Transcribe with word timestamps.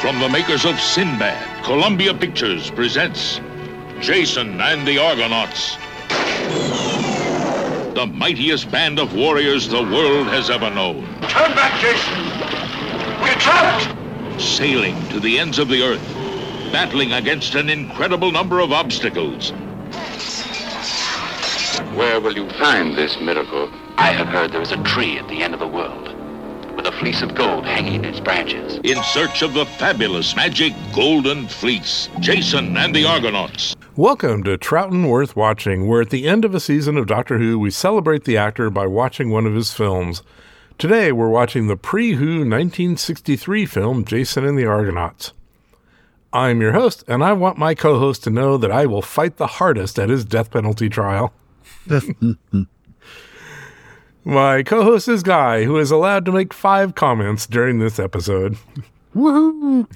From 0.00 0.20
the 0.20 0.28
makers 0.28 0.64
of 0.64 0.78
Sinbad, 0.78 1.64
Columbia 1.64 2.14
Pictures 2.14 2.70
presents 2.70 3.40
Jason 3.98 4.60
and 4.60 4.86
the 4.86 4.96
Argonauts. 4.96 5.76
The 7.96 8.06
mightiest 8.06 8.70
band 8.70 9.00
of 9.00 9.16
warriors 9.16 9.66
the 9.66 9.82
world 9.82 10.28
has 10.28 10.50
ever 10.50 10.70
known. 10.70 11.04
Turn 11.22 11.52
back, 11.56 11.80
Jason! 11.80 12.24
We're 13.20 13.40
trapped! 13.40 14.40
Sailing 14.40 14.96
to 15.08 15.18
the 15.18 15.36
ends 15.36 15.58
of 15.58 15.66
the 15.66 15.82
earth, 15.82 16.14
battling 16.70 17.12
against 17.12 17.56
an 17.56 17.68
incredible 17.68 18.30
number 18.30 18.60
of 18.60 18.70
obstacles. 18.70 19.50
Where 21.96 22.20
will 22.20 22.36
you 22.36 22.48
find 22.50 22.96
this 22.96 23.18
miracle? 23.20 23.68
I 23.96 24.12
have 24.12 24.28
heard 24.28 24.52
there 24.52 24.62
is 24.62 24.70
a 24.70 24.80
tree 24.84 25.18
at 25.18 25.26
the 25.26 25.42
end 25.42 25.54
of 25.54 25.60
the 25.60 25.66
world 25.66 26.07
with 26.07 26.07
a 26.88 26.92
fleece 26.92 27.20
of 27.20 27.34
gold 27.34 27.66
hanging 27.66 27.96
in 27.96 28.04
its 28.06 28.18
branches. 28.18 28.80
In 28.82 29.02
search 29.02 29.42
of 29.42 29.52
the 29.52 29.66
fabulous 29.66 30.34
magic 30.34 30.72
golden 30.94 31.46
fleece. 31.46 32.08
Jason 32.18 32.78
and 32.78 32.94
the 32.94 33.04
Argonauts. 33.04 33.76
Welcome 33.94 34.42
to 34.44 34.56
Troughton 34.56 35.06
Worth 35.06 35.36
Watching, 35.36 35.86
where 35.86 36.00
at 36.00 36.08
the 36.08 36.26
end 36.26 36.46
of 36.46 36.54
a 36.54 36.60
season 36.60 36.96
of 36.96 37.06
Doctor 37.06 37.36
Who, 37.36 37.58
we 37.58 37.70
celebrate 37.70 38.24
the 38.24 38.38
actor 38.38 38.70
by 38.70 38.86
watching 38.86 39.28
one 39.28 39.44
of 39.44 39.54
his 39.54 39.74
films. 39.74 40.22
Today, 40.78 41.12
we're 41.12 41.28
watching 41.28 41.66
the 41.66 41.76
pre 41.76 42.14
Who 42.14 42.38
1963 42.38 43.66
film 43.66 44.06
Jason 44.06 44.46
and 44.46 44.56
the 44.56 44.64
Argonauts. 44.64 45.34
I'm 46.32 46.62
your 46.62 46.72
host, 46.72 47.04
and 47.06 47.22
I 47.22 47.34
want 47.34 47.58
my 47.58 47.74
co 47.74 47.98
host 47.98 48.24
to 48.24 48.30
know 48.30 48.56
that 48.56 48.72
I 48.72 48.86
will 48.86 49.02
fight 49.02 49.36
the 49.36 49.46
hardest 49.46 49.98
at 49.98 50.08
his 50.08 50.24
death 50.24 50.50
penalty 50.50 50.88
trial. 50.88 51.34
my 54.24 54.62
co 54.62 54.82
host 54.82 55.08
is 55.08 55.22
Guy, 55.22 55.64
who 55.64 55.78
is 55.78 55.90
allowed 55.90 56.24
to 56.26 56.32
make 56.32 56.52
five 56.52 56.94
comments 56.94 57.46
during 57.46 57.78
this 57.78 57.98
episode. 57.98 58.56
Woohoo! 59.14 59.86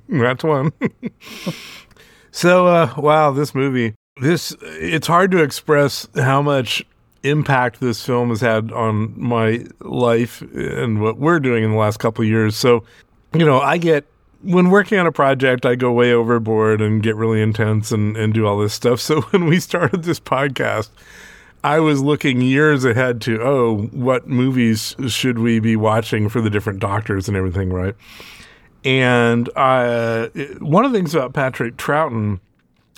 That's 0.08 0.44
one. 0.44 0.72
so, 2.30 2.66
uh, 2.66 2.94
wow, 2.96 3.32
this 3.32 3.54
movie, 3.54 3.94
this, 4.20 4.54
it's 4.62 5.06
hard 5.06 5.30
to 5.32 5.42
express 5.42 6.06
how 6.16 6.42
much 6.42 6.84
impact 7.22 7.80
this 7.80 8.04
film 8.04 8.30
has 8.30 8.40
had 8.40 8.72
on 8.72 9.14
my 9.16 9.64
life 9.80 10.42
and 10.54 11.00
what 11.00 11.18
we're 11.18 11.40
doing 11.40 11.64
in 11.64 11.72
the 11.72 11.76
last 11.76 11.98
couple 11.98 12.22
of 12.22 12.28
years. 12.28 12.56
So, 12.56 12.84
you 13.34 13.44
know, 13.44 13.60
I 13.60 13.78
get, 13.78 14.06
when 14.42 14.70
working 14.70 14.98
on 14.98 15.06
a 15.06 15.12
project, 15.12 15.64
I 15.64 15.74
go 15.74 15.92
way 15.92 16.12
overboard 16.12 16.80
and 16.80 17.02
get 17.02 17.16
really 17.16 17.40
intense 17.40 17.92
and, 17.92 18.16
and 18.16 18.34
do 18.34 18.46
all 18.46 18.58
this 18.58 18.74
stuff. 18.74 19.00
So 19.00 19.20
when 19.22 19.46
we 19.46 19.60
started 19.60 20.04
this 20.04 20.20
podcast, 20.20 20.88
I 21.64 21.78
was 21.80 22.00
looking 22.00 22.40
years 22.40 22.84
ahead 22.84 23.20
to, 23.22 23.40
oh, 23.42 23.82
what 23.92 24.26
movies 24.26 24.96
should 25.08 25.38
we 25.38 25.60
be 25.60 25.76
watching 25.76 26.28
for 26.28 26.40
the 26.40 26.50
different 26.50 26.80
doctors 26.80 27.28
and 27.28 27.36
everything, 27.36 27.70
right? 27.70 27.94
And 28.84 29.48
uh, 29.54 30.28
one 30.58 30.84
of 30.84 30.92
the 30.92 30.98
things 30.98 31.14
about 31.14 31.34
Patrick 31.34 31.76
Troughton 31.76 32.40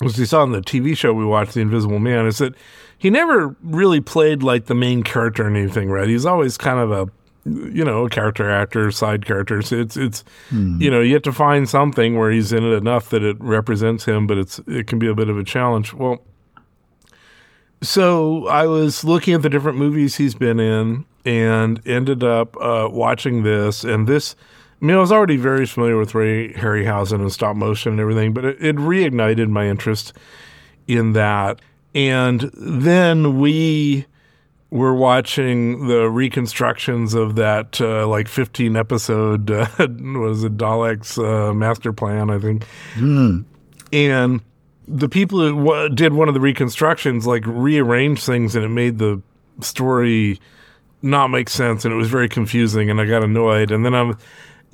was 0.01 0.17
he 0.17 0.25
saw 0.25 0.43
in 0.43 0.53
the 0.53 0.63
TV 0.63 0.97
show 0.97 1.13
we 1.13 1.27
watched, 1.27 1.55
The 1.55 1.61
Invisible 1.61 1.99
Man, 1.99 2.27
is 2.27 2.39
that 2.39 2.55
he 2.97 3.11
never 3.11 3.55
really 3.63 4.01
played 4.01 4.43
like 4.43 4.67
the 4.67 4.75
main 4.75 5.03
character 5.03 5.47
in 5.47 5.57
anything, 5.57 5.91
right? 5.91 6.09
He's 6.09 6.25
always 6.25 6.57
kind 6.57 6.79
of 6.79 6.91
a 6.91 7.11
you 7.47 7.85
know, 7.85 8.07
a 8.07 8.09
character 8.09 8.51
actor, 8.51 8.91
side 8.91 9.27
characters. 9.27 9.71
It's 9.71 9.97
it's 9.97 10.25
mm. 10.51 10.81
you 10.81 10.91
know, 10.91 11.03
you 11.03 11.13
have 11.13 11.23
to 11.25 11.33
find 11.33 11.69
something 11.69 12.17
where 12.17 12.31
he's 12.31 12.53
in 12.53 12.65
it 12.65 12.73
enough 12.75 13.11
that 13.11 13.23
it 13.23 13.37
represents 13.39 14.07
him, 14.07 14.27
but 14.27 14.39
it's 14.39 14.61
it 14.67 14.87
can 14.87 14.99
be 14.99 15.09
a 15.09 15.15
bit 15.15 15.29
of 15.29 15.37
a 15.37 15.45
challenge. 15.45 15.93
Well, 15.93 16.23
so 17.83 18.47
I 18.47 18.67
was 18.67 19.05
looking 19.05 19.35
at 19.35 19.43
the 19.43 19.51
different 19.51 19.79
movies 19.79 20.17
he's 20.17 20.35
been 20.35 20.61
in 20.61 21.05
and 21.25 21.81
ended 21.87 22.23
up 22.23 22.57
uh, 22.61 22.89
watching 22.91 23.43
this 23.43 23.85
and 23.85 24.07
this 24.07 24.37
I 24.85 24.87
mean, 24.87 24.97
I 24.97 25.01
was 25.01 25.13
already 25.13 25.39
very 25.39 25.65
familiar 25.65 25.97
with 25.97 26.15
Ray 26.15 26.53
Harryhausen 26.53 27.21
and 27.21 27.33
stop 27.33 27.57
motion 27.57 27.93
and 27.93 28.01
everything, 28.01 28.35
but 28.35 28.45
it, 28.45 28.63
it 28.63 28.77
reignited 28.77 29.49
my 29.49 29.67
interest 29.67 30.13
in 30.87 31.15
that. 31.15 31.63
And 31.95 32.51
then 32.55 33.39
we 33.39 34.05
were 34.69 34.95
watching 34.95 35.87
the 35.87 36.11
reconstructions 36.11 37.15
of 37.15 37.37
that 37.37 37.81
uh, 37.81 38.07
like 38.09 38.29
15 38.29 38.77
episode 38.77 39.51
uh, 39.51 39.67
was 39.79 40.45
it 40.45 40.59
Dalek's 40.59 41.17
uh, 41.17 41.55
master 41.55 41.93
plan 41.93 42.29
I 42.29 42.41
think 42.41 42.67
mm. 42.95 43.45
and 43.93 44.41
the 44.87 45.09
people 45.09 45.41
who 45.41 45.65
w- 45.65 45.89
did 45.95 46.13
one 46.13 46.29
of 46.29 46.35
the 46.35 46.41
reconstructions 46.41 47.27
like 47.27 47.43
rearranged 47.47 48.23
things 48.23 48.55
and 48.55 48.65
it 48.65 48.69
made 48.69 48.99
the 48.99 49.21
story 49.61 50.41
not 51.03 51.29
make 51.29 51.49
sense 51.49 51.85
and 51.85 51.93
it 51.93 51.97
was 51.97 52.09
very 52.09 52.29
confusing 52.29 52.91
and 52.91 53.01
I 53.01 53.07
got 53.07 53.23
annoyed 53.23 53.71
and 53.71 53.85
then 53.85 53.95
I'm 53.95 54.17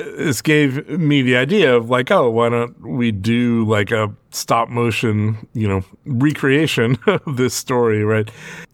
this 0.01 0.43
gave 0.43 0.89
me 0.89 1.23
the 1.23 1.37
idea 1.37 1.75
of 1.75 1.91
like, 1.91 2.11
oh, 2.11 2.31
why 2.31 2.49
don't 2.49 2.79
we 2.81 3.13
do 3.13 3.65
like 3.67 3.91
a 3.91 4.15
stop 4.31 4.69
motion, 4.69 5.47
you 5.53 5.69
know, 5.69 5.85
recreation 6.07 6.99
of 7.07 7.37
this 7.37 7.55
story, 7.55 8.05
right? 8.05 8.31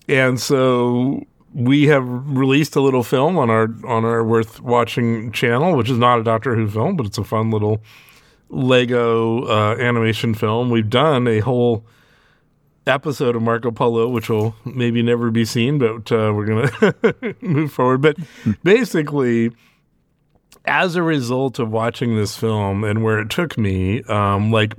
And 0.09 0.41
so 0.41 1.23
we 1.55 1.87
have 1.87 2.05
released 2.07 2.77
a 2.77 2.81
little 2.81 3.03
film 3.03 3.39
on 3.39 3.51
our 3.51 3.69
on 3.87 4.05
our 4.05 4.23
worth 4.25 4.61
watching 4.61 5.33
channel, 5.33 5.77
which 5.77 5.91
is 5.91 5.99
not 5.99 6.21
a 6.21 6.23
Doctor 6.23 6.55
Who 6.55 6.69
film, 6.69 6.97
but 6.97 7.07
it's 7.07 7.19
a 7.19 7.25
fun 7.25 7.51
little 7.51 7.83
Lego 8.49 9.45
uh, 9.45 9.77
animation 9.79 10.35
film. 10.35 10.71
We've 10.71 10.89
done 10.89 11.27
a 11.27 11.41
whole 11.41 11.85
episode 12.87 13.35
of 13.35 13.43
Marco 13.43 13.71
Polo, 13.71 14.09
which 14.09 14.29
will 14.29 14.55
maybe 14.65 15.03
never 15.03 15.31
be 15.31 15.45
seen, 15.45 15.79
but 15.79 16.13
uh, 16.13 16.33
we're 16.35 16.47
gonna 16.47 17.35
move 17.41 17.73
forward. 17.73 18.03
But 18.03 18.17
basically 18.63 19.51
as 20.67 20.97
a 20.97 21.03
result 21.03 21.59
of 21.59 21.71
watching 21.71 22.17
this 22.17 22.37
film 22.37 22.85
and 22.85 23.03
where 23.03 23.19
it 23.21 23.31
took 23.31 23.57
me, 23.57 24.03
um, 24.05 24.51
like 24.51 24.75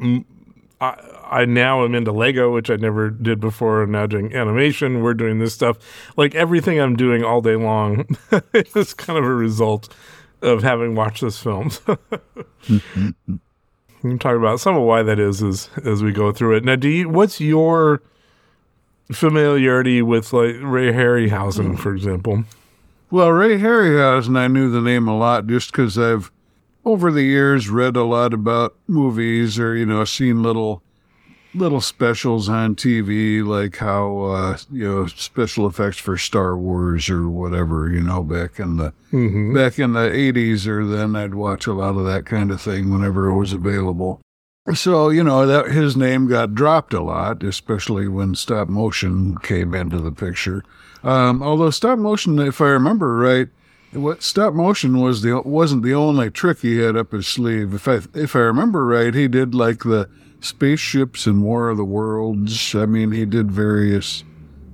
I, 0.81 0.95
I, 1.29 1.45
now 1.45 1.83
am 1.83 1.95
into 1.95 2.11
Lego, 2.11 2.53
which 2.53 2.69
I 2.69 2.75
never 2.75 3.09
did 3.09 3.39
before. 3.39 3.81
I'm 3.81 3.91
now 3.91 4.05
doing 4.05 4.33
animation. 4.35 5.01
We're 5.01 5.13
doing 5.13 5.39
this 5.39 5.53
stuff. 5.53 5.77
Like 6.17 6.35
everything 6.35 6.79
I'm 6.79 6.95
doing 6.95 7.23
all 7.23 7.41
day 7.41 7.55
long 7.55 8.05
is 8.53 8.93
kind 8.93 9.17
of 9.17 9.25
a 9.25 9.33
result 9.33 9.93
of 10.41 10.61
having 10.61 10.93
watched 10.93 11.21
this 11.21 11.39
film. 11.39 11.71
We 14.03 14.11
can 14.11 14.19
talk 14.19 14.35
about 14.35 14.59
some 14.59 14.75
of 14.75 14.83
why 14.83 15.03
that 15.03 15.19
is 15.19 15.41
as 15.41 15.69
as 15.83 16.03
we 16.03 16.11
go 16.11 16.31
through 16.31 16.57
it. 16.57 16.63
Now, 16.63 16.75
do 16.75 16.87
you? 16.87 17.09
What's 17.09 17.41
your 17.41 18.01
familiarity 19.11 20.01
with 20.01 20.33
like 20.33 20.55
Ray 20.61 20.91
Harryhausen, 20.91 21.79
for 21.79 21.93
example? 21.93 22.43
Well, 23.09 23.29
Ray 23.31 23.57
Harryhausen, 23.57 24.37
I 24.37 24.47
knew 24.47 24.69
the 24.69 24.81
name 24.81 25.07
a 25.07 25.17
lot 25.17 25.47
just 25.47 25.71
because 25.71 25.97
I've, 25.97 26.29
over 26.83 27.09
the 27.09 27.23
years, 27.23 27.69
read 27.69 27.95
a 27.95 28.03
lot 28.03 28.33
about 28.33 28.75
movies 28.85 29.57
or, 29.57 29.75
you 29.77 29.85
know, 29.85 30.03
seen 30.03 30.43
little 30.43 30.83
little 31.57 31.81
specials 31.81 32.47
on 32.47 32.75
TV, 32.75 33.45
like 33.45 33.77
how, 33.77 34.19
uh, 34.19 34.57
you 34.71 34.87
know, 34.87 35.07
special 35.07 35.67
effects 35.67 35.97
for 35.97 36.17
Star 36.17 36.57
Wars 36.57 37.09
or 37.09 37.27
whatever, 37.27 37.89
you 37.89 38.01
know, 38.01 38.23
back 38.23 38.59
in 38.59 38.77
the, 38.77 38.93
mm-hmm. 39.11 39.53
back 39.53 39.79
in 39.79 39.93
the 39.93 40.09
80s 40.09 40.67
or 40.67 40.85
then 40.85 41.15
I'd 41.15 41.35
watch 41.35 41.67
a 41.67 41.73
lot 41.73 41.97
of 41.97 42.05
that 42.05 42.25
kind 42.25 42.51
of 42.51 42.61
thing 42.61 42.91
whenever 42.91 43.27
it 43.27 43.37
was 43.37 43.53
available. 43.53 44.21
So, 44.73 45.09
you 45.09 45.23
know, 45.23 45.45
that 45.45 45.71
his 45.71 45.95
name 45.95 46.27
got 46.27 46.53
dropped 46.53 46.93
a 46.93 47.01
lot, 47.01 47.41
especially 47.41 48.07
when 48.07 48.35
stop 48.35 48.67
motion 48.67 49.37
came 49.37 49.73
into 49.73 49.99
the 49.99 50.11
picture. 50.11 50.63
Um, 51.03 51.41
although 51.41 51.69
stop 51.69 51.99
motion, 51.99 52.37
if 52.39 52.59
I 52.59 52.67
remember 52.67 53.15
right, 53.15 53.47
what 53.93 54.23
stop 54.23 54.53
motion 54.53 54.99
was 54.99 55.21
the 55.21 55.41
wasn't 55.41 55.83
the 55.83 55.93
only 55.93 56.29
trick 56.29 56.59
he 56.59 56.79
had 56.79 56.97
up 56.97 57.13
his 57.13 57.27
sleeve. 57.27 57.73
If 57.73 57.87
I 57.87 58.01
if 58.13 58.35
I 58.35 58.39
remember 58.39 58.85
right, 58.85 59.13
he 59.13 59.27
did 59.27 59.55
like 59.55 59.83
the 59.83 60.09
spaceships 60.41 61.25
and 61.25 61.43
War 61.43 61.69
of 61.69 61.77
the 61.77 61.85
Worlds. 61.85 62.75
I 62.75 62.85
mean, 62.85 63.11
he 63.11 63.25
did 63.25 63.51
various 63.51 64.23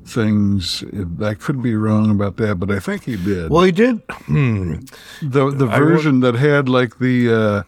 things. 0.05 0.83
I 1.21 1.33
could 1.33 1.61
be 1.61 1.75
wrong 1.75 2.11
about 2.11 2.37
that, 2.37 2.55
but 2.55 2.71
I 2.71 2.79
think 2.79 3.05
he 3.05 3.15
did. 3.15 3.49
Well, 3.49 3.63
he 3.63 3.71
did. 3.71 4.01
Hmm. 4.09 4.75
The 5.21 5.49
the 5.51 5.67
version 5.67 6.19
that 6.21 6.35
had 6.35 6.69
like 6.69 6.99
the 6.99 7.33
uh, 7.33 7.63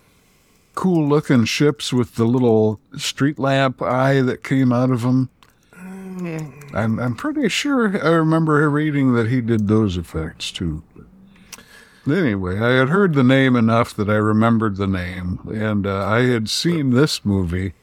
cool 0.76 1.08
looking 1.08 1.46
ships 1.46 1.94
with 1.94 2.16
the 2.16 2.26
little 2.26 2.80
street 2.98 3.40
lamp 3.40 3.82
eye 3.82 4.22
that 4.22 4.44
came 4.44 4.72
out 4.72 4.92
of 4.92 5.02
them. 5.02 5.30
I'm 6.74 7.00
I'm 7.00 7.16
pretty 7.16 7.50
sure 7.50 8.02
I 8.04 8.12
remember 8.12 8.70
reading 8.70 9.14
that 9.14 9.28
he 9.28 9.42
did 9.42 9.68
those 9.68 9.98
effects 9.98 10.52
too. 10.52 10.84
Anyway, 12.08 12.60
I 12.60 12.78
had 12.78 12.90
heard 12.90 13.16
the 13.16 13.24
name 13.24 13.56
enough 13.56 13.96
that 13.96 14.10
I 14.10 14.16
remembered 14.16 14.76
the 14.76 14.88
name, 14.88 15.40
and 15.52 15.88
uh, 15.88 16.06
I 16.06 16.22
had 16.22 16.50
seen 16.50 16.92
this 16.92 17.26
movie 17.26 17.74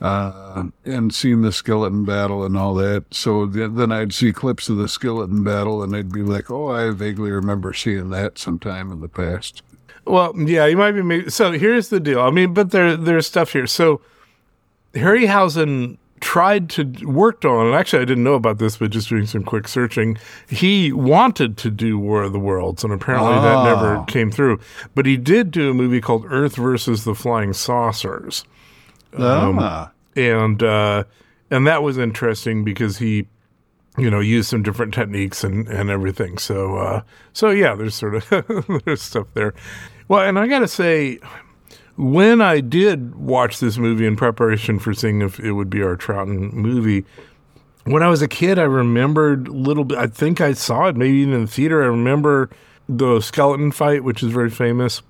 uh, 0.00 0.64
and 0.84 1.12
seen 1.14 1.42
the 1.42 1.52
skeleton 1.52 2.04
battle 2.04 2.44
and 2.44 2.56
all 2.56 2.74
that. 2.74 3.04
So 3.10 3.46
th- 3.46 3.70
then 3.74 3.90
I'd 3.92 4.12
see 4.14 4.32
clips 4.32 4.68
of 4.68 4.76
the 4.76 4.88
skeleton 4.88 5.42
battle, 5.44 5.82
and 5.82 5.94
I'd 5.96 6.12
be 6.12 6.22
like, 6.22 6.50
"Oh, 6.50 6.68
I 6.68 6.90
vaguely 6.90 7.30
remember 7.30 7.72
seeing 7.72 8.10
that 8.10 8.38
sometime 8.38 8.92
in 8.92 9.00
the 9.00 9.08
past." 9.08 9.62
Well, 10.04 10.32
yeah, 10.36 10.66
you 10.66 10.76
might 10.76 10.92
be. 10.92 11.28
So 11.30 11.52
here's 11.52 11.88
the 11.88 12.00
deal. 12.00 12.20
I 12.20 12.30
mean, 12.30 12.54
but 12.54 12.70
there 12.70 12.96
there's 12.96 13.26
stuff 13.26 13.52
here. 13.52 13.66
So 13.66 14.00
Harryhausen 14.94 15.98
tried 16.20 16.68
to 16.68 16.82
worked 17.06 17.44
on 17.44 17.66
and 17.66 17.76
actually 17.76 18.02
i 18.02 18.04
didn't 18.04 18.24
know 18.24 18.34
about 18.34 18.58
this 18.58 18.76
but 18.76 18.90
just 18.90 19.08
doing 19.08 19.24
some 19.24 19.44
quick 19.44 19.68
searching 19.68 20.18
he 20.48 20.90
wanted 20.92 21.56
to 21.56 21.70
do 21.70 21.96
war 21.96 22.24
of 22.24 22.32
the 22.32 22.40
worlds 22.40 22.82
and 22.82 22.92
apparently 22.92 23.34
that 23.34 23.62
never 23.62 23.98
Oh. 23.98 24.02
came 24.02 24.32
through 24.32 24.58
but 24.96 25.06
he 25.06 25.16
did 25.16 25.52
do 25.52 25.70
a 25.70 25.74
movie 25.74 26.00
called 26.00 26.26
earth 26.28 26.56
versus 26.56 27.04
the 27.04 27.14
flying 27.14 27.52
saucers 27.52 28.44
ah. 29.16 29.90
and 30.16 30.62
uh, 30.62 31.04
and 31.50 31.66
that 31.66 31.82
was 31.82 31.98
interesting 31.98 32.64
because 32.64 32.98
he, 32.98 33.26
you 33.96 34.10
know, 34.10 34.20
used 34.20 34.48
some 34.48 34.62
different 34.62 34.94
techniques 34.94 35.44
and, 35.44 35.68
and 35.68 35.90
everything. 35.90 36.38
So 36.38 36.76
uh, 36.76 37.02
so 37.32 37.50
yeah, 37.50 37.74
there's 37.74 37.94
sort 37.94 38.14
of 38.16 38.82
there's 38.84 39.02
stuff 39.02 39.28
there. 39.34 39.54
Well, 40.08 40.26
and 40.26 40.38
I 40.38 40.46
got 40.46 40.60
to 40.60 40.68
say, 40.68 41.18
when 41.96 42.40
I 42.40 42.60
did 42.60 43.16
watch 43.16 43.60
this 43.60 43.76
movie 43.76 44.06
in 44.06 44.16
preparation 44.16 44.78
for 44.78 44.94
seeing 44.94 45.20
if 45.20 45.38
it 45.40 45.52
would 45.52 45.68
be 45.68 45.82
our 45.82 45.96
Troughton 45.96 46.52
movie. 46.52 47.04
When 47.84 48.02
I 48.02 48.08
was 48.08 48.20
a 48.20 48.28
kid, 48.28 48.58
I 48.58 48.64
remembered 48.64 49.48
a 49.48 49.52
little 49.52 49.84
bit. 49.84 49.96
I 49.96 50.08
think 50.08 50.42
I 50.42 50.52
saw 50.52 50.88
it 50.88 50.96
maybe 50.96 51.18
even 51.18 51.32
in 51.32 51.40
the 51.42 51.50
theater. 51.50 51.82
I 51.82 51.86
remember 51.86 52.50
the 52.86 53.20
skeleton 53.20 53.72
fight, 53.72 54.04
which 54.04 54.22
is 54.22 54.30
very 54.30 54.50
famous 54.50 55.02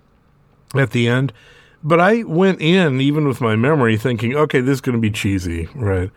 at 0.75 0.93
the 0.93 1.09
end. 1.09 1.33
But 1.83 2.01
I 2.01 2.25
went 2.25 2.61
in, 2.61 3.01
even 3.01 3.29
with 3.29 3.41
my 3.41 3.55
memory, 3.57 3.97
thinking, 3.97 4.35
okay, 4.35 4.61
this 4.61 4.75
is 4.75 4.81
going 4.81 4.97
to 4.97 5.01
be 5.01 5.11
cheesy, 5.11 5.69
right? 5.75 6.11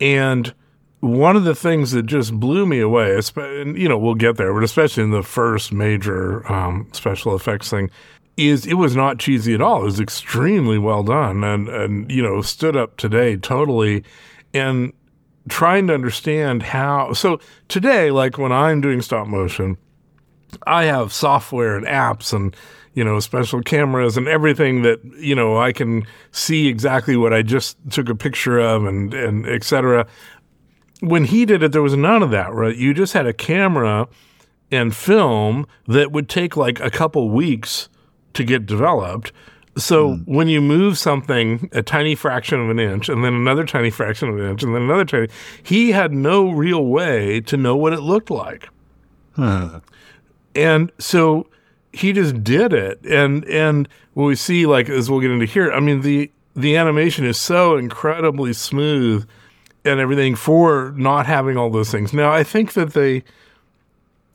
And 0.00 0.54
one 1.00 1.36
of 1.36 1.44
the 1.44 1.54
things 1.54 1.92
that 1.92 2.04
just 2.06 2.38
blew 2.38 2.66
me 2.66 2.80
away, 2.80 3.18
and 3.36 3.78
you 3.78 3.88
know, 3.88 3.98
we'll 3.98 4.14
get 4.14 4.36
there, 4.36 4.52
but 4.54 4.62
especially 4.62 5.02
in 5.02 5.10
the 5.10 5.22
first 5.22 5.72
major 5.72 6.50
um, 6.50 6.88
special 6.92 7.34
effects 7.34 7.70
thing, 7.70 7.90
is 8.36 8.66
it 8.66 8.74
was 8.74 8.94
not 8.94 9.18
cheesy 9.18 9.54
at 9.54 9.60
all. 9.60 9.82
It 9.82 9.84
was 9.84 10.00
extremely 10.00 10.78
well 10.78 11.02
done, 11.02 11.42
and 11.44 11.68
and 11.68 12.10
you 12.10 12.22
know, 12.22 12.40
stood 12.42 12.76
up 12.76 12.96
today 12.96 13.36
totally, 13.36 14.04
and 14.54 14.92
trying 15.48 15.86
to 15.88 15.94
understand 15.94 16.62
how. 16.62 17.12
So 17.12 17.40
today, 17.68 18.10
like 18.10 18.38
when 18.38 18.52
I'm 18.52 18.80
doing 18.80 19.02
stop 19.02 19.26
motion, 19.26 19.76
I 20.66 20.84
have 20.84 21.12
software 21.12 21.76
and 21.76 21.86
apps 21.86 22.32
and 22.32 22.54
you 22.96 23.04
know 23.04 23.20
special 23.20 23.62
cameras 23.62 24.16
and 24.16 24.26
everything 24.26 24.82
that 24.82 24.98
you 25.18 25.36
know 25.36 25.58
I 25.58 25.72
can 25.72 26.04
see 26.32 26.66
exactly 26.66 27.16
what 27.16 27.32
I 27.32 27.42
just 27.42 27.76
took 27.90 28.08
a 28.08 28.16
picture 28.16 28.58
of 28.58 28.84
and 28.84 29.14
and 29.14 29.46
et 29.46 29.62
cetera. 29.62 30.06
When 31.00 31.26
he 31.26 31.44
did 31.44 31.62
it, 31.62 31.72
there 31.72 31.82
was 31.82 31.94
none 31.94 32.22
of 32.22 32.30
that, 32.30 32.52
right? 32.54 32.74
You 32.74 32.94
just 32.94 33.12
had 33.12 33.26
a 33.26 33.34
camera 33.34 34.08
and 34.72 34.96
film 34.96 35.66
that 35.86 36.10
would 36.10 36.28
take 36.28 36.56
like 36.56 36.80
a 36.80 36.90
couple 36.90 37.28
weeks 37.28 37.90
to 38.32 38.42
get 38.42 38.64
developed. 38.64 39.30
So 39.76 40.14
hmm. 40.14 40.22
when 40.34 40.48
you 40.48 40.62
move 40.62 40.96
something 40.96 41.68
a 41.72 41.82
tiny 41.82 42.14
fraction 42.14 42.60
of 42.60 42.70
an 42.70 42.78
inch 42.78 43.10
and 43.10 43.22
then 43.22 43.34
another 43.34 43.66
tiny 43.66 43.90
fraction 43.90 44.30
of 44.30 44.38
an 44.38 44.46
inch 44.46 44.62
and 44.62 44.74
then 44.74 44.82
another 44.82 45.04
tiny, 45.04 45.28
he 45.62 45.92
had 45.92 46.12
no 46.12 46.50
real 46.50 46.86
way 46.86 47.42
to 47.42 47.58
know 47.58 47.76
what 47.76 47.92
it 47.92 48.00
looked 48.00 48.30
like. 48.30 48.70
And 50.54 50.90
so 50.98 51.46
he 51.96 52.12
just 52.12 52.44
did 52.44 52.72
it. 52.72 53.02
And 53.04 53.44
and 53.46 53.88
what 54.14 54.26
we 54.26 54.34
see, 54.34 54.66
like 54.66 54.88
as 54.88 55.10
we'll 55.10 55.20
get 55.20 55.30
into 55.30 55.46
here, 55.46 55.72
I 55.72 55.80
mean 55.80 56.02
the 56.02 56.30
the 56.54 56.76
animation 56.76 57.24
is 57.24 57.38
so 57.38 57.76
incredibly 57.76 58.52
smooth 58.52 59.28
and 59.84 60.00
everything 60.00 60.34
for 60.34 60.92
not 60.96 61.26
having 61.26 61.56
all 61.56 61.70
those 61.70 61.90
things. 61.90 62.12
Now 62.12 62.32
I 62.32 62.44
think 62.44 62.74
that 62.74 62.92
they 62.92 63.24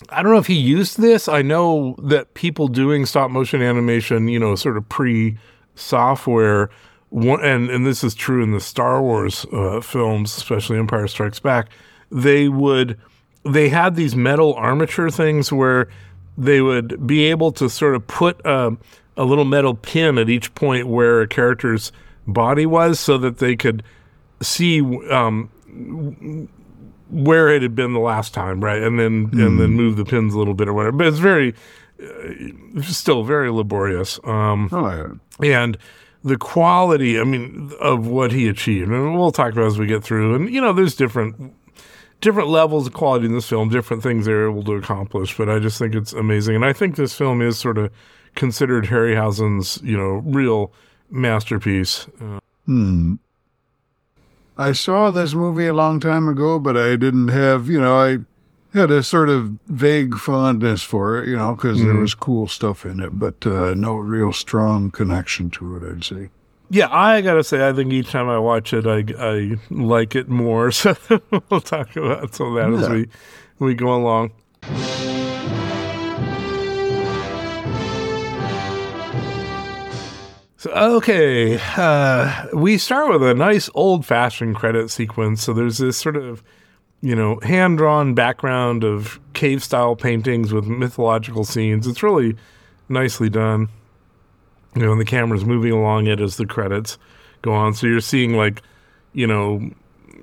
I 0.10 0.24
don't 0.24 0.32
know 0.32 0.40
if 0.40 0.48
he 0.48 0.56
used 0.56 1.00
this. 1.00 1.28
I 1.28 1.44
know 1.44 1.96
that 2.00 2.34
people 2.34 2.68
doing 2.68 3.06
stop 3.06 3.30
motion 3.30 3.62
animation, 3.62 4.28
you 4.28 4.40
know, 4.40 4.56
sort 4.56 4.78
of 4.78 4.90
pre 4.90 5.38
software, 5.76 6.72
and 7.12 7.70
and 7.70 7.86
this 7.86 8.04
is 8.04 8.16
true 8.16 8.44
in 8.44 8.52
the 8.52 8.60
Star 8.60 9.02
Wars 9.02 9.46
uh, 9.54 9.82
films, 9.82 10.36
especially 10.36 10.80
Empire 10.80 11.08
Strikes 11.08 11.40
Back. 11.40 11.70
They 12.12 12.50
would 12.50 12.98
they 13.44 13.70
had 13.70 13.96
these 13.96 14.16
metal 14.16 14.54
armature 14.56 15.12
things 15.12 15.52
where 15.52 15.90
they 16.38 16.62
would 16.62 17.06
be 17.06 17.26
able 17.26 17.52
to 17.54 17.70
sort 17.70 17.96
of 17.96 18.08
put 18.08 18.40
a, 18.46 18.76
a 19.18 19.24
little 19.26 19.46
metal 19.46 19.76
pin 19.76 20.18
at 20.18 20.30
each 20.30 20.54
point 20.56 20.88
where 20.88 21.22
a 21.22 21.28
character's 21.28 21.92
body 22.28 22.66
was, 22.66 23.00
so 23.00 23.18
that 23.18 23.38
they 23.40 23.56
could 23.56 23.84
see 24.42 24.82
um, 25.10 25.50
where 27.10 27.50
it 27.50 27.62
had 27.62 27.76
been 27.76 27.94
the 27.94 28.00
last 28.00 28.34
time, 28.34 28.64
right? 28.64 28.82
And 28.82 29.00
then 29.00 29.30
and 29.34 29.60
then 29.60 29.72
move 29.72 29.98
the 29.98 30.06
pins 30.06 30.34
a 30.34 30.38
little 30.38 30.54
bit 30.54 30.68
or 30.68 30.74
whatever. 30.74 30.98
But 30.98 31.08
it's 31.08 31.18
very, 31.20 31.54
uh, 32.02 32.82
still 32.84 33.24
very 33.24 33.52
laborious. 33.52 34.20
Um, 34.24 34.70
Oh, 34.72 35.18
yeah. 35.42 35.64
and 35.64 35.78
the 36.24 36.38
quality, 36.38 37.20
I 37.20 37.24
mean, 37.24 37.72
of 37.80 38.08
what 38.08 38.32
he 38.32 38.48
achieved, 38.48 38.90
and 38.92 39.16
we'll 39.18 39.32
talk 39.32 39.52
about 39.54 39.66
as 39.66 39.80
we 39.80 39.88
get 39.88 40.04
through. 40.04 40.36
And 40.36 40.50
you 40.50 40.62
know, 40.62 40.72
there's 40.74 40.96
different 40.96 41.54
different 42.22 42.50
levels 42.50 42.88
of 42.88 42.94
quality 42.94 43.26
in 43.26 43.34
this 43.34 43.50
film, 43.50 43.70
different 43.70 44.04
things 44.04 44.26
they're 44.26 44.50
able 44.50 44.64
to 44.64 44.74
accomplish. 44.74 45.36
But 45.36 45.50
I 45.50 45.60
just 45.60 45.78
think 45.78 45.96
it's 45.96 46.14
amazing, 46.14 46.56
and 46.56 46.66
I 46.66 46.74
think 46.74 46.96
this 46.96 47.14
film 47.14 47.42
is 47.42 47.58
sort 47.58 47.78
of 47.78 47.92
considered 48.36 48.86
Harryhausen's, 48.86 49.82
you 49.84 49.98
know, 49.98 50.22
real 50.26 50.72
masterpiece. 51.10 52.08
Uh, 52.22 52.40
I 54.58 54.72
saw 54.74 55.12
this 55.12 55.34
movie 55.34 55.68
a 55.68 55.74
long 55.74 56.00
time 56.00 56.28
ago, 56.28 56.60
but 56.60 56.78
I 56.78 56.96
didn't 56.96 57.30
have, 57.30 57.68
you 57.68 57.82
know, 57.82 58.00
I 58.00 58.20
had 58.78 58.92
a 58.92 59.04
sort 59.04 59.28
of 59.28 59.58
vague 59.68 60.16
fondness 60.16 60.84
for 60.84 61.22
it, 61.22 61.28
you 61.28 61.36
know, 61.36 61.56
because 61.56 61.84
there 61.84 61.96
was 61.96 62.14
cool 62.14 62.48
stuff 62.48 62.86
in 62.86 63.00
it, 63.02 63.20
but 63.20 63.46
uh, 63.46 63.74
no 63.74 63.96
real 63.96 64.32
strong 64.32 64.92
connection 64.92 65.50
to 65.52 65.76
it, 65.78 65.92
I'd 65.92 66.04
say. 66.04 66.30
Yeah, 66.72 66.88
I 66.90 67.20
gotta 67.20 67.44
say, 67.44 67.68
I 67.68 67.74
think 67.74 67.92
each 67.92 68.12
time 68.12 68.30
I 68.30 68.40
watch 68.40 68.74
it, 68.74 68.88
I 68.88 69.04
I 69.20 69.58
like 69.70 70.16
it 70.16 70.30
more. 70.30 70.72
So 70.82 70.96
we'll 71.50 71.60
talk 71.60 71.96
about 71.98 72.34
some 72.34 72.56
of 72.56 72.80
that 72.80 72.82
as 72.82 72.90
we 72.90 73.08
we 73.60 73.74
go 73.76 73.94
along. 73.94 74.32
So, 80.56 80.72
okay, 80.72 81.60
uh, 81.76 82.46
we 82.54 82.78
start 82.78 83.10
with 83.10 83.24
a 83.24 83.34
nice 83.34 83.70
old 83.74 84.06
fashioned 84.06 84.56
credit 84.56 84.92
sequence. 84.92 85.44
So 85.44 85.54
there's 85.54 85.80
this 85.80 85.98
sort 85.98 86.16
of, 86.16 86.44
you 87.02 87.16
know, 87.16 87.40
hand 87.42 87.80
drawn 87.80 88.14
background 88.14 88.84
of 88.84 89.20
cave 89.34 89.64
style 89.64 89.96
paintings 89.96 90.54
with 90.54 90.66
mythological 90.68 91.44
scenes. 91.44 91.88
It's 91.88 92.04
really 92.04 92.38
nicely 92.88 93.30
done. 93.30 93.70
You 94.76 94.84
know, 94.84 94.92
and 94.92 95.02
the 95.02 95.06
camera's 95.06 95.44
moving 95.46 95.72
along 95.74 96.08
it 96.08 96.20
as 96.22 96.38
the 96.38 96.46
credits 96.46 96.98
go 97.42 97.52
on. 97.54 97.74
So 97.74 97.88
you're 97.88 98.00
seeing 98.00 98.36
like, 98.38 98.62
you 99.14 99.28
know, 99.28 99.70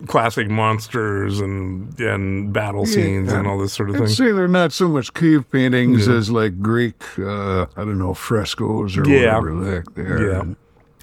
classic 0.07 0.49
monsters 0.49 1.41
and 1.41 1.99
and 2.01 2.53
battle 2.53 2.87
scenes 2.87 3.33
and 3.33 3.47
all 3.47 3.59
this 3.59 3.73
sort 3.73 3.91
of 3.91 3.97
I'd 3.97 3.99
thing. 4.07 4.09
say 4.09 4.33
they're 4.33 4.47
not 4.49 4.73
so 4.73 4.89
much 4.89 5.13
cave 5.13 5.51
paintings 5.51 6.07
as 6.09 6.31
like 6.31 6.61
Greek, 6.63 7.03
uh, 7.19 7.63
I 7.77 7.85
don't 7.85 7.99
know, 7.99 8.15
frescoes 8.15 8.97
or 8.97 9.05
Yeah. 9.09 9.37
whatever 9.39 9.55
the 9.65 9.71
heck 9.73 9.95
they 9.95 10.03
are. 10.03 10.31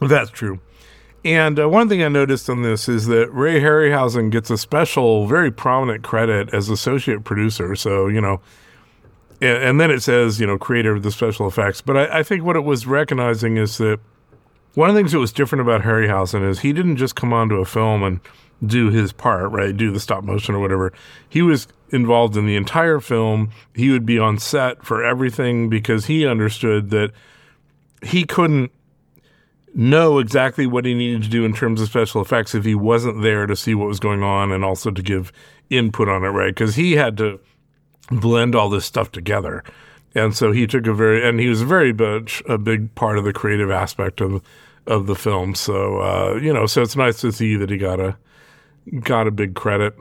Yeah, 0.01 0.07
that's 0.07 0.29
true. 0.31 0.59
And 1.25 1.59
uh, 1.59 1.67
one 1.67 1.89
thing 1.89 2.03
I 2.03 2.07
noticed 2.07 2.49
on 2.49 2.61
this 2.61 2.87
is 2.87 3.07
that 3.07 3.33
Ray 3.33 3.59
Harryhausen 3.59 4.29
gets 4.29 4.49
a 4.51 4.57
special, 4.57 5.25
very 5.27 5.51
prominent 5.51 6.03
credit 6.03 6.53
as 6.53 6.69
associate 6.69 7.23
producer. 7.25 7.75
So 7.75 8.07
you 8.07 8.21
know, 8.21 8.39
and, 9.47 9.79
then 9.79 9.91
it 9.91 10.01
says 10.01 10.39
you 10.39 10.47
know 10.47 10.57
creator 10.57 10.93
of 10.93 11.03
the 11.03 11.11
special 11.11 11.47
effects. 11.47 11.81
But 11.81 11.97
I, 11.97 12.19
I 12.19 12.23
think 12.23 12.43
what 12.43 12.55
it 12.55 12.63
was 12.63 12.87
recognizing 12.87 13.57
is 13.57 13.77
that 13.77 13.99
one 14.75 14.89
of 14.89 14.95
the 14.95 14.99
things 14.99 15.13
that 15.13 15.19
was 15.19 15.31
different 15.31 15.61
about 15.61 15.81
Harryhausen 15.81 16.47
is 16.47 16.59
he 16.59 16.73
didn't 16.73 16.97
just 16.97 17.15
come 17.15 17.33
onto 17.33 17.55
a 17.55 17.65
film 17.65 18.03
and 18.03 18.19
do 18.65 18.89
his 18.89 19.11
part, 19.11 19.51
right? 19.51 19.75
Do 19.75 19.91
the 19.91 19.99
stop 19.99 20.23
motion 20.23 20.55
or 20.55 20.59
whatever. 20.59 20.93
He 21.27 21.41
was 21.41 21.67
involved 21.89 22.35
in 22.35 22.45
the 22.45 22.55
entire 22.55 22.99
film. 22.99 23.51
He 23.73 23.89
would 23.89 24.05
be 24.05 24.19
on 24.19 24.37
set 24.37 24.85
for 24.85 25.03
everything 25.03 25.69
because 25.69 26.05
he 26.05 26.25
understood 26.25 26.89
that 26.91 27.11
he 28.01 28.23
couldn't 28.25 28.71
know 29.73 30.19
exactly 30.19 30.65
what 30.65 30.85
he 30.85 30.93
needed 30.93 31.23
to 31.23 31.29
do 31.29 31.43
in 31.43 31.53
terms 31.53 31.81
of 31.81 31.89
special 31.89 32.21
effects 32.21 32.55
if 32.55 32.63
he 32.63 32.75
wasn't 32.75 33.21
there 33.21 33.45
to 33.45 33.55
see 33.55 33.75
what 33.75 33.87
was 33.87 33.99
going 33.99 34.23
on 34.23 34.51
and 34.51 34.63
also 34.63 34.89
to 34.89 35.01
give 35.01 35.33
input 35.69 36.07
on 36.07 36.23
it, 36.23 36.29
right? 36.29 36.55
Because 36.55 36.75
he 36.75 36.93
had 36.93 37.17
to 37.17 37.39
blend 38.09 38.55
all 38.55 38.69
this 38.69 38.85
stuff 38.85 39.11
together. 39.11 39.63
And 40.13 40.35
so 40.35 40.51
he 40.51 40.65
took 40.65 40.87
a 40.87 40.93
very, 40.93 41.27
and 41.27 41.39
he 41.39 41.47
was 41.47 41.61
very 41.61 41.91
much 41.91 42.41
a 42.47 42.57
big 42.57 42.93
part 42.95 43.17
of 43.17 43.25
the 43.25 43.33
creative 43.33 43.69
aspect 43.69 44.21
of 44.21 44.41
of 44.87 45.07
the 45.07 45.15
film. 45.15 45.55
So 45.55 45.97
uh, 45.99 46.39
you 46.41 46.53
know, 46.53 46.65
so 46.65 46.81
it's 46.81 46.95
nice 46.95 47.19
to 47.21 47.31
see 47.31 47.55
that 47.55 47.69
he 47.69 47.77
got 47.77 47.99
a 47.99 48.17
got 49.01 49.27
a 49.27 49.31
big 49.31 49.55
credit. 49.55 49.95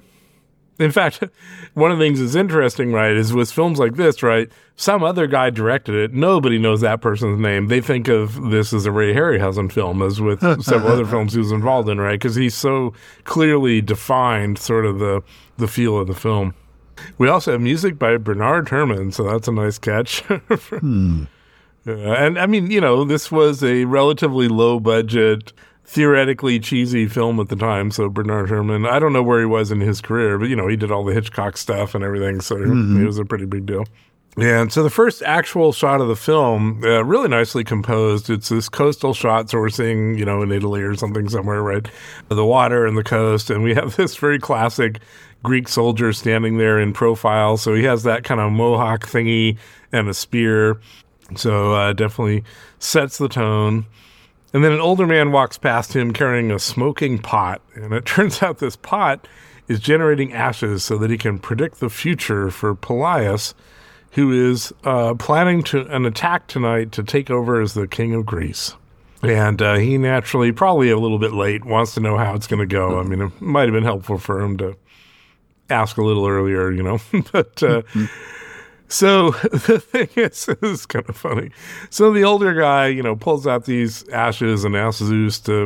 In 0.79 0.91
fact, 0.91 1.23
one 1.75 1.93
of 1.93 1.99
the 1.99 2.05
things 2.05 2.21
that's 2.21 2.35
interesting, 2.35 2.93
right, 2.93 3.13
is 3.13 3.33
with 3.33 3.51
films 3.51 3.79
like 3.79 3.95
this, 3.95 4.23
right, 4.23 4.51
some 4.77 5.05
other 5.05 5.27
guy 5.27 5.51
directed 5.51 5.95
it. 5.95 6.13
Nobody 6.13 6.59
knows 6.59 6.81
that 6.81 7.01
person's 7.01 7.41
name. 7.41 7.69
They 7.69 7.81
think 7.81 8.09
of 8.09 8.51
this 8.51 8.73
as 8.73 8.87
a 8.87 8.93
Ray 8.93 9.15
Harryhausen 9.15 9.71
film, 9.71 10.03
as 10.03 10.21
with 10.21 10.41
several 10.63 10.93
other 10.93 11.07
films 11.07 11.33
he 11.33 11.39
was 11.39 11.53
involved 11.53 11.89
in, 11.89 12.01
right? 12.01 12.19
Because 12.19 12.35
he's 12.35 12.55
so 12.55 12.93
clearly 13.23 13.81
defined 13.81 14.59
sort 14.59 14.85
of 14.85 14.99
the, 14.99 15.23
the 15.59 15.69
feel 15.69 15.99
of 15.99 16.09
the 16.09 16.15
film. 16.15 16.55
We 17.19 17.29
also 17.29 17.53
have 17.53 17.61
music 17.61 17.99
by 17.99 18.17
Bernard 18.17 18.69
Herrmann, 18.69 19.13
so 19.13 19.25
that's 19.25 19.49
a 19.49 19.53
nice 19.53 19.79
catch. 19.79 20.23
Uh, 21.87 22.15
and 22.15 22.39
I 22.39 22.47
mean, 22.47 22.71
you 22.71 22.81
know, 22.81 23.05
this 23.05 23.31
was 23.31 23.63
a 23.63 23.85
relatively 23.85 24.49
low 24.49 24.81
budget 24.81 25.53
theoretically 25.85 26.59
cheesy 26.59 27.07
film 27.07 27.39
at 27.41 27.49
the 27.49 27.57
time. 27.57 27.91
So 27.91 28.09
Bernard 28.09 28.49
Herrmann, 28.49 28.87
I 28.87 28.99
don't 28.99 29.13
know 29.13 29.23
where 29.23 29.41
he 29.41 29.47
was 29.47 29.71
in 29.71 29.81
his 29.81 30.01
career, 30.01 30.39
but 30.39 30.49
you 30.49 30.57
know, 30.57 30.67
he 30.67 30.77
did 30.77 30.91
all 30.91 31.05
the 31.05 31.13
Hitchcock 31.13 31.57
stuff 31.57 31.95
and 31.95 32.03
everything. 32.03 32.41
So 32.41 32.57
mm-hmm. 32.57 33.03
it 33.03 33.07
was 33.07 33.19
a 33.19 33.25
pretty 33.25 33.45
big 33.45 33.67
deal. 33.67 33.85
And 34.37 34.73
so 34.73 34.83
the 34.83 34.91
first 34.91 35.23
actual 35.23 35.73
shot 35.73 36.01
of 36.01 36.09
the 36.09 36.17
film, 36.17 36.83
uh, 36.83 37.05
really 37.05 37.29
nicely 37.29 37.63
composed. 37.63 38.31
It's 38.31 38.49
this 38.49 38.69
coastal 38.69 39.15
shot. 39.15 39.51
So 39.51 39.59
we're 39.59 39.69
seeing, 39.69 40.19
you 40.19 40.25
know, 40.25 40.43
in 40.43 40.51
Italy 40.51 40.83
or 40.83 40.97
something 40.97 41.29
somewhere, 41.29 41.63
right? 41.63 41.87
The 42.29 42.45
water 42.45 42.85
and 42.85 42.97
the 42.97 43.05
coast. 43.05 43.51
And 43.51 43.63
we 43.63 43.75
have 43.75 43.95
this 43.97 44.17
very 44.17 44.41
classic 44.41 45.01
Greek 45.45 45.69
soldier 45.69 46.13
standing 46.13 46.59
there 46.59 46.81
in 46.81 46.93
profile. 46.93 47.57
So 47.57 47.75
he 47.75 47.85
has 47.85 48.03
that 48.03 48.25
kind 48.25 48.41
of 48.41 48.51
mohawk 48.51 49.07
thingy 49.07 49.59
and 49.93 50.09
a 50.09 50.15
spear. 50.15 50.81
So 51.37 51.75
uh, 51.75 51.93
definitely 51.93 52.43
sets 52.81 53.19
the 53.19 53.29
tone. 53.29 53.87
And 54.53 54.65
then 54.65 54.73
an 54.73 54.81
older 54.81 55.07
man 55.07 55.33
walks 55.33 55.59
past 55.59 55.95
him 55.95 56.13
carrying 56.13 56.51
a 56.51 56.59
smoking 56.59 57.19
pot. 57.19 57.63
And 57.75 57.93
it 57.93 58.05
turns 58.07 58.43
out 58.43 58.59
this 58.59 58.77
pot 58.77 59.29
is 59.69 59.81
generating 59.81 60.33
ashes 60.33 60.85
so 60.85 60.99
that 60.99 61.11
he 61.11 61.19
can 61.19 61.39
predict 61.39 61.81
the 61.81 61.89
future 61.89 62.51
for 62.51 62.75
Pelias, 62.75 63.55
who 64.13 64.51
is 64.51 64.73
uh, 64.85 65.15
planning 65.15 65.63
to 65.65 65.87
an 65.95 66.05
attack 66.05 66.47
tonight 66.47 66.93
to 66.93 67.03
take 67.03 67.31
over 67.31 67.61
as 67.61 67.75
the 67.75 67.87
king 67.87 68.15
of 68.15 68.27
Greece. 68.27 68.75
And 69.23 69.63
uh, 69.63 69.77
he 69.77 69.97
naturally, 69.97 70.53
probably 70.53 70.91
a 70.91 70.99
little 70.99 71.19
bit 71.19 71.33
late, 71.33 71.65
wants 71.65 71.95
to 71.95 72.01
know 72.01 72.19
how 72.19 72.35
it's 72.35 72.47
going 72.47 72.61
to 72.61 72.67
go. 72.67 73.01
I 73.01 73.05
mean, 73.05 73.23
it 73.23 73.41
might 73.41 73.63
have 73.63 73.73
been 73.73 73.83
helpful 73.83 74.19
for 74.19 74.41
him 74.41 74.59
to 74.59 74.77
ask 75.71 75.97
a 75.97 76.03
little 76.03 76.27
earlier, 76.27 76.71
you 76.71 76.83
know. 76.83 76.99
but 77.33 77.63
uh, 77.63 77.83
mm-hmm. 77.83 78.07
So 78.89 79.31
the 79.53 79.81
thing 79.81 80.09
is, 80.15 80.49
it's 80.49 80.87
kind 80.87 81.09
of 81.09 81.17
funny. 81.17 81.51
So 81.91 82.13
the 82.13 82.23
older 82.23 82.55
guy, 82.55 82.89
you 82.89 83.03
know, 83.03 83.17
pulls 83.17 83.47
out 83.47 83.65
these 83.65 84.09
ashes 84.11 84.65
and 84.65 84.77
asks 84.77 85.03
Zeus 85.03 85.41
to 85.41 85.65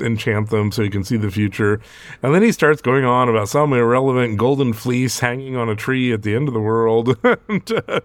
enchant 0.00 0.50
them 0.50 0.72
so 0.72 0.82
he 0.82 0.90
can 0.90 1.04
see 1.04 1.16
the 1.16 1.30
future. 1.30 1.80
And 2.22 2.34
then 2.34 2.42
he 2.42 2.52
starts 2.52 2.82
going 2.82 3.04
on 3.04 3.28
about 3.28 3.48
some 3.48 3.72
irrelevant 3.72 4.38
golden 4.38 4.72
fleece 4.72 5.20
hanging 5.20 5.56
on 5.56 5.68
a 5.68 5.76
tree 5.76 6.12
at 6.12 6.22
the 6.22 6.34
end 6.34 6.48
of 6.48 6.54
the 6.54 6.60
world. 6.60 7.16
and, 7.48 7.72
uh, 7.72 8.00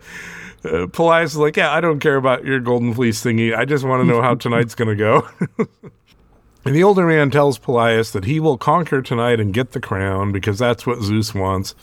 uh, 0.65 0.87
Pelias 0.87 1.31
is 1.31 1.37
like, 1.37 1.55
yeah, 1.55 1.71
I 1.71 1.79
don't 1.79 1.99
care 1.99 2.17
about 2.17 2.45
your 2.45 2.59
golden 2.59 2.93
fleece 2.93 3.23
thingy. 3.23 3.57
I 3.57 3.63
just 3.65 3.85
want 3.85 4.01
to 4.01 4.05
know 4.05 4.21
how 4.21 4.35
tonight's 4.35 4.75
going 4.75 4.89
to 4.89 4.95
go. 4.95 5.27
And 6.65 6.75
the 6.75 6.83
older 6.83 7.05
man 7.07 7.31
tells 7.31 7.57
Pelias 7.57 8.11
that 8.11 8.25
he 8.25 8.39
will 8.39 8.57
conquer 8.57 9.01
tonight 9.01 9.39
and 9.39 9.53
get 9.53 9.71
the 9.71 9.79
crown 9.79 10.31
because 10.31 10.59
that's 10.59 10.85
what 10.85 11.01
Zeus 11.01 11.33
wants. 11.33 11.73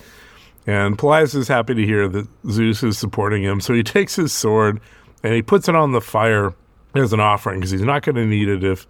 And 0.66 0.99
Pelias 0.99 1.35
is 1.35 1.49
happy 1.49 1.75
to 1.75 1.87
hear 1.87 2.09
that 2.09 2.26
Zeus 2.50 2.83
is 2.83 2.99
supporting 2.99 3.42
him. 3.42 3.61
So 3.61 3.73
he 3.73 3.83
takes 3.83 4.16
his 4.16 4.33
sword 4.33 4.80
and 5.23 5.33
he 5.33 5.42
puts 5.42 5.68
it 5.68 5.75
on 5.75 5.92
the 5.92 6.00
fire 6.00 6.54
as 6.95 7.12
an 7.12 7.21
offering 7.21 7.61
because 7.61 7.71
he's 7.71 7.83
not 7.83 8.02
going 8.02 8.16
to 8.16 8.26
need 8.26 8.49
it 8.49 8.64
if 8.64 8.87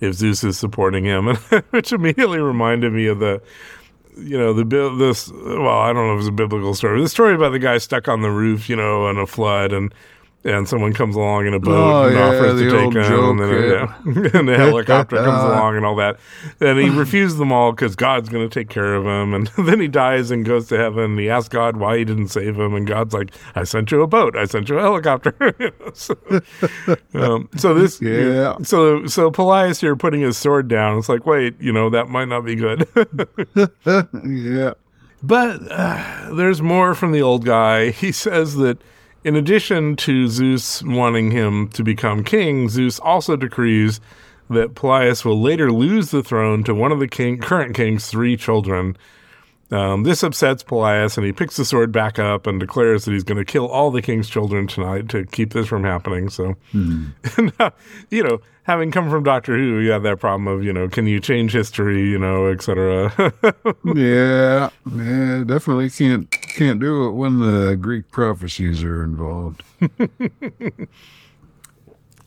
if 0.00 0.14
Zeus 0.14 0.44
is 0.44 0.58
supporting 0.58 1.04
him, 1.04 1.36
which 1.70 1.92
immediately 1.92 2.38
reminded 2.38 2.92
me 2.92 3.06
of 3.06 3.18
the, 3.18 3.40
you 4.18 4.36
know, 4.38 4.52
the 4.52 4.64
this. 4.98 5.30
Well, 5.32 5.68
I 5.68 5.92
don't 5.92 6.06
know 6.06 6.14
if 6.14 6.20
it's 6.20 6.28
a 6.28 6.32
biblical 6.32 6.74
story. 6.74 7.00
The 7.00 7.08
story 7.08 7.34
about 7.34 7.50
the 7.50 7.58
guy 7.58 7.78
stuck 7.78 8.08
on 8.08 8.22
the 8.22 8.30
roof, 8.30 8.68
you 8.68 8.76
know, 8.76 9.08
in 9.08 9.16
a 9.16 9.26
flood, 9.26 9.72
and 9.72 9.94
and 10.46 10.68
someone 10.68 10.92
comes 10.92 11.16
along 11.16 11.46
in 11.46 11.54
a 11.54 11.58
boat 11.58 11.74
oh, 11.74 12.06
and 12.06 12.16
yeah, 12.16 12.26
offers 12.26 12.60
to 12.60 12.70
take 12.70 12.94
him, 12.94 13.02
joke, 13.02 13.30
and, 13.30 13.40
then, 13.40 13.50
yeah. 13.50 14.22
yeah. 14.22 14.30
and 14.38 14.48
the 14.48 14.56
helicopter 14.56 15.16
comes 15.16 15.42
along 15.42 15.76
and 15.76 15.84
all 15.84 15.96
that. 15.96 16.18
And 16.60 16.78
he 16.78 16.88
refuses 16.88 17.36
them 17.38 17.52
all 17.52 17.72
because 17.72 17.96
God's 17.96 18.28
going 18.28 18.48
to 18.48 18.52
take 18.52 18.68
care 18.68 18.94
of 18.94 19.04
him. 19.04 19.34
And 19.34 19.46
then 19.66 19.80
he 19.80 19.88
dies 19.88 20.30
and 20.30 20.44
goes 20.44 20.68
to 20.68 20.76
heaven. 20.76 21.04
And 21.04 21.18
he 21.18 21.28
asks 21.28 21.48
God 21.48 21.76
why 21.76 21.98
he 21.98 22.04
didn't 22.04 22.28
save 22.28 22.58
him, 22.58 22.74
and 22.74 22.86
God's 22.86 23.12
like, 23.12 23.34
"I 23.54 23.64
sent 23.64 23.90
you 23.90 24.02
a 24.02 24.06
boat. 24.06 24.36
I 24.36 24.44
sent 24.44 24.68
you 24.68 24.78
a 24.78 24.82
helicopter." 24.82 25.34
so, 25.94 26.16
um, 27.14 27.48
so, 27.56 27.74
this, 27.74 28.00
yeah. 28.00 28.56
So 28.62 29.06
so 29.06 29.30
Pelias 29.30 29.80
here 29.80 29.96
putting 29.96 30.20
his 30.20 30.36
sword 30.36 30.68
down. 30.68 30.98
It's 30.98 31.08
like, 31.08 31.26
wait, 31.26 31.60
you 31.60 31.72
know, 31.72 31.90
that 31.90 32.08
might 32.08 32.28
not 32.28 32.44
be 32.44 32.54
good. 32.54 32.88
yeah. 34.24 34.74
But 35.22 35.60
uh, 35.70 36.34
there's 36.34 36.62
more 36.62 36.94
from 36.94 37.12
the 37.12 37.22
old 37.22 37.44
guy. 37.44 37.90
He 37.90 38.12
says 38.12 38.56
that 38.56 38.78
in 39.26 39.34
addition 39.34 39.96
to 39.96 40.28
Zeus 40.28 40.84
wanting 40.84 41.32
him 41.32 41.68
to 41.70 41.82
become 41.82 42.22
king, 42.22 42.68
Zeus 42.68 43.00
also 43.00 43.34
decrees 43.34 44.00
that 44.48 44.76
Pelias 44.76 45.24
will 45.24 45.42
later 45.42 45.72
lose 45.72 46.12
the 46.12 46.22
throne 46.22 46.62
to 46.62 46.72
one 46.72 46.92
of 46.92 47.00
the 47.00 47.08
king, 47.08 47.38
current 47.38 47.74
king's 47.74 48.06
three 48.06 48.36
children. 48.36 48.96
Um, 49.70 50.04
this 50.04 50.22
upsets 50.22 50.62
Pelias, 50.62 51.16
and 51.16 51.26
he 51.26 51.32
picks 51.32 51.56
the 51.56 51.64
sword 51.64 51.90
back 51.90 52.18
up 52.18 52.46
and 52.46 52.60
declares 52.60 53.04
that 53.04 53.12
he's 53.12 53.24
going 53.24 53.38
to 53.38 53.44
kill 53.44 53.66
all 53.66 53.90
the 53.90 54.02
king's 54.02 54.28
children 54.28 54.68
tonight 54.68 55.08
to 55.08 55.24
keep 55.26 55.52
this 55.52 55.66
from 55.66 55.82
happening. 55.82 56.28
So, 56.28 56.54
hmm. 56.70 57.08
now, 57.58 57.72
you 58.10 58.22
know, 58.22 58.40
having 58.66 58.90
come 58.90 59.10
from 59.10 59.22
Doctor 59.24 59.56
Who, 59.56 59.78
you 59.78 59.90
have 59.90 60.02
that 60.02 60.20
problem 60.20 60.46
of, 60.46 60.62
you 60.64 60.72
know, 60.72 60.88
can 60.88 61.06
you 61.06 61.20
change 61.20 61.52
history, 61.52 62.08
you 62.08 62.18
know, 62.18 62.46
etc. 62.46 63.12
yeah, 63.94 64.70
yeah, 64.94 65.44
definitely 65.44 65.90
can't 65.90 66.30
can't 66.30 66.80
do 66.80 67.06
it 67.06 67.12
when 67.12 67.38
the 67.40 67.76
Greek 67.76 68.10
prophecies 68.10 68.82
are 68.82 69.04
involved. 69.04 69.62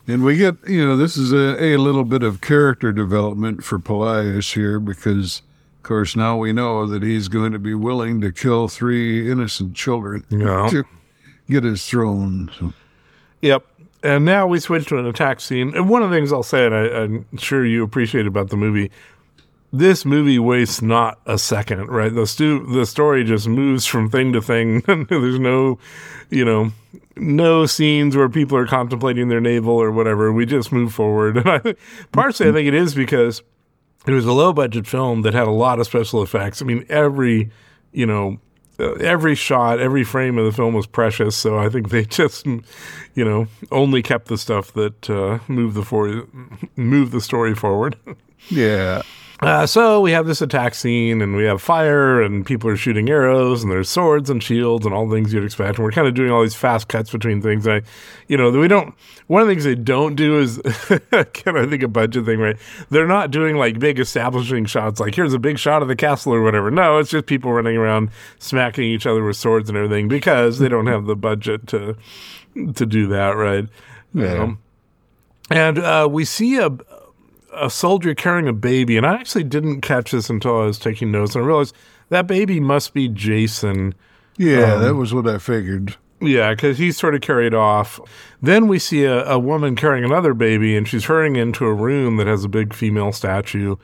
and 0.07 0.23
we 0.23 0.37
get, 0.37 0.55
you 0.67 0.85
know, 0.85 0.95
this 0.95 1.17
is 1.17 1.31
a, 1.31 1.61
a 1.63 1.77
little 1.77 2.03
bit 2.03 2.23
of 2.23 2.41
character 2.41 2.91
development 2.91 3.63
for 3.63 3.79
Pelias 3.79 4.53
here 4.53 4.79
because, 4.79 5.41
of 5.79 5.83
course, 5.83 6.13
now 6.13 6.35
we 6.35 6.51
know 6.51 6.85
that 6.85 7.03
he's 7.03 7.29
going 7.29 7.53
to 7.53 7.57
be 7.59 7.73
willing 7.73 8.19
to 8.19 8.33
kill 8.33 8.67
three 8.67 9.31
innocent 9.31 9.75
children 9.75 10.25
yeah. 10.29 10.67
to 10.69 10.83
get 11.49 11.63
his 11.63 11.87
throne. 11.87 12.51
So. 12.59 12.73
Yep. 13.41 13.65
And 14.03 14.25
now 14.25 14.45
we 14.45 14.59
switch 14.59 14.87
to 14.87 14.97
an 14.97 15.05
attack 15.05 15.39
scene. 15.39 15.73
And 15.73 15.89
one 15.89 16.03
of 16.03 16.09
the 16.09 16.15
things 16.17 16.33
I'll 16.33 16.43
say, 16.43 16.65
and 16.65 16.75
I, 16.75 16.85
am 16.85 17.37
sure 17.37 17.65
you 17.65 17.81
appreciate 17.81 18.27
about 18.27 18.49
the 18.49 18.57
movie, 18.57 18.91
this 19.71 20.03
movie 20.03 20.37
wastes 20.37 20.81
not 20.81 21.17
a 21.25 21.37
second, 21.37 21.87
right? 21.87 22.13
The 22.13 22.27
stu- 22.27 22.65
the 22.73 22.85
story 22.85 23.23
just 23.23 23.47
moves 23.47 23.85
from 23.85 24.09
thing 24.09 24.33
to 24.33 24.41
thing. 24.41 24.81
There's 25.09 25.39
no, 25.39 25.79
you 26.29 26.43
know, 26.43 26.73
no 27.15 27.65
scenes 27.65 28.17
where 28.17 28.27
people 28.27 28.57
are 28.57 28.67
contemplating 28.67 29.29
their 29.29 29.39
navel 29.39 29.81
or 29.81 29.91
whatever. 29.91 30.33
We 30.33 30.45
just 30.45 30.73
move 30.73 30.93
forward. 30.93 31.37
And 31.45 31.49
I, 31.49 31.75
partially, 32.11 32.49
I 32.49 32.51
think 32.51 32.67
it 32.67 32.73
is 32.73 32.93
because 32.93 33.43
it 34.13 34.15
was 34.15 34.25
a 34.25 34.33
low 34.33 34.53
budget 34.53 34.87
film 34.87 35.21
that 35.23 35.33
had 35.33 35.47
a 35.47 35.51
lot 35.51 35.79
of 35.79 35.85
special 35.85 36.23
effects. 36.23 36.61
I 36.61 36.65
mean, 36.65 36.85
every, 36.89 37.51
you 37.91 38.05
know, 38.05 38.39
uh, 38.79 38.93
every 38.93 39.35
shot, 39.35 39.79
every 39.79 40.03
frame 40.03 40.37
of 40.37 40.45
the 40.45 40.51
film 40.51 40.73
was 40.73 40.87
precious. 40.87 41.35
So 41.35 41.57
I 41.57 41.69
think 41.69 41.89
they 41.89 42.05
just, 42.21 42.45
you 42.45 42.63
know, 43.15 43.47
only 43.71 44.01
kept 44.01 44.27
the 44.27 44.37
stuff 44.37 44.73
that 44.73 45.09
uh, 45.09 45.39
moved 45.47 45.75
the 45.75 45.83
for 45.83 46.27
moved 46.75 47.11
the 47.11 47.21
story 47.21 47.55
forward. 47.55 47.97
Yeah. 48.47 49.01
Uh, 49.41 49.65
so 49.65 50.01
we 50.01 50.11
have 50.11 50.27
this 50.27 50.41
attack 50.41 50.75
scene, 50.75 51.21
and 51.21 51.33
we 51.33 51.45
have 51.45 51.61
fire, 51.61 52.21
and 52.21 52.45
people 52.45 52.69
are 52.69 52.75
shooting 52.75 53.09
arrows, 53.09 53.63
and 53.63 53.71
there's 53.71 53.87
swords 53.87 54.29
and 54.29 54.43
shields, 54.43 54.85
and 54.85 54.93
all 54.93 55.07
the 55.07 55.15
things 55.15 55.31
you'd 55.31 55.45
expect. 55.45 55.77
And 55.77 55.85
we're 55.85 55.93
kind 55.93 56.07
of 56.07 56.13
doing 56.13 56.29
all 56.29 56.41
these 56.41 56.55
fast 56.55 56.89
cuts 56.89 57.09
between 57.09 57.41
things. 57.41 57.65
I, 57.65 57.81
you 58.27 58.35
know, 58.35 58.51
we 58.51 58.67
don't. 58.67 58.93
One 59.27 59.41
of 59.41 59.47
the 59.47 59.53
things 59.53 59.63
they 59.63 59.75
don't 59.75 60.15
do 60.15 60.39
is, 60.39 60.57
kind 61.11 61.31
of 61.45 61.55
I 61.55 61.65
think 61.67 61.83
a 61.83 61.87
budget 61.87 62.25
thing, 62.25 62.39
right? 62.39 62.57
They're 62.89 63.07
not 63.07 63.31
doing 63.31 63.55
like 63.55 63.79
big 63.79 63.97
establishing 63.97 64.65
shots, 64.65 64.99
like 64.99 65.15
here's 65.15 65.33
a 65.33 65.39
big 65.39 65.57
shot 65.57 65.81
of 65.81 65.87
the 65.87 65.95
castle 65.95 66.33
or 66.33 66.43
whatever. 66.43 66.69
No, 66.69 66.97
it's 66.97 67.09
just 67.09 67.25
people 67.25 67.53
running 67.53 67.77
around 67.77 68.09
smacking 68.39 68.83
each 68.83 69.05
other 69.07 69.23
with 69.23 69.37
swords 69.37 69.69
and 69.69 69.77
everything 69.77 70.09
because 70.09 70.59
they 70.59 70.67
don't 70.67 70.87
have 70.87 71.05
the 71.05 71.15
budget 71.15 71.65
to 71.67 71.95
to 72.75 72.85
do 72.85 73.07
that, 73.07 73.37
right? 73.37 73.69
Yeah. 74.13 74.43
Um, 74.43 74.59
and 75.51 75.79
uh, 75.79 76.07
we 76.11 76.25
see 76.25 76.57
a 76.57 76.69
a 77.53 77.69
soldier 77.69 78.15
carrying 78.15 78.47
a 78.47 78.53
baby, 78.53 78.97
and 78.97 79.05
I 79.05 79.15
actually 79.15 79.43
didn't 79.43 79.81
catch 79.81 80.11
this 80.11 80.29
until 80.29 80.61
I 80.61 80.65
was 80.65 80.79
taking 80.79 81.11
notes, 81.11 81.35
and 81.35 81.43
I 81.43 81.47
realized 81.47 81.75
that 82.09 82.27
baby 82.27 82.59
must 82.59 82.93
be 82.93 83.07
Jason. 83.07 83.93
Yeah, 84.37 84.73
um, 84.73 84.81
that 84.83 84.95
was 84.95 85.13
what 85.13 85.27
I 85.27 85.37
figured. 85.37 85.95
Yeah, 86.21 86.51
because 86.53 86.77
he's 86.77 86.97
sort 86.97 87.15
of 87.15 87.21
carried 87.21 87.53
off. 87.53 87.99
Then 88.41 88.67
we 88.67 88.77
see 88.77 89.05
a, 89.05 89.25
a 89.25 89.39
woman 89.39 89.75
carrying 89.75 90.03
another 90.03 90.33
baby, 90.33 90.75
and 90.75 90.87
she's 90.87 91.05
hurrying 91.05 91.35
into 91.35 91.65
a 91.65 91.73
room 91.73 92.17
that 92.17 92.27
has 92.27 92.43
a 92.43 92.49
big 92.49 92.73
female 92.73 93.11
statue. 93.11 93.77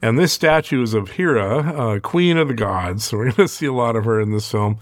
And 0.00 0.18
this 0.18 0.32
statue 0.32 0.82
is 0.82 0.94
of 0.94 1.12
Hera, 1.12 1.58
uh, 1.60 2.00
queen 2.00 2.36
of 2.36 2.48
the 2.48 2.54
gods. 2.54 3.04
So 3.04 3.16
we're 3.18 3.32
going 3.32 3.48
to 3.48 3.48
see 3.48 3.66
a 3.66 3.72
lot 3.72 3.96
of 3.96 4.04
her 4.04 4.20
in 4.20 4.30
this 4.30 4.50
film. 4.50 4.78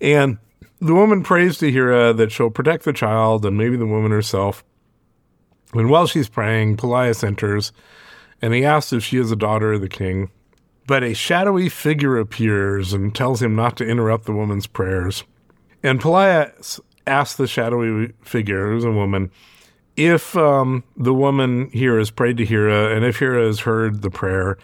And 0.00 0.38
the 0.80 0.94
woman 0.94 1.22
prays 1.22 1.58
to 1.58 1.70
Hera 1.70 2.12
that 2.12 2.32
she'll 2.32 2.50
protect 2.50 2.84
the 2.84 2.92
child 2.92 3.44
and 3.44 3.56
maybe 3.56 3.76
the 3.76 3.86
woman 3.86 4.10
herself. 4.10 4.64
And 5.72 5.88
while 5.88 6.06
she's 6.06 6.28
praying, 6.28 6.76
Pelias 6.76 7.24
enters, 7.24 7.72
and 8.40 8.52
he 8.54 8.64
asks 8.64 8.92
if 8.92 9.04
she 9.04 9.18
is 9.18 9.30
a 9.30 9.36
daughter 9.36 9.74
of 9.74 9.80
the 9.80 9.88
king. 9.88 10.30
But 10.86 11.02
a 11.02 11.14
shadowy 11.14 11.68
figure 11.68 12.18
appears 12.18 12.92
and 12.92 13.14
tells 13.14 13.40
him 13.40 13.54
not 13.54 13.76
to 13.76 13.86
interrupt 13.86 14.24
the 14.24 14.32
woman's 14.32 14.66
prayers. 14.66 15.24
And 15.82 16.00
Pelias 16.00 16.80
asks 17.06 17.36
the 17.36 17.46
shadowy 17.46 18.12
figure, 18.22 18.68
who's 18.68 18.84
a 18.84 18.90
woman, 18.90 19.30
if 19.96 20.36
um, 20.36 20.84
the 20.96 21.14
woman 21.14 21.70
here 21.70 21.98
has 21.98 22.10
prayed 22.10 22.36
to 22.38 22.44
Hera, 22.44 22.94
and 22.94 23.04
if 23.04 23.18
Hera 23.18 23.46
has 23.46 23.60
heard 23.60 24.02
the 24.02 24.10
prayer, 24.10 24.58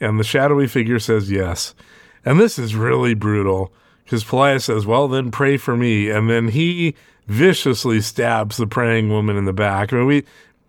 and 0.00 0.18
the 0.18 0.24
shadowy 0.24 0.66
figure 0.66 0.98
says 0.98 1.30
yes. 1.30 1.74
And 2.24 2.40
this 2.40 2.58
is 2.58 2.74
really 2.74 3.14
brutal 3.14 3.72
because 4.04 4.24
Pelias 4.24 4.64
says, 4.64 4.86
Well, 4.86 5.08
then 5.08 5.30
pray 5.30 5.56
for 5.56 5.76
me. 5.76 6.10
And 6.10 6.28
then 6.28 6.48
he 6.48 6.94
viciously 7.26 8.00
stabs 8.00 8.56
the 8.56 8.66
praying 8.66 9.08
woman 9.08 9.36
in 9.36 9.44
the 9.44 9.52
back. 9.52 9.92
I 9.92 9.96
mean, 9.96 10.06
we 10.06 10.24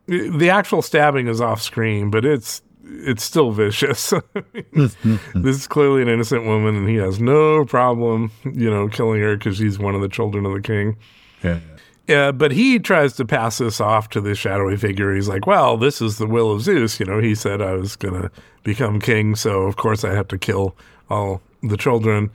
the 0.08 0.50
actual 0.50 0.82
stabbing 0.82 1.28
is 1.28 1.42
off 1.42 1.62
screen, 1.62 2.10
but 2.10 2.26
it's 2.26 2.62
it's 2.86 3.24
still 3.24 3.52
vicious. 3.52 4.14
this 4.74 4.96
is 5.36 5.68
clearly 5.68 6.02
an 6.02 6.10
innocent 6.10 6.46
woman, 6.46 6.76
and 6.76 6.90
he 6.90 6.96
has 6.96 7.20
no 7.20 7.66
problem, 7.66 8.32
you 8.44 8.70
know, 8.70 8.88
killing 8.90 9.22
her 9.22 9.38
because 9.38 9.58
she's 9.58 9.80
one 9.80 9.96
of 9.96 10.02
the 10.02 10.10
children 10.10 10.46
of 10.46 10.54
the 10.54 10.62
king. 10.62 10.98
Yeah. 11.44 11.60
Yeah, 12.06 12.34
but 12.34 12.52
he 12.52 12.80
tries 12.80 13.14
to 13.14 13.24
pass 13.24 13.60
this 13.60 13.80
off 13.80 14.10
to 14.10 14.20
the 14.20 14.36
shadowy 14.36 14.76
figure. 14.76 15.16
He's 15.16 15.30
like, 15.30 15.48
"Well, 15.48 15.78
this 15.78 16.02
is 16.02 16.18
the 16.18 16.28
will 16.28 16.52
of 16.52 16.62
Zeus." 16.62 17.00
You 17.00 17.06
know, 17.06 17.20
he 17.20 17.34
said 17.34 17.62
I 17.62 17.74
was 17.74 17.96
going 17.96 18.22
to 18.22 18.32
become 18.64 19.00
king, 19.00 19.36
so 19.36 19.62
of 19.62 19.78
course 19.78 20.04
I 20.04 20.14
have 20.14 20.28
to 20.30 20.38
kill 20.38 20.76
all 21.10 21.42
the 21.62 21.78
children. 21.78 22.30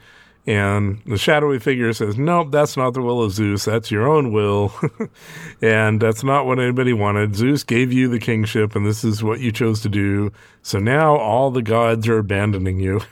And 0.49 1.03
the 1.05 1.19
shadowy 1.19 1.59
figure 1.59 1.93
says, 1.93 2.17
Nope, 2.17 2.53
that's 2.53 2.75
not 2.75 2.95
the 2.95 3.03
will 3.03 3.23
of 3.23 3.33
Zeus. 3.33 3.67
That's 3.67 3.91
your 3.91 4.09
own 4.09 4.33
will. 4.33 4.73
and 5.63 6.01
that's 6.01 6.25
not 6.25 6.47
what 6.47 6.59
anybody 6.59 6.95
wanted. 6.95 7.37
Zeus 7.37 7.63
gave 7.63 7.93
you 7.93 8.09
the 8.09 8.19
kingship, 8.19 8.75
and 8.75 8.87
this 8.87 9.05
is 9.05 9.23
what 9.23 9.41
you 9.41 9.53
chose 9.53 9.83
to 9.83 9.91
do. 9.91 10.33
So 10.63 10.79
now 10.79 11.17
all 11.19 11.51
the 11.51 11.61
gods 11.61 12.09
are 12.09 12.17
abandoning 12.17 12.81
you. 12.81 13.03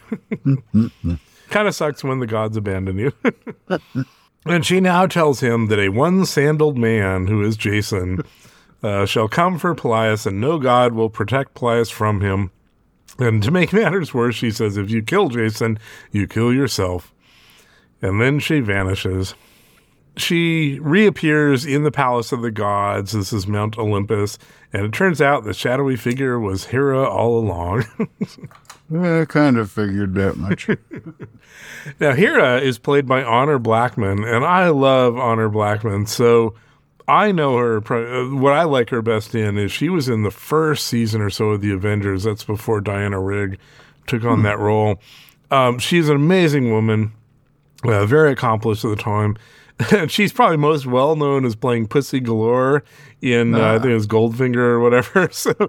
kind 1.51 1.69
of 1.69 1.75
sucks 1.75 2.03
when 2.03 2.21
the 2.21 2.27
gods 2.27 2.57
abandon 2.57 2.97
you. 2.97 3.13
and 4.47 4.65
she 4.65 4.81
now 4.81 5.05
tells 5.05 5.41
him 5.41 5.67
that 5.67 5.79
a 5.79 5.91
one 5.91 6.25
sandaled 6.25 6.79
man, 6.79 7.27
who 7.27 7.43
is 7.43 7.59
Jason, 7.59 8.21
uh, 8.83 9.05
shall 9.05 9.29
come 9.29 9.59
for 9.59 9.75
Pelias, 9.75 10.25
and 10.25 10.41
no 10.41 10.59
god 10.59 10.95
will 10.95 11.11
protect 11.11 11.53
Pelias 11.53 11.91
from 11.91 12.23
him. 12.23 12.51
And 13.19 13.43
to 13.43 13.51
make 13.51 13.75
matters 13.75 14.15
worse, 14.15 14.37
she 14.37 14.51
says, 14.51 14.79
if 14.79 14.91
you 14.91 15.03
kill 15.03 15.29
Jason, 15.29 15.79
you 16.13 16.27
kill 16.27 16.51
yourself 16.51 17.13
and 18.03 18.21
then 18.21 18.39
she 18.39 18.61
vanishes. 18.61 19.35
She 20.17 20.79
reappears 20.81 21.67
in 21.67 21.83
the 21.83 21.91
palace 21.91 22.33
of 22.33 22.41
the 22.41 22.51
gods. 22.51 23.13
This 23.13 23.33
is 23.33 23.47
Mount 23.47 23.77
Olympus, 23.77 24.39
and 24.73 24.87
it 24.87 24.93
turns 24.93 25.21
out 25.21 25.45
the 25.45 25.53
shadowy 25.53 25.97
figure 25.97 26.41
was 26.41 26.67
Hera 26.67 27.05
all 27.05 27.39
along. 27.39 27.85
I 28.95 29.25
kind 29.29 29.59
of 29.59 29.71
figured 29.71 30.15
that 30.15 30.37
much. 30.37 30.69
now, 32.01 32.13
Hera 32.13 32.61
is 32.61 32.79
played 32.79 33.07
by 33.07 33.23
Honor 33.23 33.59
Blackman, 33.59 34.25
and 34.25 34.45
I 34.45 34.69
love 34.69 35.19
Honor 35.19 35.49
Blackman. 35.49 36.07
So 36.07 36.55
I 37.09 37.33
know 37.33 37.57
her. 37.57 37.81
What 37.81 38.53
I 38.53 38.65
like 38.65 38.91
her 38.91 39.03
best 39.03 39.35
in 39.35 39.59
is 39.59 39.73
she 39.73 39.89
was 39.89 40.09
in 40.09 40.23
the 40.23 40.31
first 40.31 40.87
season 40.87 41.21
or 41.21 41.31
so 41.31 41.51
of 41.51 41.61
The 41.61 41.73
Avengers. 41.73 42.25
That's 42.25 42.45
before 42.45 42.81
Diana 42.81 43.21
Rigg 43.21 43.59
took 44.07 44.25
on 44.25 44.39
hmm. 44.39 44.45
that 44.45 44.59
role. 44.59 45.01
Um, 45.51 45.79
she's 45.79 46.09
an 46.09 46.17
amazing 46.17 46.71
woman 46.71 47.13
uh, 47.87 48.07
very 48.07 48.33
accomplished 48.33 48.85
at 48.85 48.89
the 48.89 48.97
time. 48.97 49.37
And 49.93 50.11
she's 50.11 50.33
probably 50.33 50.57
most 50.57 50.87
well 50.87 51.17
known 51.17 51.45
as 51.45 51.55
playing 51.55 51.89
Pussy 51.89 52.21
Galore 52.21 52.83
in 53.21 53.55
uh, 53.55 53.75
I 53.75 53.79
think 53.79 53.91
it 53.91 53.95
was 53.95 54.07
Goldfinger 54.07 54.57
or 54.57 54.81
whatever. 54.81 55.29
So, 55.37 55.53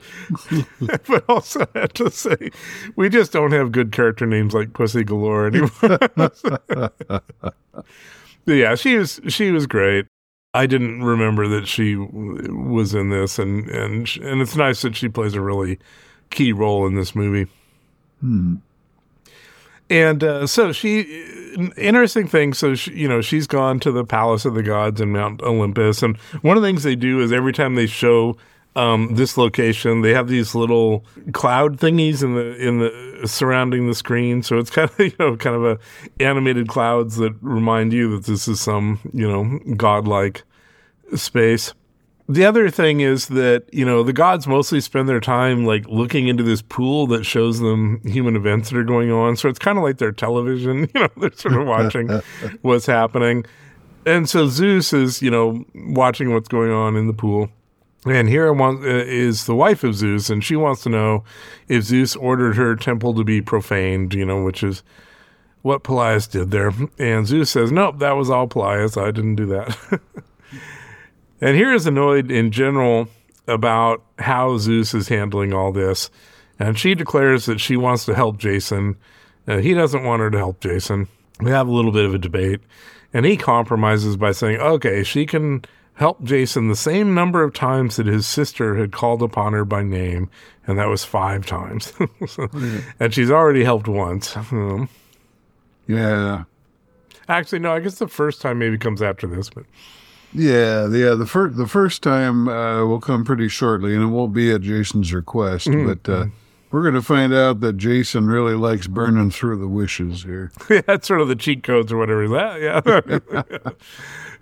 but 1.07 1.25
also 1.27 1.67
I 1.75 1.79
have 1.79 1.93
to 1.93 2.09
say, 2.09 2.51
we 2.95 3.09
just 3.09 3.31
don't 3.31 3.51
have 3.51 3.71
good 3.71 3.91
character 3.91 4.25
names 4.25 4.53
like 4.53 4.73
Pussy 4.73 5.03
Galore 5.03 5.47
anymore. 5.47 6.91
yeah, 8.45 8.75
she 8.75 8.97
was 8.97 9.19
she 9.27 9.51
was 9.51 9.67
great. 9.67 10.05
I 10.53 10.65
didn't 10.65 11.03
remember 11.03 11.47
that 11.49 11.67
she 11.67 11.95
was 11.95 12.93
in 12.93 13.09
this, 13.09 13.37
and 13.37 13.67
and 13.69 14.09
and 14.21 14.41
it's 14.41 14.55
nice 14.55 14.81
that 14.83 14.95
she 14.95 15.09
plays 15.09 15.33
a 15.33 15.41
really 15.41 15.79
key 16.29 16.53
role 16.53 16.87
in 16.87 16.95
this 16.95 17.13
movie. 17.13 17.51
Hmm. 18.21 18.55
And 19.89 20.23
uh, 20.23 20.47
so 20.47 20.71
she, 20.71 21.01
interesting 21.77 22.27
thing. 22.27 22.53
So 22.53 22.75
she, 22.75 22.91
you 22.93 23.07
know, 23.07 23.21
she's 23.21 23.47
gone 23.47 23.79
to 23.81 23.91
the 23.91 24.03
palace 24.03 24.45
of 24.45 24.53
the 24.53 24.63
gods 24.63 24.99
in 24.99 25.11
Mount 25.11 25.41
Olympus, 25.41 26.03
and 26.03 26.17
one 26.41 26.57
of 26.57 26.63
the 26.63 26.67
things 26.67 26.83
they 26.83 26.95
do 26.95 27.21
is 27.21 27.31
every 27.31 27.53
time 27.53 27.75
they 27.75 27.87
show 27.87 28.37
um, 28.75 29.15
this 29.15 29.37
location, 29.37 30.01
they 30.01 30.13
have 30.13 30.27
these 30.27 30.53
little 30.53 31.03
cloud 31.31 31.77
thingies 31.77 32.21
in 32.21 32.35
the 32.35 32.55
in 32.55 32.79
the 32.79 33.27
surrounding 33.27 33.87
the 33.87 33.95
screen. 33.95 34.43
So 34.43 34.57
it's 34.59 34.69
kind 34.71 34.89
of 34.89 34.99
you 34.99 35.13
know 35.19 35.35
kind 35.35 35.55
of 35.55 35.65
a 35.65 35.79
animated 36.23 36.67
clouds 36.67 37.17
that 37.17 37.33
remind 37.41 37.91
you 37.91 38.11
that 38.15 38.25
this 38.25 38.47
is 38.47 38.61
some 38.61 38.99
you 39.13 39.27
know 39.27 39.59
godlike 39.75 40.43
space 41.15 41.73
the 42.29 42.45
other 42.45 42.69
thing 42.69 42.99
is 42.99 43.27
that 43.27 43.63
you 43.71 43.85
know 43.85 44.03
the 44.03 44.13
gods 44.13 44.47
mostly 44.47 44.81
spend 44.81 45.07
their 45.07 45.19
time 45.19 45.65
like 45.65 45.87
looking 45.87 46.27
into 46.27 46.43
this 46.43 46.61
pool 46.61 47.07
that 47.07 47.25
shows 47.25 47.59
them 47.59 48.01
human 48.03 48.35
events 48.35 48.69
that 48.69 48.77
are 48.77 48.83
going 48.83 49.11
on. 49.11 49.37
So 49.37 49.47
it's 49.47 49.59
kind 49.59 49.77
of 49.77 49.83
like 49.83 49.97
their 49.97 50.11
television 50.11 50.79
you 50.93 51.01
know 51.01 51.09
they're 51.17 51.31
sort 51.33 51.55
of 51.55 51.67
watching 51.67 52.09
what's 52.61 52.85
happening. 52.85 53.45
And 54.05 54.29
so 54.29 54.47
zeus 54.47 54.91
is 54.93 55.21
you 55.21 55.31
know 55.31 55.65
watching 55.73 56.33
what's 56.33 56.49
going 56.49 56.71
on 56.71 56.95
in 56.95 57.07
the 57.07 57.13
pool. 57.13 57.49
And 58.05 58.29
Hera 58.29 58.55
uh, 58.55 58.77
is 58.83 59.47
the 59.47 59.55
wife 59.55 59.83
of 59.83 59.95
zeus 59.95 60.29
and 60.29 60.43
she 60.43 60.55
wants 60.55 60.83
to 60.83 60.89
know 60.89 61.23
if 61.67 61.83
zeus 61.83 62.15
ordered 62.15 62.55
her 62.55 62.75
temple 62.75 63.13
to 63.15 63.23
be 63.23 63.41
profaned 63.41 64.13
you 64.13 64.25
know 64.25 64.43
which 64.43 64.63
is 64.63 64.83
what 65.61 65.83
Pelias 65.83 66.29
did 66.29 66.51
there. 66.51 66.73
And 66.99 67.25
zeus 67.25 67.51
says 67.51 67.71
nope 67.71 67.99
that 67.99 68.17
was 68.17 68.29
all 68.29 68.47
Pelias. 68.47 69.01
I 69.01 69.11
didn't 69.11 69.35
do 69.35 69.45
that 69.45 70.01
And 71.41 71.55
Hera 71.55 71.75
is 71.75 71.85
annoyed 71.85 72.31
in 72.31 72.51
general 72.51 73.07
about 73.47 74.03
how 74.19 74.57
Zeus 74.57 74.93
is 74.93 75.07
handling 75.07 75.53
all 75.53 75.71
this. 75.71 76.09
And 76.59 76.77
she 76.77 76.95
declares 76.95 77.45
that 77.45 77.59
she 77.59 77.77
wants 77.77 78.05
to 78.05 78.15
help 78.15 78.37
Jason. 78.37 78.95
Uh, 79.47 79.57
he 79.57 79.73
doesn't 79.73 80.03
want 80.03 80.21
her 80.21 80.31
to 80.31 80.37
help 80.37 80.59
Jason. 80.59 81.07
We 81.39 81.51
have 81.51 81.67
a 81.67 81.71
little 81.71 81.91
bit 81.91 82.05
of 82.05 82.13
a 82.13 82.17
debate. 82.17 82.61
And 83.13 83.25
he 83.25 83.37
compromises 83.37 84.17
by 84.17 84.31
saying, 84.31 84.59
okay, 84.59 85.03
she 85.03 85.25
can 85.25 85.63
help 85.93 86.23
Jason 86.23 86.67
the 86.67 86.75
same 86.75 87.13
number 87.13 87.43
of 87.43 87.53
times 87.53 87.95
that 87.95 88.05
his 88.05 88.25
sister 88.25 88.75
had 88.75 88.91
called 88.91 89.21
upon 89.21 89.53
her 89.53 89.65
by 89.65 89.83
name. 89.83 90.29
And 90.65 90.77
that 90.77 90.89
was 90.89 91.05
five 91.05 91.45
times. 91.45 91.93
so, 92.27 92.49
And 92.99 93.13
she's 93.13 93.31
already 93.31 93.63
helped 93.63 93.87
once. 93.87 94.35
Um, 94.35 94.89
yeah. 95.87 96.43
Actually, 97.29 97.59
no, 97.59 97.71
I 97.73 97.79
guess 97.79 97.95
the 97.95 98.07
first 98.07 98.41
time 98.41 98.59
maybe 98.59 98.77
comes 98.77 99.01
after 99.01 99.27
this, 99.27 99.49
but. 99.49 99.65
Yeah, 100.33 100.87
yeah. 100.89 101.13
The 101.15 101.25
first 101.25 101.57
the 101.57 101.67
first 101.67 102.03
time 102.03 102.47
uh, 102.47 102.85
will 102.85 102.99
come 102.99 103.23
pretty 103.23 103.47
shortly, 103.47 103.95
and 103.95 104.03
it 104.03 104.07
won't 104.07 104.33
be 104.33 104.51
at 104.51 104.61
Jason's 104.61 105.13
request. 105.13 105.67
Mm-hmm. 105.67 105.87
But 105.87 106.09
uh, 106.11 106.25
we're 106.71 106.81
going 106.81 106.95
to 106.95 107.01
find 107.01 107.33
out 107.33 107.61
that 107.61 107.77
Jason 107.77 108.27
really 108.27 108.55
likes 108.55 108.87
burning 108.87 109.31
through 109.31 109.57
the 109.57 109.67
wishes 109.67 110.23
here. 110.23 110.51
yeah, 110.69 110.81
that's 110.87 111.07
sort 111.07 111.21
of 111.21 111.27
the 111.27 111.35
cheat 111.35 111.63
codes 111.63 111.91
or 111.91 111.97
whatever. 111.97 112.27
That 112.27 112.61
yeah. 112.61 113.71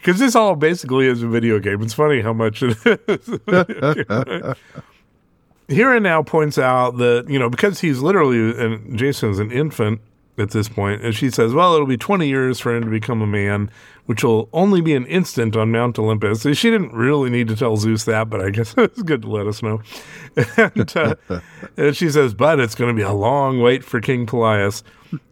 Because 0.06 0.20
this 0.20 0.36
all 0.36 0.56
basically 0.56 1.08
is 1.08 1.24
a 1.24 1.28
video 1.28 1.58
game. 1.58 1.82
It's 1.82 1.96
funny 1.96 2.22
how 2.22 2.32
much 2.32 2.62
it 2.62 2.78
is. 3.08 3.40
Hera 5.68 6.00
now 6.00 6.22
points 6.22 6.60
out 6.60 6.98
that, 6.98 7.26
you 7.28 7.40
know, 7.40 7.50
because 7.50 7.80
he's 7.80 8.02
literally, 8.02 8.56
and 8.64 9.00
Jason's 9.00 9.40
an 9.40 9.52
infant, 9.52 10.02
at 10.38 10.52
this 10.52 10.68
point, 10.68 11.02
and 11.02 11.16
she 11.16 11.30
says, 11.30 11.54
"Well, 11.54 11.74
it'll 11.74 11.88
be 11.88 11.98
20 11.98 12.28
years 12.28 12.60
for 12.60 12.76
him 12.76 12.84
to 12.84 12.90
become 12.90 13.22
a 13.22 13.28
man, 13.28 13.70
which 14.06 14.24
will 14.24 14.50
only 14.54 14.82
be 14.82 14.94
an 14.94 15.06
instant 15.06 15.56
on 15.56 15.72
Mount 15.72 15.98
Olympus." 15.98 16.42
So 16.42 16.54
she 16.54 16.70
didn't 16.70 16.94
really 16.94 17.30
need 17.30 17.48
to 17.48 17.56
tell 17.56 17.78
Zeus 17.78 18.06
that, 18.06 18.30
but 18.30 18.42
I 18.42 18.50
guess 18.50 18.74
it's 18.78 19.02
good 19.02 19.22
to 19.24 19.30
let 19.30 19.48
us 19.48 19.64
know. 19.64 19.82
and, 20.58 20.98
uh, 20.98 21.16
and 21.78 21.96
she 21.96 22.10
says, 22.10 22.34
"But 22.34 22.60
it's 22.60 22.76
going 22.76 22.90
to 22.90 22.96
be 22.96 23.04
a 23.04 23.14
long 23.14 23.60
wait 23.62 23.84
for 23.84 24.02
King 24.02 24.26
Pelias," 24.26 24.84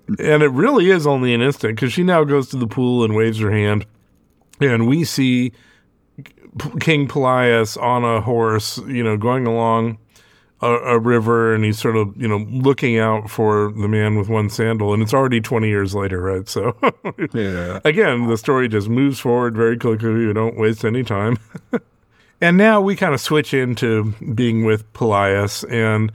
and 0.07 0.43
it 0.43 0.49
really 0.49 0.89
is 0.89 1.05
only 1.05 1.33
an 1.33 1.41
instant 1.41 1.75
because 1.75 1.93
she 1.93 2.03
now 2.03 2.23
goes 2.23 2.49
to 2.49 2.57
the 2.57 2.67
pool 2.67 3.03
and 3.03 3.15
waves 3.15 3.39
her 3.39 3.51
hand, 3.51 3.85
and 4.59 4.87
we 4.87 5.03
see 5.03 5.51
King 6.79 7.07
Pelias 7.07 7.77
on 7.77 8.03
a 8.03 8.21
horse, 8.21 8.77
you 8.87 9.03
know, 9.03 9.17
going 9.17 9.47
along 9.47 9.97
a, 10.63 10.95
a, 10.95 10.99
river 10.99 11.53
and 11.53 11.63
he's 11.63 11.79
sort 11.79 11.95
of 11.95 12.15
you 12.15 12.27
know 12.27 12.45
looking 12.49 12.97
out 12.97 13.29
for 13.29 13.71
the 13.73 13.87
man 13.87 14.15
with 14.15 14.29
one 14.29 14.49
sandal 14.49 14.93
and 14.93 15.03
it's 15.03 15.13
already 15.13 15.41
20 15.41 15.67
years 15.67 15.93
later 15.93 16.21
right? 16.21 16.47
So 16.47 16.75
yeah. 17.33 17.79
again 17.85 18.27
the 18.27 18.37
story 18.37 18.67
just 18.67 18.89
moves 18.89 19.19
forward 19.19 19.55
very 19.55 19.77
quickly. 19.77 20.09
You 20.09 20.33
don't 20.33 20.57
waste 20.57 20.85
any 20.85 21.03
time. 21.03 21.37
And 22.41 22.57
now 22.57 22.81
we 22.81 22.97
kind 22.97 23.13
of 23.13 23.21
switch 23.21 23.53
into 23.53 24.13
being 24.35 24.65
with 24.65 24.91
Pelias 24.91 25.63
and 25.71 26.11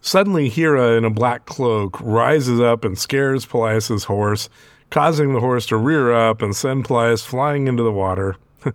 suddenly 0.00 0.48
Hera 0.48 0.92
in 0.92 1.04
a 1.04 1.10
black 1.10 1.44
cloak 1.46 2.00
rises 2.00 2.60
up 2.60 2.84
and 2.84 2.96
scares 2.96 3.44
Pelias's 3.44 4.04
horse 4.04 4.48
causing 4.90 5.32
the 5.32 5.40
horse 5.40 5.66
to 5.66 5.76
rear 5.76 6.12
up 6.12 6.40
and 6.40 6.54
send 6.54 6.84
Pelias 6.84 7.24
flying 7.24 7.66
into 7.66 7.82
the 7.82 7.90
water. 7.90 8.36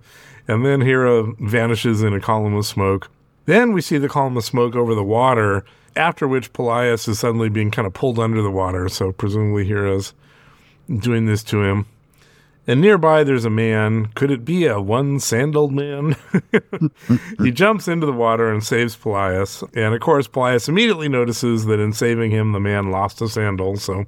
And 0.49 0.65
then 0.65 0.79
Hera 0.79 1.23
vanishes 1.39 2.01
in 2.03 2.13
a 2.13 2.21
column 2.21 2.55
of 2.55 2.65
smoke 2.65 3.09
then 3.47 3.71
we 3.71 3.81
see 3.81 3.97
the 3.97 4.09
column 4.09 4.37
of 4.37 4.43
smoke 4.43 4.75
over 4.75 4.93
the 4.93 5.03
water, 5.03 5.63
after 5.95 6.27
which 6.27 6.51
Pelias 6.53 7.07
is 7.07 7.17
suddenly 7.17 7.49
being 7.49 7.71
kind 7.71 7.87
of 7.87 7.93
pulled 7.93 8.19
under 8.19 8.41
the 8.41 8.51
water. 8.51 8.89
So 8.89 9.13
presumably 9.13 9.65
Hera's 9.65 10.13
doing 10.99 11.25
this 11.25 11.43
to 11.45 11.63
him. 11.63 11.85
And 12.67 12.81
nearby 12.81 13.23
there's 13.23 13.45
a 13.45 13.49
man. 13.49 14.07
Could 14.07 14.29
it 14.29 14.43
be 14.43 14.65
a 14.65 14.81
one 14.81 15.21
sandaled 15.21 15.71
man? 15.71 16.17
he 17.41 17.51
jumps 17.51 17.87
into 17.87 18.05
the 18.05 18.11
water 18.11 18.51
and 18.51 18.61
saves 18.61 18.97
Pelias. 18.97 19.63
And 19.73 19.95
of 19.95 20.01
course, 20.01 20.27
Pelias 20.27 20.67
immediately 20.67 21.07
notices 21.07 21.65
that 21.65 21.79
in 21.79 21.93
saving 21.93 22.31
him, 22.31 22.51
the 22.51 22.59
man 22.59 22.91
lost 22.91 23.21
a 23.21 23.29
sandal. 23.29 23.77
So, 23.77 24.03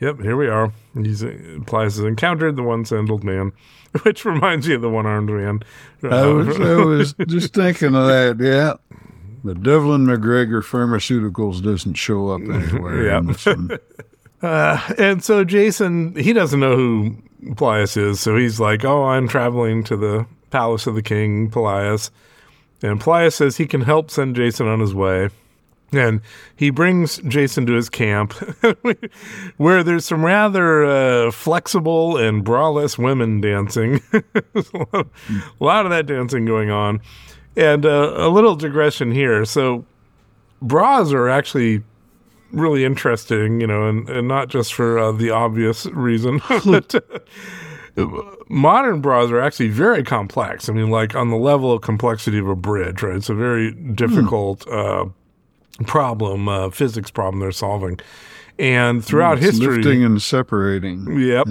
yep, 0.00 0.20
here 0.20 0.36
we 0.36 0.46
are. 0.46 0.72
He's, 0.94 1.24
Pelias 1.24 1.96
has 1.96 2.04
encountered 2.04 2.54
the 2.54 2.62
one 2.62 2.84
sandaled 2.84 3.24
man. 3.24 3.50
which 4.02 4.24
reminds 4.24 4.66
you 4.66 4.76
of 4.76 4.82
the 4.82 4.90
one 4.90 5.06
armed 5.06 5.30
man. 5.30 5.62
I 6.02 6.06
uh, 6.06 6.32
was, 6.34 6.60
I 6.60 6.74
was 6.84 7.14
just 7.26 7.54
thinking 7.54 7.94
of 7.94 8.06
that. 8.06 8.36
Yeah. 8.40 8.74
the 9.44 9.54
Devlin 9.54 10.06
MacGregor 10.06 10.62
Pharmaceuticals 10.62 11.62
doesn't 11.62 11.94
show 11.94 12.28
up 12.28 12.40
anywhere. 12.50 13.20
This 13.22 13.46
one. 13.46 13.78
Uh, 14.42 14.94
and 14.98 15.24
so 15.24 15.44
Jason, 15.44 16.14
he 16.14 16.32
doesn't 16.32 16.60
know 16.60 16.76
who 16.76 17.16
Pelias 17.54 17.96
is, 17.96 18.20
so 18.20 18.36
he's 18.36 18.60
like, 18.60 18.84
"Oh, 18.84 19.04
I'm 19.04 19.26
traveling 19.26 19.82
to 19.84 19.96
the 19.96 20.26
palace 20.50 20.86
of 20.86 20.94
the 20.94 21.02
king, 21.02 21.50
Pelias." 21.50 22.10
And 22.82 23.00
Pelias 23.00 23.34
says 23.34 23.56
he 23.56 23.66
can 23.66 23.80
help 23.80 24.10
send 24.10 24.36
Jason 24.36 24.68
on 24.68 24.80
his 24.80 24.94
way. 24.94 25.30
And 25.92 26.20
he 26.54 26.70
brings 26.70 27.16
Jason 27.28 27.64
to 27.66 27.72
his 27.72 27.88
camp, 27.88 28.32
where 29.56 29.82
there's 29.82 30.04
some 30.04 30.24
rather 30.24 30.84
uh, 30.84 31.30
flexible 31.30 32.16
and 32.18 32.44
braless 32.44 32.98
women 32.98 33.40
dancing. 33.40 34.00
A, 34.12 34.62
lot 34.74 34.94
of, 34.94 35.08
a 35.60 35.64
lot 35.64 35.86
of 35.86 35.90
that 35.90 36.06
dancing 36.06 36.44
going 36.44 36.70
on. 36.70 37.00
And 37.56 37.86
uh, 37.86 38.14
a 38.16 38.28
little 38.28 38.54
digression 38.54 39.10
here. 39.12 39.44
So, 39.44 39.84
bras 40.60 41.12
are 41.12 41.28
actually 41.28 41.82
really 42.52 42.84
interesting, 42.84 43.60
you 43.60 43.66
know, 43.66 43.88
and, 43.88 44.08
and 44.08 44.28
not 44.28 44.48
just 44.48 44.74
for 44.74 44.98
uh, 44.98 45.12
the 45.12 45.30
obvious 45.30 45.86
reason. 45.86 46.40
but, 46.64 46.94
uh, 46.94 47.18
modern 48.48 49.00
bras 49.00 49.30
are 49.30 49.40
actually 49.40 49.68
very 49.68 50.02
complex. 50.02 50.68
I 50.68 50.72
mean, 50.72 50.90
like 50.90 51.14
on 51.14 51.30
the 51.30 51.36
level 51.36 51.72
of 51.72 51.82
complexity 51.82 52.38
of 52.38 52.48
a 52.48 52.56
bridge, 52.56 53.02
right? 53.02 53.16
It's 53.16 53.28
a 53.28 53.34
very 53.34 53.72
difficult 53.72 54.66
uh, 54.68 55.06
problem, 55.86 56.48
uh, 56.48 56.70
physics 56.70 57.10
problem 57.10 57.40
they're 57.40 57.52
solving. 57.52 58.00
And 58.58 59.04
throughout 59.04 59.38
It's 59.38 59.56
history, 59.56 59.76
lifting 59.76 60.04
and 60.04 60.20
separating. 60.20 61.06
Yep. 61.20 61.46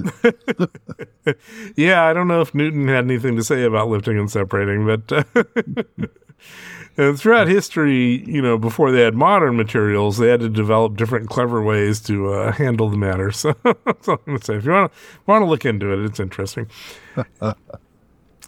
yeah, 1.77 2.03
I 2.03 2.11
don't 2.11 2.27
know 2.27 2.41
if 2.41 2.53
Newton 2.53 2.89
had 2.89 3.05
anything 3.05 3.37
to 3.37 3.43
say 3.43 3.63
about 3.63 3.87
lifting 3.87 4.19
and 4.19 4.29
separating, 4.29 4.85
but 4.85 5.09
uh, 5.13 5.43
and 6.97 7.17
throughout 7.17 7.47
history, 7.47 8.25
you 8.27 8.41
know, 8.41 8.57
before 8.57 8.91
they 8.91 9.01
had 9.01 9.15
modern 9.15 9.55
materials, 9.55 10.17
they 10.17 10.27
had 10.27 10.41
to 10.41 10.49
develop 10.49 10.97
different 10.97 11.29
clever 11.29 11.61
ways 11.63 12.01
to 12.01 12.33
uh, 12.33 12.51
handle 12.51 12.89
the 12.89 12.97
matter. 12.97 13.31
So 13.37 13.55
all 13.63 13.75
I'm 14.07 14.17
going 14.25 14.39
to 14.39 14.43
say. 14.45 14.55
If 14.55 14.65
you 14.65 14.71
want 14.71 14.91
to 14.91 14.99
want 15.27 15.43
to 15.43 15.45
look 15.45 15.63
into 15.65 15.93
it, 15.93 16.03
it's 16.03 16.19
interesting. 16.19 16.67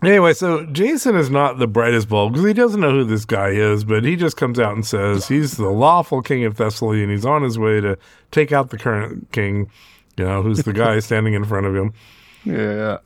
Anyway, 0.01 0.33
so 0.33 0.65
Jason 0.67 1.15
is 1.15 1.29
not 1.29 1.59
the 1.59 1.67
brightest 1.67 2.07
bulb 2.07 2.33
because 2.33 2.47
he 2.47 2.53
doesn't 2.53 2.79
know 2.79 2.91
who 2.91 3.03
this 3.03 3.25
guy 3.25 3.49
is, 3.49 3.83
but 3.83 4.05
he 4.05 4.15
just 4.15 4.37
comes 4.37 4.57
out 4.57 4.73
and 4.73 4.85
says 4.85 5.27
he's 5.27 5.57
the 5.57 5.69
lawful 5.69 6.21
king 6.21 6.45
of 6.45 6.55
Thessaly 6.55 7.01
and 7.03 7.11
he's 7.11 7.25
on 7.25 7.43
his 7.43 7.59
way 7.59 7.81
to 7.81 7.97
take 8.31 8.53
out 8.53 8.69
the 8.69 8.77
current 8.77 9.29
king, 9.33 9.69
you 10.15 10.23
know, 10.23 10.41
who's 10.41 10.63
the 10.63 10.71
guy 10.71 10.99
standing 10.99 11.33
in 11.33 11.43
front 11.43 11.65
of 11.65 11.75
him. 11.75 11.93
Yeah. 12.45 12.99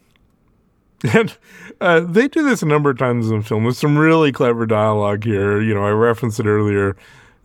And 1.11 1.35
uh, 1.81 2.01
they 2.01 2.27
do 2.27 2.43
this 2.43 2.61
a 2.61 2.67
number 2.67 2.91
of 2.91 2.97
times 2.97 3.29
in 3.29 3.39
the 3.39 3.43
film. 3.43 3.63
There's 3.63 3.79
some 3.79 3.97
really 3.97 4.31
clever 4.31 4.65
dialogue 4.65 5.23
here. 5.25 5.59
You 5.61 5.73
know, 5.73 5.83
I 5.83 5.89
referenced 5.89 6.39
it 6.39 6.45
earlier. 6.45 6.95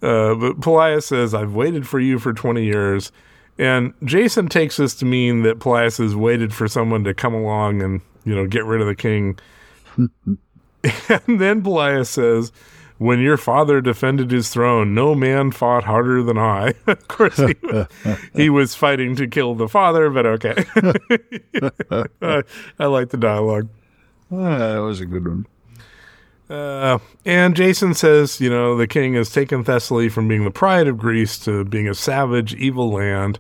Uh, 0.01 0.35
but 0.35 0.61
Pelias 0.61 1.07
says, 1.07 1.35
I've 1.35 1.55
waited 1.55 1.89
for 1.89 1.99
you 1.99 2.19
for 2.19 2.33
20 2.33 2.63
years. 2.65 3.11
And 3.59 3.95
Jason 4.05 4.49
takes 4.49 4.77
this 4.77 4.95
to 4.97 5.05
mean 5.05 5.43
that 5.43 5.59
Pelias 5.59 5.99
has 5.99 6.15
waited 6.15 6.55
for 6.55 6.69
someone 6.69 7.03
to 7.05 7.15
come 7.15 7.35
along 7.35 7.83
and, 7.83 8.01
you 8.29 8.35
know, 8.35 8.47
get 8.47 8.65
rid 8.65 8.81
of 8.81 8.87
the 8.87 8.95
king. 8.95 9.39
and 9.97 11.41
then 11.41 11.63
Pelias 11.63 12.09
says, 12.09 12.53
when 12.99 13.21
your 13.21 13.37
father 13.37 13.81
defended 13.81 14.31
his 14.31 14.51
throne, 14.51 14.95
no 14.95 15.15
man 15.15 15.53
fought 15.53 15.85
harder 15.85 16.23
than 16.23 16.37
I. 16.37 16.75
of 16.87 17.09
course, 17.09 17.37
he, 17.37 17.55
he 18.35 18.51
was 18.51 18.75
fighting 18.75 19.17
to 19.17 19.27
kill 19.27 19.55
the 19.55 19.69
father, 19.69 20.11
but 20.11 20.27
okay. 20.27 20.65
I, 22.21 22.43
I 22.79 22.87
like 22.87 23.11
the 23.11 23.17
dialogue. 23.17 23.69
Ah, 24.31 24.59
that 24.59 24.79
was 24.79 25.01
a 25.01 25.07
good 25.07 25.27
one. 25.27 25.47
Uh, 26.51 26.99
and 27.25 27.55
Jason 27.55 27.95
says, 27.95 28.41
you 28.41 28.51
know, 28.51 28.77
the 28.77 28.87
king 28.87 29.15
has 29.15 29.31
taken 29.31 29.65
Thessaly 29.65 30.11
from 30.11 30.29
being 30.29 30.45
the 30.45 30.51
pride 30.51 30.89
of 30.89 30.99
Greece 30.99 31.39
to 31.41 31.65
being 31.65 31.89
a 31.89 31.95
savage, 31.95 32.55
evil 32.55 32.91
land. 32.91 33.39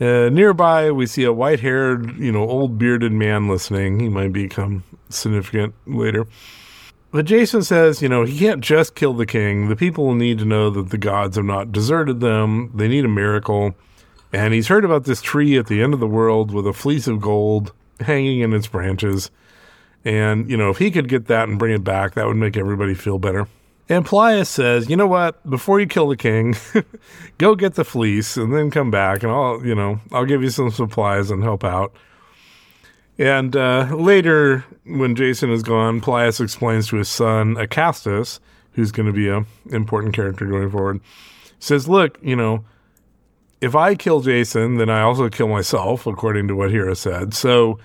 Uh, 0.00 0.30
nearby, 0.30 0.90
we 0.90 1.06
see 1.06 1.24
a 1.24 1.32
white 1.32 1.60
haired, 1.60 2.16
you 2.18 2.32
know, 2.32 2.48
old 2.48 2.78
bearded 2.78 3.12
man 3.12 3.48
listening. 3.48 4.00
He 4.00 4.08
might 4.08 4.32
become 4.32 4.82
significant 5.10 5.74
later. 5.86 6.26
But 7.10 7.26
Jason 7.26 7.62
says, 7.62 8.00
you 8.00 8.08
know, 8.08 8.24
he 8.24 8.38
can't 8.38 8.62
just 8.62 8.94
kill 8.94 9.12
the 9.12 9.26
king. 9.26 9.68
The 9.68 9.76
people 9.76 10.14
need 10.14 10.38
to 10.38 10.44
know 10.44 10.70
that 10.70 10.90
the 10.90 10.98
gods 10.98 11.36
have 11.36 11.44
not 11.44 11.72
deserted 11.72 12.20
them. 12.20 12.70
They 12.74 12.88
need 12.88 13.04
a 13.04 13.08
miracle. 13.08 13.74
And 14.32 14.54
he's 14.54 14.68
heard 14.68 14.84
about 14.84 15.04
this 15.04 15.20
tree 15.20 15.58
at 15.58 15.66
the 15.66 15.82
end 15.82 15.92
of 15.92 16.00
the 16.00 16.06
world 16.06 16.52
with 16.52 16.66
a 16.66 16.72
fleece 16.72 17.08
of 17.08 17.20
gold 17.20 17.72
hanging 17.98 18.40
in 18.40 18.54
its 18.54 18.68
branches. 18.68 19.30
And, 20.04 20.48
you 20.48 20.56
know, 20.56 20.70
if 20.70 20.78
he 20.78 20.90
could 20.90 21.08
get 21.08 21.26
that 21.26 21.48
and 21.48 21.58
bring 21.58 21.74
it 21.74 21.84
back, 21.84 22.14
that 22.14 22.26
would 22.26 22.36
make 22.36 22.56
everybody 22.56 22.94
feel 22.94 23.18
better. 23.18 23.48
And 23.90 24.06
Pelias 24.06 24.46
says, 24.46 24.88
you 24.88 24.96
know 24.96 25.08
what? 25.08 25.48
Before 25.50 25.80
you 25.80 25.86
kill 25.88 26.08
the 26.08 26.16
king, 26.16 26.54
go 27.38 27.56
get 27.56 27.74
the 27.74 27.84
fleece 27.84 28.36
and 28.36 28.54
then 28.54 28.70
come 28.70 28.88
back 28.88 29.24
and 29.24 29.32
I'll, 29.32 29.66
you 29.66 29.74
know, 29.74 29.98
I'll 30.12 30.24
give 30.24 30.44
you 30.44 30.50
some 30.50 30.70
supplies 30.70 31.28
and 31.28 31.42
help 31.42 31.64
out. 31.64 31.92
And 33.18 33.56
uh, 33.56 33.92
later, 33.92 34.64
when 34.84 35.16
Jason 35.16 35.50
is 35.50 35.64
gone, 35.64 36.00
Pelias 36.00 36.40
explains 36.40 36.86
to 36.88 36.96
his 36.96 37.08
son, 37.08 37.56
Acastus, 37.56 38.38
who's 38.74 38.92
going 38.92 39.06
to 39.06 39.12
be 39.12 39.28
an 39.28 39.44
important 39.72 40.14
character 40.14 40.46
going 40.46 40.70
forward, 40.70 41.00
says, 41.58 41.88
look, 41.88 42.16
you 42.22 42.36
know, 42.36 42.64
if 43.60 43.74
I 43.74 43.96
kill 43.96 44.20
Jason, 44.20 44.76
then 44.76 44.88
I 44.88 45.02
also 45.02 45.28
kill 45.28 45.48
myself, 45.48 46.06
according 46.06 46.46
to 46.46 46.54
what 46.54 46.70
Hera 46.70 46.94
said. 46.94 47.34
So 47.34 47.80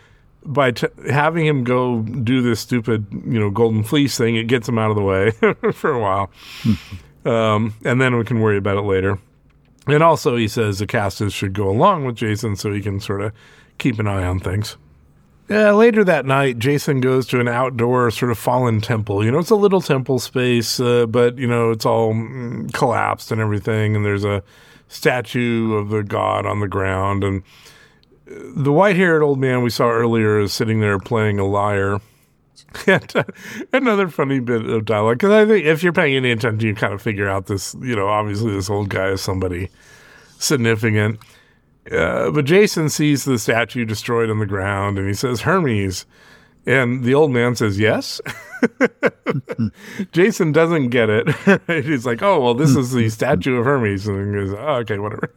by 0.45 0.71
t- 0.71 0.87
having 1.09 1.45
him 1.45 1.63
go 1.63 2.01
do 2.01 2.41
this 2.41 2.59
stupid, 2.59 3.07
you 3.11 3.39
know, 3.39 3.49
golden 3.49 3.83
fleece 3.83 4.17
thing, 4.17 4.35
it 4.35 4.47
gets 4.47 4.67
him 4.69 4.77
out 4.77 4.89
of 4.89 4.95
the 4.95 5.01
way 5.01 5.31
for 5.73 5.91
a 5.91 5.99
while. 5.99 6.31
um, 7.25 7.73
and 7.83 7.99
then 7.99 8.17
we 8.17 8.23
can 8.23 8.39
worry 8.39 8.57
about 8.57 8.77
it 8.77 8.81
later. 8.81 9.19
And 9.87 10.01
also, 10.01 10.35
he 10.35 10.47
says 10.47 10.81
Acastus 10.81 11.33
should 11.33 11.53
go 11.53 11.69
along 11.69 12.05
with 12.05 12.15
Jason 12.15 12.55
so 12.55 12.71
he 12.71 12.81
can 12.81 12.99
sort 12.99 13.21
of 13.21 13.31
keep 13.77 13.99
an 13.99 14.07
eye 14.07 14.25
on 14.25 14.39
things. 14.39 14.77
Yeah, 15.47 15.71
later 15.73 16.03
that 16.03 16.25
night, 16.25 16.57
Jason 16.57 17.01
goes 17.01 17.27
to 17.27 17.39
an 17.39 17.47
outdoor 17.47 18.09
sort 18.09 18.31
of 18.31 18.37
fallen 18.39 18.81
temple. 18.81 19.23
You 19.23 19.31
know, 19.31 19.37
it's 19.37 19.51
a 19.51 19.55
little 19.55 19.81
temple 19.81 20.17
space, 20.17 20.79
uh, 20.79 21.05
but, 21.05 21.37
you 21.37 21.45
know, 21.45 21.69
it's 21.69 21.85
all 21.85 22.13
mm, 22.13 22.73
collapsed 22.73 23.31
and 23.31 23.39
everything. 23.39 23.95
And 23.95 24.03
there's 24.03 24.25
a 24.25 24.41
statue 24.87 25.75
of 25.75 25.89
the 25.89 26.01
god 26.01 26.47
on 26.47 26.61
the 26.61 26.67
ground. 26.67 27.23
And 27.23 27.43
the 28.25 28.71
white 28.71 28.95
haired 28.95 29.21
old 29.21 29.39
man 29.39 29.61
we 29.61 29.69
saw 29.69 29.89
earlier 29.89 30.39
is 30.39 30.53
sitting 30.53 30.79
there 30.79 30.99
playing 30.99 31.39
a 31.39 31.45
lyre. 31.45 31.99
And 32.87 33.15
uh, 33.15 33.23
another 33.71 34.09
funny 34.09 34.39
bit 34.41 34.65
of 34.65 34.83
dialogue, 34.83 35.17
because 35.17 35.31
I 35.31 35.45
think 35.45 35.65
if 35.65 35.81
you're 35.81 35.93
paying 35.93 36.17
any 36.17 36.31
attention, 36.31 36.67
you 36.67 36.75
kind 36.75 36.93
of 36.93 37.01
figure 37.01 37.29
out 37.29 37.45
this, 37.45 37.73
you 37.81 37.95
know, 37.95 38.07
obviously 38.09 38.51
this 38.51 38.69
old 38.69 38.89
guy 38.89 39.09
is 39.09 39.21
somebody 39.21 39.69
significant. 40.39 41.19
Uh, 41.89 42.31
but 42.31 42.43
Jason 42.43 42.89
sees 42.89 43.23
the 43.23 43.39
statue 43.39 43.85
destroyed 43.85 44.29
on 44.29 44.39
the 44.39 44.45
ground 44.45 44.97
and 44.97 45.07
he 45.07 45.13
says, 45.13 45.41
Hermes. 45.41 46.05
And 46.65 47.03
the 47.03 47.13
old 47.13 47.31
man 47.31 47.55
says, 47.55 47.79
Yes. 47.79 48.19
Jason 50.11 50.51
doesn't 50.51 50.89
get 50.89 51.09
it. 51.09 51.29
He's 51.85 52.05
like, 52.05 52.23
Oh, 52.23 52.41
well, 52.41 52.53
this 52.55 52.75
is 52.75 52.91
the 52.91 53.09
statue 53.09 53.57
of 53.57 53.65
Hermes. 53.65 54.07
And 54.07 54.33
he 54.33 54.41
goes, 54.41 54.53
oh, 54.57 54.75
Okay, 54.77 54.97
whatever. 54.97 55.31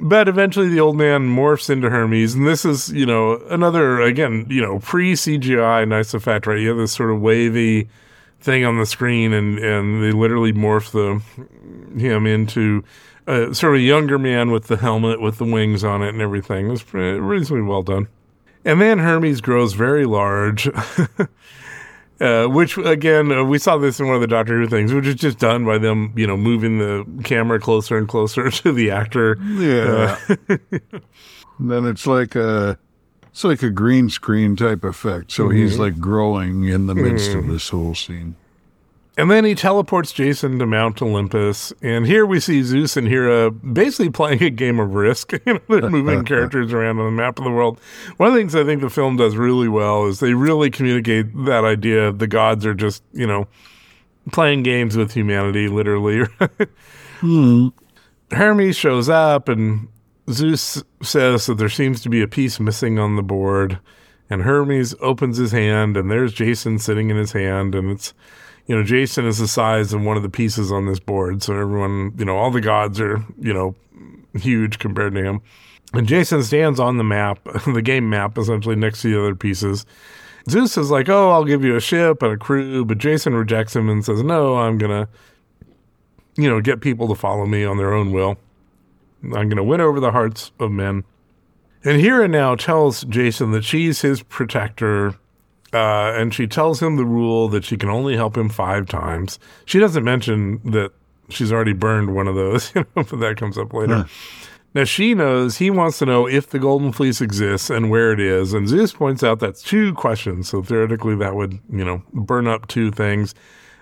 But 0.00 0.28
eventually 0.28 0.68
the 0.68 0.80
old 0.80 0.96
man 0.96 1.28
morphs 1.28 1.70
into 1.70 1.90
Hermes. 1.90 2.34
And 2.34 2.46
this 2.46 2.64
is, 2.64 2.90
you 2.92 3.06
know, 3.06 3.36
another, 3.48 4.00
again, 4.00 4.46
you 4.48 4.60
know, 4.60 4.78
pre 4.78 5.14
CGI 5.14 5.86
nice 5.86 6.14
effect, 6.14 6.46
right? 6.46 6.58
You 6.58 6.68
have 6.68 6.78
this 6.78 6.92
sort 6.92 7.10
of 7.10 7.20
wavy 7.20 7.88
thing 8.40 8.64
on 8.64 8.78
the 8.78 8.86
screen 8.86 9.32
and, 9.32 9.58
and 9.58 10.02
they 10.02 10.12
literally 10.12 10.52
morph 10.52 10.92
the 10.92 11.20
him 11.98 12.26
into 12.26 12.84
uh, 13.26 13.52
sort 13.52 13.74
of 13.74 13.80
a 13.80 13.82
younger 13.82 14.18
man 14.18 14.50
with 14.50 14.68
the 14.68 14.76
helmet 14.76 15.20
with 15.20 15.38
the 15.38 15.44
wings 15.44 15.84
on 15.84 16.02
it 16.02 16.10
and 16.10 16.22
everything. 16.22 16.68
It 16.68 16.70
was 16.70 16.82
pretty, 16.82 17.18
reasonably 17.18 17.62
well 17.62 17.82
done. 17.82 18.08
And 18.64 18.80
then 18.80 18.98
Hermes 18.98 19.40
grows 19.40 19.74
very 19.74 20.04
large, 20.04 20.68
uh, 22.20 22.46
which 22.46 22.76
again 22.78 23.30
uh, 23.30 23.44
we 23.44 23.58
saw 23.58 23.76
this 23.78 24.00
in 24.00 24.06
one 24.06 24.16
of 24.16 24.20
the 24.20 24.26
Doctor 24.26 24.58
Who 24.58 24.66
things, 24.66 24.92
which 24.92 25.06
is 25.06 25.14
just 25.14 25.38
done 25.38 25.64
by 25.64 25.78
them, 25.78 26.12
you 26.16 26.26
know, 26.26 26.36
moving 26.36 26.78
the 26.78 27.06
camera 27.24 27.60
closer 27.60 27.96
and 27.96 28.08
closer 28.08 28.50
to 28.62 28.72
the 28.72 28.90
actor. 28.90 29.36
Yeah. 29.40 30.18
And 30.48 30.60
then 31.70 31.86
it's 31.86 32.06
like 32.06 32.34
a 32.34 32.78
it's 33.28 33.44
like 33.44 33.62
a 33.62 33.70
green 33.70 34.10
screen 34.10 34.56
type 34.56 34.84
effect. 34.84 35.30
So 35.32 35.48
he's 35.48 35.78
like 35.78 36.00
growing 36.00 36.64
in 36.64 36.86
the 36.86 36.94
midst 36.94 37.34
of 37.34 37.46
this 37.46 37.68
whole 37.68 37.94
scene. 37.94 38.34
And 39.18 39.28
then 39.28 39.44
he 39.44 39.56
teleports 39.56 40.12
Jason 40.12 40.60
to 40.60 40.66
Mount 40.66 41.02
Olympus. 41.02 41.72
And 41.82 42.06
here 42.06 42.24
we 42.24 42.38
see 42.38 42.62
Zeus 42.62 42.96
and 42.96 43.08
Hera 43.08 43.50
basically 43.50 44.10
playing 44.10 44.44
a 44.44 44.48
game 44.48 44.78
of 44.78 44.94
risk. 44.94 45.32
you 45.44 45.54
know, 45.54 45.60
they're 45.68 45.90
moving 45.90 46.24
characters 46.24 46.72
around 46.72 47.00
on 47.00 47.06
the 47.06 47.10
map 47.10 47.36
of 47.36 47.44
the 47.44 47.50
world. 47.50 47.80
One 48.18 48.28
of 48.28 48.34
the 48.34 48.38
things 48.38 48.54
I 48.54 48.62
think 48.62 48.80
the 48.80 48.88
film 48.88 49.16
does 49.16 49.36
really 49.36 49.66
well 49.66 50.06
is 50.06 50.20
they 50.20 50.34
really 50.34 50.70
communicate 50.70 51.34
that 51.46 51.64
idea 51.64 52.12
the 52.12 52.28
gods 52.28 52.64
are 52.64 52.74
just, 52.74 53.02
you 53.12 53.26
know, 53.26 53.48
playing 54.30 54.62
games 54.62 54.96
with 54.96 55.12
humanity, 55.12 55.68
literally. 55.68 56.24
Hmm. 57.20 57.70
Hermes 58.30 58.76
shows 58.76 59.08
up 59.08 59.48
and 59.48 59.88
Zeus 60.30 60.84
says 61.02 61.46
that 61.46 61.58
there 61.58 61.68
seems 61.68 62.00
to 62.02 62.08
be 62.08 62.22
a 62.22 62.28
piece 62.28 62.60
missing 62.60 62.96
on 63.00 63.16
the 63.16 63.24
board. 63.24 63.80
And 64.30 64.42
Hermes 64.42 64.94
opens 65.00 65.36
his 65.36 65.50
hand 65.50 65.96
and 65.96 66.08
there's 66.08 66.32
Jason 66.32 66.78
sitting 66.78 67.10
in 67.10 67.16
his 67.16 67.32
hand. 67.32 67.74
And 67.74 67.90
it's, 67.90 68.14
you 68.68 68.76
know, 68.76 68.84
Jason 68.84 69.26
is 69.26 69.38
the 69.38 69.48
size 69.48 69.92
of 69.94 70.02
one 70.02 70.16
of 70.16 70.22
the 70.22 70.28
pieces 70.28 70.70
on 70.70 70.86
this 70.86 71.00
board. 71.00 71.42
So 71.42 71.58
everyone, 71.58 72.12
you 72.18 72.24
know, 72.24 72.36
all 72.36 72.50
the 72.50 72.60
gods 72.60 73.00
are, 73.00 73.24
you 73.40 73.52
know, 73.52 73.74
huge 74.34 74.78
compared 74.78 75.14
to 75.14 75.22
him. 75.22 75.40
And 75.94 76.06
Jason 76.06 76.42
stands 76.42 76.78
on 76.78 76.98
the 76.98 77.04
map, 77.04 77.40
the 77.66 77.82
game 77.82 78.10
map, 78.10 78.36
essentially 78.36 78.76
next 78.76 79.02
to 79.02 79.10
the 79.10 79.20
other 79.20 79.34
pieces. 79.34 79.86
Zeus 80.50 80.76
is 80.76 80.90
like, 80.90 81.08
"Oh, 81.08 81.30
I'll 81.30 81.44
give 81.44 81.64
you 81.64 81.76
a 81.76 81.80
ship 81.80 82.22
and 82.22 82.32
a 82.32 82.36
crew," 82.36 82.84
but 82.84 82.98
Jason 82.98 83.34
rejects 83.34 83.74
him 83.74 83.88
and 83.88 84.04
says, 84.04 84.22
"No, 84.22 84.58
I'm 84.58 84.78
gonna, 84.78 85.08
you 86.36 86.48
know, 86.48 86.60
get 86.60 86.80
people 86.80 87.08
to 87.08 87.14
follow 87.14 87.46
me 87.46 87.64
on 87.64 87.78
their 87.78 87.92
own 87.92 88.12
will. 88.12 88.38
I'm 89.34 89.48
gonna 89.48 89.64
win 89.64 89.80
over 89.80 89.98
the 89.98 90.12
hearts 90.12 90.52
of 90.60 90.70
men." 90.70 91.04
And 91.84 92.00
Hera 92.00 92.28
now 92.28 92.54
tells 92.54 93.04
Jason 93.04 93.50
that 93.52 93.64
she's 93.64 94.02
his 94.02 94.22
protector, 94.22 95.14
uh, 95.72 96.12
and 96.14 96.32
she 96.32 96.46
tells 96.46 96.80
him 96.80 96.96
the 96.96 97.04
rule 97.04 97.48
that 97.48 97.64
she 97.64 97.76
can 97.76 97.88
only 97.88 98.16
help 98.16 98.36
him 98.36 98.48
five 98.48 98.86
times. 98.86 99.38
She 99.64 99.78
doesn't 99.78 100.04
mention 100.04 100.60
that 100.70 100.92
she's 101.28 101.52
already 101.52 101.72
burned 101.72 102.14
one 102.14 102.28
of 102.28 102.34
those, 102.34 102.72
you 102.74 102.86
know, 102.96 103.04
but 103.04 103.20
that 103.20 103.36
comes 103.36 103.58
up 103.58 103.72
later. 103.72 104.06
Now 104.74 104.84
she 104.84 105.14
knows 105.14 105.56
he 105.56 105.70
wants 105.70 105.98
to 105.98 106.06
know 106.06 106.28
if 106.28 106.50
the 106.50 106.58
Golden 106.58 106.92
Fleece 106.92 107.20
exists 107.20 107.70
and 107.70 107.90
where 107.90 108.12
it 108.12 108.20
is. 108.20 108.52
And 108.52 108.68
Zeus 108.68 108.92
points 108.92 109.22
out 109.22 109.40
that's 109.40 109.62
two 109.62 109.94
questions. 109.94 110.48
So 110.48 110.62
theoretically, 110.62 111.16
that 111.16 111.34
would, 111.34 111.58
you 111.70 111.84
know, 111.84 112.02
burn 112.12 112.46
up 112.46 112.68
two 112.68 112.90
things. 112.90 113.34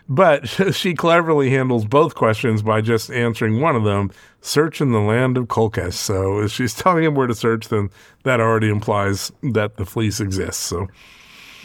But 0.09 0.49
she 0.75 0.95
cleverly 0.95 1.51
handles 1.51 1.85
both 1.85 2.15
questions 2.15 2.63
by 2.63 2.81
just 2.81 3.11
answering 3.11 3.61
one 3.61 3.75
of 3.75 3.85
them 3.85 4.11
search 4.41 4.81
in 4.81 4.93
the 4.93 5.01
land 5.01 5.37
of 5.37 5.47
Colchis. 5.47 5.95
So 5.95 6.41
if 6.41 6.53
she's 6.53 6.75
telling 6.83 7.05
him 7.05 7.15
where 7.15 7.27
to 7.27 7.35
search, 7.35 7.69
then 7.69 7.91
that 8.23 8.41
already 8.41 8.69
implies 8.69 9.33
that 9.43 9.77
the 9.77 9.87
fleece 9.87 10.21
exists. 10.21 10.63
So, 10.63 10.87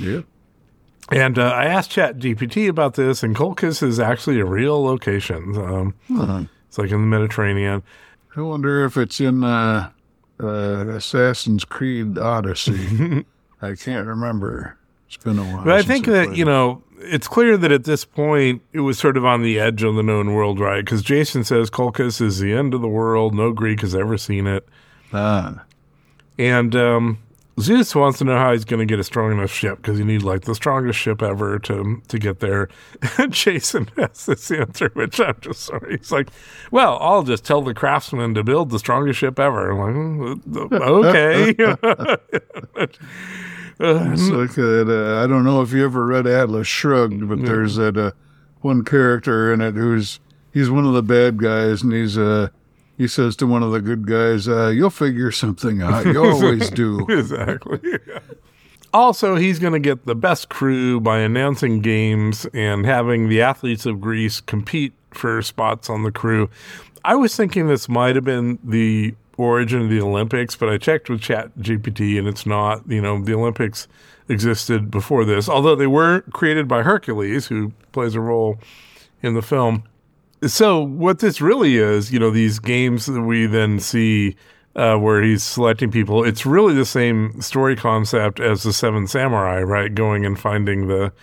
Yeah. 0.01 0.21
and 1.11 1.37
uh, 1.37 1.43
I 1.49 1.65
asked 1.65 1.91
Chat 1.91 2.17
GPT 2.17 2.67
about 2.67 2.95
this, 2.95 3.23
and 3.23 3.35
Colchis 3.35 3.83
is 3.83 3.99
actually 3.99 4.39
a 4.39 4.45
real 4.45 4.83
location. 4.83 5.55
Um, 5.57 5.95
It's 6.67 6.77
like 6.77 6.91
in 6.91 7.01
the 7.01 7.07
Mediterranean. 7.07 7.83
I 8.35 8.41
wonder 8.41 8.85
if 8.85 8.95
it's 8.95 9.19
in 9.19 9.43
uh, 9.43 9.89
uh, 10.41 10.45
Assassin's 10.87 11.65
Creed 11.65 12.17
Odyssey. 12.17 13.25
I 13.61 13.75
can't 13.75 14.07
remember. 14.07 14.77
It's 15.07 15.17
been 15.17 15.37
a 15.37 15.43
while. 15.43 15.65
But 15.65 15.73
I 15.73 15.81
think 15.81 16.05
that, 16.05 16.37
you 16.37 16.45
know, 16.45 16.81
it's 16.99 17.27
clear 17.27 17.57
that 17.57 17.73
at 17.73 17.83
this 17.83 18.05
point 18.05 18.61
it 18.71 18.79
was 18.79 18.97
sort 18.97 19.17
of 19.17 19.25
on 19.25 19.41
the 19.43 19.59
edge 19.59 19.83
of 19.83 19.95
the 19.95 20.03
known 20.03 20.33
world, 20.33 20.61
right? 20.61 20.83
Because 20.85 21.01
Jason 21.01 21.43
says 21.43 21.69
Colchis 21.69 22.21
is 22.21 22.39
the 22.39 22.53
end 22.53 22.73
of 22.73 22.79
the 22.81 22.87
world. 22.87 23.35
No 23.35 23.51
Greek 23.51 23.81
has 23.81 23.93
ever 23.93 24.17
seen 24.17 24.47
it. 24.47 24.65
Ah, 25.11 25.65
And 26.39 26.73
um, 26.73 27.17
Zeus 27.61 27.95
wants 27.95 28.19
to 28.19 28.25
know 28.25 28.37
how 28.37 28.51
he's 28.51 28.65
going 28.65 28.79
to 28.79 28.85
get 28.85 28.99
a 28.99 29.03
strong 29.03 29.31
enough 29.31 29.51
ship 29.51 29.77
because 29.77 29.97
you 29.97 30.05
need 30.05 30.23
like 30.23 30.41
the 30.41 30.55
strongest 30.55 30.99
ship 30.99 31.21
ever 31.21 31.59
to 31.59 32.01
to 32.07 32.19
get 32.19 32.39
there. 32.39 32.69
Jason 33.29 33.89
has 33.97 34.25
this 34.25 34.51
answer, 34.51 34.89
which 34.93 35.19
I'm 35.19 35.37
just 35.41 35.61
sorry. 35.61 35.97
He's 35.97 36.11
like, 36.11 36.29
"Well, 36.71 36.97
I'll 36.99 37.23
just 37.23 37.45
tell 37.45 37.61
the 37.61 37.73
craftsman 37.73 38.33
to 38.33 38.43
build 38.43 38.69
the 38.69 38.79
strongest 38.79 39.19
ship 39.19 39.39
ever." 39.39 39.71
I'm 39.71 39.79
like, 39.79 40.41
"Mm, 40.45 40.81
okay. 40.81 41.51
it's 43.79 44.29
like 44.29 44.53
that. 44.55 44.87
Uh, 44.89 45.23
I 45.23 45.27
don't 45.27 45.43
know 45.43 45.61
if 45.61 45.71
you 45.71 45.83
ever 45.83 46.05
read 46.05 46.27
Atlas 46.27 46.67
Shrugged, 46.67 47.27
but 47.27 47.43
there's 47.43 47.75
that 47.75 47.97
uh, 47.97 48.11
one 48.61 48.83
character 48.83 49.53
in 49.53 49.61
it 49.61 49.75
who's 49.75 50.19
he's 50.53 50.69
one 50.69 50.85
of 50.85 50.93
the 50.93 51.03
bad 51.03 51.37
guys, 51.37 51.81
and 51.81 51.93
he's 51.93 52.17
uh 52.17 52.49
he 53.01 53.07
says 53.07 53.35
to 53.37 53.47
one 53.47 53.63
of 53.63 53.71
the 53.71 53.81
good 53.81 54.05
guys, 54.05 54.47
uh, 54.47 54.67
"You'll 54.67 54.91
figure 54.91 55.31
something 55.31 55.81
out. 55.81 56.05
You 56.05 56.23
always 56.23 56.69
do." 56.69 57.03
exactly. 57.09 57.79
Also, 58.93 59.35
he's 59.37 59.57
going 59.57 59.73
to 59.73 59.79
get 59.79 60.05
the 60.05 60.13
best 60.13 60.49
crew 60.49 60.99
by 60.99 61.17
announcing 61.19 61.81
games 61.81 62.45
and 62.53 62.85
having 62.85 63.27
the 63.27 63.41
athletes 63.41 63.87
of 63.87 63.99
Greece 63.99 64.39
compete 64.39 64.93
for 65.09 65.41
spots 65.41 65.89
on 65.89 66.03
the 66.03 66.11
crew. 66.11 66.47
I 67.03 67.15
was 67.15 67.35
thinking 67.35 67.65
this 67.65 67.89
might 67.89 68.15
have 68.15 68.23
been 68.25 68.59
the 68.63 69.15
origin 69.35 69.81
of 69.81 69.89
the 69.89 69.99
Olympics, 69.99 70.55
but 70.55 70.69
I 70.69 70.77
checked 70.77 71.09
with 71.09 71.21
Chat 71.21 71.57
GPT 71.57 72.19
and 72.19 72.27
it's 72.27 72.45
not. 72.45 72.87
You 72.87 73.01
know, 73.01 73.19
the 73.19 73.33
Olympics 73.33 73.87
existed 74.29 74.91
before 74.91 75.25
this, 75.25 75.49
although 75.49 75.75
they 75.75 75.87
were 75.87 76.21
created 76.33 76.67
by 76.67 76.83
Hercules, 76.83 77.47
who 77.47 77.73
plays 77.93 78.13
a 78.13 78.21
role 78.21 78.59
in 79.23 79.33
the 79.33 79.41
film. 79.41 79.85
So 80.45 80.81
what 80.81 81.19
this 81.19 81.39
really 81.41 81.77
is, 81.77 82.11
you 82.11 82.19
know, 82.19 82.31
these 82.31 82.59
games 82.59 83.05
that 83.05 83.21
we 83.21 83.45
then 83.45 83.79
see 83.79 84.35
uh, 84.75 84.97
where 84.97 85.21
he's 85.21 85.43
selecting 85.43 85.91
people, 85.91 86.23
it's 86.23 86.45
really 86.45 86.73
the 86.73 86.85
same 86.85 87.41
story 87.41 87.75
concept 87.75 88.39
as 88.39 88.63
the 88.63 88.73
Seven 88.73 89.07
Samurai, 89.07 89.61
right? 89.61 89.93
Going 89.93 90.25
and 90.25 90.39
finding 90.39 90.87
the 90.87 91.13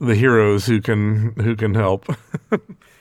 the 0.00 0.14
heroes 0.14 0.66
who 0.66 0.80
can 0.80 1.34
who 1.40 1.56
can 1.56 1.74
help. 1.74 2.06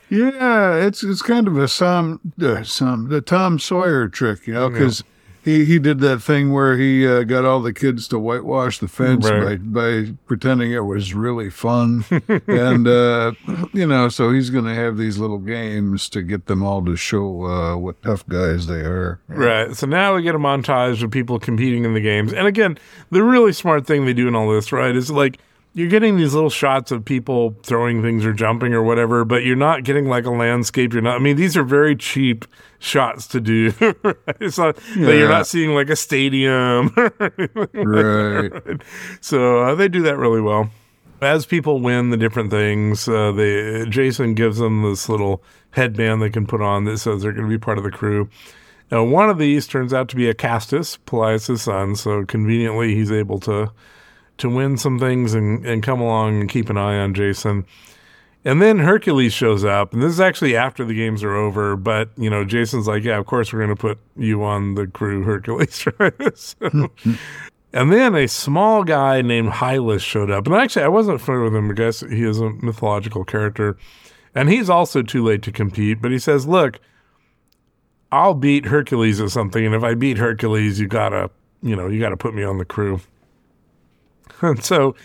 Yeah, 0.09 0.75
it's 0.75 1.03
it's 1.03 1.21
kind 1.21 1.47
of 1.47 1.57
a 1.57 1.67
Sam, 1.67 2.21
uh, 2.41 2.63
Sam 2.63 3.09
the 3.09 3.19
Tom 3.19 3.59
Sawyer 3.59 4.07
trick, 4.07 4.47
you 4.47 4.53
know, 4.53 4.69
because 4.69 5.03
he, 5.47 5.63
he 5.65 5.79
did 5.79 5.99
that 6.01 6.19
thing 6.21 6.51
where 6.51 6.77
he 6.77 7.07
uh, 7.07 7.23
got 7.23 7.45
all 7.45 7.61
the 7.61 7.71
kids 7.73 8.07
to 8.09 8.19
whitewash 8.19 8.79
the 8.79 8.87
fence 8.87 9.29
Right. 9.29 9.57
by 9.73 10.03
by 10.03 10.13
pretending 10.25 10.71
it 10.73 10.81
was 10.85 11.13
really 11.13 11.49
fun, 11.49 12.03
and 12.47 12.87
uh, 12.87 13.31
you 13.73 13.87
know, 13.87 14.09
so 14.09 14.31
he's 14.31 14.49
going 14.49 14.65
to 14.65 14.73
have 14.75 14.97
these 14.97 15.17
little 15.17 15.37
games 15.39 16.09
to 16.09 16.21
get 16.21 16.47
them 16.47 16.63
all 16.63 16.83
to 16.85 16.95
show 16.95 17.45
uh, 17.45 17.77
what 17.77 18.01
tough 18.03 18.27
guys 18.27 18.67
they 18.67 18.81
are. 18.81 19.19
Right. 19.29 19.75
So 19.75 19.87
now 19.87 20.15
we 20.15 20.21
get 20.21 20.35
a 20.35 20.39
montage 20.39 21.01
of 21.01 21.11
people 21.11 21.39
competing 21.39 21.85
in 21.85 21.93
the 21.93 22.01
games. 22.01 22.33
And 22.33 22.45
again, 22.47 22.77
the 23.11 23.23
really 23.23 23.53
smart 23.53 23.87
thing 23.87 24.05
they 24.05 24.13
do 24.13 24.27
in 24.27 24.35
all 24.35 24.51
this, 24.51 24.71
right, 24.71 24.95
is 24.95 25.09
like 25.09 25.39
you're 25.77 25.89
getting 25.89 26.17
these 26.17 26.33
little 26.33 26.49
shots 26.49 26.91
of 26.91 27.05
people 27.05 27.55
throwing 27.61 28.01
things 28.01 28.25
or 28.25 28.33
jumping 28.33 28.73
or 28.73 28.81
whatever, 28.81 29.23
but 29.23 29.45
you're 29.45 29.55
not 29.55 29.83
getting 29.83 30.09
like 30.09 30.25
a 30.25 30.31
landscape. 30.31 30.91
You're 30.91 31.03
not, 31.03 31.17
I 31.17 31.19
mean, 31.19 31.35
these 31.35 31.55
are 31.55 31.61
very 31.61 31.95
cheap 31.95 32.45
shots 32.79 33.27
to 33.27 33.39
do. 33.39 33.71
right? 34.03 34.15
It's 34.39 34.57
not 34.57 34.75
that 34.75 35.15
you're 35.15 35.29
not 35.29 35.45
seeing 35.45 35.75
like 35.75 35.91
a 35.91 35.95
stadium. 35.95 36.95
Right. 37.73 38.51
so 39.21 39.59
uh, 39.59 39.75
they 39.75 39.87
do 39.87 40.01
that 40.01 40.17
really 40.17 40.41
well. 40.41 40.71
As 41.21 41.45
people 41.45 41.79
win 41.79 42.09
the 42.09 42.17
different 42.17 42.49
things, 42.49 43.07
uh, 43.07 43.31
they 43.31 43.85
Jason 43.87 44.33
gives 44.33 44.57
them 44.57 44.81
this 44.81 45.07
little 45.07 45.43
headband 45.71 46.23
they 46.23 46.31
can 46.31 46.47
put 46.47 46.61
on 46.61 46.85
that 46.85 46.97
says 46.97 47.21
they're 47.21 47.31
going 47.31 47.45
to 47.45 47.49
be 47.49 47.59
part 47.59 47.77
of 47.77 47.83
the 47.83 47.91
crew. 47.91 48.29
Now, 48.91 49.03
one 49.03 49.29
of 49.29 49.37
these 49.37 49.67
turns 49.67 49.93
out 49.93 50.09
to 50.09 50.15
be 50.15 50.23
Acastus, 50.23 50.97
Pelias' 51.05 51.59
son, 51.59 51.95
so 51.95 52.25
conveniently 52.25 52.95
he's 52.95 53.11
able 53.11 53.39
to 53.41 53.71
to 54.37 54.49
win 54.49 54.77
some 54.77 54.99
things 54.99 55.33
and, 55.33 55.65
and 55.65 55.83
come 55.83 55.99
along 55.99 56.39
and 56.39 56.49
keep 56.49 56.69
an 56.69 56.77
eye 56.77 56.97
on 56.97 57.13
Jason. 57.13 57.65
And 58.45 58.61
then 58.61 58.79
Hercules 58.79 59.33
shows 59.33 59.65
up, 59.65 59.91
and 59.93 60.01
this 60.01 60.11
is 60.13 60.21
actually 60.21 60.55
after 60.55 60.85
the 60.85 60.93
games 60.93 61.21
are 61.23 61.35
over. 61.35 61.75
But 61.75 62.11
you 62.15 62.29
know, 62.29 62.45
Jason's 62.45 62.87
like, 62.87 63.03
"Yeah, 63.03 63.17
of 63.17 63.25
course 63.25 63.51
we're 63.51 63.59
going 63.59 63.75
to 63.75 63.75
put 63.75 63.99
you 64.15 64.43
on 64.43 64.75
the 64.75 64.87
crew, 64.87 65.23
Hercules." 65.23 65.85
So- 66.35 66.91
and 67.73 67.91
then 67.91 68.15
a 68.15 68.27
small 68.27 68.83
guy 68.85 69.21
named 69.21 69.49
Hylas 69.51 69.99
showed 69.99 70.31
up, 70.31 70.45
and 70.47 70.55
actually, 70.55 70.85
I 70.85 70.87
wasn't 70.87 71.19
familiar 71.19 71.45
with 71.45 71.55
him. 71.55 71.69
I 71.69 71.73
guess 71.73 71.99
he 71.99 72.23
is 72.23 72.39
a 72.39 72.51
mythological 72.51 73.25
character, 73.25 73.75
and 74.33 74.49
he's 74.49 74.69
also 74.69 75.01
too 75.01 75.23
late 75.25 75.41
to 75.43 75.51
compete. 75.51 76.01
But 76.01 76.11
he 76.11 76.19
says, 76.19 76.47
"Look, 76.47 76.79
I'll 78.13 78.33
beat 78.35 78.67
Hercules 78.67 79.19
at 79.19 79.31
something, 79.31 79.65
and 79.65 79.75
if 79.75 79.83
I 79.83 79.93
beat 79.93 80.17
Hercules, 80.17 80.79
you 80.79 80.87
gotta, 80.87 81.29
you 81.61 81.75
know, 81.75 81.87
you 81.87 81.99
gotta 81.99 82.15
put 82.15 82.33
me 82.33 82.43
on 82.43 82.59
the 82.59 82.65
crew." 82.65 83.01
And 84.41 84.63
so 84.63 84.95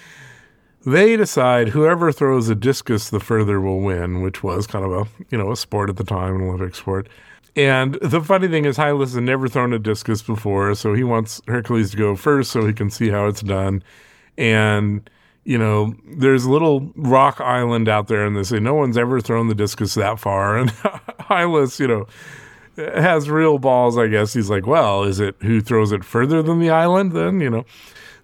they 0.84 1.16
decide 1.16 1.68
whoever 1.68 2.12
throws 2.12 2.48
a 2.48 2.54
discus 2.54 3.10
the 3.10 3.20
further 3.20 3.60
will 3.60 3.80
win, 3.80 4.22
which 4.22 4.42
was 4.42 4.66
kind 4.66 4.84
of 4.84 4.92
a 4.92 5.06
you 5.30 5.38
know 5.38 5.52
a 5.52 5.56
sport 5.56 5.90
at 5.90 5.96
the 5.96 6.04
time, 6.04 6.36
an 6.36 6.42
Olympic 6.42 6.74
sport. 6.74 7.08
And 7.54 7.94
the 7.96 8.22
funny 8.22 8.48
thing 8.48 8.64
is, 8.64 8.78
Hylas 8.78 9.14
had 9.14 9.24
never 9.24 9.46
thrown 9.46 9.74
a 9.74 9.78
discus 9.78 10.22
before, 10.22 10.74
so 10.74 10.94
he 10.94 11.04
wants 11.04 11.42
Hercules 11.46 11.90
to 11.90 11.96
go 11.98 12.16
first 12.16 12.50
so 12.50 12.66
he 12.66 12.72
can 12.72 12.88
see 12.88 13.10
how 13.10 13.26
it's 13.26 13.42
done. 13.42 13.82
And 14.38 15.08
you 15.44 15.58
know, 15.58 15.94
there's 16.06 16.44
a 16.44 16.50
little 16.50 16.92
rock 16.94 17.40
island 17.40 17.88
out 17.88 18.08
there, 18.08 18.24
and 18.24 18.36
they 18.36 18.44
say 18.44 18.58
no 18.58 18.74
one's 18.74 18.96
ever 18.96 19.20
thrown 19.20 19.48
the 19.48 19.54
discus 19.54 19.94
that 19.94 20.18
far. 20.18 20.56
And 20.62 20.70
Hylas, 20.70 21.78
you 21.78 21.88
know, 21.88 22.06
has 22.76 23.28
real 23.28 23.58
balls, 23.58 23.98
I 23.98 24.06
guess. 24.06 24.32
He's 24.32 24.48
like, 24.48 24.66
well, 24.66 25.04
is 25.04 25.20
it 25.20 25.36
who 25.42 25.60
throws 25.60 25.92
it 25.92 26.04
further 26.04 26.42
than 26.42 26.58
the 26.58 26.70
island? 26.70 27.12
Then 27.12 27.40
you 27.40 27.50
know. 27.50 27.64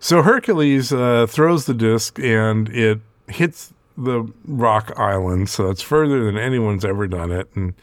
So 0.00 0.22
Hercules 0.22 0.92
uh, 0.92 1.26
throws 1.28 1.66
the 1.66 1.74
disc 1.74 2.18
and 2.18 2.68
it 2.68 3.00
hits 3.28 3.72
the 3.96 4.32
rock 4.46 4.92
island. 4.96 5.48
So 5.48 5.70
it's 5.70 5.82
further 5.82 6.24
than 6.24 6.38
anyone's 6.38 6.84
ever 6.84 7.06
done 7.06 7.32
it. 7.32 7.48
And, 7.54 7.74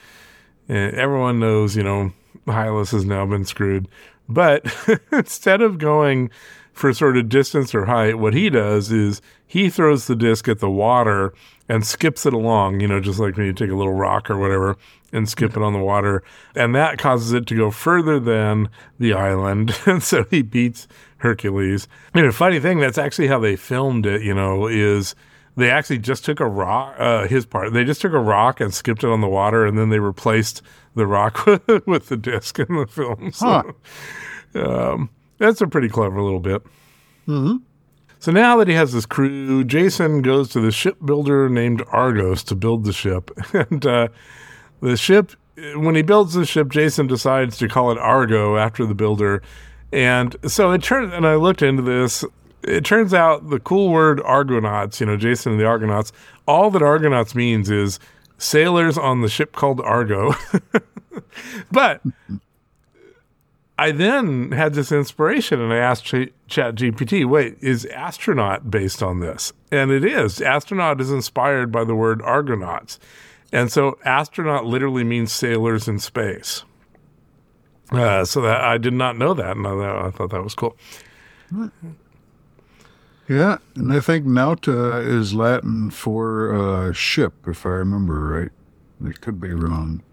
and 0.69 0.95
everyone 0.95 1.39
knows, 1.39 1.75
you 1.75 1.83
know, 1.83 2.13
Hylas 2.47 2.91
has 2.91 3.05
now 3.05 3.25
been 3.25 3.45
screwed. 3.45 3.87
But 4.29 4.65
instead 5.11 5.61
of 5.61 5.77
going 5.77 6.29
for 6.73 6.93
sort 6.93 7.17
of 7.17 7.29
distance 7.29 7.75
or 7.75 7.85
height, 7.85 8.17
what 8.17 8.33
he 8.33 8.49
does 8.49 8.91
is 8.91 9.21
he 9.45 9.69
throws 9.69 10.07
the 10.07 10.15
disc 10.15 10.47
at 10.47 10.59
the 10.59 10.69
water 10.69 11.33
and 11.69 11.85
skips 11.85 12.25
it 12.25 12.33
along, 12.33 12.79
you 12.79 12.87
know, 12.87 12.99
just 12.99 13.19
like 13.19 13.37
when 13.37 13.45
you 13.45 13.53
take 13.53 13.69
a 13.69 13.75
little 13.75 13.93
rock 13.93 14.29
or 14.29 14.37
whatever 14.37 14.77
and 15.11 15.29
skip 15.29 15.55
it 15.55 15.63
on 15.63 15.73
the 15.73 15.79
water. 15.79 16.23
And 16.55 16.75
that 16.75 16.97
causes 16.97 17.31
it 17.33 17.45
to 17.47 17.55
go 17.55 17.71
further 17.71 18.19
than 18.19 18.69
the 18.99 19.13
island. 19.13 19.75
And 19.85 20.03
so 20.03 20.25
he 20.29 20.41
beats 20.41 20.87
Hercules. 21.25 21.87
And 22.13 22.25
a 22.25 22.31
funny 22.31 22.59
thing, 22.59 22.79
that's 22.79 22.97
actually 22.97 23.27
how 23.27 23.39
they 23.39 23.55
filmed 23.55 24.05
it, 24.05 24.21
you 24.21 24.33
know, 24.33 24.67
is 24.67 25.15
they 25.57 25.69
actually 25.69 25.99
just 25.99 26.23
took 26.23 26.39
a 26.39 26.45
rock, 26.45 26.95
uh, 26.99 27.27
his 27.27 27.45
part, 27.45 27.73
they 27.73 27.83
just 27.83 28.01
took 28.01 28.13
a 28.13 28.19
rock 28.19 28.61
and 28.61 28.73
skipped 28.73 29.03
it 29.03 29.09
on 29.09 29.21
the 29.21 29.27
water, 29.27 29.65
and 29.65 29.77
then 29.77 29.89
they 29.89 29.99
replaced 29.99 30.61
the 30.95 31.07
rock 31.07 31.45
with 31.85 32.09
the 32.09 32.17
disc 32.17 32.59
in 32.59 32.75
the 32.75 32.87
film. 32.87 33.31
So, 33.41 33.75
um, 34.55 35.09
that's 35.37 35.59
a 35.59 35.67
pretty 35.67 35.89
clever 35.89 36.21
little 36.21 36.39
bit. 36.39 36.61
Mm-hmm. 37.27 37.57
So 38.19 38.31
now 38.31 38.57
that 38.57 38.67
he 38.67 38.73
has 38.73 38.93
his 38.93 39.05
crew, 39.05 39.63
Jason 39.63 40.21
goes 40.21 40.49
to 40.49 40.61
the 40.61 40.71
shipbuilder 40.71 41.49
named 41.49 41.83
Argos 41.89 42.43
to 42.45 42.55
build 42.55 42.85
the 42.85 42.93
ship. 42.93 43.31
And 43.53 43.85
uh, 43.85 44.07
the 44.81 44.97
ship, 44.97 45.33
when 45.75 45.95
he 45.95 46.01
builds 46.01 46.33
the 46.33 46.45
ship, 46.45 46.69
Jason 46.69 47.07
decides 47.07 47.57
to 47.57 47.67
call 47.67 47.91
it 47.91 47.97
Argo 47.97 48.57
after 48.57 48.85
the 48.85 48.95
builder. 48.95 49.41
And 49.95 50.35
so 50.45 50.71
it 50.71 50.83
turns, 50.83 51.13
and 51.13 51.25
I 51.25 51.35
looked 51.35 51.61
into 51.61 51.81
this. 51.81 52.25
It 52.63 52.83
turns 52.83 53.13
out 53.13 53.49
the 53.49 53.61
cool 53.61 53.89
word 53.89 54.19
Argonauts, 54.21 54.99
you 54.99 55.05
know, 55.05 55.15
Jason 55.15 55.53
and 55.53 55.61
the 55.61 55.65
Argonauts, 55.65 56.11
all 56.45 56.69
that 56.71 56.81
Argonauts 56.81 57.33
means 57.33 57.69
is 57.69 57.97
sailors 58.37 58.97
on 58.97 59.21
the 59.21 59.29
ship 59.29 59.53
called 59.53 59.79
Argo. 59.79 60.33
but 61.71 62.01
I 63.79 63.91
then 63.91 64.51
had 64.51 64.73
this 64.73 64.91
inspiration 64.91 65.61
and 65.61 65.71
I 65.71 65.77
asked 65.77 66.03
Ch- 66.03 66.33
Chat 66.47 66.75
GPT, 66.75 67.25
wait, 67.25 67.55
is 67.61 67.85
astronaut 67.85 68.69
based 68.69 69.01
on 69.01 69.21
this? 69.21 69.53
And 69.71 69.91
it 69.91 70.03
is. 70.03 70.41
Astronaut 70.41 70.99
is 70.99 71.09
inspired 71.09 71.71
by 71.71 71.85
the 71.85 71.95
word 71.95 72.21
Argonauts. 72.21 72.99
And 73.53 73.71
so 73.71 73.97
astronaut 74.03 74.65
literally 74.65 75.05
means 75.05 75.31
sailors 75.31 75.87
in 75.87 75.99
space. 75.99 76.65
Uh, 77.91 78.25
so 78.25 78.41
that 78.41 78.61
I 78.61 78.77
did 78.77 78.93
not 78.93 79.17
know 79.17 79.33
that, 79.33 79.55
and 79.57 79.67
I, 79.67 80.07
I 80.07 80.11
thought 80.11 80.31
that 80.31 80.43
was 80.43 80.55
cool. 80.55 80.75
Yeah, 83.27 83.57
and 83.75 83.93
I 83.93 83.99
think 83.99 84.25
nauta 84.25 85.05
is 85.05 85.33
Latin 85.33 85.89
for 85.89 86.53
uh, 86.53 86.93
ship, 86.93 87.33
if 87.47 87.65
I 87.65 87.69
remember 87.69 88.19
right. 88.19 88.51
I 89.07 89.13
could 89.13 89.39
be 89.39 89.53
wrong. 89.53 90.03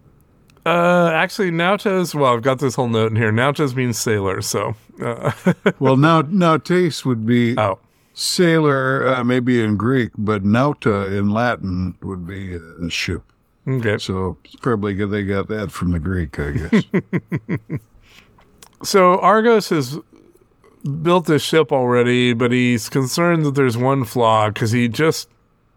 Uh, 0.65 1.11
actually, 1.13 1.51
nautas. 1.51 2.15
Well, 2.15 2.33
I've 2.33 2.41
got 2.41 2.59
this 2.59 2.75
whole 2.75 2.87
note 2.87 3.11
in 3.11 3.17
here. 3.17 3.31
Nautas 3.31 3.75
means 3.75 3.97
sailor. 3.97 4.41
So, 4.41 4.75
uh, 5.01 5.31
well, 5.79 5.97
now 5.97 6.21
nautes 6.21 7.05
would 7.05 7.25
be 7.25 7.57
oh, 7.57 7.79
sailor, 8.13 9.07
uh, 9.07 9.23
maybe 9.23 9.61
in 9.61 9.77
Greek, 9.77 10.11
but 10.17 10.43
nauta 10.43 11.07
in 11.17 11.31
Latin 11.31 11.95
would 12.01 12.25
be 12.25 12.55
a 12.55 12.89
ship. 12.89 13.32
Okay. 13.67 13.97
So 13.97 14.37
probably 14.61 14.93
they 14.93 15.23
got 15.23 15.47
that 15.47 15.71
from 15.71 15.91
the 15.91 15.99
Greek, 15.99 16.39
I 16.39 16.51
guess. 16.51 16.83
So 18.83 19.17
Argos 19.19 19.69
has 19.69 19.97
built 21.01 21.25
this 21.25 21.41
ship 21.41 21.71
already, 21.71 22.33
but 22.33 22.51
he's 22.51 22.89
concerned 22.89 23.45
that 23.45 23.55
there's 23.55 23.77
one 23.77 24.03
flaw 24.03 24.49
because 24.49 24.71
he 24.71 24.89
just 24.89 25.29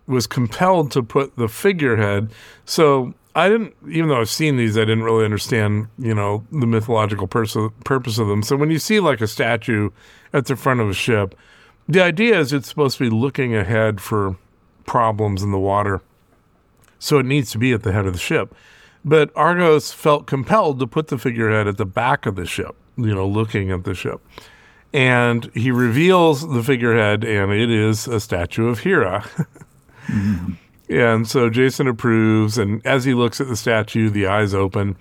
was 0.09 0.27
compelled 0.27 0.91
to 0.93 1.03
put 1.03 1.37
the 1.37 1.47
figurehead. 1.49 2.33
So 2.65 3.15
I 3.37 3.49
didn't, 3.49 3.75
even 3.89 4.09
though 4.09 4.21
I've 4.21 4.29
seen 4.29 4.57
these, 4.57 4.77
I 4.77 4.81
didn't 4.81 5.05
really 5.05 5.25
understand, 5.25 5.87
you 5.99 6.15
know, 6.15 6.45
the 6.51 6.67
mythological 6.67 7.29
pers- 7.29 7.57
purpose 7.85 8.19
of 8.19 8.27
them. 8.27 8.43
So 8.43 8.57
when 8.57 8.71
you 8.73 8.81
see 8.81 8.99
like 8.99 9.21
a 9.21 9.29
statue 9.29 9.91
at 10.33 10.47
the 10.47 10.57
front 10.57 10.81
of 10.81 10.91
a 10.91 10.95
ship, 10.95 11.37
the 11.89 12.03
idea 12.03 12.41
is 12.41 12.53
it's 12.53 12.69
supposed 12.69 12.99
to 12.99 13.05
be 13.05 13.11
looking 13.15 13.55
ahead 13.55 14.01
for 14.01 14.37
problems 14.85 15.45
in 15.45 15.53
the 15.53 15.59
water. 15.61 16.03
So 16.99 17.19
it 17.19 17.27
needs 17.27 17.51
to 17.53 17.59
be 17.59 17.73
at 17.73 17.83
the 17.83 17.93
head 17.93 18.07
of 18.07 18.13
the 18.13 18.19
ship. 18.19 18.55
But 19.05 19.31
Argos 19.37 19.93
felt 19.93 20.27
compelled 20.27 20.81
to 20.81 20.87
put 20.87 21.09
the 21.09 21.19
figurehead 21.19 21.69
at 21.69 21.77
the 21.77 21.87
back 21.87 22.27
of 22.27 22.35
the 22.35 22.47
ship, 22.47 22.75
you 22.97 23.15
know, 23.15 23.27
looking 23.27 23.71
at 23.71 23.85
the 23.85 23.95
ship. 23.95 24.21
And 24.93 25.51
he 25.55 25.71
reveals 25.71 26.49
the 26.49 26.63
figurehead, 26.63 27.23
and 27.23 27.53
it 27.53 27.71
is 27.71 28.09
a 28.09 28.19
statue 28.21 28.69
of 28.69 28.81
Hera. 28.81 29.29
And 30.89 31.27
so 31.27 31.51
Jason 31.51 31.89
approves, 31.89 32.59
and 32.59 32.85
as 32.87 33.05
he 33.05 33.13
looks 33.13 33.41
at 33.41 33.49
the 33.49 33.57
statue, 33.57 34.09
the 34.09 34.27
eyes 34.27 34.55
open, 34.55 34.97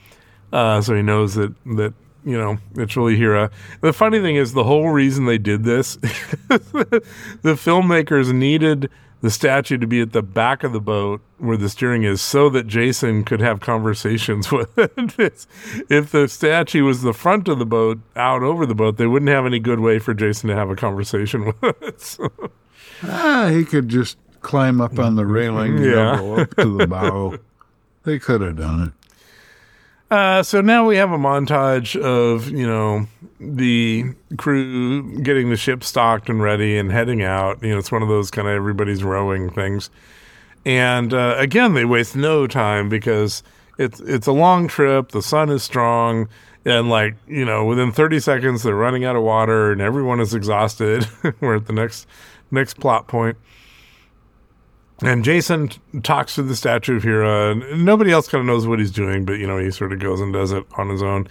uh, 0.51 0.81
so 0.81 0.95
he 0.95 1.01
knows 1.01 1.35
that 1.35 1.53
that 1.65 1.93
you 2.25 2.37
know 2.37 2.57
it's 2.75 2.97
really 2.97 3.15
Hera. 3.15 3.51
The 3.81 3.93
funny 3.93 4.19
thing 4.19 4.35
is, 4.35 4.53
the 4.53 4.63
whole 4.65 4.89
reason 4.89 5.25
they 5.25 5.37
did 5.37 5.63
this, 5.63 5.95
the 6.49 7.01
filmmakers 7.43 8.33
needed 8.33 8.89
the 9.21 9.29
statue 9.31 9.77
to 9.77 9.87
be 9.87 10.01
at 10.01 10.11
the 10.11 10.21
back 10.21 10.63
of 10.63 10.71
the 10.73 10.79
boat 10.81 11.21
where 11.37 11.57
the 11.57 11.69
steering 11.69 12.03
is, 12.03 12.21
so 12.21 12.49
that 12.49 12.67
Jason 12.67 13.23
could 13.23 13.39
have 13.39 13.59
conversations 13.59 14.51
with 14.51 14.77
it. 14.77 15.45
if 15.89 16.11
the 16.11 16.27
statue 16.27 16.83
was 16.83 17.01
the 17.01 17.13
front 17.13 17.47
of 17.47 17.57
the 17.57 17.65
boat, 17.65 17.99
out 18.15 18.43
over 18.43 18.65
the 18.65 18.75
boat, 18.75 18.97
they 18.97 19.07
wouldn't 19.07 19.29
have 19.29 19.45
any 19.45 19.59
good 19.59 19.79
way 19.79 19.97
for 19.99 20.13
Jason 20.13 20.49
to 20.49 20.55
have 20.55 20.69
a 20.69 20.75
conversation 20.75 21.45
with 21.61 21.63
it. 21.63 22.01
So- 22.01 22.29
ah, 23.03 23.47
he 23.51 23.65
could 23.65 23.89
just 23.89 24.17
climb 24.41 24.79
up 24.79 24.99
on 24.99 25.15
the 25.15 25.25
railing, 25.25 25.79
Yeah. 25.81 26.21
up 26.21 26.55
to 26.57 26.77
the 26.77 26.85
bow. 26.87 27.37
They 28.03 28.19
could 28.19 28.41
have 28.41 28.57
done 28.57 28.83
it. 28.95 29.04
Uh, 30.11 30.43
so 30.43 30.61
now 30.61 30.85
we 30.85 30.97
have 30.97 31.11
a 31.11 31.17
montage 31.17 31.99
of 31.99 32.49
you 32.49 32.67
know 32.67 33.07
the 33.39 34.05
crew 34.37 35.19
getting 35.21 35.49
the 35.49 35.57
ship 35.57 35.83
stocked 35.83 36.29
and 36.29 36.41
ready 36.41 36.77
and 36.77 36.91
heading 36.91 37.23
out. 37.23 37.61
You 37.63 37.71
know, 37.71 37.79
it's 37.79 37.91
one 37.91 38.03
of 38.03 38.07
those 38.07 38.29
kind 38.29 38.47
of 38.47 38.53
everybody's 38.53 39.03
rowing 39.03 39.49
things. 39.49 39.89
And 40.65 41.13
uh, 41.13 41.35
again, 41.37 41.73
they 41.73 41.85
waste 41.85 42.15
no 42.15 42.47
time 42.47 42.87
because 42.87 43.43
it's 43.77 43.99
it's 44.01 44.27
a 44.27 44.31
long 44.31 44.67
trip. 44.67 45.09
The 45.09 45.21
sun 45.21 45.49
is 45.49 45.63
strong, 45.63 46.27
and 46.65 46.89
like 46.89 47.15
you 47.27 47.45
know, 47.45 47.65
within 47.65 47.91
thirty 47.91 48.19
seconds 48.19 48.63
they're 48.63 48.75
running 48.75 49.05
out 49.05 49.15
of 49.15 49.23
water 49.23 49.71
and 49.71 49.81
everyone 49.81 50.19
is 50.19 50.33
exhausted. 50.33 51.07
We're 51.39 51.57
at 51.57 51.65
the 51.65 51.73
next 51.73 52.07
next 52.51 52.79
plot 52.79 53.07
point. 53.07 53.37
And 55.01 55.25
Jason 55.25 55.69
talks 56.03 56.35
to 56.35 56.43
the 56.43 56.55
statue 56.55 56.95
of 56.95 57.03
Hera, 57.03 57.51
and 57.51 57.85
nobody 57.85 58.11
else 58.11 58.29
kind 58.29 58.39
of 58.39 58.45
knows 58.45 58.65
what 58.65 58.79
he's 58.79 58.91
doing, 58.91 59.25
but 59.25 59.33
you 59.33 59.47
know 59.47 59.57
he 59.57 59.69
sort 59.71 59.91
of 59.91 59.99
goes 59.99 60.21
and 60.21 60.31
does 60.31 60.51
it 60.51 60.65
on 60.77 60.89
his 60.89 61.03
own. 61.03 61.27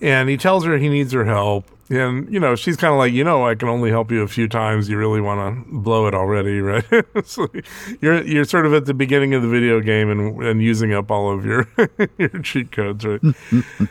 And 0.00 0.28
he 0.28 0.36
tells 0.36 0.64
her 0.64 0.78
he 0.78 0.88
needs 0.88 1.12
her 1.12 1.24
help, 1.24 1.66
and 1.90 2.32
you 2.32 2.40
know 2.40 2.56
she's 2.56 2.76
kind 2.76 2.92
of 2.92 2.98
like, 2.98 3.12
you 3.12 3.22
know, 3.22 3.46
I 3.46 3.54
can 3.56 3.68
only 3.68 3.90
help 3.90 4.10
you 4.10 4.22
a 4.22 4.28
few 4.28 4.48
times. 4.48 4.88
You 4.88 4.96
really 4.96 5.20
want 5.20 5.66
to 5.66 5.72
blow 5.72 6.06
it 6.06 6.14
already, 6.14 6.60
right? 6.62 6.84
so 7.24 7.46
you're 8.00 8.22
you're 8.22 8.44
sort 8.44 8.64
of 8.64 8.72
at 8.72 8.86
the 8.86 8.94
beginning 8.94 9.34
of 9.34 9.42
the 9.42 9.48
video 9.48 9.80
game 9.80 10.08
and 10.08 10.42
and 10.42 10.62
using 10.62 10.94
up 10.94 11.10
all 11.10 11.30
of 11.30 11.44
your 11.44 11.68
your 12.18 12.30
cheat 12.40 12.72
codes, 12.72 13.04
right? 13.04 13.20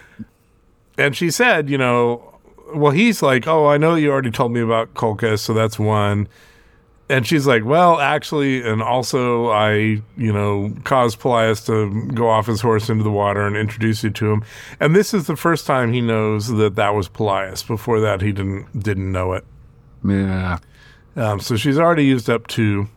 and 0.98 1.16
she 1.16 1.30
said, 1.30 1.70
you 1.70 1.78
know, 1.78 2.40
well, 2.74 2.92
he's 2.92 3.22
like, 3.22 3.48
oh, 3.48 3.68
I 3.68 3.78
know 3.78 3.94
you 3.94 4.12
already 4.12 4.32
told 4.32 4.52
me 4.52 4.62
about 4.62 4.96
Colchis, 4.96 5.40
so 5.40 5.54
that's 5.54 5.78
one. 5.78 6.28
And 7.14 7.28
she's 7.28 7.46
like, 7.46 7.64
well, 7.64 8.00
actually, 8.00 8.68
and 8.68 8.82
also 8.82 9.52
I, 9.52 10.02
you 10.18 10.34
know, 10.34 10.74
caused 10.84 11.20
Pelias 11.20 11.64
to 11.68 12.12
go 12.12 12.28
off 12.28 12.48
his 12.48 12.60
horse 12.60 12.90
into 12.90 13.04
the 13.04 13.12
water 13.12 13.46
and 13.46 13.56
introduce 13.56 14.04
you 14.04 14.10
to 14.10 14.32
him. 14.32 14.44
And 14.80 14.96
this 14.96 15.14
is 15.14 15.28
the 15.28 15.36
first 15.36 15.68
time 15.68 15.94
he 15.94 16.02
knows 16.02 16.48
that 16.48 16.74
that 16.76 16.96
was 16.96 17.08
Pelias. 17.08 17.62
Before 17.62 18.00
that, 18.00 18.22
he 18.22 18.32
didn't 18.32 18.80
didn't 18.80 19.12
know 19.12 19.34
it. 19.34 19.46
Yeah. 20.04 20.58
Um, 21.16 21.40
so 21.40 21.56
she's 21.56 21.78
already 21.78 22.04
used 22.04 22.32
up 22.32 22.48
two. 22.48 22.88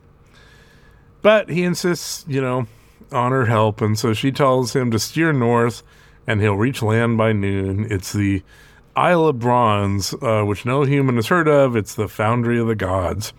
But 1.20 1.50
he 1.50 1.62
insists, 1.62 2.24
you 2.26 2.40
know, 2.40 2.66
on 3.12 3.32
her 3.32 3.44
help. 3.44 3.82
And 3.82 3.98
so 3.98 4.14
she 4.14 4.32
tells 4.32 4.74
him 4.74 4.90
to 4.92 4.98
steer 4.98 5.34
north 5.34 5.82
and 6.26 6.40
he'll 6.40 6.56
reach 6.56 6.80
land 6.80 7.18
by 7.18 7.34
noon. 7.34 7.86
It's 7.90 8.14
the 8.14 8.42
Isle 8.96 9.26
of 9.26 9.38
Bronze, 9.40 10.14
uh, 10.22 10.42
which 10.44 10.64
no 10.64 10.84
human 10.84 11.16
has 11.16 11.26
heard 11.26 11.48
of. 11.48 11.76
It's 11.76 11.94
the 11.94 12.08
foundry 12.08 12.58
of 12.58 12.66
the 12.66 12.74
gods. 12.74 13.34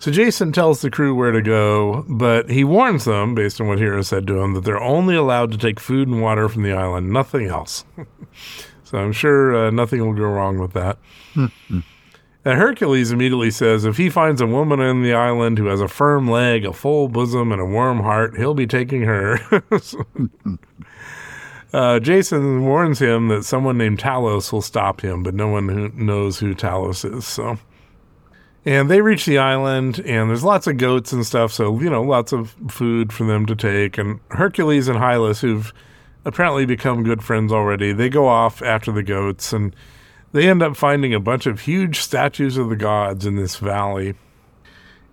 So 0.00 0.12
Jason 0.12 0.52
tells 0.52 0.80
the 0.80 0.90
crew 0.90 1.14
where 1.14 1.32
to 1.32 1.42
go, 1.42 2.04
but 2.08 2.48
he 2.50 2.62
warns 2.62 3.04
them, 3.04 3.34
based 3.34 3.60
on 3.60 3.66
what 3.66 3.78
Hera 3.78 4.04
said 4.04 4.26
to 4.28 4.38
him, 4.40 4.54
that 4.54 4.64
they're 4.64 4.80
only 4.80 5.16
allowed 5.16 5.50
to 5.52 5.58
take 5.58 5.80
food 5.80 6.06
and 6.06 6.22
water 6.22 6.48
from 6.48 6.62
the 6.62 6.72
island, 6.72 7.10
nothing 7.10 7.46
else. 7.46 7.84
so 8.84 8.98
I'm 8.98 9.12
sure 9.12 9.66
uh, 9.66 9.70
nothing 9.70 10.06
will 10.06 10.14
go 10.14 10.22
wrong 10.22 10.58
with 10.58 10.72
that. 10.74 10.98
And 12.44 12.58
Hercules 12.58 13.10
immediately 13.10 13.50
says 13.50 13.84
if 13.84 13.96
he 13.96 14.08
finds 14.08 14.40
a 14.40 14.46
woman 14.46 14.80
on 14.80 15.02
the 15.02 15.14
island 15.14 15.58
who 15.58 15.66
has 15.66 15.80
a 15.80 15.88
firm 15.88 16.30
leg, 16.30 16.64
a 16.64 16.72
full 16.72 17.08
bosom, 17.08 17.50
and 17.50 17.60
a 17.60 17.66
warm 17.66 18.00
heart, 18.00 18.36
he'll 18.36 18.54
be 18.54 18.66
taking 18.66 19.02
her. 19.02 19.38
Uh, 21.70 22.00
Jason 22.00 22.64
warns 22.64 22.98
him 22.98 23.28
that 23.28 23.44
someone 23.44 23.76
named 23.76 23.98
Talos 23.98 24.50
will 24.52 24.62
stop 24.62 25.02
him, 25.02 25.22
but 25.22 25.34
no 25.34 25.48
one 25.48 25.68
who 25.68 25.90
knows 25.90 26.38
who 26.38 26.54
Talos 26.54 27.04
is. 27.04 27.26
So, 27.26 27.58
and 28.68 28.90
they 28.90 29.00
reach 29.00 29.24
the 29.24 29.38
island, 29.38 29.98
and 30.00 30.28
there's 30.28 30.44
lots 30.44 30.66
of 30.66 30.76
goats 30.76 31.10
and 31.10 31.24
stuff. 31.24 31.50
So 31.52 31.80
you 31.80 31.88
know, 31.88 32.02
lots 32.02 32.34
of 32.34 32.54
food 32.68 33.14
for 33.14 33.24
them 33.24 33.46
to 33.46 33.56
take. 33.56 33.96
And 33.96 34.20
Hercules 34.28 34.88
and 34.88 34.98
Hylas, 34.98 35.40
who've 35.40 35.72
apparently 36.26 36.66
become 36.66 37.02
good 37.02 37.24
friends 37.24 37.50
already, 37.50 37.92
they 37.92 38.10
go 38.10 38.28
off 38.28 38.60
after 38.60 38.92
the 38.92 39.02
goats 39.02 39.54
and 39.54 39.74
they 40.32 40.50
end 40.50 40.62
up 40.62 40.76
finding 40.76 41.14
a 41.14 41.20
bunch 41.20 41.46
of 41.46 41.60
huge 41.60 42.00
statues 42.00 42.58
of 42.58 42.68
the 42.68 42.76
gods 42.76 43.24
in 43.24 43.36
this 43.36 43.56
valley. 43.56 44.16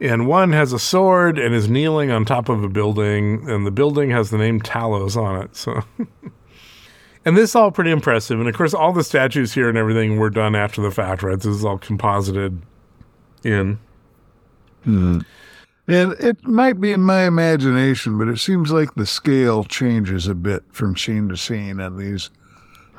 And 0.01 0.28
one 0.28 0.51
has 0.51 0.74
a 0.74 0.80
sword 0.80 1.39
and 1.39 1.56
is 1.56 1.70
kneeling 1.70 2.12
on 2.12 2.26
top 2.26 2.49
of 2.49 2.62
a 2.62 2.68
building, 2.68 3.49
and 3.49 3.66
the 3.66 3.72
building 3.72 4.10
has 4.10 4.32
the 4.32 4.38
name 4.38 4.60
Talos 4.60 5.16
on 5.16 5.41
it. 5.41 5.56
So, 5.56 5.82
and 7.26 7.38
this 7.38 7.51
is 7.51 7.56
all 7.56 7.72
pretty 7.72 7.91
impressive. 7.91 8.38
And 8.38 8.49
of 8.49 8.56
course, 8.56 8.74
all 8.74 8.91
the 8.91 9.06
statues 9.06 9.53
here 9.53 9.70
and 9.70 9.78
everything 9.78 10.18
were 10.18 10.30
done 10.30 10.56
after 10.56 10.82
the 10.82 10.91
fact, 10.91 11.24
right? 11.24 11.38
This 11.38 11.45
is 11.45 11.64
all 11.64 11.78
composited 11.78 12.62
in. 13.46 13.80
Hmm. 14.84 15.20
And 15.88 16.14
it 16.14 16.43
might 16.43 16.82
be 16.82 16.91
in 16.91 17.02
my 17.02 17.26
imagination, 17.26 18.18
but 18.18 18.28
it 18.28 18.38
seems 18.38 18.72
like 18.72 18.96
the 18.96 19.06
scale 19.06 19.64
changes 19.64 20.28
a 20.28 20.34
bit 20.34 20.64
from 20.72 20.98
scene 20.98 21.30
to 21.30 21.38
scene 21.38 21.80
on 21.80 21.98
these. 21.98 22.32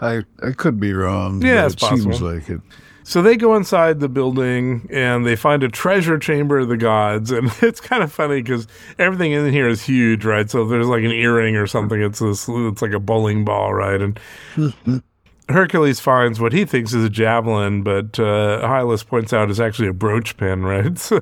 I 0.01 0.22
I 0.42 0.53
could 0.53 0.78
be 0.78 0.92
wrong. 0.92 1.42
Yeah, 1.42 1.66
it 1.66 1.80
seems 1.80 2.22
like 2.22 2.49
it. 2.49 2.61
So 3.03 3.22
they 3.22 3.36
go 3.36 3.55
inside 3.55 4.01
the 4.01 4.09
building 4.09 4.88
and 4.90 5.24
they 5.24 5.36
find 5.36 5.62
a 5.62 5.68
treasure 5.68 6.18
chamber 6.18 6.59
of 6.59 6.68
the 6.68 6.76
gods, 6.76 7.30
and 7.30 7.51
it's 7.62 7.80
kind 7.80 8.03
of 8.03 8.12
funny 8.12 8.42
because 8.42 8.68
everything 8.99 9.32
in 9.32 9.53
here 9.53 9.68
is 9.68 9.82
huge, 9.82 10.24
right? 10.24 10.49
So 10.49 10.62
if 10.62 10.68
there's 10.68 10.88
like 10.88 11.05
an 11.05 11.12
earring 11.12 11.57
or 11.57 11.66
something. 11.66 12.01
It's 12.01 12.18
this, 12.20 12.49
it's 12.49 12.82
like 12.82 12.92
a 12.92 13.01
bowling 13.01 13.44
ball, 13.44 13.74
right? 13.74 14.01
And 14.01 14.20
Hercules 15.49 16.01
finds 16.01 16.40
what 16.40 16.53
he 16.53 16.64
thinks 16.64 16.92
is 16.92 17.05
a 17.05 17.09
javelin, 17.11 17.82
but 17.82 18.18
uh, 18.18 18.61
Hylas 18.62 19.07
points 19.07 19.32
out 19.32 19.51
is 19.51 19.61
actually 19.61 19.88
a 19.88 19.92
brooch 19.92 20.36
pin, 20.36 20.62
right? 20.64 20.99
So- 20.99 21.20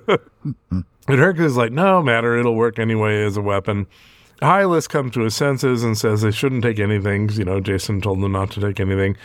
and 1.07 1.19
Hercules 1.19 1.53
is 1.53 1.57
like, 1.59 1.73
no 1.73 2.03
matter, 2.03 2.37
it'll 2.37 2.55
work 2.55 2.79
anyway 2.79 3.23
as 3.25 3.37
a 3.37 3.43
weapon. 3.43 3.87
Hylas 4.41 4.89
comes 4.89 5.13
to 5.13 5.21
his 5.21 5.35
senses 5.37 5.85
and 5.85 5.97
says 5.99 6.23
they 6.23 6.31
shouldn't 6.31 6.63
take 6.63 6.79
anything. 6.79 7.29
You 7.31 7.45
know, 7.45 7.61
Jason 7.61 8.01
told 8.01 8.23
them 8.23 8.33
not 8.33 8.51
to 8.53 8.61
take 8.61 8.81
anything. 8.81 9.17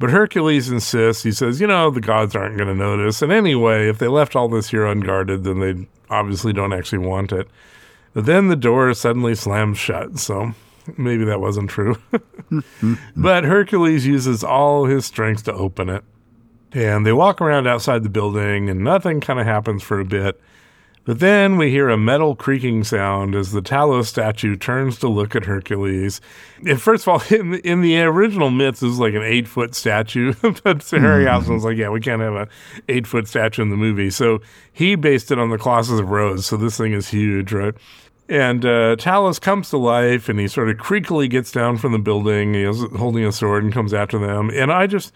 But 0.00 0.10
Hercules 0.10 0.68
insists. 0.70 1.22
He 1.22 1.30
says, 1.32 1.60
you 1.60 1.66
know, 1.66 1.90
the 1.90 2.00
gods 2.00 2.34
aren't 2.34 2.56
going 2.56 2.68
to 2.68 2.74
notice. 2.74 3.22
And 3.22 3.30
anyway, 3.30 3.88
if 3.88 3.98
they 3.98 4.08
left 4.08 4.34
all 4.34 4.48
this 4.48 4.70
here 4.70 4.86
unguarded, 4.86 5.44
then 5.44 5.60
they 5.60 5.86
obviously 6.08 6.52
don't 6.52 6.72
actually 6.72 7.06
want 7.06 7.32
it. 7.32 7.46
But 8.12 8.26
then 8.26 8.48
the 8.48 8.56
door 8.56 8.92
suddenly 8.94 9.34
slams 9.36 9.78
shut. 9.78 10.18
So 10.18 10.52
maybe 10.98 11.24
that 11.24 11.40
wasn't 11.40 11.70
true. 11.70 11.96
but 13.16 13.44
Hercules 13.44 14.06
uses 14.06 14.44
all 14.44 14.84
his 14.86 15.04
strength 15.04 15.44
to 15.44 15.52
open 15.52 15.88
it. 15.88 16.04
And 16.72 17.04
they 17.04 17.12
walk 17.12 17.40
around 17.40 17.66
outside 17.66 18.04
the 18.04 18.08
building, 18.08 18.70
and 18.70 18.84
nothing 18.84 19.20
kind 19.20 19.40
of 19.40 19.46
happens 19.46 19.82
for 19.82 19.98
a 19.98 20.04
bit. 20.04 20.40
But 21.04 21.18
then 21.18 21.56
we 21.56 21.70
hear 21.70 21.88
a 21.88 21.96
metal 21.96 22.36
creaking 22.36 22.84
sound 22.84 23.34
as 23.34 23.52
the 23.52 23.62
Talos 23.62 24.06
statue 24.06 24.54
turns 24.54 24.98
to 24.98 25.08
look 25.08 25.34
at 25.34 25.46
Hercules. 25.46 26.20
And 26.66 26.80
first 26.80 27.04
of 27.04 27.08
all, 27.08 27.22
in 27.36 27.52
the, 27.52 27.58
in 27.66 27.80
the 27.80 28.00
original 28.02 28.50
myths, 28.50 28.82
it 28.82 28.86
was 28.86 28.98
like 28.98 29.14
an 29.14 29.22
eight 29.22 29.48
foot 29.48 29.74
statue. 29.74 30.34
but 30.62 30.82
Sir 30.82 30.98
Harryhausen 30.98 31.54
was 31.54 31.64
like, 31.64 31.78
yeah, 31.78 31.88
we 31.88 32.00
can't 32.00 32.20
have 32.20 32.34
an 32.34 32.48
eight 32.88 33.06
foot 33.06 33.26
statue 33.26 33.62
in 33.62 33.70
the 33.70 33.76
movie. 33.76 34.10
So 34.10 34.40
he 34.72 34.94
based 34.94 35.32
it 35.32 35.38
on 35.38 35.50
the 35.50 35.58
Colossus 35.58 35.98
of 35.98 36.10
Rhodes. 36.10 36.46
So 36.46 36.56
this 36.56 36.76
thing 36.76 36.92
is 36.92 37.08
huge, 37.08 37.52
right? 37.52 37.74
And 38.30 38.64
uh, 38.64 38.94
Talos 38.94 39.40
comes 39.40 39.70
to 39.70 39.76
life 39.76 40.28
and 40.28 40.38
he 40.38 40.46
sort 40.46 40.70
of 40.70 40.76
creakily 40.76 41.28
gets 41.28 41.50
down 41.50 41.78
from 41.78 41.90
the 41.90 41.98
building. 41.98 42.54
He's 42.54 42.80
holding 42.96 43.24
a 43.24 43.32
sword 43.32 43.64
and 43.64 43.72
comes 43.72 43.92
after 43.92 44.20
them. 44.20 44.50
And 44.50 44.72
I 44.72 44.86
just, 44.86 45.12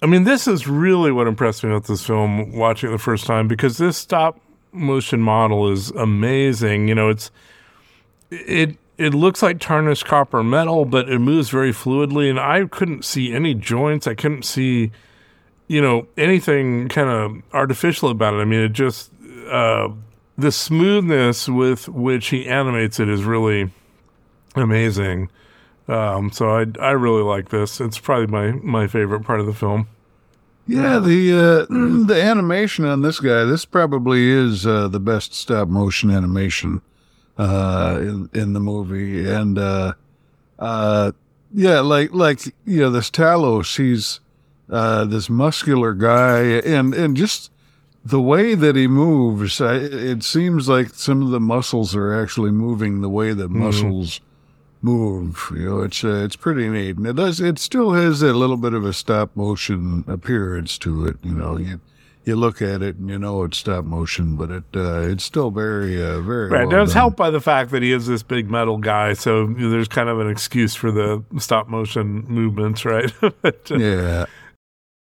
I 0.00 0.06
mean, 0.06 0.22
this 0.22 0.46
is 0.46 0.68
really 0.68 1.10
what 1.10 1.26
impressed 1.26 1.64
me 1.64 1.70
about 1.70 1.86
this 1.86 2.06
film 2.06 2.52
watching 2.52 2.90
it 2.90 2.92
the 2.92 2.98
first 2.98 3.26
time 3.26 3.48
because 3.48 3.78
this 3.78 3.96
stop 3.96 4.40
motion 4.70 5.20
model 5.20 5.68
is 5.68 5.90
amazing. 5.90 6.86
You 6.86 6.94
know, 6.94 7.08
it's 7.08 7.32
it 8.30 8.76
it 8.98 9.14
looks 9.14 9.42
like 9.42 9.58
tarnished 9.58 10.04
copper 10.04 10.44
metal, 10.44 10.84
but 10.84 11.08
it 11.08 11.18
moves 11.18 11.50
very 11.50 11.72
fluidly, 11.72 12.30
and 12.30 12.38
I 12.38 12.66
couldn't 12.66 13.04
see 13.04 13.32
any 13.32 13.54
joints. 13.54 14.06
I 14.06 14.14
couldn't 14.14 14.44
see, 14.44 14.92
you 15.66 15.80
know, 15.80 16.06
anything 16.16 16.88
kind 16.88 17.08
of 17.08 17.42
artificial 17.52 18.10
about 18.10 18.34
it. 18.34 18.36
I 18.36 18.44
mean, 18.44 18.60
it 18.60 18.72
just 18.72 19.10
uh, 19.50 19.88
the 20.36 20.52
smoothness 20.52 21.48
with 21.48 21.88
which 21.88 22.28
he 22.28 22.46
animates 22.46 22.98
it 22.98 23.08
is 23.08 23.24
really 23.24 23.70
amazing. 24.54 25.30
Um, 25.86 26.30
so 26.30 26.48
I 26.50 26.66
I 26.80 26.92
really 26.92 27.22
like 27.22 27.50
this. 27.50 27.80
It's 27.80 27.98
probably 27.98 28.26
my 28.26 28.52
my 28.62 28.86
favorite 28.86 29.22
part 29.22 29.40
of 29.40 29.46
the 29.46 29.52
film. 29.52 29.88
Yeah, 30.66 30.98
the 30.98 31.32
uh, 31.32 31.66
the 32.06 32.20
animation 32.20 32.84
on 32.86 33.02
this 33.02 33.20
guy, 33.20 33.44
this 33.44 33.64
probably 33.64 34.30
is 34.30 34.66
uh, 34.66 34.88
the 34.88 35.00
best 35.00 35.34
stop 35.34 35.68
motion 35.68 36.10
animation 36.10 36.80
uh, 37.36 37.98
in 38.00 38.30
in 38.32 38.52
the 38.54 38.60
movie, 38.60 39.28
and 39.28 39.58
uh, 39.58 39.92
uh, 40.58 41.12
yeah, 41.52 41.80
like 41.80 42.12
like 42.12 42.46
you 42.64 42.80
know, 42.80 42.90
this 42.90 43.10
Talos, 43.10 43.76
he's 43.76 44.20
uh, 44.70 45.04
this 45.04 45.28
muscular 45.28 45.92
guy, 45.92 46.40
and 46.40 46.94
and 46.94 47.14
just 47.14 47.50
the 48.04 48.20
way 48.20 48.54
that 48.54 48.76
he 48.76 48.86
moves, 48.86 49.60
I, 49.60 49.76
it 49.76 50.22
seems 50.22 50.68
like 50.68 50.90
some 50.90 51.22
of 51.22 51.30
the 51.30 51.40
muscles 51.40 51.94
are 51.96 52.20
actually 52.22 52.50
moving 52.50 53.00
the 53.00 53.08
way 53.08 53.32
that 53.32 53.48
muscles 53.48 54.20
move. 54.82 55.50
You 55.54 55.64
know, 55.70 55.80
it's 55.82 56.04
uh, 56.04 56.22
it's 56.24 56.36
pretty 56.36 56.68
neat, 56.68 56.96
and 56.96 57.06
it 57.06 57.16
does. 57.16 57.40
It 57.40 57.58
still 57.58 57.92
has 57.92 58.22
a 58.22 58.32
little 58.32 58.56
bit 58.58 58.74
of 58.74 58.84
a 58.84 58.92
stop 58.92 59.34
motion 59.34 60.04
appearance 60.06 60.76
to 60.78 61.06
it. 61.06 61.16
You 61.22 61.32
know, 61.32 61.56
you 61.56 61.80
you 62.24 62.36
look 62.36 62.62
at 62.62 62.80
it 62.82 62.96
and 62.96 63.08
you 63.10 63.18
know 63.18 63.44
it's 63.44 63.58
stop 63.58 63.84
motion, 63.84 64.36
but 64.36 64.50
it 64.50 64.64
uh, 64.74 65.00
it's 65.00 65.24
still 65.24 65.50
very 65.50 66.02
uh, 66.02 66.20
very 66.20 66.48
Right. 66.50 66.66
well 66.66 66.76
It 66.76 66.80
was 66.80 66.90
done. 66.90 66.96
helped 67.00 67.16
by 67.16 67.30
the 67.30 67.40
fact 67.40 67.70
that 67.70 67.82
he 67.82 67.92
is 67.92 68.06
this 68.06 68.22
big 68.22 68.50
metal 68.50 68.78
guy, 68.78 69.14
so 69.14 69.46
there's 69.46 69.88
kind 69.88 70.08
of 70.08 70.20
an 70.20 70.28
excuse 70.28 70.74
for 70.74 70.90
the 70.90 71.22
stop 71.38 71.68
motion 71.68 72.24
movements, 72.28 72.84
right? 72.84 73.12
But, 73.42 73.70
uh, 73.70 73.76
Yeah, 73.76 74.24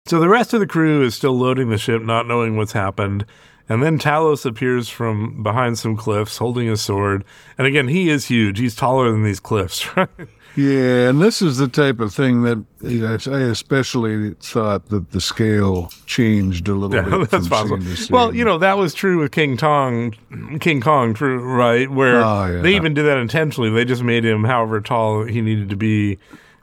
So 0.06 0.18
the 0.18 0.28
rest 0.28 0.52
of 0.52 0.58
the 0.60 0.66
crew 0.66 1.02
is 1.02 1.14
still 1.14 1.38
loading 1.38 1.70
the 1.70 1.78
ship, 1.78 2.02
not 2.02 2.26
knowing 2.26 2.56
what's 2.56 2.72
happened. 2.72 3.24
And 3.68 3.82
then 3.82 3.98
Talos 4.00 4.44
appears 4.44 4.88
from 4.88 5.42
behind 5.44 5.78
some 5.78 5.96
cliffs 5.96 6.36
holding 6.38 6.68
a 6.68 6.76
sword. 6.76 7.24
And 7.56 7.66
again, 7.68 7.86
he 7.86 8.10
is 8.10 8.24
huge. 8.26 8.58
He's 8.58 8.74
taller 8.74 9.10
than 9.12 9.22
these 9.22 9.38
cliffs, 9.38 9.96
right? 9.96 10.08
yeah, 10.56 11.08
and 11.08 11.22
this 11.22 11.40
is 11.40 11.58
the 11.58 11.68
type 11.68 12.00
of 12.00 12.12
thing 12.12 12.42
that 12.42 12.62
you 12.82 12.98
know, 13.00 13.16
I 13.32 13.38
especially 13.42 14.32
thought 14.40 14.86
that 14.88 15.12
the 15.12 15.20
scale 15.20 15.92
changed 16.06 16.66
a 16.66 16.74
little 16.74 16.96
Yeah, 16.96 17.18
bit. 17.18 17.30
that's 17.30 17.46
from 17.46 17.56
possible. 17.68 17.80
scene 17.80 17.90
to 17.90 17.96
scene. 17.96 18.08
Well, 18.14 18.34
you 18.34 18.44
know, 18.44 18.58
that 18.58 18.76
was 18.76 18.92
true 18.94 19.20
with 19.20 19.30
King 19.30 19.56
Tong, 19.56 20.14
King 20.60 20.80
Kong, 20.80 21.14
true, 21.14 21.38
right? 21.38 21.88
Where 21.88 22.16
Oh, 22.22 22.46
yeah. 22.56 22.60
they 22.60 22.74
even 22.74 22.92
did 22.92 23.04
that 23.04 23.18
intentionally. 23.18 23.70
They 23.70 23.84
just 23.84 24.02
made 24.02 24.24
him 24.24 24.42
however 24.42 24.80
tall 24.80 25.24
he 25.24 25.40
needed 25.40 25.70
to 25.70 25.76
be 25.76 26.18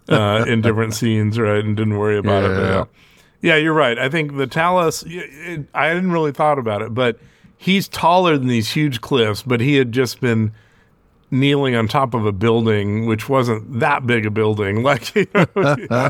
uh, 0.10 0.44
in 0.46 0.62
different 0.62 0.94
scenes, 1.00 1.40
right? 1.40 1.64
And 1.64 1.78
didn't 1.78 1.98
worry 1.98 2.18
about 2.18 2.44
it. 2.44 2.50
Yeah. 2.52 2.60
Yeah. 2.70 2.84
Yeah, 3.42 3.56
you're 3.56 3.74
right. 3.74 3.98
I 3.98 4.10
think 4.10 4.38
the 4.38 4.48
Talos. 4.48 5.04
it, 5.08 5.66
I 5.74 5.88
hadn't 5.88 6.12
really 6.12 6.32
thought 6.32 6.60
about 6.60 6.82
it, 6.82 6.94
but 6.94 7.20
he's 7.58 7.88
taller 7.88 8.38
than 8.38 8.48
these 8.48 8.72
huge 8.72 9.02
cliffs, 9.02 9.44
but 9.44 9.62
he 9.62 9.76
had 9.76 9.92
just 9.92 10.20
been 10.20 10.52
kneeling 11.32 11.76
on 11.76 11.88
top 11.88 12.14
of 12.14 12.26
a 12.26 12.32
building, 12.32 13.06
which 13.06 13.30
wasn't 13.30 13.80
that 13.80 14.06
big 14.08 14.26
a 14.26 14.32
building. 14.32 14.84
Like, 14.90 15.14
you 15.16 15.28
know, 15.36 15.46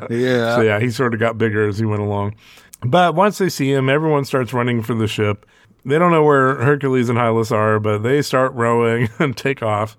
yeah, 0.10 0.56
so 0.56 0.62
yeah, 0.62 0.80
he 0.80 0.90
sort 0.90 1.14
of 1.14 1.20
got 1.20 1.38
bigger 1.38 1.68
as 1.68 1.78
he 1.78 1.86
went 1.86 2.02
along. 2.02 2.36
But 2.82 3.16
once 3.16 3.40
they 3.40 3.50
see 3.50 3.72
him, 3.72 3.90
everyone 3.90 4.24
starts 4.24 4.54
running 4.54 4.82
for 4.82 4.94
the 4.94 5.08
ship. 5.08 5.46
They 5.84 6.00
don't 6.00 6.12
know 6.12 6.24
where 6.24 6.56
Hercules 6.56 7.10
and 7.10 7.18
Hylas 7.18 7.52
are, 7.52 7.80
but 7.80 8.00
they 8.00 8.22
start 8.22 8.54
rowing 8.54 9.10
and 9.20 9.36
take 9.36 9.62
off. 9.62 9.98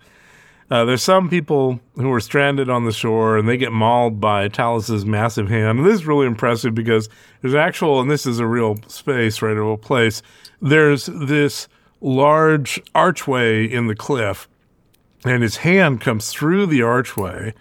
Uh, 0.71 0.85
there's 0.85 1.03
some 1.03 1.29
people 1.29 1.81
who 1.97 2.13
are 2.13 2.21
stranded 2.21 2.71
on 2.71 2.85
the 2.85 2.93
shore 2.93 3.37
and 3.37 3.49
they 3.49 3.57
get 3.57 3.73
mauled 3.73 4.21
by 4.21 4.47
Talos's 4.47 5.05
massive 5.05 5.49
hand. 5.49 5.81
And 5.81 5.87
this 5.87 5.95
is 5.95 6.07
really 6.07 6.27
impressive 6.27 6.75
because 6.75 7.09
there's 7.43 7.55
actual, 7.55 8.01
and 8.01 8.11
this 8.11 8.25
is 8.25 8.39
a 8.39 8.47
real 8.47 8.77
space, 8.87 9.43
right, 9.43 9.57
a 9.57 9.63
real 9.63 9.77
place. 9.77 10.23
There's 10.63 11.07
this 11.07 11.67
large 12.01 12.81
archway 12.95 13.65
in 13.65 13.89
the 13.89 13.97
cliff, 13.97 14.49
and 15.25 15.43
his 15.43 15.59
hand 15.59 16.01
comes 16.01 16.31
through 16.31 16.67
the 16.67 16.83
archway 16.83 17.53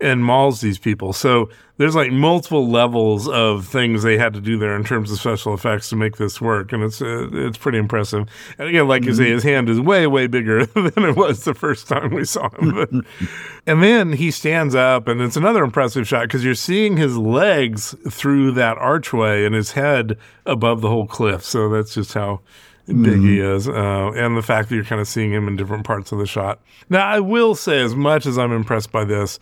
and 0.00 0.24
mauls 0.24 0.60
these 0.60 0.78
people. 0.78 1.12
So 1.12 1.48
there's 1.76 1.94
like 1.94 2.12
multiple 2.12 2.68
levels 2.68 3.28
of 3.28 3.66
things 3.66 4.02
they 4.02 4.16
had 4.16 4.32
to 4.34 4.40
do 4.40 4.58
there 4.58 4.76
in 4.76 4.84
terms 4.84 5.10
of 5.10 5.18
special 5.18 5.54
effects 5.54 5.88
to 5.88 5.96
make 5.96 6.16
this 6.16 6.40
work, 6.40 6.72
and 6.72 6.82
it's 6.82 7.02
uh, 7.02 7.28
it's 7.32 7.58
pretty 7.58 7.78
impressive. 7.78 8.28
And 8.58 8.68
again, 8.68 8.86
like 8.86 9.04
you 9.04 9.14
say, 9.14 9.30
his 9.30 9.42
hand 9.42 9.68
is 9.68 9.80
way 9.80 10.06
way 10.06 10.26
bigger 10.26 10.66
than 10.74 11.04
it 11.04 11.16
was 11.16 11.44
the 11.44 11.54
first 11.54 11.88
time 11.88 12.14
we 12.14 12.24
saw 12.24 12.48
him. 12.50 13.04
and 13.66 13.82
then 13.82 14.12
he 14.12 14.30
stands 14.30 14.74
up, 14.74 15.08
and 15.08 15.20
it's 15.20 15.36
another 15.36 15.64
impressive 15.64 16.06
shot 16.06 16.22
because 16.22 16.44
you're 16.44 16.54
seeing 16.54 16.96
his 16.96 17.16
legs 17.16 17.94
through 18.08 18.52
that 18.52 18.78
archway 18.78 19.44
and 19.44 19.54
his 19.54 19.72
head 19.72 20.16
above 20.46 20.80
the 20.80 20.88
whole 20.88 21.06
cliff. 21.06 21.42
So 21.42 21.68
that's 21.68 21.94
just 21.94 22.14
how 22.14 22.40
big 22.86 23.20
he 23.20 23.40
is, 23.40 23.66
uh, 23.66 24.12
and 24.14 24.36
the 24.36 24.42
fact 24.42 24.68
that 24.68 24.74
you're 24.74 24.84
kind 24.84 25.00
of 25.00 25.08
seeing 25.08 25.32
him 25.32 25.48
in 25.48 25.56
different 25.56 25.84
parts 25.84 26.12
of 26.12 26.18
the 26.18 26.26
shot. 26.26 26.60
Now, 26.90 27.06
I 27.06 27.20
will 27.20 27.54
say, 27.54 27.80
as 27.80 27.94
much 27.94 28.26
as 28.26 28.38
I'm 28.38 28.52
impressed 28.52 28.92
by 28.92 29.04
this, 29.04 29.38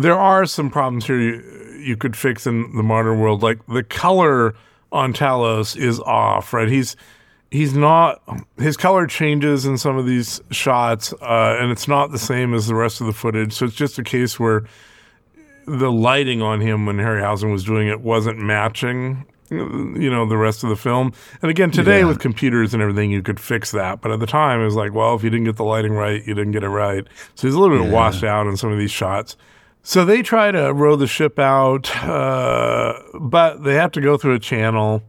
there 0.00 0.18
are 0.18 0.46
some 0.46 0.70
problems 0.70 1.06
here 1.06 1.18
you, 1.20 1.76
you 1.78 1.96
could 1.96 2.16
fix 2.16 2.46
in 2.46 2.74
the 2.76 2.82
modern 2.82 3.18
world. 3.20 3.42
Like 3.42 3.64
the 3.66 3.82
color 3.82 4.54
on 4.92 5.12
Talos 5.12 5.76
is 5.76 6.00
off, 6.00 6.52
right? 6.52 6.68
He's 6.68 6.96
he's 7.50 7.74
not 7.74 8.22
his 8.58 8.76
color 8.76 9.06
changes 9.06 9.66
in 9.66 9.78
some 9.78 9.96
of 9.96 10.06
these 10.06 10.40
shots, 10.50 11.12
uh, 11.22 11.56
and 11.60 11.70
it's 11.70 11.88
not 11.88 12.10
the 12.12 12.18
same 12.18 12.54
as 12.54 12.66
the 12.66 12.74
rest 12.74 13.00
of 13.00 13.06
the 13.06 13.12
footage. 13.12 13.52
So 13.52 13.66
it's 13.66 13.74
just 13.74 13.98
a 13.98 14.04
case 14.04 14.38
where 14.38 14.64
the 15.66 15.90
lighting 15.92 16.42
on 16.42 16.60
him 16.60 16.86
when 16.86 16.96
Harryhausen 16.96 17.52
was 17.52 17.64
doing 17.64 17.86
it 17.88 18.00
wasn't 18.00 18.38
matching 18.38 19.24
you 19.50 20.08
know 20.10 20.26
the 20.26 20.36
rest 20.36 20.62
of 20.62 20.70
the 20.70 20.76
film 20.76 21.12
and 21.42 21.50
again 21.50 21.72
today 21.72 21.98
Yeah. 22.00 22.04
with 22.06 22.20
computers 22.20 22.72
and 22.72 22.80
everything 22.80 23.10
you 23.10 23.20
could 23.20 23.40
fix 23.40 23.72
that 23.72 24.00
but 24.00 24.12
at 24.12 24.20
the 24.20 24.26
time 24.26 24.60
it 24.60 24.64
was 24.64 24.76
like 24.76 24.94
well 24.94 25.14
if 25.16 25.24
you 25.24 25.30
didn't 25.30 25.44
get 25.46 25.56
the 25.56 25.64
lighting 25.64 25.92
right 25.92 26.24
you 26.24 26.34
didn't 26.34 26.52
get 26.52 26.62
it 26.62 26.68
right 26.68 27.04
so 27.34 27.46
he's 27.48 27.54
a 27.54 27.58
little 27.58 27.76
bit 27.76 27.86
Yeah. 27.88 27.92
washed 27.92 28.22
out 28.22 28.46
in 28.46 28.56
some 28.56 28.70
of 28.72 28.78
these 28.78 28.92
shots 28.92 29.36
so 29.82 30.04
they 30.04 30.22
try 30.22 30.50
to 30.50 30.72
row 30.72 30.96
the 30.96 31.06
ship 31.06 31.38
out 31.38 31.94
uh, 32.04 33.00
but 33.14 33.62
they 33.64 33.74
have 33.74 33.92
to 33.92 34.00
go 34.00 34.16
through 34.16 34.34
a 34.34 34.38
channel 34.38 35.02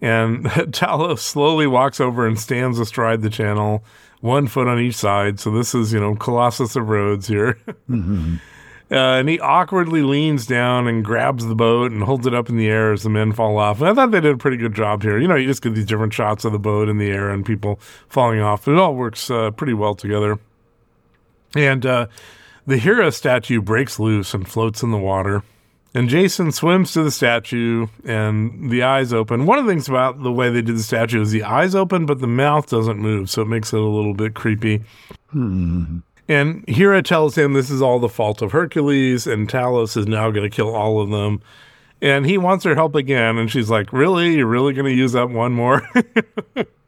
and 0.00 0.44
Talos 0.46 1.20
slowly 1.20 1.66
walks 1.66 2.00
over 2.00 2.26
and 2.26 2.38
stands 2.38 2.78
astride 2.78 3.22
the 3.22 3.30
channel 3.30 3.84
one 4.22 4.46
foot 4.46 4.68
on 4.68 4.78
each 4.78 4.94
side. 4.94 5.38
So 5.38 5.50
this 5.50 5.74
is, 5.74 5.92
you 5.92 6.00
know, 6.00 6.14
Colossus 6.14 6.74
of 6.76 6.88
Rhodes 6.88 7.26
here. 7.26 7.58
Uh, 8.90 9.16
and 9.16 9.26
he 9.26 9.40
awkwardly 9.40 10.02
leans 10.02 10.44
down 10.44 10.86
and 10.86 11.02
grabs 11.02 11.46
the 11.46 11.54
boat 11.54 11.90
and 11.90 12.02
holds 12.02 12.26
it 12.26 12.34
up 12.34 12.50
in 12.50 12.58
the 12.58 12.68
air 12.68 12.92
as 12.92 13.04
the 13.04 13.08
men 13.08 13.32
fall 13.32 13.56
off. 13.56 13.80
And 13.80 13.88
I 13.88 13.94
thought 13.94 14.10
they 14.10 14.20
did 14.20 14.34
a 14.34 14.36
pretty 14.36 14.58
good 14.58 14.74
job 14.74 15.02
here. 15.02 15.18
You 15.18 15.26
know, 15.26 15.34
you 15.34 15.46
just 15.46 15.62
get 15.62 15.74
these 15.74 15.86
different 15.86 16.12
shots 16.12 16.44
of 16.44 16.52
the 16.52 16.58
boat 16.58 16.90
in 16.90 16.98
the 16.98 17.08
air 17.08 17.30
and 17.30 17.42
people 17.42 17.80
falling 18.10 18.40
off. 18.40 18.68
It 18.68 18.76
all 18.76 18.94
works 18.94 19.30
uh, 19.30 19.50
pretty 19.52 19.72
well 19.72 19.94
together. 19.94 20.38
And 21.56 21.86
uh, 21.86 22.08
the 22.66 22.78
Hera 22.78 23.12
statue 23.12 23.60
breaks 23.60 23.98
loose 23.98 24.34
and 24.34 24.48
floats 24.48 24.82
in 24.82 24.90
the 24.90 24.98
water. 24.98 25.42
And 25.94 26.08
Jason 26.08 26.52
swims 26.52 26.92
to 26.92 27.02
the 27.02 27.10
statue 27.10 27.86
and 28.04 28.70
the 28.70 28.82
eyes 28.82 29.12
open. 29.12 29.44
One 29.44 29.58
of 29.58 29.66
the 29.66 29.72
things 29.72 29.88
about 29.88 30.22
the 30.22 30.32
way 30.32 30.48
they 30.48 30.62
did 30.62 30.76
the 30.76 30.82
statue 30.82 31.20
is 31.20 31.32
the 31.32 31.42
eyes 31.42 31.74
open, 31.74 32.06
but 32.06 32.20
the 32.20 32.26
mouth 32.26 32.68
doesn't 32.68 32.98
move. 32.98 33.28
So 33.28 33.42
it 33.42 33.48
makes 33.48 33.72
it 33.74 33.80
a 33.80 33.82
little 33.82 34.14
bit 34.14 34.34
creepy. 34.34 34.82
Hmm. 35.30 35.98
And 36.28 36.66
Hera 36.66 37.02
tells 37.02 37.36
him 37.36 37.52
this 37.52 37.68
is 37.68 37.82
all 37.82 37.98
the 37.98 38.08
fault 38.08 38.40
of 38.40 38.52
Hercules, 38.52 39.26
and 39.26 39.48
Talos 39.48 39.96
is 39.96 40.06
now 40.06 40.30
going 40.30 40.48
to 40.48 40.54
kill 40.54 40.74
all 40.74 41.00
of 41.00 41.10
them. 41.10 41.42
And 42.00 42.24
he 42.24 42.38
wants 42.38 42.64
her 42.64 42.74
help 42.74 42.94
again, 42.94 43.38
and 43.38 43.50
she's 43.50 43.70
like, 43.70 43.92
"Really? 43.92 44.36
You're 44.36 44.46
really 44.46 44.72
going 44.72 44.86
to 44.86 44.94
use 44.94 45.14
up 45.14 45.30
one 45.30 45.52
more?" 45.52 45.86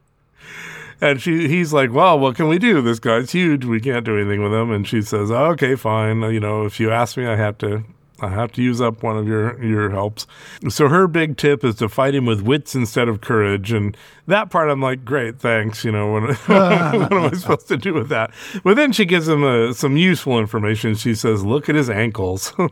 and 1.00 1.20
she, 1.20 1.48
he's 1.48 1.72
like, 1.72 1.92
"Well, 1.92 2.18
what 2.18 2.36
can 2.36 2.48
we 2.48 2.58
do? 2.58 2.82
This 2.82 2.98
guy's 2.98 3.32
huge. 3.32 3.64
We 3.64 3.80
can't 3.80 4.04
do 4.04 4.18
anything 4.18 4.42
with 4.42 4.52
him." 4.52 4.70
And 4.70 4.86
she 4.86 5.02
says, 5.02 5.30
oh, 5.30 5.46
"Okay, 5.52 5.74
fine. 5.74 6.20
You 6.22 6.40
know, 6.40 6.64
if 6.64 6.80
you 6.80 6.90
ask 6.90 7.16
me, 7.16 7.26
I 7.26 7.36
have 7.36 7.58
to 7.58 7.84
I 8.20 8.28
have 8.28 8.52
to 8.52 8.62
use 8.62 8.80
up 8.80 9.02
one 9.02 9.16
of 9.16 9.26
your 9.26 9.62
your 9.62 9.90
helps. 9.90 10.26
So 10.68 10.88
her 10.88 11.06
big 11.08 11.36
tip 11.36 11.64
is 11.64 11.74
to 11.76 11.88
fight 11.88 12.14
him 12.14 12.26
with 12.26 12.42
wits 12.42 12.74
instead 12.74 13.08
of 13.08 13.20
courage, 13.20 13.72
and 13.72 13.96
that 14.26 14.50
part 14.50 14.70
I'm 14.70 14.80
like, 14.80 15.04
great, 15.04 15.38
thanks. 15.40 15.84
You 15.84 15.92
know, 15.92 16.12
what, 16.12 16.22
what 16.46 17.12
am 17.12 17.24
I 17.24 17.32
supposed 17.32 17.68
to 17.68 17.76
do 17.76 17.92
with 17.92 18.08
that? 18.08 18.32
But 18.62 18.76
then 18.76 18.92
she 18.92 19.04
gives 19.04 19.28
him 19.28 19.42
a, 19.42 19.70
uh, 19.70 19.72
some 19.72 19.96
useful 19.96 20.38
information. 20.38 20.94
She 20.94 21.14
says, 21.14 21.44
look 21.44 21.68
at 21.68 21.74
his 21.74 21.90
ankles. 21.90 22.52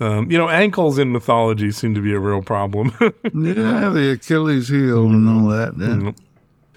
Um, 0.00 0.30
you 0.30 0.38
know, 0.38 0.48
ankles 0.48 0.96
in 0.96 1.10
mythology 1.10 1.72
seem 1.72 1.92
to 1.96 2.00
be 2.00 2.14
a 2.14 2.20
real 2.20 2.40
problem. 2.40 2.94
yeah, 3.00 3.88
the 3.88 4.12
Achilles 4.14 4.68
heel 4.68 5.06
and 5.06 5.28
all 5.28 5.48
that. 5.48 5.74
Yeah. 5.76 5.86
Mm-hmm. 5.86 6.10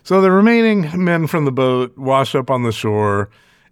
So 0.04 0.22
the 0.22 0.32
remaining 0.32 1.04
men 1.04 1.28
from 1.28 1.45
the 1.45 1.52
boat 1.52 1.97
wash 1.97 2.36
up 2.36 2.49
on 2.49 2.64
the 2.64 2.72
shore 2.72 3.30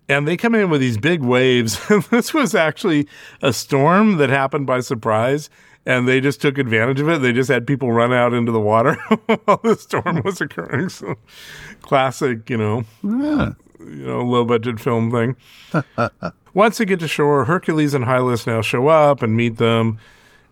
and 0.09 0.27
they 0.27 0.36
come 0.36 0.55
in 0.55 0.69
with 0.69 0.82
these 0.82 0.97
big 0.97 1.21
waves. 1.21 1.80
this 2.09 2.34
was 2.34 2.55
actually 2.55 3.07
a 3.41 3.53
storm 3.53 4.17
that 4.17 4.30
happened 4.30 4.65
by 4.65 4.80
surprise, 4.82 5.49
and 5.86 6.07
they 6.07 6.19
just 6.19 6.41
took 6.41 6.57
advantage 6.57 6.99
of 6.99 7.07
it. 7.07 7.21
They 7.21 7.32
just 7.32 7.49
had 7.49 7.67
people 7.67 7.91
run 7.93 8.11
out 8.11 8.34
into 8.34 8.51
the 8.51 8.59
water 8.59 8.95
while 9.45 9.61
the 9.63 9.75
storm 9.75 10.23
was 10.25 10.41
occurring. 10.41 10.89
So, 10.89 11.15
classic, 11.82 12.49
you 12.49 12.57
know, 12.57 12.84
yeah. 13.03 13.53
you 13.80 14.07
know, 14.07 14.23
low 14.23 14.43
budget 14.43 14.80
film 14.80 15.11
thing. 15.11 15.36
Once 16.55 16.80
they 16.80 16.86
get 16.86 16.99
to 16.99 17.07
shore, 17.07 17.45
Hercules 17.45 17.93
and 17.93 18.05
Hylas 18.05 18.47
now 18.47 18.61
show 18.61 18.88
up 18.88 19.21
and 19.21 19.38
meet 19.38 19.57
them, 19.57 19.99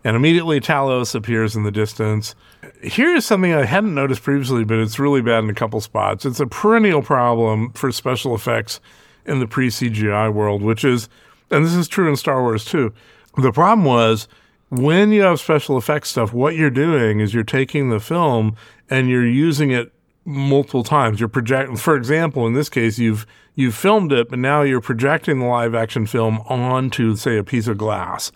and 0.04 0.16
immediately 0.16 0.60
Talos 0.60 1.14
appears 1.14 1.56
in 1.56 1.64
the 1.64 1.70
distance. 1.70 2.34
Here's 2.80 3.24
something 3.24 3.52
I 3.52 3.64
hadn't 3.64 3.94
noticed 3.94 4.22
previously, 4.22 4.64
but 4.64 4.78
it's 4.78 4.98
really 4.98 5.22
bad 5.22 5.44
in 5.44 5.50
a 5.50 5.54
couple 5.54 5.80
spots. 5.80 6.24
It's 6.24 6.40
a 6.40 6.46
perennial 6.46 7.02
problem 7.02 7.72
for 7.72 7.90
special 7.92 8.34
effects 8.34 8.80
in 9.26 9.40
the 9.40 9.46
pre 9.46 9.68
CGI 9.68 10.32
world, 10.32 10.62
which 10.62 10.84
is, 10.84 11.08
and 11.50 11.64
this 11.64 11.74
is 11.74 11.88
true 11.88 12.08
in 12.08 12.16
Star 12.16 12.42
Wars 12.42 12.64
too. 12.64 12.92
The 13.36 13.52
problem 13.52 13.84
was 13.84 14.28
when 14.70 15.12
you 15.12 15.22
have 15.22 15.40
special 15.40 15.78
effects 15.78 16.10
stuff, 16.10 16.32
what 16.32 16.54
you're 16.54 16.70
doing 16.70 17.20
is 17.20 17.32
you're 17.32 17.44
taking 17.44 17.90
the 17.90 18.00
film 18.00 18.56
and 18.90 19.08
you're 19.08 19.26
using 19.26 19.70
it 19.70 19.92
multiple 20.24 20.84
times. 20.84 21.20
You're 21.20 21.28
projecting, 21.28 21.76
for 21.76 21.96
example, 21.96 22.46
in 22.46 22.52
this 22.52 22.68
case, 22.68 22.98
you've 22.98 23.26
you've 23.54 23.74
filmed 23.74 24.12
it, 24.12 24.28
but 24.28 24.38
now 24.38 24.62
you're 24.62 24.80
projecting 24.80 25.40
the 25.40 25.46
live 25.46 25.74
action 25.74 26.06
film 26.06 26.40
onto, 26.46 27.16
say, 27.16 27.38
a 27.38 27.44
piece 27.44 27.66
of 27.66 27.78
glass, 27.78 28.30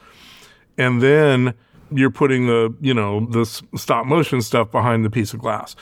and 0.78 1.02
then 1.02 1.54
you're 1.90 2.10
putting 2.10 2.46
the 2.46 2.74
you 2.80 2.94
know 2.94 3.26
the 3.26 3.44
stop 3.76 4.06
motion 4.06 4.40
stuff 4.42 4.70
behind 4.70 5.04
the 5.04 5.10
piece 5.10 5.34
of 5.34 5.40
glass. 5.40 5.76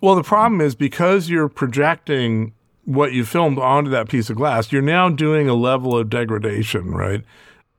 Well, 0.00 0.14
the 0.14 0.22
problem 0.22 0.60
is 0.60 0.74
because 0.74 1.28
you're 1.28 1.48
projecting 1.48 2.54
what 2.84 3.12
you 3.12 3.24
filmed 3.24 3.58
onto 3.58 3.90
that 3.90 4.08
piece 4.08 4.30
of 4.30 4.36
glass, 4.36 4.72
you're 4.72 4.82
now 4.82 5.08
doing 5.08 5.48
a 5.48 5.54
level 5.54 5.96
of 5.96 6.08
degradation, 6.08 6.92
right? 6.92 7.22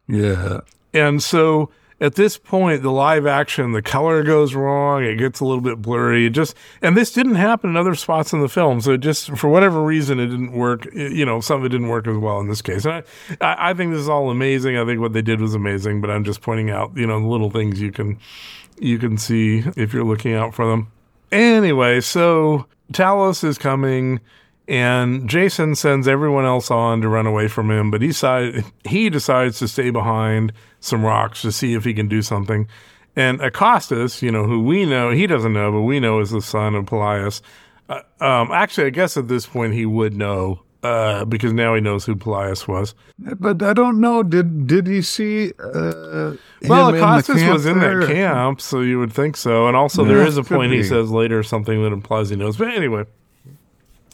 Yeah. 0.08 0.62
And 0.94 1.24
so 1.24 1.72
at 2.02 2.16
this 2.16 2.36
point, 2.36 2.82
the 2.82 2.92
live 2.92 3.28
action, 3.28 3.74
the 3.74 3.82
color 3.82 4.24
goes 4.24 4.56
wrong. 4.56 5.04
It 5.04 5.18
gets 5.18 5.40
a 5.40 5.46
little 5.46 5.62
bit 5.62 5.84
blurry. 5.84 6.26
It 6.26 6.32
just, 6.32 6.56
and 6.82 6.98
this 6.98 7.14
didn't 7.14 7.36
happen 7.36 7.70
in 7.70 7.78
other 7.78 7.94
spots 7.94 8.34
in 8.34 8.42
the 8.42 8.50
film. 8.50 8.82
So 8.82 8.98
just, 8.98 9.38
for 9.38 9.50
whatever 9.50 9.84
reason, 9.84 10.20
it 10.20 10.26
didn't 10.26 10.52
work. 10.52 10.92
You 10.94 11.26
know, 11.26 11.40
some 11.42 11.60
of 11.60 11.66
it 11.66 11.70
didn't 11.70 11.90
work 11.90 12.08
as 12.08 12.18
well 12.18 12.40
in 12.40 12.50
this 12.50 12.64
case. 12.64 12.86
And 12.86 13.04
I, 13.40 13.70
I 13.70 13.74
think 13.76 13.92
this 13.92 14.02
is 14.02 14.10
all 14.10 14.32
amazing. 14.32 14.80
I 14.80 14.86
think 14.86 15.00
what 15.00 15.14
they 15.14 15.22
did 15.22 15.40
was 15.40 15.54
amazing, 15.54 16.02
but 16.02 16.10
I'm 16.10 16.24
just 16.24 16.42
pointing 16.42 16.72
out, 16.72 16.92
you 16.98 17.06
know, 17.06 17.20
little 17.20 17.52
things 17.52 17.80
you 17.80 17.92
can, 17.92 18.18
you 18.80 18.98
can 18.98 19.20
see 19.20 19.64
if 19.78 19.94
you're 19.94 20.04
looking 20.04 20.34
out 20.34 20.56
for 20.56 20.66
them. 20.66 20.92
Anyway, 21.32 22.02
so 22.02 22.66
Talos 22.92 23.44
is 23.44 23.60
coming 23.60 24.20
and 24.72 25.28
Jason 25.28 25.76
sends 25.76 26.08
everyone 26.08 26.46
else 26.46 26.72
on 26.72 27.02
to 27.02 27.10
run 27.10 27.28
away 27.28 27.50
from 27.50 27.70
him, 27.70 27.92
but 27.92 28.02
he, 28.02 28.14
side, 28.14 28.64
he 28.86 29.10
decides 29.10 29.60
to 29.60 29.68
stay 29.68 29.90
behind 29.90 30.54
some 30.80 31.04
rocks 31.04 31.42
to 31.42 31.52
see 31.52 31.74
if 31.74 31.84
he 31.84 31.94
can 31.94 32.08
do 32.08 32.22
something. 32.22 32.70
And 33.14 33.42
Acastus, 33.42 34.22
you 34.22 34.32
know, 34.32 34.46
who 34.46 34.64
we 34.64 34.86
know, 34.86 35.10
he 35.10 35.28
doesn't 35.28 35.52
know, 35.52 35.74
but 35.74 35.82
we 35.82 36.00
know 36.00 36.22
is 36.22 36.30
the 36.30 36.42
son 36.42 36.76
of 36.76 36.86
Pelias. 36.86 37.42
Uh, 37.90 38.00
um, 38.22 38.54
actually, 38.54 38.88
I 38.88 38.92
guess 38.92 39.18
at 39.18 39.28
this 39.28 39.46
point 39.46 39.74
he 39.74 39.86
would 39.86 40.14
know 40.14 40.62
uh, 40.84 41.26
because 41.26 41.52
now 41.52 41.76
he 41.76 41.82
knows 41.82 42.06
who 42.06 42.16
Pelias 42.16 42.66
was. 42.66 42.96
But 43.20 43.62
I 43.62 43.74
don't 43.74 44.00
know. 44.00 44.24
Did 44.24 44.68
did 44.68 44.88
he 44.88 45.02
see? 45.02 45.52
Uh, 45.60 46.38
well, 46.70 46.94
Acastus 46.94 47.52
was 47.52 47.66
in 47.66 47.80
that 47.80 48.08
camp, 48.08 48.62
so 48.62 48.80
you 48.80 49.00
would 49.00 49.12
think 49.12 49.36
so. 49.36 49.68
And 49.68 49.76
also, 49.76 50.04
yeah, 50.04 50.14
there 50.14 50.26
is 50.26 50.38
a 50.38 50.44
point 50.44 50.72
he 50.72 50.82
says 50.82 51.12
later 51.12 51.44
something 51.44 51.84
that 51.84 51.92
implies 51.92 52.30
he 52.30 52.38
knows. 52.38 52.56
But 52.56 52.70
anyway, 52.70 53.04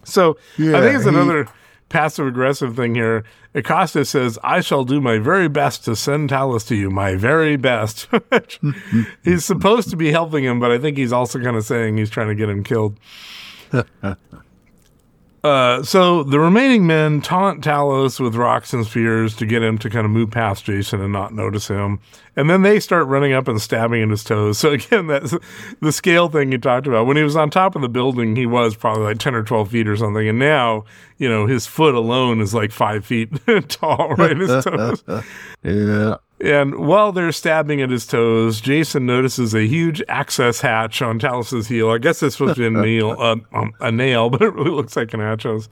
so 0.08 0.38
yeah, 0.58 0.78
I 0.78 0.82
think 0.82 0.96
it's 0.96 1.04
he, 1.04 1.10
another 1.10 1.48
passive 1.90 2.28
aggressive 2.28 2.76
thing 2.76 2.96
here. 2.96 3.24
Acastus 3.56 4.08
says, 4.08 4.38
I 4.44 4.62
shall 4.62 4.84
do 4.84 5.02
my 5.02 5.18
very 5.18 5.48
best 5.48 5.86
to 5.86 5.96
send 5.96 6.30
Talos 6.30 6.68
to 6.68 6.76
you, 6.76 6.90
my 6.90 7.16
very 7.16 7.56
best. 7.56 8.08
he's 9.24 9.46
supposed 9.46 9.90
to 9.90 9.96
be 9.96 10.12
helping 10.12 10.44
him, 10.44 10.60
but 10.60 10.72
I 10.72 10.78
think 10.78 10.98
he's 10.98 11.14
also 11.14 11.42
kind 11.42 11.56
of 11.56 11.66
saying 11.66 11.98
he's 11.98 12.10
trying 12.10 12.28
to 12.28 12.36
get 12.36 12.50
him 12.50 12.64
killed. 12.64 12.98
Uh, 15.48 15.82
so 15.82 16.24
the 16.24 16.40
remaining 16.40 16.86
men 16.86 17.22
taunt 17.22 17.64
Talos 17.64 18.20
with 18.20 18.36
rocks 18.36 18.74
and 18.74 18.86
spears 18.86 19.34
to 19.38 19.46
get 19.46 19.64
him 19.64 19.78
to 19.78 19.90
kind 19.90 20.04
of 20.04 20.12
move 20.12 20.30
past 20.30 20.66
Jason 20.66 21.00
and 21.00 21.14
not 21.14 21.34
notice 21.34 21.70
him. 21.70 22.00
And 22.36 22.50
then 22.50 22.64
they 22.64 22.82
start 22.82 23.08
running 23.08 23.32
up 23.32 23.48
and 23.48 23.62
stabbing 23.62 24.04
at 24.04 24.10
his 24.10 24.24
toes. 24.26 24.58
So 24.68 24.72
again, 24.72 25.08
that's 25.08 25.34
the 25.82 25.92
scale 25.94 26.28
thing 26.28 26.52
you 26.52 26.58
talked 26.58 26.86
about. 26.86 27.06
When 27.06 27.16
he 27.16 27.24
was 27.24 27.38
on 27.38 27.50
top 27.50 27.78
of 27.78 27.82
the 27.82 27.88
building, 27.88 28.36
he 28.36 28.46
was 28.46 28.76
probably 28.76 29.04
like 29.04 29.20
10 29.20 29.36
or 29.36 29.44
12 29.44 29.72
feet 29.72 29.88
or 29.88 29.96
something. 29.96 30.28
And 30.28 30.38
now, 30.38 30.84
you 31.18 31.30
know, 31.30 31.48
his 31.48 31.66
foot 31.66 31.96
alone 31.96 32.42
is 32.42 32.54
like 32.54 32.74
five 32.74 33.06
feet 33.06 33.30
tall, 33.70 34.16
right? 34.16 34.36
His 34.36 34.66
toes. 34.66 35.04
yeah. 35.64 36.18
And 36.40 36.76
while 36.76 37.12
they're 37.12 37.32
stabbing 37.32 37.82
at 37.82 37.90
his 37.90 38.06
toes, 38.06 38.62
Jason 38.62 39.08
notices 39.08 39.56
a 39.56 39.66
huge 39.66 40.04
access 40.08 40.62
hatch 40.62 41.02
on 41.02 41.18
Talos's 41.18 41.68
heel. 41.68 41.90
I 41.90 41.98
guess 41.98 42.20
this 42.20 42.40
was 42.40 42.58
a 42.60 42.70
nail, 42.70 43.16
uh, 43.18 43.38
um, 43.54 43.74
a 43.80 43.92
nail, 43.92 44.30
but 44.32 44.42
it 44.42 44.54
really 44.54 44.72
looks 44.72 44.96
like 44.96 45.14
an 45.14 45.20
hatch. 45.20 45.46
Uh, 45.46 45.66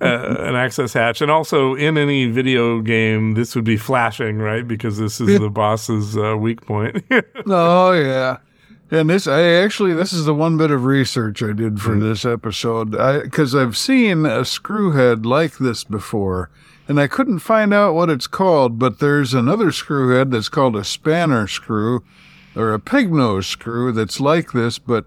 an 0.00 0.54
access 0.54 0.92
hatch. 0.92 1.20
And 1.20 1.28
also, 1.28 1.74
in 1.74 1.98
any 1.98 2.26
video 2.26 2.80
game, 2.80 3.34
this 3.34 3.56
would 3.56 3.64
be 3.64 3.76
flashing, 3.76 4.38
right? 4.38 4.66
Because 4.66 4.96
this 4.96 5.20
is 5.20 5.40
the 5.40 5.50
boss's 5.50 6.16
uh, 6.16 6.36
weak 6.36 6.64
point. 6.64 7.04
oh 7.46 7.90
yeah, 7.90 8.36
and 8.92 9.10
this 9.10 9.26
I 9.26 9.42
actually 9.42 9.94
this 9.94 10.12
is 10.12 10.24
the 10.24 10.34
one 10.34 10.56
bit 10.56 10.70
of 10.70 10.84
research 10.84 11.42
I 11.42 11.52
did 11.52 11.80
for 11.80 11.96
mm. 11.96 12.00
this 12.00 12.24
episode 12.24 12.92
because 13.24 13.56
I've 13.56 13.76
seen 13.76 14.24
a 14.24 14.44
screw 14.44 14.92
head 14.92 15.26
like 15.26 15.58
this 15.58 15.82
before 15.82 16.48
and 16.88 16.98
I 16.98 17.06
couldn't 17.06 17.40
find 17.40 17.74
out 17.74 17.94
what 17.94 18.10
it's 18.10 18.26
called, 18.26 18.78
but 18.78 18.98
there's 18.98 19.34
another 19.34 19.70
screw 19.70 20.16
head 20.16 20.30
that's 20.30 20.48
called 20.48 20.74
a 20.74 20.84
spanner 20.84 21.46
screw 21.46 22.02
or 22.56 22.72
a 22.72 22.80
pig 22.80 23.12
nose 23.12 23.46
screw 23.46 23.92
that's 23.92 24.20
like 24.20 24.52
this, 24.52 24.78
but 24.78 25.04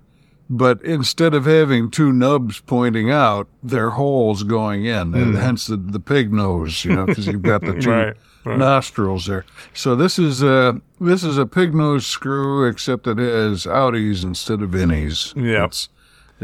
but 0.54 0.84
instead 0.84 1.34
of 1.34 1.46
having 1.46 1.90
two 1.90 2.12
nubs 2.12 2.60
pointing 2.60 3.10
out, 3.10 3.48
they're 3.64 3.92
holes 3.92 4.44
going 4.44 4.84
in, 4.84 5.14
and 5.14 5.34
hmm. 5.34 5.36
hence 5.36 5.68
the, 5.68 5.78
the 5.78 6.00
pig 6.00 6.34
nose, 6.34 6.84
you 6.84 6.94
know, 6.94 7.06
because 7.06 7.26
you've 7.26 7.42
got 7.42 7.62
the 7.62 7.74
two 7.80 7.90
right, 7.90 8.18
right. 8.44 8.58
nostrils 8.58 9.28
there. 9.28 9.46
So 9.74 9.96
this 9.96 10.20
is 10.20 10.44
a 10.44 10.82
this 11.00 11.24
is 11.24 11.38
a 11.38 11.46
pig 11.46 11.74
nose 11.74 12.06
screw, 12.06 12.68
except 12.68 13.08
it 13.08 13.18
has 13.18 13.66
outies 13.66 14.24
instead 14.26 14.62
of 14.62 14.72
innies. 14.72 15.34
Yeah. 15.42 15.70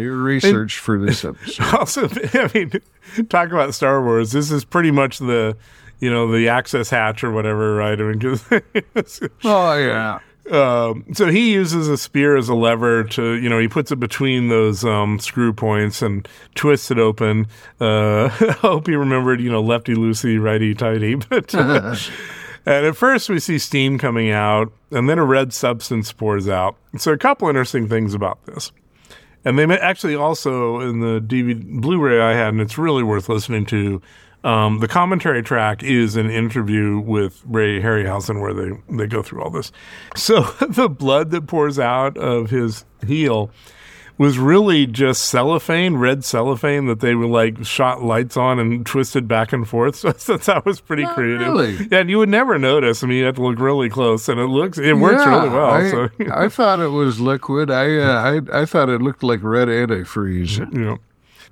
Your 0.01 0.15
research 0.15 0.77
and, 0.77 0.83
for 0.83 0.99
this 0.99 1.25
episode. 1.25 1.73
Also, 1.73 2.07
I 2.33 2.49
mean, 2.53 2.71
talk 3.29 3.51
about 3.51 3.73
Star 3.73 4.03
Wars. 4.03 4.31
This 4.31 4.51
is 4.51 4.63
pretty 4.65 4.91
much 4.91 5.19
the, 5.19 5.55
you 5.99 6.09
know, 6.09 6.31
the 6.31 6.49
access 6.49 6.89
hatch 6.89 7.23
or 7.23 7.31
whatever, 7.31 7.75
right? 7.75 7.99
I 7.99 8.03
mean, 8.03 8.39
oh 9.43 9.77
yeah. 9.77 10.19
Um, 10.51 11.05
so 11.13 11.27
he 11.27 11.51
uses 11.51 11.89
a 11.89 11.97
spear 11.97 12.37
as 12.37 12.47
a 12.47 12.55
lever 12.55 13.03
to, 13.03 13.33
you 13.33 13.49
know, 13.49 13.59
he 13.59 13.67
puts 13.67 13.91
it 13.91 13.97
between 13.97 14.47
those 14.47 14.85
um, 14.85 15.19
screw 15.19 15.51
points 15.51 16.01
and 16.01 16.25
twists 16.55 16.89
it 16.89 16.99
open. 16.99 17.47
Uh, 17.81 18.25
I 18.39 18.55
hope 18.59 18.87
he 18.87 18.95
remembered, 18.95 19.41
you 19.41 19.51
know, 19.51 19.61
lefty 19.61 19.93
loosey, 19.93 20.41
righty 20.41 20.73
tighty. 20.73 21.15
But 21.15 21.53
uh, 21.53 21.95
and 22.65 22.85
at 22.85 22.95
first 22.95 23.29
we 23.29 23.39
see 23.39 23.59
steam 23.59 23.97
coming 23.97 24.29
out, 24.29 24.71
and 24.91 25.09
then 25.09 25.19
a 25.19 25.25
red 25.25 25.53
substance 25.53 26.11
pours 26.11 26.47
out. 26.47 26.75
So 26.97 27.11
a 27.11 27.17
couple 27.17 27.47
interesting 27.47 27.87
things 27.87 28.13
about 28.13 28.45
this. 28.45 28.71
And 29.47 29.57
they 29.57 29.63
actually 29.79 30.13
also 30.13 30.81
in 30.81 30.99
the 30.99 31.21
DVD 31.21 31.63
Blu-ray 31.79 32.19
I 32.19 32.33
had, 32.33 32.49
and 32.49 32.59
it's 32.59 32.77
really 32.77 33.01
worth 33.01 33.29
listening 33.29 33.65
to. 33.67 34.01
Um, 34.43 34.79
the 34.79 34.87
commentary 34.87 35.41
track 35.41 35.83
is 35.83 36.15
an 36.15 36.29
interview 36.29 36.99
with 36.99 37.41
Ray 37.45 37.81
Harryhausen 37.81 38.39
where 38.39 38.53
they, 38.53 38.77
they 38.89 39.07
go 39.07 39.23
through 39.23 39.41
all 39.41 39.49
this. 39.49 39.71
So 40.15 40.41
the 40.69 40.89
blood 40.89 41.31
that 41.31 41.47
pours 41.47 41.79
out 41.79 42.17
of 42.17 42.49
his 42.49 42.85
heel 43.05 43.49
was 44.17 44.39
really 44.39 44.87
just 44.87 45.25
cellophane, 45.25 45.97
red 45.97 46.23
cellophane 46.25 46.87
that 46.87 47.01
they 47.01 47.13
were 47.13 47.27
like 47.27 47.63
shot 47.65 48.01
lights 48.03 48.35
on 48.35 48.57
and 48.59 48.85
twisted 48.85 49.27
back 49.27 49.53
and 49.53 49.67
forth. 49.67 49.95
So, 50.19 50.37
that 50.37 50.65
was 50.65 50.79
pretty 50.81 51.03
Oh, 51.05 51.13
creative. 51.13 51.41
really? 51.47 51.87
Yeah, 51.91 51.99
and 51.99 52.09
you 52.09 52.17
would 52.17 52.29
never 52.29 52.57
notice. 52.57 53.03
I 53.03 53.07
mean, 53.07 53.19
you 53.19 53.25
have 53.25 53.35
to 53.35 53.43
look 53.43 53.59
really 53.59 53.89
close, 53.89 54.27
and 54.27 54.39
it 54.39 54.47
looks 54.47 54.77
it 54.77 54.93
works 54.93 55.21
Yeah, 55.23 55.29
really 55.37 55.49
well. 55.49 55.69
I, 55.69 55.89
so 55.91 56.09
I 56.33 56.49
thought 56.57 56.79
it 56.79 56.87
was 56.89 57.19
liquid. 57.19 57.69
I, 57.69 57.97
uh, 57.97 58.41
I 58.51 58.61
I 58.61 58.65
thought 58.65 58.89
it 58.89 59.01
looked 59.01 59.21
like 59.23 59.41
red 59.43 59.67
antifreeze. 59.67 60.57
you 60.73 60.79
know. 60.79 60.97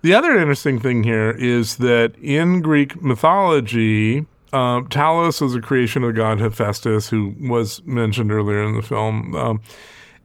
The 0.02 0.14
other 0.14 0.38
interesting 0.38 0.80
thing 0.80 1.04
here 1.04 1.32
is 1.32 1.78
that 1.78 2.14
in 2.22 2.62
Greek 2.62 3.02
mythology, 3.02 4.26
uh, 4.54 4.82
Talos 4.82 5.42
was 5.42 5.56
a 5.56 5.62
creation 5.62 6.04
of 6.04 6.14
the 6.14 6.18
god 6.18 6.40
Hephaestus, 6.40 7.10
who 7.10 7.36
was 7.42 7.84
mentioned 7.86 8.32
earlier 8.32 8.64
in 8.64 8.76
the 8.76 8.82
film. 8.82 9.36
Um, 9.36 9.62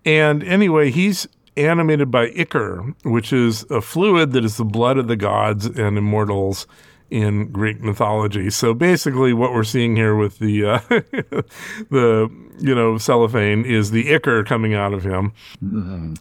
and 0.04 0.42
anyway, 0.44 0.90
he's 0.90 1.26
animated 1.66 2.10
by 2.10 2.30
Ichor, 2.30 2.94
which 3.04 3.32
is 3.32 3.64
a 3.70 3.80
fluid 3.80 4.32
that 4.32 4.44
is 4.44 4.56
the 4.56 4.64
blood 4.64 4.98
of 4.98 5.08
the 5.08 5.16
gods 5.16 5.66
and 5.66 5.98
immortals 5.98 6.66
in 7.10 7.50
Greek 7.50 7.80
mythology. 7.80 8.50
So 8.50 8.72
basically, 8.72 9.32
what 9.32 9.52
we're 9.52 9.64
seeing 9.64 9.96
here 9.96 10.14
with 10.14 10.38
the 10.38 10.64
uh, 10.64 10.78
the 11.90 12.30
you 12.58 12.74
know 12.74 12.98
cellophane 12.98 13.64
is 13.64 13.90
the 13.90 14.14
ichor 14.14 14.44
coming 14.44 14.74
out 14.74 14.94
of 14.94 15.02
him, 15.02 15.32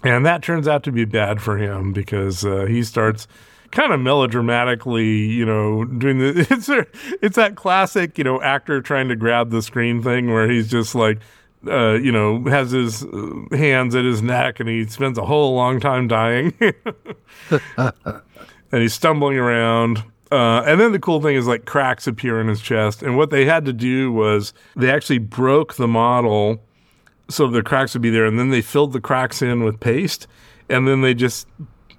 and 0.03 0.25
that 0.25 0.41
turns 0.41 0.67
out 0.67 0.83
to 0.83 0.91
be 0.91 1.05
bad 1.05 1.41
for 1.41 1.57
him 1.57 1.93
because 1.93 2.43
uh, 2.43 2.65
he 2.65 2.83
starts 2.83 3.27
kind 3.71 3.93
of 3.93 3.99
melodramatically, 3.99 5.27
you 5.29 5.45
know, 5.45 5.85
doing 5.85 6.17
the 6.17 6.47
it's 6.49 6.69
it's 7.21 7.35
that 7.35 7.55
classic 7.55 8.17
you 8.17 8.23
know 8.23 8.41
actor 8.41 8.81
trying 8.81 9.09
to 9.09 9.15
grab 9.15 9.51
the 9.51 9.61
screen 9.61 10.01
thing 10.01 10.31
where 10.31 10.49
he's 10.49 10.69
just 10.69 10.95
like. 10.95 11.19
Uh, 11.68 11.95
you 11.95 12.10
know, 12.12 12.41
has 12.45 12.72
his 12.72 13.03
uh, 13.03 13.32
hands 13.51 13.93
at 13.93 14.05
his 14.05 14.22
neck, 14.22 14.62
and 14.62 14.70
he 14.70 14.86
spends 14.88 15.18
a 15.18 15.26
whole 15.26 15.55
long 15.55 15.80
time 15.82 16.07
dying. 16.07 16.53
and 17.78 18.82
he's 18.82 18.93
stumbling 18.93 19.38
around. 19.38 20.03
Uh, 20.32 20.62
and 20.66 20.80
then 20.80 20.91
the 20.91 20.99
cool 20.99 21.22
thing 21.22 21.36
is 21.36 21.47
like 21.47 21.66
cracks 21.66 22.05
appear 22.07 22.39
in 22.39 22.47
his 22.47 22.62
chest. 22.62 23.01
And 23.01 23.18
what 23.18 23.30
they 23.32 23.45
had 23.45 23.66
to 23.66 23.74
do 23.74 24.12
was 24.12 24.53
they 24.76 24.91
actually 24.91 25.18
broke 25.18 25.74
the 25.76 25.88
model 25.88 26.62
so 27.30 27.47
the 27.47 27.64
cracks 27.64 27.93
would 27.93 28.01
be 28.01 28.10
there. 28.12 28.26
And 28.26 28.38
then 28.39 28.51
they 28.51 28.62
filled 28.62 28.93
the 28.93 29.01
cracks 29.01 29.41
in 29.41 29.64
with 29.64 29.80
paste. 29.80 30.28
And 30.70 30.88
then 30.88 31.01
they 31.01 31.14
just, 31.16 31.47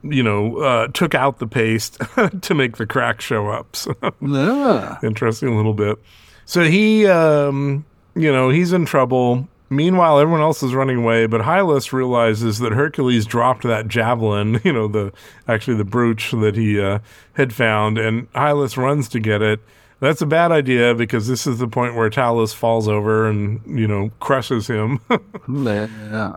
you 0.03 0.23
know, 0.23 0.59
uh, 0.59 0.89
took 0.89 1.15
out 1.15 1.39
the 1.39 1.47
paste 1.47 1.99
to 2.43 2.55
make 2.55 2.77
the 2.77 2.87
cracks 2.87 3.25
show 3.25 3.49
up. 3.49 3.77
So 3.77 3.95
Yeah. 4.21 4.97
interesting 5.03 5.57
little 5.57 5.75
bit. 5.75 5.99
So 6.47 6.63
he, 6.65 7.07
um, 7.07 7.85
you 8.15 8.33
know, 8.33 8.49
he's 8.49 8.73
in 8.73 8.87
trouble. 8.87 9.49
Meanwhile, 9.73 10.19
everyone 10.19 10.41
else 10.41 10.65
is 10.65 10.75
running 10.75 10.97
away, 10.97 11.27
but 11.27 11.43
Hylas 11.43 11.93
realizes 11.93 12.59
that 12.59 12.73
Hercules 12.73 13.25
dropped 13.25 13.63
that 13.63 13.87
javelin, 13.87 14.61
you 14.65 14.73
know, 14.73 14.89
the 14.89 15.13
actually 15.47 15.77
the 15.77 15.85
brooch 15.85 16.33
that 16.33 16.57
he 16.57 16.81
uh, 16.81 16.99
had 17.35 17.53
found, 17.53 17.97
and 17.97 18.31
Hylas 18.33 18.77
runs 18.77 19.09
to 19.11 19.21
get 19.21 19.43
it. 19.43 19.61
That's 20.01 20.23
a 20.23 20.27
bad 20.27 20.51
idea 20.51 20.95
because 20.95 21.29
this 21.29 21.47
is 21.47 21.59
the 21.59 21.69
point 21.69 21.95
where 21.95 22.11
Talos 22.11 22.55
falls 22.55 22.89
over 22.89 23.29
and, 23.29 23.61
you 23.67 23.87
know, 23.87 24.11
crushes 24.19 24.67
him. 24.67 25.01
Yeah. 25.49 26.37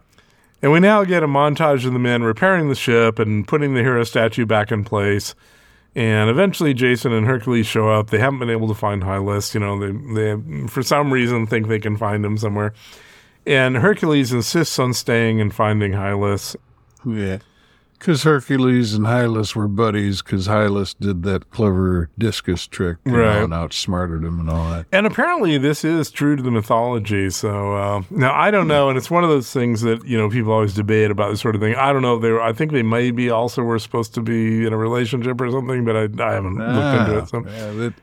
And 0.61 0.71
we 0.71 0.79
now 0.79 1.03
get 1.03 1.23
a 1.23 1.27
montage 1.27 1.85
of 1.85 1.91
the 1.91 1.99
men 1.99 2.23
repairing 2.23 2.69
the 2.69 2.75
ship 2.75 3.19
and 3.19 3.45
putting 3.45 3.73
the 3.73 3.81
Hera 3.81 4.05
statue 4.05 4.45
back 4.45 4.71
in 4.71 4.85
place. 4.85 5.35
And 5.93 6.29
eventually, 6.29 6.73
Jason 6.73 7.11
and 7.11 7.27
Hercules 7.27 7.67
show 7.67 7.89
up. 7.89 8.09
They 8.09 8.17
haven't 8.17 8.39
been 8.39 8.49
able 8.49 8.69
to 8.69 8.73
find 8.73 9.03
Hylas. 9.03 9.53
You 9.53 9.59
know, 9.59 9.77
they 9.77 9.91
they 10.13 10.67
for 10.67 10.81
some 10.81 11.11
reason 11.11 11.47
think 11.47 11.67
they 11.67 11.79
can 11.79 11.97
find 11.97 12.25
him 12.25 12.37
somewhere. 12.37 12.73
And 13.45 13.77
Hercules 13.77 14.31
insists 14.31 14.79
on 14.79 14.93
staying 14.93 15.41
and 15.41 15.53
finding 15.53 15.91
Hylas. 15.93 16.55
Yeah. 17.05 17.39
Because 17.99 18.23
Hercules 18.23 18.93
and 18.93 19.05
Hylas 19.05 19.55
were 19.55 19.67
buddies 19.69 20.21
because 20.21 20.45
Hylas 20.45 20.93
did 20.99 21.23
that 21.23 21.49
clever 21.51 22.09
discus 22.17 22.67
trick 22.67 22.97
you 23.05 23.13
know, 23.13 23.19
Right. 23.19 23.37
and 23.43 23.53
outsmarted 23.53 24.25
him 24.25 24.41
and 24.41 24.49
all 24.49 24.69
that. 24.71 24.87
And 24.91 25.07
apparently, 25.07 25.57
this 25.57 25.85
is 25.85 26.11
true 26.11 26.35
to 26.35 26.43
the 26.43 26.51
mythology. 26.51 27.29
So 27.29 27.75
uh, 27.77 28.01
now 28.09 28.33
I 28.33 28.51
don't 28.51 28.67
know, 28.67 28.89
and 28.89 28.97
it's 28.97 29.09
one 29.09 29.23
of 29.23 29.29
those 29.29 29.53
things 29.53 29.81
that 29.83 30.05
you 30.05 30.17
know 30.17 30.29
people 30.29 30.51
always 30.51 30.73
debate 30.73 31.11
about 31.11 31.29
this 31.31 31.39
sort 31.39 31.55
of 31.55 31.61
thing. 31.61 31.75
I 31.75 31.93
don't 31.93 32.01
know. 32.01 32.19
They 32.19 32.31
were, 32.31 32.41
I 32.41 32.51
think 32.51 32.73
they 32.73 32.83
maybe 32.83 33.29
also 33.29 33.61
were 33.63 33.79
supposed 33.79 34.13
to 34.15 34.21
be 34.21 34.65
in 34.65 34.73
a 34.73 34.77
relationship 34.77 35.39
or 35.39 35.49
something, 35.49 35.85
but 35.85 35.95
I, 35.95 36.01
I 36.21 36.33
haven't 36.33 36.55
looked 36.57 37.09
into 37.09 37.17
it. 37.19 37.29
So. 37.29 37.43
Ah, 37.47 37.49
yeah, 37.55 37.71
that, 37.71 37.93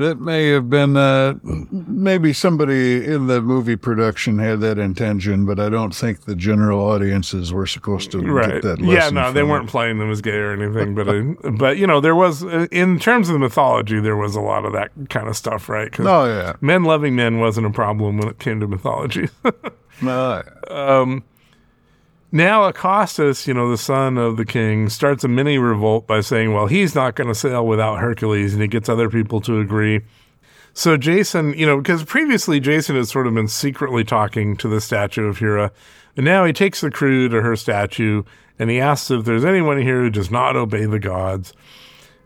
that 0.00 0.20
may 0.20 0.48
have 0.48 0.68
been, 0.68 0.96
uh, 0.96 1.34
maybe 1.44 2.32
somebody 2.32 3.04
in 3.04 3.26
the 3.28 3.40
movie 3.40 3.76
production 3.76 4.38
had 4.38 4.60
that 4.60 4.78
intention, 4.78 5.46
but 5.46 5.60
I 5.60 5.68
don't 5.68 5.94
think 5.94 6.24
the 6.24 6.34
general 6.34 6.80
audiences 6.80 7.52
were 7.52 7.66
supposed 7.66 8.10
to 8.12 8.18
right 8.20 8.54
get 8.54 8.62
that 8.62 8.80
lesson. 8.80 8.86
yeah 8.88 9.10
no 9.10 9.32
they 9.32 9.40
from 9.40 9.48
weren't 9.50 9.68
playing 9.68 9.98
them 9.98 10.10
as 10.10 10.20
gay 10.20 10.36
or 10.36 10.52
anything 10.52 10.94
but 10.94 11.08
uh, 11.08 11.50
but 11.52 11.76
you 11.78 11.86
know 11.86 12.00
there 12.00 12.14
was 12.16 12.42
uh, 12.44 12.66
in 12.72 12.98
terms 12.98 13.28
of 13.28 13.34
the 13.34 13.38
mythology 13.38 14.00
there 14.00 14.16
was 14.16 14.34
a 14.34 14.40
lot 14.40 14.64
of 14.64 14.72
that 14.72 14.90
kind 15.08 15.28
of 15.28 15.36
stuff 15.36 15.68
right 15.68 15.92
'Cause 15.92 16.06
Oh, 16.06 16.24
yeah. 16.26 16.54
men 16.60 16.82
loving 16.84 17.14
men 17.14 17.38
wasn't 17.38 17.66
a 17.66 17.70
problem 17.70 18.18
when 18.18 18.28
it 18.28 18.38
came 18.38 18.58
to 18.60 18.66
mythology 18.66 19.28
no. 20.02 20.42
yeah. 20.68 21.18
Now 22.32 22.70
Acastus, 22.70 23.48
you 23.48 23.54
know, 23.54 23.68
the 23.68 23.76
son 23.76 24.16
of 24.16 24.36
the 24.36 24.44
king, 24.44 24.88
starts 24.88 25.24
a 25.24 25.28
mini 25.28 25.58
revolt 25.58 26.06
by 26.06 26.20
saying, 26.20 26.52
well, 26.52 26.68
he's 26.68 26.94
not 26.94 27.16
going 27.16 27.26
to 27.26 27.34
sail 27.34 27.66
without 27.66 27.98
Hercules, 27.98 28.52
and 28.52 28.62
he 28.62 28.68
gets 28.68 28.88
other 28.88 29.10
people 29.10 29.40
to 29.42 29.58
agree. 29.58 30.02
So 30.72 30.96
Jason, 30.96 31.54
you 31.54 31.66
know, 31.66 31.78
because 31.78 32.04
previously 32.04 32.60
Jason 32.60 32.94
has 32.94 33.10
sort 33.10 33.26
of 33.26 33.34
been 33.34 33.48
secretly 33.48 34.04
talking 34.04 34.56
to 34.58 34.68
the 34.68 34.80
statue 34.80 35.26
of 35.26 35.38
Hera, 35.38 35.72
and 36.16 36.24
now 36.24 36.44
he 36.44 36.52
takes 36.52 36.80
the 36.80 36.90
crew 36.90 37.28
to 37.28 37.42
her 37.42 37.56
statue, 37.56 38.22
and 38.60 38.70
he 38.70 38.78
asks 38.78 39.10
if 39.10 39.24
there's 39.24 39.44
anyone 39.44 39.82
here 39.82 40.00
who 40.00 40.10
does 40.10 40.30
not 40.30 40.54
obey 40.54 40.84
the 40.84 41.00
gods. 41.00 41.52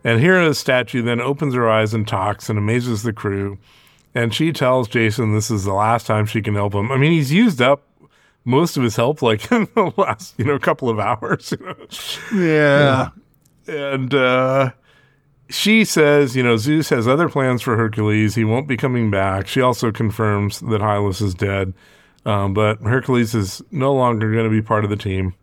And 0.04 0.20
Hera's 0.20 0.58
statue 0.58 1.00
then 1.00 1.22
opens 1.22 1.54
her 1.54 1.70
eyes 1.70 1.94
and 1.94 2.06
talks 2.06 2.50
and 2.50 2.58
amazes 2.58 3.04
the 3.04 3.14
crew. 3.14 3.56
And 4.14 4.34
she 4.34 4.52
tells 4.52 4.86
Jason 4.86 5.32
this 5.32 5.50
is 5.50 5.64
the 5.64 5.72
last 5.72 6.06
time 6.06 6.26
she 6.26 6.42
can 6.42 6.54
help 6.54 6.74
him. 6.74 6.92
I 6.92 6.98
mean, 6.98 7.12
he's 7.12 7.32
used 7.32 7.62
up 7.62 7.86
most 8.44 8.76
of 8.76 8.82
his 8.82 8.96
help 8.96 9.22
like 9.22 9.50
in 9.52 9.68
the 9.74 9.92
last, 9.96 10.34
you 10.38 10.44
know, 10.44 10.58
couple 10.58 10.88
of 10.88 10.98
hours. 10.98 11.52
you 11.58 11.66
know. 11.66 12.44
yeah. 12.44 13.08
And 13.66 14.14
uh, 14.14 14.72
she 15.48 15.84
says, 15.84 16.36
you 16.36 16.42
know, 16.42 16.56
Zeus 16.56 16.88
has 16.90 17.08
other 17.08 17.28
plans 17.28 17.62
for 17.62 17.76
Hercules. 17.76 18.34
He 18.34 18.44
won't 18.44 18.68
be 18.68 18.76
coming 18.76 19.10
back. 19.10 19.46
She 19.46 19.60
also 19.60 19.90
confirms 19.90 20.60
that 20.60 20.80
Hylas 20.80 21.22
is 21.22 21.34
dead. 21.34 21.72
Um, 22.26 22.54
but 22.54 22.80
Hercules 22.80 23.34
is 23.34 23.62
no 23.70 23.92
longer 23.94 24.32
going 24.32 24.44
to 24.44 24.50
be 24.50 24.62
part 24.62 24.84
of 24.84 24.90
the 24.90 24.96
team. 24.96 25.34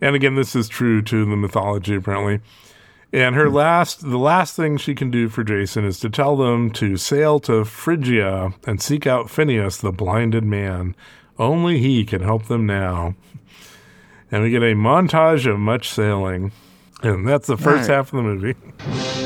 And 0.00 0.16
again, 0.16 0.34
this 0.34 0.56
is 0.56 0.68
true 0.68 1.02
to 1.02 1.24
the 1.24 1.36
mythology, 1.36 1.94
apparently. 1.94 2.40
And 3.12 3.34
her 3.34 3.50
last, 3.50 4.08
the 4.08 4.18
last 4.18 4.56
thing 4.56 4.76
she 4.76 4.94
can 4.94 5.10
do 5.10 5.28
for 5.28 5.42
Jason 5.42 5.84
is 5.84 5.98
to 6.00 6.08
tell 6.08 6.36
them 6.36 6.70
to 6.72 6.96
sail 6.96 7.40
to 7.40 7.64
Phrygia 7.64 8.54
and 8.66 8.80
seek 8.80 9.06
out 9.06 9.28
Phineas, 9.28 9.78
the 9.78 9.92
blinded 9.92 10.44
man. 10.44 10.94
Only 11.38 11.78
he 11.78 12.04
can 12.04 12.22
help 12.22 12.46
them 12.46 12.66
now. 12.66 13.14
And 14.32 14.44
we 14.44 14.50
get 14.50 14.62
a 14.62 14.76
montage 14.76 15.44
of 15.52 15.58
much 15.58 15.88
sailing. 15.90 16.52
And 17.02 17.26
that's 17.26 17.48
the 17.48 17.56
first 17.56 17.88
Right. 17.88 17.96
half 17.96 18.12
of 18.12 18.16
the 18.18 18.22
movie. 18.22 18.54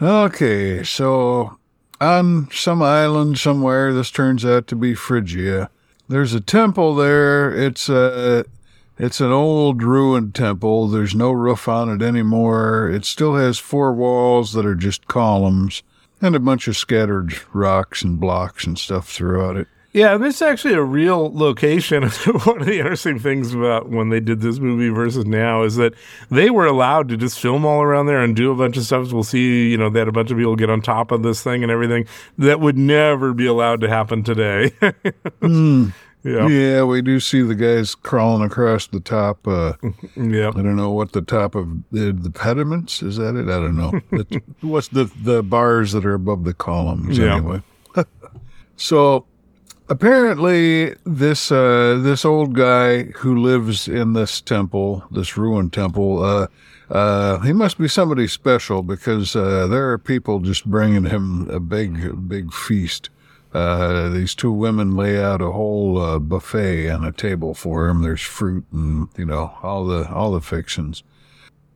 Okay, 0.00 0.82
so 0.82 1.56
on 2.00 2.48
some 2.52 2.82
island 2.82 3.38
somewhere, 3.38 3.94
this 3.94 4.10
turns 4.10 4.44
out 4.44 4.66
to 4.68 4.76
be 4.76 4.94
Phrygia. 4.94 5.70
There's 6.08 6.34
a 6.34 6.40
temple 6.40 6.94
there. 6.94 7.50
It's 7.54 7.88
a 7.88 8.44
it's 8.98 9.20
an 9.20 9.30
old 9.32 9.82
ruined 9.82 10.34
temple. 10.34 10.88
There's 10.88 11.14
no 11.14 11.30
roof 11.32 11.66
on 11.68 11.88
it 11.88 12.02
anymore. 12.02 12.90
It 12.90 13.04
still 13.04 13.36
has 13.36 13.58
four 13.58 13.92
walls 13.94 14.52
that 14.52 14.66
are 14.66 14.74
just 14.74 15.06
columns 15.06 15.82
and 16.20 16.34
a 16.34 16.40
bunch 16.40 16.68
of 16.68 16.76
scattered 16.76 17.38
rocks 17.52 18.02
and 18.02 18.18
blocks 18.18 18.66
and 18.66 18.78
stuff 18.78 19.08
throughout 19.08 19.56
it. 19.56 19.68
Yeah, 19.96 20.14
and 20.14 20.22
this 20.22 20.36
is 20.36 20.42
actually 20.42 20.74
a 20.74 20.82
real 20.82 21.32
location. 21.32 22.02
One 22.44 22.60
of 22.60 22.66
the 22.66 22.78
interesting 22.78 23.18
things 23.18 23.54
about 23.54 23.88
when 23.88 24.10
they 24.10 24.20
did 24.20 24.42
this 24.42 24.58
movie 24.58 24.90
versus 24.90 25.24
now 25.24 25.62
is 25.62 25.76
that 25.76 25.94
they 26.30 26.50
were 26.50 26.66
allowed 26.66 27.08
to 27.08 27.16
just 27.16 27.40
film 27.40 27.64
all 27.64 27.80
around 27.80 28.04
there 28.04 28.22
and 28.22 28.36
do 28.36 28.50
a 28.50 28.54
bunch 28.54 28.76
of 28.76 28.84
stuff. 28.84 29.10
We'll 29.10 29.24
see, 29.24 29.70
you 29.70 29.78
know, 29.78 29.88
they 29.88 30.00
had 30.00 30.08
a 30.08 30.12
bunch 30.12 30.30
of 30.30 30.36
people 30.36 30.54
get 30.54 30.68
on 30.68 30.82
top 30.82 31.12
of 31.12 31.22
this 31.22 31.42
thing 31.42 31.62
and 31.62 31.72
everything 31.72 32.06
that 32.36 32.60
would 32.60 32.76
never 32.76 33.32
be 33.32 33.46
allowed 33.46 33.80
to 33.80 33.88
happen 33.88 34.22
today. 34.22 34.68
mm. 35.40 35.94
Yeah. 36.26 36.48
yeah, 36.48 36.82
we 36.82 37.02
do 37.02 37.20
see 37.20 37.42
the 37.42 37.54
guys 37.54 37.94
crawling 37.94 38.42
across 38.44 38.88
the 38.88 39.00
top. 39.00 39.46
Uh, 39.46 39.74
yeah, 40.16 40.48
I 40.48 40.62
don't 40.62 40.76
know 40.76 40.90
what 40.90 41.12
the 41.12 41.22
top 41.22 41.54
of 41.54 41.68
the, 41.92 42.12
the 42.12 42.30
pediments 42.30 43.02
is 43.02 43.16
that 43.16 43.36
it. 43.36 43.48
I 43.48 43.60
don't 43.60 43.76
know. 43.76 44.00
what's 44.60 44.88
the 44.88 45.10
the 45.22 45.42
bars 45.42 45.92
that 45.92 46.04
are 46.04 46.14
above 46.14 46.44
the 46.44 46.54
columns 46.54 47.16
Yeah. 47.18 47.36
anyway. 47.36 47.62
so 48.76 49.24
apparently, 49.88 50.94
this 51.04 51.50
uh, 51.52 51.98
this 52.02 52.24
old 52.24 52.54
guy 52.54 53.04
who 53.04 53.36
lives 53.36 53.88
in 53.88 54.12
this 54.14 54.40
temple, 54.40 55.04
this 55.10 55.36
ruined 55.36 55.72
temple, 55.72 56.22
uh, 56.24 56.46
uh, 56.90 57.38
he 57.40 57.52
must 57.52 57.78
be 57.78 57.88
somebody 57.88 58.26
special 58.28 58.82
because 58.82 59.34
uh, 59.36 59.66
there 59.66 59.90
are 59.90 59.98
people 59.98 60.40
just 60.40 60.64
bringing 60.66 61.04
him 61.04 61.48
a 61.50 61.60
big 61.60 62.28
big 62.28 62.52
feast. 62.52 63.10
Uh, 63.56 64.10
these 64.10 64.34
two 64.34 64.52
women 64.52 64.94
lay 64.94 65.18
out 65.18 65.40
a 65.40 65.50
whole 65.50 65.96
uh, 65.98 66.18
buffet 66.18 66.90
on 66.90 67.04
a 67.04 67.10
table 67.10 67.54
for 67.54 67.88
him. 67.88 68.02
There's 68.02 68.20
fruit 68.20 68.66
and 68.70 69.08
you 69.16 69.24
know 69.24 69.54
all 69.62 69.86
the 69.86 70.06
all 70.12 70.32
the 70.32 70.42
fixings. 70.42 71.02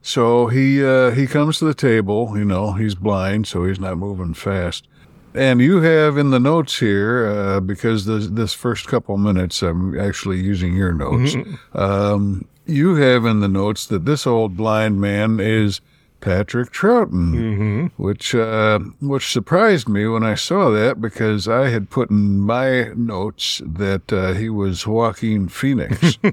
So 0.02 0.48
he 0.48 0.84
uh, 0.84 1.12
he 1.12 1.26
comes 1.26 1.58
to 1.58 1.64
the 1.64 1.72
table. 1.72 2.36
You 2.36 2.44
know 2.44 2.72
he's 2.72 2.94
blind, 2.94 3.46
so 3.46 3.64
he's 3.64 3.80
not 3.80 3.96
moving 3.96 4.34
fast. 4.34 4.88
And 5.32 5.62
you 5.62 5.80
have 5.80 6.18
in 6.18 6.30
the 6.30 6.40
notes 6.40 6.80
here 6.80 7.26
uh, 7.26 7.60
because 7.60 8.04
this 8.04 8.26
this 8.28 8.52
first 8.52 8.86
couple 8.86 9.16
minutes 9.16 9.62
I'm 9.62 9.98
actually 9.98 10.38
using 10.38 10.76
your 10.76 10.92
notes. 10.92 11.34
Um, 11.72 12.46
you 12.66 12.96
have 12.96 13.24
in 13.24 13.40
the 13.40 13.48
notes 13.48 13.86
that 13.86 14.04
this 14.04 14.26
old 14.26 14.54
blind 14.54 15.00
man 15.00 15.40
is 15.40 15.80
Patrick 16.20 16.70
Troughton, 16.72 17.32
Mm-hmm. 17.34 17.86
which 18.02 18.34
uh, 18.34 18.78
which 19.00 19.32
surprised 19.32 19.88
me 19.88 20.06
when 20.06 20.22
I 20.22 20.34
saw 20.34 20.70
that 20.70 21.00
because 21.00 21.48
I 21.48 21.68
had 21.70 21.90
put 21.90 22.10
in 22.10 22.40
my 22.40 22.88
notes 22.94 23.60
that 23.64 24.12
uh, 24.12 24.32
he 24.34 24.48
was 24.50 24.86
Joaquin 24.86 25.48
Phoenix. 25.48 26.18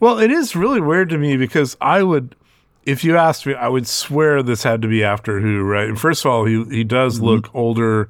Well, 0.00 0.18
it 0.18 0.30
is 0.30 0.56
really 0.56 0.80
weird 0.80 1.08
to 1.10 1.18
me 1.18 1.36
because 1.36 1.76
I 1.80 2.02
would, 2.02 2.34
if 2.84 3.04
you 3.04 3.16
asked 3.16 3.46
me, 3.46 3.54
I 3.54 3.68
would 3.68 3.86
swear 3.86 4.42
this 4.42 4.62
had 4.62 4.82
to 4.82 4.88
be 4.88 5.02
after 5.04 5.40
Who, 5.40 5.62
right? 5.62 5.96
First 5.96 6.24
of 6.24 6.30
all, 6.30 6.44
he 6.44 6.64
he 6.64 6.84
does 6.84 7.20
look 7.20 7.54
older 7.54 8.08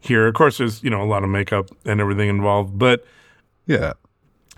here. 0.00 0.26
Of 0.26 0.34
course, 0.34 0.58
there's 0.58 0.82
you 0.82 0.90
know 0.90 1.02
a 1.02 1.06
lot 1.06 1.24
of 1.24 1.30
makeup 1.30 1.68
and 1.84 2.00
everything 2.00 2.28
involved, 2.28 2.78
but 2.78 3.04
yeah, 3.66 3.92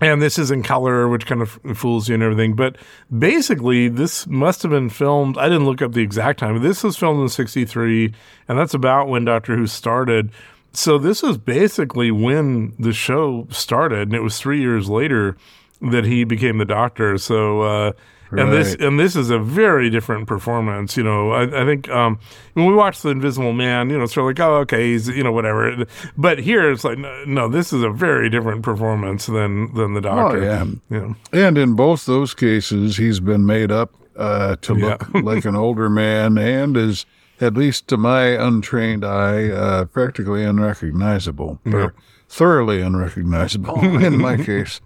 and 0.01 0.21
this 0.21 0.39
is 0.39 0.51
in 0.51 0.63
color, 0.63 1.07
which 1.07 1.25
kind 1.25 1.41
of 1.41 1.59
fools 1.75 2.07
you 2.07 2.15
and 2.15 2.23
everything. 2.23 2.55
But 2.55 2.77
basically, 3.17 3.89
this 3.89 4.27
must 4.27 4.61
have 4.63 4.71
been 4.71 4.89
filmed. 4.89 5.37
I 5.37 5.49
didn't 5.49 5.65
look 5.65 5.81
up 5.81 5.93
the 5.93 6.01
exact 6.01 6.39
time. 6.39 6.61
This 6.61 6.83
was 6.83 6.97
filmed 6.97 7.21
in 7.21 7.29
'63, 7.29 8.13
and 8.47 8.57
that's 8.57 8.73
about 8.73 9.07
when 9.07 9.25
Doctor 9.25 9.55
Who 9.55 9.67
started. 9.67 10.31
So 10.71 10.97
this 10.97 11.23
was 11.23 11.37
basically 11.37 12.11
when 12.11 12.73
the 12.77 12.93
show 12.93 13.47
started, 13.49 14.09
and 14.09 14.13
it 14.13 14.21
was 14.21 14.39
three 14.39 14.61
years 14.61 14.89
later 14.89 15.35
that 15.81 16.05
he 16.05 16.23
became 16.23 16.57
the 16.57 16.65
Doctor. 16.65 17.17
So. 17.17 17.61
Uh, 17.61 17.91
and 18.31 18.51
this 18.51 18.75
and 18.75 18.99
this 18.99 19.15
is 19.15 19.29
a 19.29 19.39
very 19.39 19.89
different 19.89 20.27
performance. 20.27 20.95
You 20.97 21.03
know, 21.03 21.31
I, 21.31 21.43
I 21.61 21.65
think 21.65 21.89
um, 21.89 22.19
when 22.53 22.65
we 22.65 22.73
watch 22.73 23.01
The 23.01 23.09
Invisible 23.09 23.53
Man, 23.53 23.89
you 23.89 23.97
know, 23.97 24.03
it's 24.03 24.13
sort 24.13 24.31
of 24.31 24.37
like, 24.39 24.47
oh, 24.47 24.55
okay, 24.61 24.91
he's 24.91 25.07
you 25.07 25.23
know 25.23 25.31
whatever. 25.31 25.85
But 26.17 26.39
here 26.39 26.69
it's 26.71 26.83
like, 26.83 26.97
no, 26.97 27.23
no, 27.25 27.47
this 27.47 27.73
is 27.73 27.83
a 27.83 27.89
very 27.89 28.29
different 28.29 28.63
performance 28.63 29.25
than 29.25 29.73
than 29.73 29.93
the 29.93 30.01
Doctor. 30.01 30.43
yeah. 30.43 30.65
yeah, 30.89 31.13
and 31.33 31.57
in 31.57 31.73
both 31.75 32.05
those 32.05 32.33
cases, 32.33 32.97
he's 32.97 33.19
been 33.19 33.45
made 33.45 33.71
up 33.71 33.95
uh, 34.15 34.55
to 34.57 34.73
look 34.73 35.07
Yeah. 35.13 35.21
like 35.21 35.45
an 35.45 35.55
older 35.55 35.89
man, 35.89 36.37
and 36.37 36.75
is 36.77 37.05
at 37.41 37.53
least 37.53 37.87
to 37.87 37.95
my 37.97 38.23
untrained 38.25 39.05
eye, 39.05 39.47
uh, 39.49 39.85
practically 39.85 40.43
unrecognizable, 40.43 41.59
or 41.65 41.93
thoroughly 42.27 42.81
unrecognizable 42.81 43.79
in 44.03 44.17
my 44.17 44.37
case. 44.37 44.81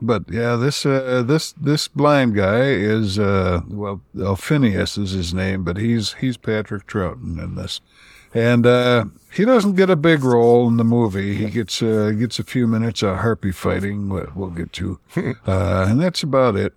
But 0.00 0.24
yeah, 0.30 0.54
this 0.54 0.86
uh, 0.86 1.24
this 1.26 1.52
this 1.52 1.88
blind 1.88 2.36
guy 2.36 2.66
is 2.66 3.18
uh, 3.18 3.62
well, 3.68 4.00
Phineas 4.36 4.96
is 4.96 5.10
his 5.10 5.34
name, 5.34 5.64
but 5.64 5.76
he's 5.76 6.12
he's 6.14 6.36
Patrick 6.36 6.86
Troughton 6.86 7.42
in 7.42 7.56
this, 7.56 7.80
and 8.32 8.64
uh, 8.64 9.06
he 9.32 9.44
doesn't 9.44 9.74
get 9.74 9.90
a 9.90 9.96
big 9.96 10.22
role 10.22 10.68
in 10.68 10.76
the 10.76 10.84
movie. 10.84 11.34
He 11.34 11.50
gets 11.50 11.82
uh, 11.82 12.12
gets 12.16 12.38
a 12.38 12.44
few 12.44 12.68
minutes 12.68 13.02
of 13.02 13.18
harpy 13.18 13.50
fighting, 13.50 14.08
what 14.08 14.36
we'll 14.36 14.50
get 14.50 14.72
to, 14.74 15.00
uh, 15.16 15.86
and 15.88 16.00
that's 16.00 16.22
about 16.22 16.54
it. 16.54 16.74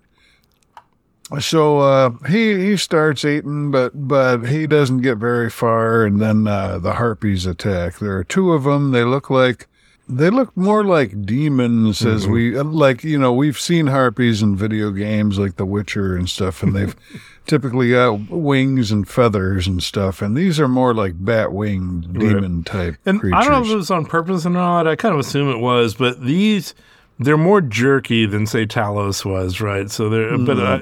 So 1.38 1.78
uh, 1.78 2.10
he 2.28 2.56
he 2.56 2.76
starts 2.76 3.24
eating, 3.24 3.70
but 3.70 4.08
but 4.08 4.48
he 4.48 4.66
doesn't 4.66 5.02
get 5.02 5.18
very 5.18 5.48
far, 5.48 6.04
and 6.04 6.20
then 6.20 6.48
uh, 6.48 6.78
the 6.78 6.94
harpies 6.94 7.46
attack. 7.46 8.00
There 8.00 8.16
are 8.16 8.24
two 8.24 8.52
of 8.52 8.64
them. 8.64 8.90
They 8.90 9.04
look 9.04 9.30
like 9.30 9.68
they 10.16 10.30
look 10.30 10.56
more 10.56 10.84
like 10.84 11.24
demons, 11.24 12.04
as 12.04 12.26
we 12.26 12.58
like. 12.60 13.04
You 13.04 13.18
know, 13.18 13.32
we've 13.32 13.58
seen 13.58 13.86
harpies 13.86 14.42
in 14.42 14.56
video 14.56 14.90
games 14.90 15.38
like 15.38 15.56
The 15.56 15.66
Witcher 15.66 16.16
and 16.16 16.28
stuff, 16.28 16.62
and 16.62 16.74
they've 16.74 16.94
typically 17.46 17.90
got 17.90 18.30
wings 18.30 18.92
and 18.92 19.08
feathers 19.08 19.66
and 19.66 19.82
stuff. 19.82 20.22
And 20.22 20.36
these 20.36 20.60
are 20.60 20.68
more 20.68 20.94
like 20.94 21.14
bat 21.16 21.52
winged 21.52 22.18
demon 22.18 22.64
type 22.64 22.96
and 23.06 23.20
creatures. 23.20 23.38
I 23.38 23.44
don't 23.44 23.52
know 23.52 23.62
if 23.62 23.72
it 23.72 23.76
was 23.76 23.90
on 23.90 24.06
purpose 24.06 24.46
or 24.46 24.50
not. 24.50 24.86
I 24.86 24.96
kind 24.96 25.14
of 25.14 25.20
assume 25.20 25.50
it 25.50 25.60
was, 25.60 25.94
but 25.94 26.22
these 26.22 26.74
they're 27.18 27.38
more 27.38 27.60
jerky 27.60 28.26
than 28.26 28.46
say 28.46 28.66
Talos 28.66 29.24
was, 29.24 29.60
right? 29.60 29.90
So 29.90 30.08
they're, 30.08 30.38
but 30.38 30.58
uh, 30.58 30.80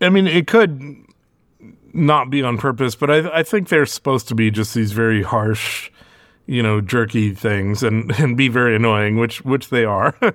I 0.00 0.08
mean, 0.08 0.26
it 0.26 0.46
could 0.46 0.96
not 1.92 2.30
be 2.30 2.42
on 2.42 2.58
purpose, 2.58 2.94
but 2.94 3.10
I 3.10 3.38
I 3.38 3.42
think 3.42 3.68
they're 3.68 3.86
supposed 3.86 4.28
to 4.28 4.34
be 4.34 4.50
just 4.50 4.74
these 4.74 4.92
very 4.92 5.22
harsh. 5.22 5.90
You 6.46 6.62
know, 6.62 6.80
jerky 6.80 7.32
things 7.34 7.82
and, 7.82 8.10
and 8.18 8.36
be 8.36 8.48
very 8.48 8.76
annoying, 8.76 9.16
which 9.16 9.44
which 9.44 9.70
they 9.70 9.84
are. 9.84 10.16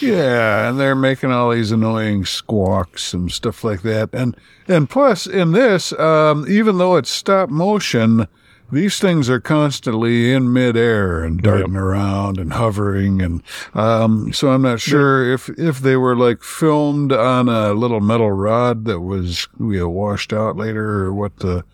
Yeah, 0.00 0.68
and 0.68 0.78
they're 0.78 0.94
making 0.94 1.30
all 1.30 1.50
these 1.50 1.70
annoying 1.70 2.24
squawks 2.24 3.14
and 3.14 3.30
stuff 3.30 3.62
like 3.64 3.82
that. 3.82 4.10
And 4.12 4.36
and 4.68 4.90
plus 4.90 5.26
in 5.26 5.52
this, 5.52 5.92
um, 5.94 6.46
even 6.48 6.78
though 6.78 6.96
it's 6.96 7.10
stop 7.10 7.48
motion, 7.48 8.26
these 8.72 8.98
things 8.98 9.28
are 9.28 9.38
constantly 9.38 10.32
in 10.32 10.52
midair 10.52 11.22
and 11.22 11.42
darting 11.42 11.76
around 11.76 12.38
and 12.38 12.54
hovering 12.54 13.20
and 13.20 13.42
um, 13.74 14.32
so 14.32 14.50
I'm 14.50 14.62
not 14.62 14.80
sure 14.80 15.30
if 15.30 15.48
if 15.50 15.80
they 15.80 15.96
were 15.96 16.16
like 16.16 16.42
filmed 16.42 17.12
on 17.12 17.48
a 17.48 17.74
little 17.74 18.00
metal 18.00 18.32
rod 18.32 18.86
that 18.86 19.00
was 19.00 19.46
you 19.60 19.80
know, 19.80 19.88
washed 19.90 20.32
out 20.32 20.56
later 20.56 21.04
or 21.04 21.12
what 21.12 21.36
the 21.38 21.64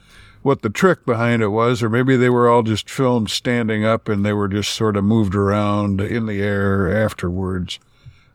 what 0.43 0.63
the 0.63 0.71
trick 0.71 1.05
behind 1.05 1.43
it 1.43 1.49
was, 1.49 1.83
or 1.83 1.89
maybe 1.89 2.17
they 2.17 2.31
were 2.31 2.49
all 2.49 2.63
just 2.63 2.89
filmed 2.89 3.31
standing 3.31 3.85
up 3.85 4.09
and 4.09 4.25
they 4.25 4.33
were 4.33 4.49
just 4.49 4.73
sort 4.75 4.97
of 4.97 5.05
moved 5.05 5.35
around 5.35 6.01
in 6.01 6.27
the 6.27 6.41
air 6.41 7.05
afterwards. 7.05 7.79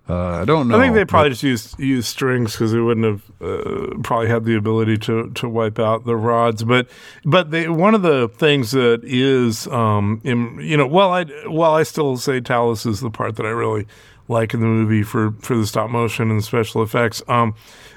Uh, 0.08 0.42
I 0.42 0.46
don't 0.46 0.68
know. 0.68 0.78
I 0.78 0.82
think 0.82 0.96
they 0.96 1.06
probably 1.06 1.30
just 1.30 1.44
used 1.44 1.80
used 1.80 2.08
strings 2.10 2.52
because 2.52 2.74
they 2.74 2.80
wouldn't 2.80 3.06
have 3.06 3.24
uh, 3.42 3.96
probably 4.04 4.28
had 4.28 4.44
the 4.44 4.56
ability 4.56 4.98
to 4.98 5.30
to 5.32 5.48
wipe 5.48 5.80
out 5.80 6.04
the 6.04 6.18
rods. 6.18 6.66
But 6.66 6.88
but 7.24 7.52
they, 7.52 7.70
one 7.70 7.96
of 7.96 8.02
the 8.02 8.28
things 8.28 8.72
that 8.72 9.00
is 9.04 9.66
um 9.68 10.20
in, 10.26 10.60
you 10.60 10.76
know 10.76 10.88
well 10.88 11.14
I 11.14 11.26
well 11.48 11.74
I 11.74 11.84
still 11.84 12.18
say 12.18 12.42
Talos 12.42 12.86
is 12.86 13.00
the 13.00 13.10
part 13.10 13.38
that 13.38 13.46
I 13.46 13.50
really 13.50 13.88
like 14.28 14.54
in 14.54 14.60
the 14.60 14.66
movie 14.66 15.04
for 15.04 15.32
for 15.40 15.56
the 15.56 15.66
stop 15.66 15.90
motion 15.90 16.30
and 16.30 16.44
special 16.44 16.84
effects. 16.84 17.22
Um, 17.30 17.56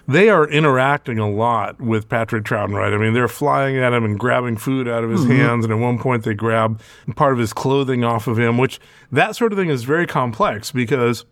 they 0.08 0.28
are 0.28 0.48
interacting 0.48 1.18
a 1.18 1.28
lot 1.28 1.80
with 1.80 2.08
Patrick 2.08 2.44
Troughton, 2.44 2.74
right? 2.74 2.92
I 2.92 2.96
mean, 2.96 3.12
they're 3.12 3.28
flying 3.28 3.76
at 3.76 3.92
him 3.92 4.04
and 4.04 4.18
grabbing 4.18 4.56
food 4.56 4.86
out 4.86 5.02
of 5.04 5.10
his 5.10 5.24
hands, 5.24 5.64
and 5.64 5.72
at 5.72 5.78
one 5.78 5.98
point 5.98 6.22
they 6.22 6.34
grab 6.34 6.80
part 7.16 7.32
of 7.32 7.38
his 7.38 7.52
clothing 7.52 8.04
off 8.04 8.26
of 8.26 8.38
him, 8.38 8.56
which 8.58 8.78
that 9.10 9.34
sort 9.34 9.52
of 9.52 9.58
thing 9.58 9.68
is 9.68 9.82
very 9.84 10.06
complex 10.06 10.70
because 10.70 11.24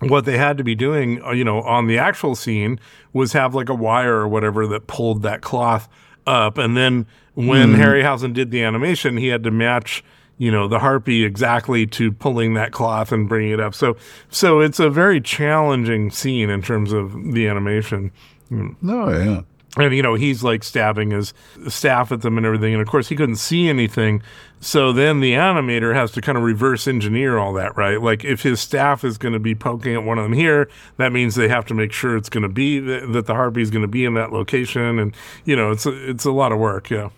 what 0.00 0.24
they 0.24 0.36
had 0.36 0.56
to 0.58 0.64
be 0.64 0.74
doing, 0.74 1.22
uh, 1.24 1.30
you 1.32 1.44
know, 1.44 1.60
on 1.62 1.86
the 1.86 1.98
actual 1.98 2.34
scene 2.34 2.78
was 3.12 3.32
have 3.32 3.54
like 3.54 3.68
a 3.68 3.74
wire 3.74 4.16
or 4.16 4.28
whatever 4.28 4.66
that 4.66 4.86
pulled 4.86 5.22
that 5.22 5.40
cloth 5.40 5.88
up. 6.26 6.58
And 6.58 6.76
then 6.76 7.06
when 7.34 7.74
Harryhausen 7.74 8.32
did 8.32 8.50
the 8.50 8.62
animation, 8.62 9.16
he 9.16 9.28
had 9.28 9.42
to 9.44 9.50
match, 9.50 10.04
you 10.38 10.50
know, 10.50 10.68
the 10.68 10.78
harpy 10.78 11.24
exactly 11.24 11.86
to 11.86 12.12
pulling 12.12 12.54
that 12.54 12.72
cloth 12.72 13.12
and 13.12 13.28
bringing 13.28 13.52
it 13.52 13.60
up. 13.60 13.74
So, 13.74 13.96
so 14.30 14.60
it's 14.60 14.80
a 14.80 14.88
very 14.88 15.20
challenging 15.20 16.10
scene 16.10 16.48
in 16.48 16.62
terms 16.62 16.92
of 16.92 17.12
the 17.34 17.46
animation. 17.48 18.12
No, 18.50 19.10
yeah. 19.10 19.42
And, 19.76 19.94
you 19.94 20.02
know, 20.02 20.14
he's 20.14 20.42
like 20.42 20.64
stabbing 20.64 21.10
his 21.10 21.34
staff 21.68 22.10
at 22.10 22.22
them 22.22 22.36
and 22.36 22.46
everything. 22.46 22.72
And 22.72 22.80
of 22.80 22.88
course, 22.88 23.08
he 23.08 23.14
couldn't 23.14 23.36
see 23.36 23.68
anything. 23.68 24.22
So 24.60 24.92
then 24.92 25.20
the 25.20 25.32
animator 25.32 25.94
has 25.94 26.10
to 26.12 26.20
kind 26.20 26.38
of 26.38 26.42
reverse 26.42 26.88
engineer 26.88 27.36
all 27.36 27.52
that, 27.52 27.76
right? 27.76 28.00
Like 28.00 28.24
if 28.24 28.42
his 28.42 28.60
staff 28.60 29.04
is 29.04 29.18
going 29.18 29.34
to 29.34 29.38
be 29.38 29.54
poking 29.54 29.94
at 29.94 30.04
one 30.04 30.18
of 30.18 30.24
them 30.24 30.32
here, 30.32 30.70
that 30.96 31.12
means 31.12 31.34
they 31.34 31.48
have 31.48 31.66
to 31.66 31.74
make 31.74 31.92
sure 31.92 32.16
it's 32.16 32.30
going 32.30 32.42
to 32.42 32.48
be 32.48 32.80
th- 32.80 33.04
that 33.12 33.26
the 33.26 33.34
harpy 33.34 33.60
is 33.60 33.70
going 33.70 33.82
to 33.82 33.88
be 33.88 34.04
in 34.04 34.14
that 34.14 34.32
location. 34.32 34.98
And, 34.98 35.14
you 35.44 35.54
know, 35.54 35.70
it's 35.70 35.84
a, 35.84 36.10
it's 36.10 36.24
a 36.24 36.32
lot 36.32 36.50
of 36.50 36.58
work. 36.58 36.90
Yeah. 36.90 37.10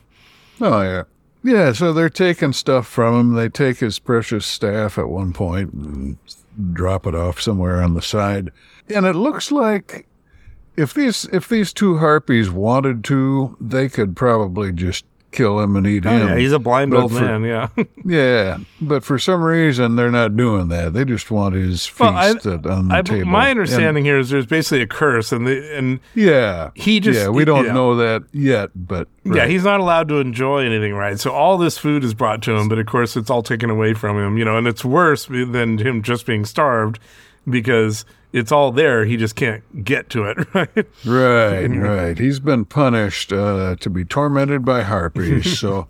Oh, 0.60 0.82
yeah. 0.82 1.04
Yeah, 1.42 1.72
so 1.72 1.92
they're 1.92 2.10
taking 2.10 2.52
stuff 2.52 2.86
from 2.86 3.18
him. 3.18 3.34
They 3.34 3.48
take 3.48 3.78
his 3.78 3.98
precious 3.98 4.44
staff 4.44 4.98
at 4.98 5.08
one 5.08 5.32
point 5.32 5.72
and 5.72 6.18
drop 6.72 7.06
it 7.06 7.14
off 7.14 7.40
somewhere 7.40 7.82
on 7.82 7.94
the 7.94 8.02
side. 8.02 8.50
And 8.88 9.06
it 9.06 9.14
looks 9.14 9.50
like 9.50 10.06
if 10.76 10.92
these 10.92 11.24
if 11.32 11.48
these 11.48 11.72
two 11.72 11.98
harpies 11.98 12.50
wanted 12.50 13.04
to, 13.04 13.56
they 13.60 13.88
could 13.88 14.16
probably 14.16 14.72
just 14.72 15.04
kill 15.32 15.60
him 15.60 15.76
and 15.76 15.86
eat 15.86 16.04
Oh, 16.06 16.10
him. 16.10 16.28
yeah, 16.28 16.36
he's 16.36 16.52
a 16.52 16.58
blind 16.58 16.92
old 16.94 17.12
for- 17.12 17.20
man. 17.20 17.44
Yeah. 17.44 17.68
Yeah, 18.04 18.58
but 18.80 19.04
for 19.04 19.18
some 19.18 19.42
reason 19.42 19.94
they're 19.96 20.10
not 20.10 20.36
doing 20.36 20.68
that. 20.68 20.94
They 20.94 21.04
just 21.04 21.30
want 21.30 21.54
his 21.54 21.86
feast 21.86 22.00
Well, 22.00 22.14
I- 22.16 22.30
on 22.72 22.88
the 22.88 22.94
I, 22.96 23.02
table. 23.02 23.26
my 23.28 23.48
And- 23.48 23.58
understanding 23.58 24.04
here 24.04 24.18
is 24.18 24.30
there's 24.30 24.46
basically 24.46 24.82
a 24.82 24.86
curse, 24.86 25.30
and 25.32 25.46
the 25.46 25.76
and 25.76 26.00
yeah, 26.14 26.70
He 26.74 26.98
just- 27.00 27.18
yeah. 27.20 27.28
We 27.28 27.44
don't 27.44 27.66
yeah. 27.66 27.72
know 27.72 27.94
that 27.96 28.24
yet, 28.32 28.70
but 28.74 29.06
yeah, 29.24 29.46
he's 29.46 29.64
not 29.64 29.80
allowed 29.80 30.08
to 30.08 30.16
enjoy 30.16 30.64
anything, 30.64 30.94
right? 30.94 31.20
So 31.20 31.30
all 31.30 31.58
this 31.58 31.78
food 31.78 32.02
is 32.04 32.14
brought 32.14 32.42
to 32.42 32.56
him, 32.56 32.68
but 32.68 32.78
of 32.78 32.86
course 32.86 33.16
it's 33.16 33.30
all 33.30 33.42
taken 33.42 33.70
away 33.70 33.92
from 33.94 34.16
him, 34.18 34.36
you 34.38 34.44
know, 34.44 34.56
and 34.56 34.66
it's 34.66 34.84
worse 34.84 35.26
than 35.26 35.78
him 35.78 36.02
just 36.02 36.26
being 36.26 36.44
starved 36.44 36.98
because 37.48 38.04
it's 38.32 38.52
all 38.52 38.70
there. 38.70 39.04
He 39.04 39.16
just 39.16 39.34
can't 39.34 39.84
get 39.84 40.10
to 40.10 40.24
it, 40.24 40.38
right? 40.54 40.86
Right, 41.04 41.66
right. 41.66 42.18
He's 42.18 42.40
been 42.40 42.64
punished 42.64 43.32
uh, 43.32 43.76
to 43.76 43.90
be 43.90 44.04
tormented 44.04 44.64
by 44.64 44.82
harpies. 44.82 45.58
so 45.58 45.88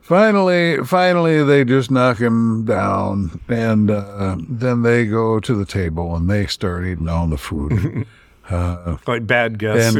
finally, 0.00 0.78
finally, 0.84 1.42
they 1.42 1.64
just 1.64 1.90
knock 1.90 2.18
him 2.18 2.64
down, 2.64 3.40
and 3.48 3.90
uh, 3.90 4.36
then 4.48 4.82
they 4.82 5.06
go 5.06 5.40
to 5.40 5.54
the 5.54 5.64
table 5.64 6.14
and 6.14 6.28
they 6.28 6.46
start 6.46 6.84
eating 6.84 7.08
all 7.08 7.26
the 7.26 7.38
food. 7.38 8.06
like 9.06 9.26
bad 9.28 9.58
guess. 9.58 9.94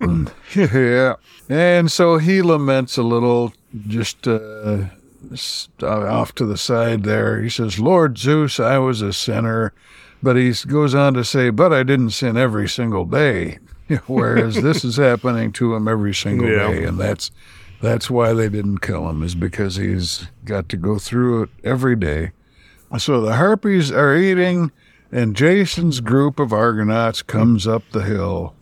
and 0.00 0.32
yeah, 0.54 1.14
and 1.48 1.90
so 1.90 2.18
he 2.18 2.40
laments 2.40 2.96
a 2.96 3.02
little, 3.02 3.52
just 3.88 4.28
uh, 4.28 4.84
off 5.82 6.32
to 6.36 6.46
the 6.46 6.56
side 6.56 7.02
there. 7.02 7.42
He 7.42 7.50
says, 7.50 7.80
"Lord 7.80 8.16
Zeus, 8.16 8.60
I 8.60 8.78
was 8.78 9.02
a 9.02 9.12
sinner." 9.12 9.72
But 10.22 10.36
he 10.36 10.52
goes 10.66 10.94
on 10.94 11.14
to 11.14 11.24
say, 11.24 11.50
but 11.50 11.72
I 11.72 11.82
didn't 11.82 12.10
sin 12.10 12.36
every 12.36 12.68
single 12.68 13.04
day. 13.06 13.58
Whereas 14.06 14.56
this 14.62 14.84
is 14.84 14.96
happening 14.96 15.50
to 15.52 15.74
him 15.74 15.88
every 15.88 16.14
single 16.14 16.48
Yeah. 16.48 16.70
day. 16.70 16.84
And 16.84 16.98
that's, 16.98 17.30
that's 17.80 18.10
why 18.10 18.32
they 18.34 18.48
didn't 18.48 18.78
kill 18.78 19.08
him 19.08 19.22
is 19.22 19.34
because 19.34 19.76
he's 19.76 20.26
got 20.44 20.68
to 20.68 20.76
go 20.76 20.98
through 20.98 21.44
it 21.44 21.50
every 21.64 21.96
day. 21.96 22.32
So 22.98 23.20
the 23.20 23.36
harpies 23.36 23.90
are 23.90 24.14
eating 24.16 24.72
and 25.12 25.34
Jason's 25.34 26.00
group 26.00 26.38
of 26.38 26.52
Argonauts 26.52 27.22
comes 27.22 27.66
up 27.66 27.82
the 27.92 28.02
hill. 28.02 28.54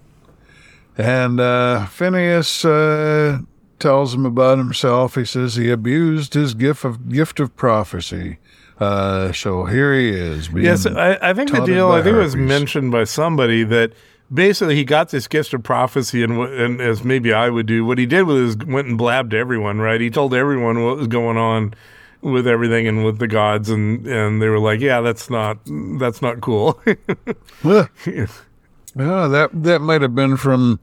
And 0.97 1.39
uh, 1.41 1.87
Phineas 1.87 2.65
uh, 2.65 3.41
tells 3.79 4.15
him 4.15 4.25
about 4.27 4.59
himself. 4.59 5.15
He 5.15 5.25
says 5.25 5.55
he 5.57 5.71
abused 5.71 6.35
his 6.35 6.55
gift 6.55 6.85
of, 6.85 7.09
gift 7.11 7.39
of 7.41 7.55
prophecy. 7.57 8.39
Uh, 8.79 9.33
so 9.33 9.65
here 9.65 9.95
he 9.95 10.11
is. 10.11 10.49
Yes, 10.51 10.87
I, 10.87 11.19
I 11.21 11.35
think 11.35 11.51
the 11.51 11.65
deal. 11.65 11.91
I 11.91 12.03
think 12.03 12.17
it 12.17 12.21
was 12.21 12.37
mentioned 12.37 12.93
by 12.93 13.05
somebody 13.05 13.65
that 13.65 13.93
basically 14.33 14.77
he 14.77 14.85
got 14.85 15.11
this 15.11 15.27
gift 15.27 15.53
of 15.55 15.63
prophecy, 15.63 16.23
and, 16.23 16.39
and 16.39 16.81
as 16.81 17.03
maybe 17.03 17.33
I 17.33 17.51
would 17.51 17.67
do, 17.67 17.85
what 17.85 17.99
he 17.99 18.07
did 18.07 18.23
was 18.23 18.57
went 18.57 18.89
and 18.89 18.97
blabbed 18.97 19.33
to 19.33 19.37
everyone. 19.37 19.79
Right, 19.79 20.01
he 20.01 20.11
told 20.11 20.33
everyone 20.35 20.85
what 20.85 20.97
was 20.97 21.09
going 21.09 21.37
on 21.37 21.75
with 22.21 22.47
everything 22.47 22.87
and 22.87 23.05
with 23.05 23.19
the 23.19 23.29
gods, 23.29 23.69
and 23.69 24.07
and 24.07 24.41
they 24.41 24.49
were 24.49 24.61
like, 24.61 24.81
"Yeah, 24.81 25.01
that's 25.01 25.29
not 25.29 25.59
that's 25.99 26.23
not 26.23 26.41
cool." 26.41 26.81
Yeah, 28.97 29.29
that 29.29 29.51
that 29.53 29.81
might 29.81 30.03
have 30.03 30.15
been 30.15 30.37
from 30.37 30.81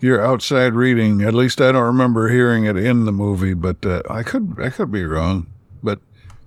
your 0.00 0.20
outside 0.24 0.74
reading. 0.74 1.22
At 1.22 1.32
least 1.34 1.60
I 1.60 1.72
don't 1.72 1.84
remember 1.84 2.28
hearing 2.28 2.64
it 2.64 2.76
in 2.76 3.06
the 3.06 3.12
movie, 3.12 3.54
but 3.54 3.84
uh, 3.86 4.02
I 4.10 4.22
could 4.22 4.56
I 4.60 4.70
could 4.70 4.90
be 4.92 5.04
wrong. 5.04 5.46
But 5.82 6.00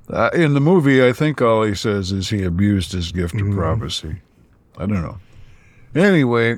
uh, 0.10 0.30
in 0.34 0.54
the 0.54 0.62
movie, 0.62 1.06
I 1.06 1.14
think 1.14 1.42
all 1.42 1.64
he 1.64 1.76
says 1.76 2.12
is 2.12 2.30
he 2.30 2.44
abused 2.44 2.92
his 2.94 3.12
gift 3.12 3.40
of 3.40 3.52
prophecy. 3.52 4.18
I 4.78 4.86
don't 4.86 5.02
know. 5.02 5.20
Anyway, 5.96 6.58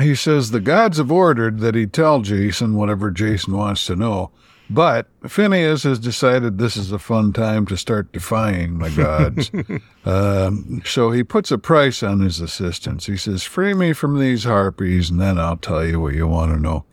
he 0.00 0.14
says 0.14 0.50
the 0.50 0.60
gods 0.60 0.98
have 0.98 1.10
ordered 1.10 1.58
that 1.60 1.74
he 1.74 1.86
tell 1.86 2.20
Jason 2.20 2.74
whatever 2.76 3.10
Jason 3.10 3.56
wants 3.56 3.86
to 3.86 3.96
know. 3.96 4.30
But 4.70 5.08
Phineas 5.26 5.82
has 5.82 5.98
decided 5.98 6.56
this 6.56 6.76
is 6.76 6.92
a 6.92 6.98
fun 7.00 7.32
time 7.32 7.66
to 7.66 7.76
start 7.76 8.12
defying 8.12 8.78
the 8.78 8.90
gods. 8.90 9.50
Um, 10.02 10.80
so 10.86 11.10
he 11.10 11.22
puts 11.22 11.50
a 11.50 11.58
price 11.58 12.02
on 12.02 12.20
his 12.20 12.40
assistance. 12.40 13.04
He 13.04 13.18
says, 13.18 13.42
Free 13.42 13.74
me 13.74 13.92
from 13.92 14.18
these 14.18 14.44
harpies, 14.44 15.10
and 15.10 15.20
then 15.20 15.38
I'll 15.38 15.58
tell 15.58 15.84
you 15.84 16.00
what 16.00 16.14
you 16.14 16.26
want 16.26 16.52
to 16.52 16.58
know. 16.58 16.86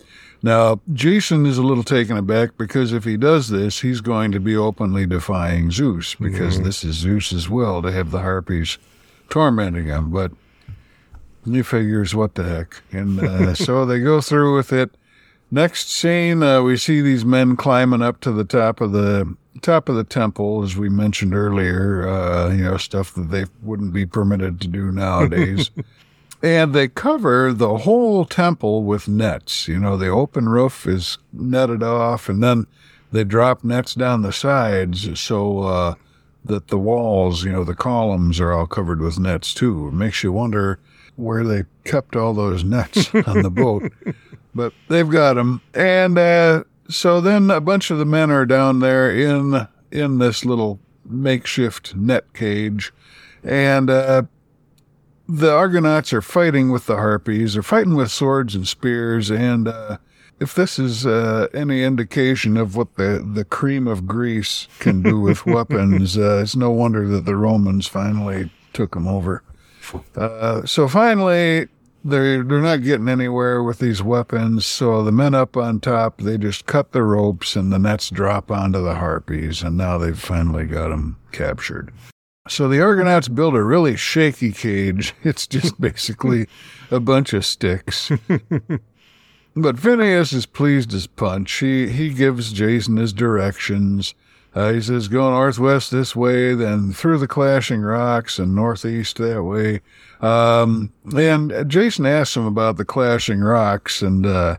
Now, 0.43 0.79
Jason 0.93 1.45
is 1.45 1.57
a 1.57 1.63
little 1.63 1.83
taken 1.83 2.15
aback 2.15 2.57
because 2.57 2.93
if 2.93 3.03
he 3.03 3.17
does 3.17 3.49
this, 3.49 3.81
he's 3.81 4.01
going 4.01 4.31
to 4.33 4.39
be 4.39 4.55
openly 4.55 5.05
defying 5.05 5.71
Zeus 5.71 6.15
because 6.15 6.61
this 6.61 6.83
is 6.83 6.95
Zeus's 6.95 7.49
will 7.49 7.81
to 7.81 7.91
have 7.91 8.11
the 8.11 8.19
harpies 8.19 8.77
tormenting 9.29 9.85
him. 9.85 10.11
But 10.11 10.31
he 11.45 11.61
figures, 11.61 12.13
what 12.13 12.35
the 12.35 12.43
heck? 12.43 12.81
And 12.91 13.19
uh, 13.19 13.53
so 13.55 13.85
they 13.85 13.99
go 13.99 14.21
through 14.21 14.55
with 14.55 14.71
it. 14.71 14.91
Next 15.49 15.89
scene, 15.89 16.43
uh, 16.43 16.61
we 16.61 16.75
see 16.75 17.01
these 17.01 17.23
men 17.23 17.55
climbing 17.55 18.01
up 18.01 18.19
to 18.21 18.31
the 18.31 18.43
top 18.43 18.81
of 18.81 18.91
the 18.91 19.33
top 19.61 19.89
of 19.89 19.95
the 19.95 20.03
temple, 20.03 20.61
as 20.61 20.75
we 20.75 20.89
mentioned 20.89 21.33
earlier. 21.33 22.07
Uh, 22.07 22.51
you 22.51 22.63
know, 22.63 22.77
stuff 22.77 23.13
that 23.13 23.31
they 23.31 23.45
wouldn't 23.61 23.93
be 23.93 24.05
permitted 24.05 24.59
to 24.61 24.67
do 24.67 24.91
nowadays. 24.91 25.71
And 26.55 26.73
they 26.73 26.87
cover 26.87 27.51
the 27.51 27.79
whole 27.79 28.25
temple 28.25 28.83
with 28.83 29.07
nets. 29.07 29.67
You 29.67 29.79
know, 29.79 29.97
the 29.97 30.07
open 30.07 30.47
roof 30.47 30.87
is 30.87 31.17
netted 31.33 31.83
off, 31.83 32.29
and 32.29 32.41
then 32.41 32.67
they 33.11 33.23
drop 33.23 33.63
nets 33.63 33.93
down 33.93 34.21
the 34.21 34.33
sides 34.33 35.19
so 35.19 35.59
uh, 35.59 35.95
that 36.45 36.67
the 36.69 36.77
walls, 36.77 37.43
you 37.43 37.51
know, 37.51 37.63
the 37.63 37.75
columns 37.75 38.39
are 38.39 38.51
all 38.51 38.67
covered 38.67 39.01
with 39.01 39.19
nets 39.19 39.53
too. 39.53 39.89
It 39.89 39.93
makes 39.93 40.23
you 40.23 40.31
wonder 40.31 40.79
where 41.15 41.43
they 41.43 41.63
kept 41.83 42.15
all 42.15 42.33
those 42.33 42.63
nets 42.63 43.13
on 43.27 43.41
the 43.41 43.49
boat. 43.49 43.91
But 44.55 44.73
they've 44.87 45.09
got 45.09 45.33
them, 45.33 45.61
and 45.73 46.17
uh, 46.17 46.63
so 46.89 47.21
then 47.21 47.51
a 47.51 47.61
bunch 47.61 47.91
of 47.91 47.97
the 47.97 48.05
men 48.05 48.31
are 48.31 48.45
down 48.45 48.79
there 48.79 49.11
in 49.11 49.67
in 49.91 50.19
this 50.19 50.45
little 50.45 50.79
makeshift 51.05 51.95
net 51.95 52.33
cage, 52.33 52.91
and 53.43 53.89
uh, 53.89 54.23
the 55.27 55.51
Argonauts 55.51 56.13
are 56.13 56.21
fighting 56.21 56.71
with 56.71 56.85
the 56.85 56.95
Harpies. 56.95 57.53
They're 57.53 57.63
fighting 57.63 57.95
with 57.95 58.11
swords 58.11 58.55
and 58.55 58.67
spears, 58.67 59.29
and 59.29 59.67
uh, 59.67 59.97
if 60.39 60.53
this 60.53 60.79
is 60.79 61.05
uh, 61.05 61.47
any 61.53 61.83
indication 61.83 62.57
of 62.57 62.75
what 62.75 62.95
the, 62.95 63.25
the 63.33 63.43
cream 63.43 63.87
of 63.87 64.07
Greece 64.07 64.67
can 64.79 65.01
do 65.01 65.19
with 65.19 65.45
weapons, 65.45 66.17
uh, 66.17 66.41
it's 66.43 66.55
no 66.55 66.71
wonder 66.71 67.07
that 67.07 67.25
the 67.25 67.35
Romans 67.35 67.87
finally 67.87 68.51
took 68.73 68.93
them 68.93 69.07
over. 69.07 69.43
Uh, 70.15 70.65
so 70.65 70.87
finally, 70.87 71.67
they're 72.03 72.43
they're 72.43 72.61
not 72.61 72.83
getting 72.83 73.07
anywhere 73.07 73.63
with 73.63 73.79
these 73.79 74.03
weapons. 74.03 74.65
So 74.65 75.03
the 75.03 75.11
men 75.11 75.33
up 75.33 75.57
on 75.57 75.79
top, 75.79 76.19
they 76.19 76.37
just 76.37 76.65
cut 76.65 76.91
the 76.91 77.03
ropes, 77.03 77.55
and 77.55 77.71
the 77.71 77.79
nets 77.79 78.09
drop 78.09 78.51
onto 78.51 78.83
the 78.83 78.95
harpies, 78.95 79.63
and 79.63 79.77
now 79.77 79.97
they've 79.97 80.19
finally 80.19 80.65
got 80.65 80.89
them 80.89 81.17
captured. 81.31 81.91
So 82.49 82.67
the 82.67 82.81
Argonauts 82.81 83.27
build 83.27 83.55
a 83.55 83.63
really 83.63 83.95
shaky 83.95 84.51
cage. 84.51 85.13
It's 85.23 85.47
just 85.47 85.79
basically 85.81 86.47
a 86.91 86.99
bunch 86.99 87.33
of 87.33 87.45
sticks. 87.45 88.11
But 89.59 89.79
Phineas 89.79 90.33
is 90.33 90.45
pleased 90.45 90.93
as 90.93 91.07
punch. 91.07 91.51
He 91.53 91.89
he 91.89 92.13
gives 92.13 92.53
Jason 92.53 92.97
his 92.97 93.11
directions. 93.11 94.13
Uh, 94.53 94.73
he 94.73 94.81
says, 94.81 95.07
"Go 95.07 95.31
northwest 95.31 95.89
this 95.89 96.15
way, 96.15 96.53
then 96.53 96.93
through 96.93 97.17
the 97.17 97.27
clashing 97.27 97.81
rocks, 97.81 98.37
and 98.37 98.53
northeast 98.53 99.17
that 99.17 99.43
way." 99.43 99.81
Um, 100.21 100.91
and 101.15 101.67
Jason 101.67 102.05
asks 102.05 102.37
him 102.37 102.45
about 102.45 102.77
the 102.77 102.85
clashing 102.85 103.39
rocks, 103.39 104.03
and 104.03 104.27
uh, 104.27 104.57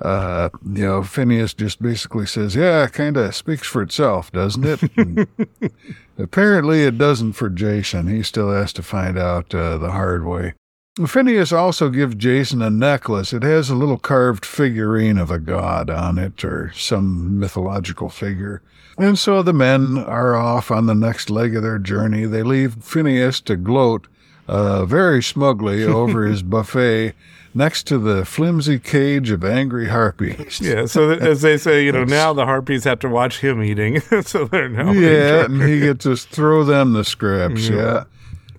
uh, 0.00 0.48
you 0.74 0.86
know, 0.86 1.02
Phineas 1.02 1.52
just 1.54 1.82
basically 1.82 2.26
says, 2.26 2.54
"Yeah, 2.54 2.86
kind 2.86 3.16
of 3.16 3.34
speaks 3.34 3.66
for 3.66 3.82
itself, 3.82 4.32
doesn't 4.32 4.64
it?" 4.64 5.28
Apparently, 6.18 6.84
it 6.84 6.96
doesn't 6.98 7.34
for 7.34 7.48
Jason. 7.48 8.08
He 8.08 8.22
still 8.22 8.50
has 8.50 8.72
to 8.74 8.82
find 8.82 9.18
out 9.18 9.54
uh, 9.54 9.78
the 9.78 9.90
hard 9.90 10.24
way. 10.24 10.54
Phineas 11.06 11.52
also 11.52 11.88
gives 11.88 12.14
Jason 12.14 12.62
a 12.62 12.70
necklace. 12.70 13.32
It 13.32 13.42
has 13.42 13.70
a 13.70 13.74
little 13.74 13.98
carved 13.98 14.44
figurine 14.44 15.18
of 15.18 15.30
a 15.30 15.38
god 15.38 15.88
on 15.88 16.18
it 16.18 16.44
or 16.44 16.72
some 16.74 17.38
mythological 17.38 18.08
figure. 18.08 18.62
And 18.98 19.18
so 19.18 19.42
the 19.42 19.52
men 19.52 19.98
are 19.98 20.34
off 20.34 20.70
on 20.70 20.86
the 20.86 20.94
next 20.94 21.30
leg 21.30 21.54
of 21.56 21.62
their 21.62 21.78
journey. 21.78 22.26
They 22.26 22.42
leave 22.42 22.82
Phineas 22.82 23.40
to 23.42 23.56
gloat 23.56 24.08
uh, 24.48 24.84
very 24.84 25.22
smugly 25.22 25.84
over 25.84 26.26
his 26.26 26.42
buffet 26.42 27.14
next 27.54 27.86
to 27.88 27.98
the 27.98 28.24
flimsy 28.24 28.78
cage 28.78 29.30
of 29.30 29.44
angry 29.44 29.88
harpies. 29.88 30.60
yeah. 30.62 30.86
So 30.86 31.10
as 31.10 31.42
they 31.42 31.56
say, 31.56 31.84
you 31.84 31.92
know, 31.92 32.04
now 32.04 32.32
the 32.32 32.44
harpies 32.44 32.84
have 32.84 32.98
to 33.00 33.08
watch 33.08 33.40
him 33.40 33.62
eating, 33.62 34.00
so 34.22 34.44
they're 34.44 34.68
now 34.68 34.92
Yeah, 34.92 35.44
and 35.44 35.62
he 35.62 35.80
gets 35.80 36.04
to 36.04 36.16
throw 36.16 36.64
them 36.64 36.92
the 36.92 37.04
scraps. 37.04 37.68
Yeah, 37.68 38.04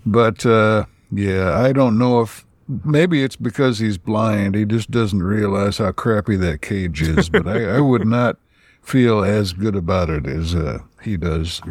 but 0.06 0.46
uh, 0.46 0.86
yeah, 1.12 1.58
I 1.58 1.72
don't 1.74 1.98
know 1.98 2.22
if 2.22 2.46
maybe 2.86 3.24
it's 3.24 3.36
because 3.36 3.80
he's 3.80 3.98
blind. 3.98 4.56
He 4.56 4.66
just 4.66 4.92
doesn't 4.92 5.24
realize 5.24 5.78
how 5.78 5.92
crappy 5.92 6.36
that 6.38 6.62
cage 6.62 7.02
is. 7.02 7.30
But 7.30 7.48
I, 7.48 7.78
I 7.78 7.80
would 7.80 8.08
not 8.08 8.38
feel 8.82 9.24
as 9.24 9.54
good 9.54 9.76
about 9.76 10.10
it 10.10 10.26
as 10.26 10.56
uh, 10.56 10.80
he 11.02 11.18
does. 11.18 11.62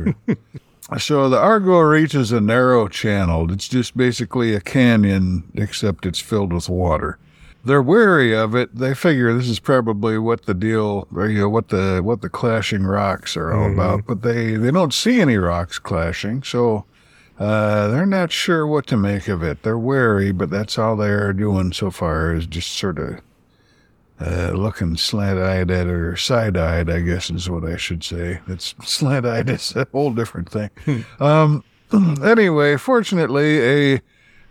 So 0.98 1.28
the 1.28 1.38
Argo 1.38 1.78
reaches 1.80 2.32
a 2.32 2.40
narrow 2.40 2.88
channel. 2.88 3.52
It's 3.52 3.68
just 3.68 3.96
basically 3.96 4.54
a 4.54 4.60
canyon, 4.60 5.50
except 5.54 6.06
it's 6.06 6.18
filled 6.18 6.52
with 6.52 6.68
water. 6.68 7.18
They're 7.64 7.82
wary 7.82 8.34
of 8.34 8.54
it. 8.54 8.74
They 8.74 8.94
figure 8.94 9.34
this 9.34 9.48
is 9.48 9.60
probably 9.60 10.18
what 10.18 10.46
the 10.46 10.54
deal, 10.54 11.06
or 11.14 11.28
you 11.28 11.40
know, 11.40 11.48
what 11.48 11.68
the 11.68 12.00
what 12.02 12.22
the 12.22 12.30
clashing 12.30 12.84
rocks 12.84 13.36
are 13.36 13.52
all 13.52 13.70
about. 13.70 14.06
But 14.06 14.22
they 14.22 14.56
they 14.56 14.70
don't 14.70 14.94
see 14.94 15.20
any 15.20 15.36
rocks 15.36 15.78
clashing, 15.78 16.42
so 16.42 16.86
uh, 17.38 17.88
they're 17.88 18.06
not 18.06 18.32
sure 18.32 18.66
what 18.66 18.86
to 18.88 18.96
make 18.96 19.28
of 19.28 19.42
it. 19.42 19.62
They're 19.62 19.78
wary, 19.78 20.32
but 20.32 20.50
that's 20.50 20.78
all 20.78 20.96
they're 20.96 21.32
doing 21.34 21.72
so 21.72 21.90
far 21.90 22.34
is 22.34 22.46
just 22.46 22.70
sort 22.72 22.98
of 22.98 23.20
uh, 24.20 24.52
looking 24.54 24.96
slant-eyed 24.96 25.70
at 25.70 25.86
her, 25.86 26.16
side-eyed, 26.16 26.90
I 26.90 27.00
guess 27.00 27.30
is 27.30 27.48
what 27.48 27.64
I 27.64 27.76
should 27.76 28.04
say. 28.04 28.40
It's 28.46 28.74
slant-eyed 28.84 29.48
is 29.48 29.74
a 29.74 29.86
whole 29.92 30.12
different 30.12 30.50
thing. 30.50 30.70
um, 31.20 31.64
anyway, 32.22 32.76
fortunately, 32.76 33.94
a 33.94 34.02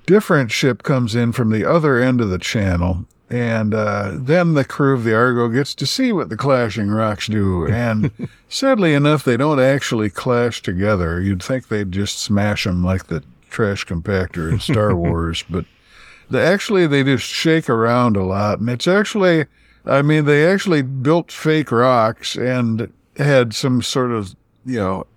different 0.06 0.52
ship 0.52 0.84
comes 0.84 1.16
in 1.16 1.32
from 1.32 1.52
the 1.52 1.66
other 1.66 2.00
end 2.00 2.20
of 2.20 2.30
the 2.30 2.40
channel, 2.40 3.06
and 3.30 3.76
uh, 3.76 4.14
then 4.16 4.56
the 4.56 4.66
crew 4.66 4.96
of 4.96 5.04
the 5.04 5.14
Argo 5.14 5.48
gets 5.50 5.76
to 5.76 5.86
see 5.86 6.12
what 6.12 6.30
the 6.30 6.38
clashing 6.38 6.90
rocks 6.90 7.28
do. 7.28 7.68
And 7.68 8.12
sadly 8.50 8.94
enough, 8.96 9.24
they 9.24 9.38
don't 9.38 9.60
actually 9.60 10.10
clash 10.10 10.64
together. 10.64 11.22
You'd 11.22 11.44
think 11.44 11.68
they'd 11.68 11.92
just 11.92 12.20
smash 12.20 12.64
them 12.64 12.84
like 12.84 13.06
the 13.06 13.24
trash 13.50 13.86
compactor 13.86 14.52
in 14.52 14.60
Star 14.60 14.96
Wars, 14.96 15.44
but 15.48 15.66
the, 16.30 16.42
actually 16.42 16.88
they 16.88 17.04
just 17.04 17.24
shake 17.26 17.70
around 17.70 18.18
a 18.18 18.24
lot. 18.24 18.60
And 18.60 18.70
it's 18.70 18.88
actually, 18.88 19.46
I 19.86 20.02
mean, 20.02 20.26
they 20.26 20.46
actually 20.46 20.82
built 20.82 21.32
fake 21.32 21.72
rocks 21.72 22.36
and 22.36 22.92
had 23.18 23.54
some 23.54 23.82
sort 23.82 24.12
of, 24.12 24.36
you 24.66 24.80
know, 24.80 25.08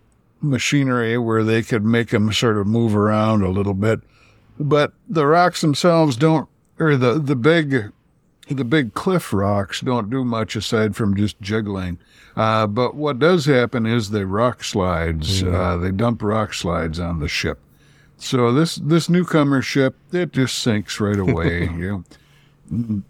machinery 0.41 1.19
where 1.19 1.45
they 1.45 1.63
could 1.63 1.85
make 1.85 2.11
them 2.11 2.33
sort 2.33 2.57
of 2.57 2.67
move 2.67 2.97
around 2.97 3.43
a 3.43 3.51
little 3.51 3.75
bit. 3.75 4.01
But 4.59 4.93
the 5.09 5.27
rocks 5.27 5.61
themselves 5.61 6.17
don't, 6.17 6.49
or 6.79 6.97
the, 6.97 7.19
the 7.19 7.37
big 7.37 7.93
the 8.49 8.65
big 8.65 8.95
cliff 8.95 9.33
rocks 9.33 9.81
don't 9.81 10.11
do 10.11 10.25
much 10.25 10.57
aside 10.57 10.97
from 10.97 11.17
just 11.17 11.41
jiggling. 11.41 11.99
Uh, 12.37 12.67
but 12.67 12.95
what 12.95 13.19
does 13.19 13.47
happen 13.47 13.87
is 13.87 14.11
the 14.11 14.27
rock 14.27 14.65
slides. 14.65 15.43
Uh, 15.55 15.77
they 15.77 15.91
dump 15.91 16.23
rock 16.23 16.53
slides 16.53 16.99
on 16.99 17.21
the 17.21 17.29
ship. 17.29 17.59
So 18.17 18.53
this 18.53 18.77
this 18.77 19.09
newcomer 19.09 19.63
ship 19.63 19.97
it 20.13 20.33
just 20.33 20.59
sinks 20.59 21.01
right 21.01 21.19
away. 21.19 21.63
you 21.77 22.05
know. 22.71 23.03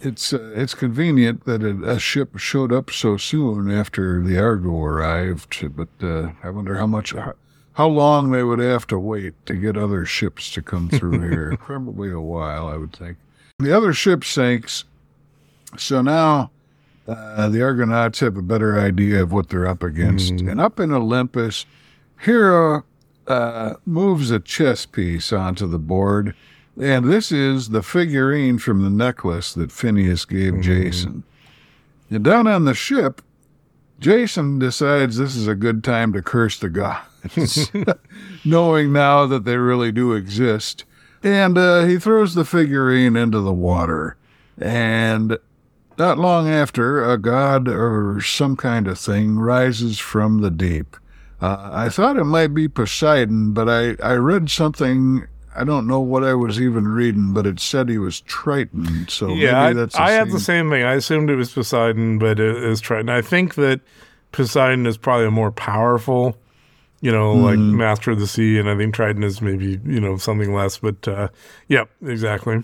It's 0.00 0.32
uh, 0.32 0.52
it's 0.54 0.74
convenient 0.74 1.44
that 1.44 1.62
a, 1.62 1.92
a, 1.92 1.98
ship 1.98 2.36
showed 2.36 2.72
up 2.72 2.90
so 2.90 3.16
soon 3.16 3.70
after 3.70 4.22
the 4.22 4.38
Argo 4.38 4.82
arrived, 4.82 5.74
but 5.74 5.88
uh, 6.02 6.32
I 6.42 6.50
wonder 6.50 6.76
how 6.76 6.86
much 6.86 7.14
how 7.72 7.86
long 7.86 8.30
they 8.30 8.42
would 8.42 8.58
have 8.58 8.86
to 8.88 8.98
wait 8.98 9.34
to 9.46 9.54
get 9.54 9.76
other 9.76 10.04
ships 10.04 10.50
to 10.52 10.62
come 10.62 10.88
through 10.88 11.20
here. 11.20 11.56
Probably 11.60 12.10
a 12.10 12.20
while, 12.20 12.68
I 12.68 12.76
would 12.76 12.94
think. 12.94 13.18
The 13.58 13.76
other 13.76 13.92
ship 13.92 14.24
sinks. 14.24 14.84
So 15.78 16.00
now 16.00 16.50
uh, 17.06 17.48
the 17.48 17.62
Argonauts 17.62 18.20
have 18.20 18.36
a 18.36 18.42
better 18.42 18.78
idea 18.78 19.22
of 19.22 19.32
what 19.32 19.48
they're 19.48 19.66
up 19.66 19.82
against. 19.82 20.34
Mm. 20.34 20.52
And 20.52 20.60
up 20.60 20.80
in 20.80 20.92
Olympus, 20.92 21.66
Hera 22.20 22.84
uh, 23.26 23.74
moves 23.84 24.30
a 24.30 24.40
chess 24.40 24.86
piece 24.86 25.32
onto 25.32 25.66
the 25.66 25.78
board. 25.78 26.34
And 26.80 27.06
this 27.10 27.32
is 27.32 27.70
the 27.70 27.82
figurine 27.82 28.58
from 28.58 28.82
the 28.82 28.90
necklace 28.90 29.54
that 29.54 29.70
Phineus 29.70 30.26
gave 30.28 30.54
Mm. 30.54 30.62
Jason. 30.62 31.22
And 32.10 32.22
down 32.22 32.46
on 32.46 32.64
the 32.64 32.74
ship, 32.74 33.22
Jason 33.98 34.58
decides 34.58 35.16
this 35.16 35.34
is 35.34 35.48
a 35.48 35.54
good 35.54 35.82
time 35.82 36.12
to 36.12 36.20
curse 36.22 36.58
the 36.58 36.68
gods, 36.68 37.70
knowing 38.44 38.92
now 38.92 39.26
that 39.26 39.44
they 39.44 39.56
really 39.56 39.90
do 39.90 40.12
exist. 40.12 40.84
And 41.22 41.56
uh, 41.56 41.84
he 41.84 41.98
throws 41.98 42.34
the 42.34 42.44
figurine 42.44 43.16
into 43.16 43.40
the 43.40 43.54
water. 43.54 44.16
And 44.58 45.38
not 45.98 46.18
long 46.18 46.46
after, 46.48 47.10
a 47.10 47.16
god 47.16 47.68
or 47.68 48.20
some 48.20 48.54
kind 48.56 48.86
of 48.86 48.98
thing 48.98 49.38
rises 49.38 49.98
from 49.98 50.42
the 50.42 50.50
deep. 50.50 50.96
Uh, 51.40 51.70
I 51.72 51.88
thought 51.88 52.18
it 52.18 52.24
might 52.24 52.54
be 52.54 52.68
Poseidon, 52.68 53.52
but 53.52 53.68
I, 53.68 53.96
I 54.02 54.14
read 54.14 54.50
something. 54.50 55.26
I 55.56 55.64
don't 55.64 55.86
know 55.86 56.00
what 56.00 56.22
I 56.24 56.34
was 56.34 56.60
even 56.60 56.86
reading, 56.88 57.32
but 57.32 57.46
it 57.46 57.58
said 57.60 57.88
he 57.88 57.98
was 57.98 58.20
Triton. 58.22 59.08
So 59.08 59.28
yeah, 59.28 59.60
I, 59.60 59.66
maybe 59.68 59.80
that's 59.80 59.94
the 59.96 60.02
I 60.02 60.10
had 60.12 60.30
the 60.30 60.40
same- 60.40 60.70
thing. 60.70 60.82
I 60.84 60.94
assumed 60.94 61.30
it 61.30 61.36
was 61.36 61.52
Poseidon, 61.52 62.18
but 62.18 62.38
it 62.38 62.56
is 62.62 62.80
Triton. 62.80 63.08
I 63.08 63.22
think 63.22 63.54
that 63.54 63.80
Poseidon 64.32 64.86
is 64.86 64.96
probably 64.98 65.26
a 65.26 65.30
more 65.30 65.50
powerful, 65.50 66.36
you 67.00 67.10
know, 67.10 67.32
like 67.34 67.58
Mm-hmm. 67.58 67.78
master 67.78 68.10
of 68.10 68.20
the 68.20 68.26
sea, 68.26 68.58
and 68.58 68.68
I 68.68 68.76
think 68.76 68.94
Triton 68.94 69.22
is 69.22 69.40
maybe 69.40 69.80
you 69.84 70.00
know 70.00 70.16
something 70.18 70.52
less. 70.54 70.78
But 70.78 71.06
uh, 71.08 71.28
yep, 71.68 71.88
exactly. 72.04 72.62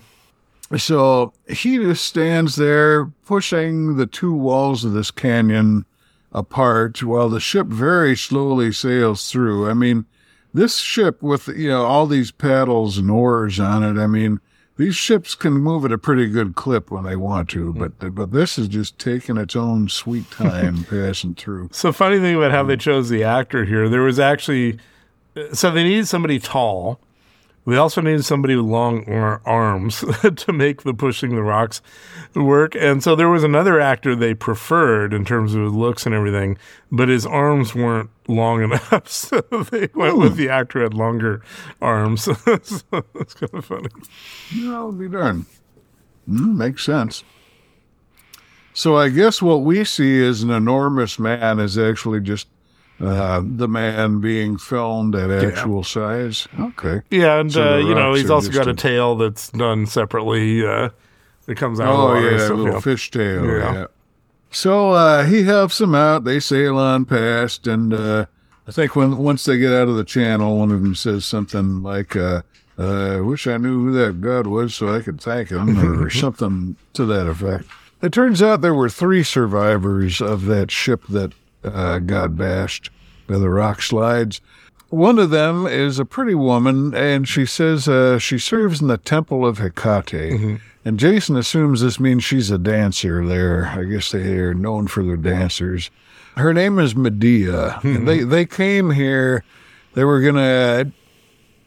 So 0.77 1.33
he 1.47 1.77
just 1.77 2.05
stands 2.05 2.55
there 2.55 3.05
pushing 3.25 3.97
the 3.97 4.07
two 4.07 4.33
walls 4.33 4.83
of 4.85 4.93
this 4.93 5.11
canyon 5.11 5.85
apart 6.31 7.03
while 7.03 7.29
the 7.29 7.39
ship 7.39 7.67
very 7.67 8.15
slowly 8.15 8.71
sails 8.71 9.29
through. 9.31 9.69
I 9.69 9.73
mean, 9.75 10.05
this 10.53 10.77
ship 10.77 11.21
with, 11.21 11.47
you 11.47 11.69
know, 11.69 11.85
all 11.85 12.05
these 12.05 12.31
paddles 12.31 12.97
and 12.97 13.09
oars 13.09 13.59
on 13.59 13.83
it, 13.83 14.01
I 14.01 14.07
mean, 14.07 14.39
these 14.77 14.95
ships 14.95 15.35
can 15.35 15.53
move 15.53 15.85
at 15.85 15.91
a 15.91 15.97
pretty 15.97 16.27
good 16.27 16.55
clip 16.55 16.89
when 16.89 17.03
they 17.03 17.15
want 17.15 17.49
to, 17.49 17.71
hmm. 17.71 17.79
but 17.79 18.15
but 18.15 18.31
this 18.31 18.57
is 18.57 18.67
just 18.67 18.97
taking 18.97 19.37
its 19.37 19.55
own 19.55 19.89
sweet 19.89 20.29
time 20.31 20.83
passing 20.89 21.35
through. 21.35 21.69
So 21.71 21.91
funny 21.91 22.19
thing 22.19 22.35
about 22.35 22.51
how 22.51 22.63
they 22.63 22.75
hmm. 22.75 22.79
chose 22.79 23.09
the 23.09 23.23
actor 23.23 23.65
here, 23.65 23.87
there 23.89 24.01
was 24.01 24.19
actually 24.19 24.79
so 25.51 25.71
they 25.71 25.83
needed 25.83 26.07
somebody 26.07 26.39
tall. 26.39 26.99
They 27.65 27.77
also 27.77 28.01
needed 28.01 28.25
somebody 28.25 28.55
with 28.55 28.65
long 28.65 29.05
arms 29.45 30.03
to 30.35 30.53
make 30.53 30.83
the 30.83 30.93
pushing 30.93 31.35
the 31.35 31.43
rocks 31.43 31.81
work. 32.35 32.75
And 32.75 33.01
so 33.01 33.15
there 33.15 33.29
was 33.29 33.43
another 33.43 33.79
actor 33.79 34.15
they 34.15 34.33
preferred 34.33 35.13
in 35.13 35.23
terms 35.23 35.55
of 35.55 35.63
his 35.63 35.73
looks 35.73 36.05
and 36.05 36.13
everything, 36.13 36.57
but 36.91 37.07
his 37.07 37.25
arms 37.25 37.73
weren't 37.73 38.09
long 38.27 38.63
enough. 38.63 39.07
So 39.07 39.41
they 39.71 39.87
went 39.93 40.17
with 40.17 40.35
the 40.35 40.49
actor 40.49 40.79
who 40.79 40.83
had 40.83 40.93
longer 40.93 41.41
arms. 41.81 42.23
so 42.23 42.33
that's 42.43 43.33
kind 43.33 43.53
of 43.53 43.65
funny. 43.65 43.89
I'll 44.65 44.91
be 44.91 45.07
darned. 45.07 45.45
Mm, 46.29 46.55
makes 46.55 46.83
sense. 46.83 47.23
So 48.73 48.97
I 48.97 49.09
guess 49.09 49.41
what 49.41 49.61
we 49.61 49.83
see 49.83 50.25
as 50.25 50.41
an 50.41 50.49
enormous 50.49 51.19
man 51.19 51.59
is 51.59 51.77
actually 51.77 52.21
just 52.21 52.47
uh, 53.01 53.41
the 53.43 53.67
man 53.67 54.19
being 54.21 54.57
filmed 54.57 55.15
at 55.15 55.29
actual 55.31 55.83
size. 55.83 56.47
Okay. 56.59 57.01
Yeah, 57.09 57.39
and 57.39 57.51
So 57.51 57.73
uh, 57.73 57.77
you 57.77 57.93
know 57.95 58.13
he's 58.13 58.29
also 58.29 58.51
got 58.51 58.67
a 58.67 58.71
a- 58.71 58.75
tail 58.75 59.15
that's 59.15 59.49
done 59.49 59.85
separately. 59.85 60.65
Uh, 60.65 60.89
that 61.45 61.55
comes 61.55 61.79
out. 61.79 61.89
of 61.93 61.99
Oh 61.99 62.19
yeah, 62.19 62.37
a 62.47 62.53
little 62.53 62.65
yeah. 62.67 62.79
fishtail. 62.79 63.59
Yeah. 63.59 63.73
Yeah. 63.73 63.85
So 64.51 64.91
uh, 64.91 65.25
he 65.25 65.43
helps 65.43 65.79
them 65.79 65.95
out. 65.95 66.23
They 66.23 66.39
sail 66.39 66.77
on 66.77 67.05
past, 67.05 67.65
and 67.67 67.93
uh, 67.93 68.25
I 68.67 68.71
think 68.71 68.95
when 68.95 69.17
once 69.17 69.43
they 69.45 69.57
get 69.57 69.73
out 69.73 69.87
of 69.89 69.95
the 69.95 70.03
channel, 70.05 70.57
one 70.59 70.71
of 70.71 70.81
them 70.83 70.95
says 70.95 71.25
something 71.25 71.81
like, 71.83 72.15
uh, 72.15 72.43
uh, 72.77 73.17
"I 73.17 73.19
wish 73.19 73.47
I 73.47 73.57
knew 73.57 73.85
who 73.85 73.91
that 73.93 74.21
god 74.21 74.47
was 74.47 74.75
so 74.75 74.93
I 74.95 75.01
could 75.01 75.19
thank 75.19 75.49
him," 75.49 76.01
or 76.01 76.09
something 76.11 76.75
to 76.93 77.05
that 77.05 77.27
effect. 77.27 77.65
It 78.01 78.13
turns 78.13 78.41
out 78.41 78.61
there 78.61 78.73
were 78.73 78.89
three 78.89 79.23
survivors 79.23 80.21
of 80.21 80.45
that 80.45 80.69
ship 80.71 81.03
that 81.07 81.33
uh, 81.63 81.99
got 81.99 82.35
bashed 82.35 82.89
by 83.27 83.37
the 83.37 83.49
rock 83.49 83.81
slides. 83.81 84.41
One 84.89 85.17
of 85.17 85.31
them 85.31 85.65
is 85.65 85.97
a 85.97 86.05
pretty 86.05 86.35
woman, 86.35 86.93
and 86.93 87.27
she 87.27 87.45
says 87.47 87.87
uh, 87.87 88.19
she 88.19 88.37
serves 88.37 88.79
in 88.79 88.87
the 88.87 88.97
temple 88.97 89.43
of 89.45 89.57
Hecate. 89.57 90.59
And 90.85 90.99
Jason 90.99 91.35
assumes 91.37 91.81
this 91.81 91.99
means 91.99 92.23
she's 92.23 92.51
a 92.51 92.57
dancer 92.59 93.25
there. 93.25 93.67
I 93.67 93.85
guess 93.85 94.11
they 94.11 94.37
are 94.37 94.53
known 94.53 94.87
for 94.87 95.01
their 95.03 95.17
dancers. 95.17 95.89
Her 96.35 96.53
name 96.53 96.77
is 96.77 96.95
Medea. 96.95 97.79
and 97.83 98.07
they, 98.07 98.19
they 98.19 98.45
came 98.45 98.91
here. 98.91 99.43
They 99.93 100.03
were 100.03 100.21
going 100.21 100.35
to, 100.35 100.91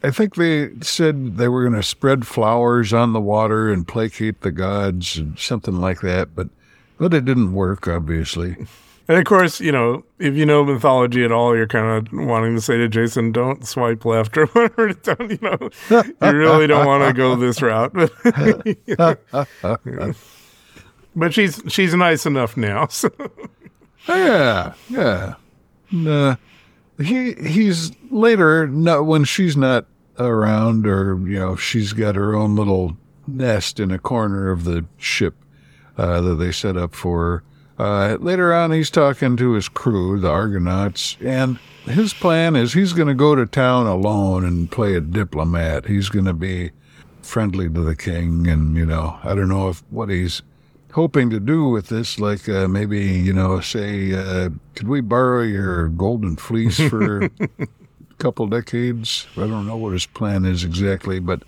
I 0.03 0.11
think 0.11 0.35
they 0.35 0.69
said 0.81 1.37
they 1.37 1.47
were 1.47 1.63
going 1.63 1.81
to 1.81 1.83
spread 1.83 2.27
flowers 2.27 2.93
on 2.93 3.11
the 3.13 3.19
water 3.21 3.71
and 3.73 3.87
placate 3.87 4.41
the 4.41 4.51
gods 4.51 5.17
and 5.17 5.37
something 5.39 5.81
like 5.81 6.01
that. 6.01 6.35
But, 6.35 6.49
but 6.97 7.13
it 7.13 7.25
didn't 7.25 7.53
work, 7.53 7.87
obviously. 7.87 8.55
And 9.09 9.17
of 9.17 9.23
course, 9.23 9.61
you 9.61 9.71
know, 9.71 10.03
if 10.19 10.35
you 10.35 10.45
know 10.45 10.65
mythology 10.65 11.23
at 11.23 11.31
all, 11.31 11.55
you're 11.55 11.67
kind 11.67 12.07
of 12.07 12.13
wanting 12.13 12.55
to 12.55 12.61
say 12.61 12.75
to 12.77 12.89
Jason, 12.89 13.31
"Don't 13.31 13.65
swipe 13.65 14.03
left," 14.03 14.37
or 14.37 14.45
whatever. 14.47 14.93
Don't 14.93 15.31
you 15.31 15.39
know? 15.41 15.69
You 16.21 16.37
really 16.37 16.67
don't 16.67 16.85
want 16.85 17.07
to 17.07 17.13
go 17.13 17.35
this 17.35 17.61
route. 17.61 17.93
but 21.15 21.33
she's 21.33 21.61
she's 21.67 21.93
nice 21.93 22.25
enough 22.25 22.57
now. 22.57 22.87
So. 24.07 24.09
Yeah, 24.15 24.73
yeah. 24.89 25.33
Uh, 25.93 26.35
he 27.01 27.33
he's 27.33 27.91
later 28.09 28.65
not 28.67 29.05
when 29.05 29.25
she's 29.25 29.57
not 29.57 29.85
around, 30.17 30.87
or 30.87 31.17
you 31.27 31.37
know, 31.39 31.55
she's 31.57 31.91
got 31.93 32.15
her 32.15 32.33
own 32.33 32.55
little 32.55 32.95
nest 33.27 33.79
in 33.81 33.91
a 33.91 33.99
corner 33.99 34.49
of 34.49 34.63
the 34.63 34.85
ship 34.97 35.35
uh, 35.97 36.21
that 36.21 36.35
they 36.35 36.53
set 36.53 36.77
up 36.77 36.95
for. 36.95 37.19
her. 37.19 37.43
Uh, 37.77 38.17
later 38.19 38.53
on, 38.53 38.71
he's 38.71 38.89
talking 38.89 39.37
to 39.37 39.51
his 39.51 39.69
crew, 39.69 40.19
the 40.19 40.29
Argonauts, 40.29 41.15
and 41.21 41.59
his 41.85 42.13
plan 42.13 42.55
is 42.55 42.73
he's 42.73 42.93
going 42.93 43.07
to 43.07 43.13
go 43.13 43.35
to 43.35 43.45
town 43.45 43.85
alone 43.85 44.43
and 44.43 44.71
play 44.71 44.95
a 44.95 45.01
diplomat. 45.01 45.85
He's 45.85 46.09
going 46.09 46.25
to 46.25 46.33
be 46.33 46.71
friendly 47.21 47.69
to 47.69 47.81
the 47.81 47.95
king, 47.95 48.47
and 48.47 48.75
you 48.75 48.85
know, 48.85 49.19
I 49.23 49.35
don't 49.35 49.49
know 49.49 49.69
if 49.69 49.83
what 49.89 50.09
he's 50.09 50.41
hoping 50.93 51.29
to 51.29 51.39
do 51.39 51.69
with 51.69 51.87
this, 51.89 52.19
like 52.19 52.49
uh, 52.49 52.67
maybe 52.67 52.99
you 52.99 53.33
know, 53.33 53.59
say, 53.59 54.13
uh, 54.13 54.49
could 54.73 54.87
we 54.87 55.01
borrow 55.01 55.43
your 55.43 55.89
golden 55.89 56.35
fleece 56.35 56.79
for 56.79 57.23
a 57.39 57.49
couple 58.17 58.47
decades? 58.47 59.27
I 59.37 59.41
don't 59.41 59.67
know 59.67 59.77
what 59.77 59.93
his 59.93 60.07
plan 60.07 60.45
is 60.45 60.63
exactly, 60.63 61.19
but 61.19 61.43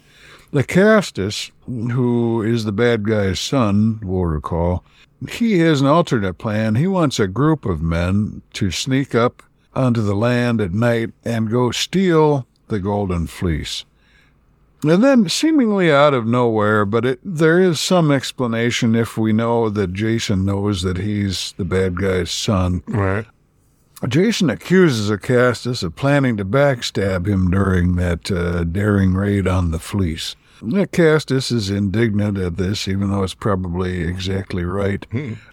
Acastus, 0.53 1.51
who 1.65 2.41
is 2.43 2.65
the 2.65 2.71
bad 2.71 3.03
guy's 3.03 3.39
son, 3.39 3.99
we'll 4.03 4.25
recall, 4.25 4.83
he 5.27 5.59
has 5.59 5.81
an 5.81 5.87
alternate 5.87 6.37
plan. 6.37 6.75
He 6.75 6.87
wants 6.87 7.19
a 7.19 7.27
group 7.27 7.65
of 7.65 7.81
men 7.81 8.41
to 8.53 8.71
sneak 8.71 9.13
up 9.13 9.43
onto 9.75 10.01
the 10.01 10.15
land 10.15 10.61
at 10.61 10.73
night 10.73 11.11
and 11.25 11.49
go 11.49 11.71
steal 11.71 12.47
the 12.67 12.79
golden 12.79 13.27
fleece. 13.27 13.85
And 14.81 15.03
then, 15.03 15.27
seemingly 15.27 15.91
out 15.91 16.13
of 16.13 16.25
nowhere, 16.25 16.85
but 16.85 17.05
it, 17.05 17.19
there 17.23 17.59
is 17.59 17.81
some 17.81 18.11
explanation 18.11 18.95
if 18.95 19.17
we 19.17 19.33
know 19.33 19.69
that 19.69 19.91
Jason 19.91 20.45
knows 20.45 20.83
that 20.83 20.97
he's 20.97 21.53
the 21.57 21.65
bad 21.65 21.99
guy's 21.99 22.31
son. 22.31 22.81
Right. 22.87 23.25
Jason 24.07 24.49
accuses 24.49 25.11
Acastus 25.11 25.83
of 25.83 25.97
planning 25.97 26.37
to 26.37 26.45
backstab 26.45 27.27
him 27.27 27.51
during 27.51 27.97
that 27.97 28.31
uh, 28.31 28.63
daring 28.63 29.13
raid 29.13 29.45
on 29.45 29.71
the 29.71 29.79
fleece. 29.79 30.37
Acastus 30.61 31.51
is 31.51 31.69
indignant 31.69 32.37
at 32.37 32.57
this, 32.57 32.87
even 32.87 33.11
though 33.11 33.23
it's 33.23 33.33
probably 33.33 34.01
exactly 34.01 34.63
right. 34.63 35.05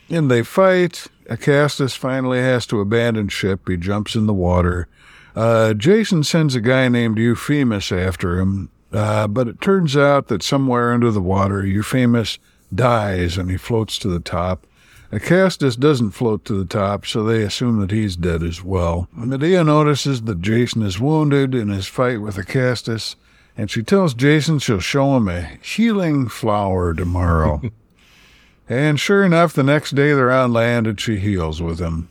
And 0.08 0.30
they 0.30 0.42
fight. 0.42 1.06
Acastus 1.28 1.96
finally 1.96 2.38
has 2.38 2.66
to 2.66 2.80
abandon 2.80 3.28
ship. 3.28 3.68
He 3.68 3.76
jumps 3.76 4.14
in 4.14 4.26
the 4.26 4.34
water. 4.34 4.88
Uh, 5.34 5.74
Jason 5.74 6.24
sends 6.24 6.54
a 6.54 6.60
guy 6.60 6.88
named 6.88 7.18
Euphemus 7.18 7.92
after 7.92 8.38
him, 8.38 8.70
uh, 8.92 9.26
but 9.26 9.48
it 9.48 9.60
turns 9.60 9.96
out 9.96 10.28
that 10.28 10.42
somewhere 10.42 10.92
under 10.92 11.10
the 11.10 11.20
water, 11.20 11.62
Euphemus 11.62 12.38
dies 12.74 13.36
and 13.36 13.50
he 13.50 13.56
floats 13.56 13.98
to 13.98 14.08
the 14.08 14.20
top. 14.20 14.66
Acastus 15.12 15.78
doesn't 15.78 16.10
float 16.12 16.44
to 16.46 16.54
the 16.54 16.64
top, 16.64 17.06
so 17.06 17.22
they 17.22 17.42
assume 17.42 17.80
that 17.80 17.90
he's 17.90 18.16
dead 18.16 18.42
as 18.42 18.64
well. 18.64 19.08
Medea 19.12 19.62
notices 19.62 20.22
that 20.22 20.40
Jason 20.40 20.82
is 20.82 20.98
wounded 20.98 21.54
in 21.54 21.68
his 21.68 21.86
fight 21.86 22.20
with 22.20 22.36
Acastus, 22.36 23.14
and 23.56 23.70
she 23.70 23.82
tells 23.82 24.14
Jason 24.14 24.58
she'll 24.58 24.80
show 24.80 25.16
him 25.16 25.28
a 25.28 25.58
healing 25.62 26.28
flower 26.28 26.92
tomorrow. 26.94 27.62
and 28.68 29.00
sure 29.00 29.24
enough, 29.24 29.52
the 29.52 29.62
next 29.62 29.94
day 29.94 30.12
they're 30.12 30.30
on 30.30 30.52
land 30.52 30.86
and 30.86 31.00
she 31.00 31.16
heals 31.16 31.62
with 31.62 31.78
him. 31.78 32.08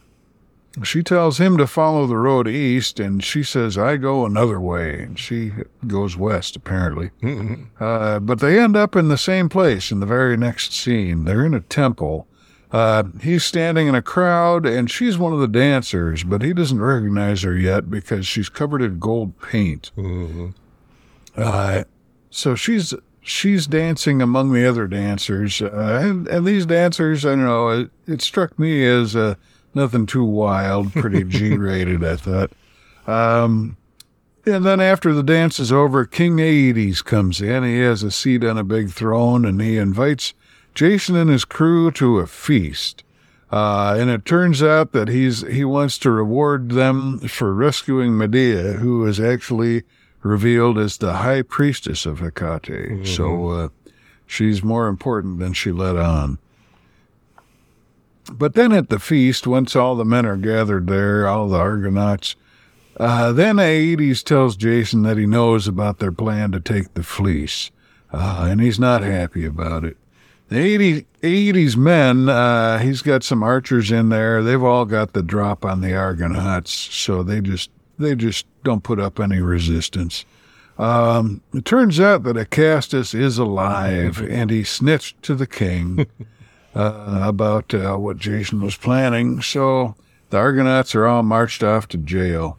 She 0.84 1.04
tells 1.04 1.40
him 1.40 1.56
to 1.58 1.68
follow 1.68 2.06
the 2.06 2.18
road 2.18 2.50
east, 2.50 3.00
and 3.00 3.24
she 3.24 3.44
says, 3.44 3.78
I 3.78 3.96
go 3.96 4.26
another 4.26 4.60
way. 4.60 5.04
And 5.04 5.18
she 5.18 5.54
goes 5.88 6.18
west, 6.18 6.58
apparently. 6.58 7.12
uh, 7.80 8.20
but 8.20 8.40
they 8.40 8.60
end 8.60 8.76
up 8.76 8.94
in 8.96 9.08
the 9.08 9.18
same 9.18 9.48
place 9.48 9.90
in 9.90 10.02
the 10.02 10.06
very 10.06 10.36
next 10.36 10.74
scene. 10.74 11.24
They're 11.24 11.46
in 11.46 11.54
a 11.54 11.62
temple. 11.62 12.28
Uh, 12.74 13.04
he's 13.22 13.46
standing 13.46 13.88
in 13.88 13.96
a 13.96 14.02
crowd, 14.02 14.66
and 14.66 14.92
she's 14.92 15.18
one 15.18 15.32
of 15.32 15.40
the 15.40 15.48
dancers, 15.48 16.26
but 16.26 16.42
he 16.42 16.52
doesn't 16.54 16.82
recognize 16.82 17.44
her 17.44 17.58
yet 17.58 17.90
because 17.90 18.28
she's 18.28 18.50
covered 18.50 18.82
in 18.82 19.00
gold 19.00 19.40
paint. 19.40 19.92
Uh, 21.36 21.84
so 22.30 22.56
she's 22.56 22.94
she's 23.22 23.68
dancing 23.68 24.22
among 24.22 24.54
the 24.54 24.66
other 24.66 24.88
dancers, 24.88 25.62
uh, 25.62 26.00
and, 26.02 26.28
and 26.28 26.46
these 26.46 26.66
dancers, 26.66 27.26
I 27.26 27.30
don't 27.30 27.46
know, 27.46 27.70
it, 27.70 27.92
it 28.06 28.22
struck 28.22 28.58
me 28.60 28.86
as 28.86 29.16
uh, 29.16 29.36
nothing 29.74 30.06
too 30.06 30.24
wild, 30.24 30.94
pretty 30.94 31.24
G-rated, 31.28 32.04
I 32.04 32.16
thought. 32.16 32.52
Um, 33.08 33.78
and 34.46 34.64
then 34.64 34.80
after 34.80 35.12
the 35.14 35.24
dance 35.24 35.60
is 35.60 35.72
over, 35.72 36.06
King 36.06 36.40
Aeetes 36.40 37.02
comes 37.02 37.42
in. 37.42 37.64
He 37.64 37.80
has 37.80 38.04
a 38.04 38.12
seat 38.12 38.44
on 38.44 38.60
a 38.60 38.64
big 38.64 38.92
throne, 38.92 39.44
and 39.44 39.60
he 39.60 39.78
invites 39.78 40.34
Jason 40.76 41.16
and 41.16 41.30
his 41.30 41.46
crew 41.46 41.90
to 41.92 42.20
a 42.20 42.28
feast. 42.28 43.04
Uh, 43.52 43.96
and 43.98 44.10
it 44.10 44.26
turns 44.26 44.62
out 44.62 44.92
that 44.92 45.08
he's 45.08 45.42
he 45.48 45.64
wants 45.64 45.98
to 46.00 46.12
reward 46.12 46.72
them 46.72 47.20
for 47.20 47.54
rescuing 47.54 48.18
Medea, 48.18 48.74
who 48.74 49.06
is 49.06 49.20
actually 49.20 49.84
revealed 50.26 50.80
as 50.80 50.98
the 50.98 51.14
high 51.14 51.44
priestess 51.44 52.06
of 52.06 52.20
Hecate. 52.20 53.06
So 53.06 53.50
uh, 53.50 53.70
she's 54.26 54.64
more 54.64 54.88
important 54.88 55.38
than 55.40 55.54
she 55.54 55.72
let 55.72 55.96
on. 55.96 56.40
But 58.32 58.56
then 58.56 58.72
at 58.72 58.90
the 58.90 58.98
feast, 58.98 59.46
once 59.46 59.76
all 59.76 59.96
the 59.96 60.04
men 60.04 60.26
are 60.26 60.36
gathered 60.36 60.88
there, 60.88 61.28
all 61.28 61.48
the 61.48 61.60
Argonauts, 61.60 62.36
uh, 63.00 63.34
then 63.34 63.58
Aeetes 63.58 64.24
tells 64.24 64.58
Jason 64.58 65.04
that 65.04 65.18
he 65.18 65.28
knows 65.28 65.68
about 65.68 66.00
their 66.00 66.12
plan 66.12 66.52
to 66.54 66.60
take 66.60 66.96
the 66.96 67.04
fleece, 67.04 67.70
uh, 68.12 68.48
and 68.50 68.62
he's 68.62 68.80
not 68.80 69.04
happy 69.04 69.46
about 69.46 69.84
it. 69.84 69.96
The 70.48 70.56
Aeetes, 70.56 71.06
Aeetes 71.22 71.78
men, 71.78 72.30
uh, 72.30 72.80
he's 72.80 73.04
got 73.04 73.24
some 73.24 73.44
archers 73.44 73.92
in 73.92 74.10
there. 74.10 74.42
They've 74.42 74.64
all 74.64 74.86
got 74.86 75.14
the 75.14 75.22
drop 75.22 75.64
on 75.64 75.82
the 75.82 75.94
Argonauts, 75.94 76.72
so 76.74 77.22
they 77.22 77.42
just 77.42 77.70
they 78.00 78.16
just 78.16 78.48
don't 78.66 78.84
put 78.84 79.00
up 79.00 79.20
any 79.20 79.40
resistance. 79.40 80.26
Um, 80.78 81.42
it 81.54 81.64
turns 81.64 82.00
out 82.02 82.24
that 82.24 82.36
Acastus 82.36 83.16
is 83.16 83.38
alive, 83.38 84.22
and 84.22 84.50
he 84.52 84.66
snitched 84.66 85.24
to 85.24 85.36
the 85.36 85.48
king 85.48 86.06
uh, 86.76 87.22
about 87.24 87.74
uh, 87.74 87.96
what 87.96 88.18
Jason 88.18 88.62
was 88.62 88.76
planning. 88.76 89.42
So 89.42 89.96
the 90.32 90.38
Argonauts 90.38 90.94
are 90.94 91.06
all 91.06 91.24
marched 91.24 91.64
off 91.64 91.88
to 91.90 91.98
jail. 91.98 92.58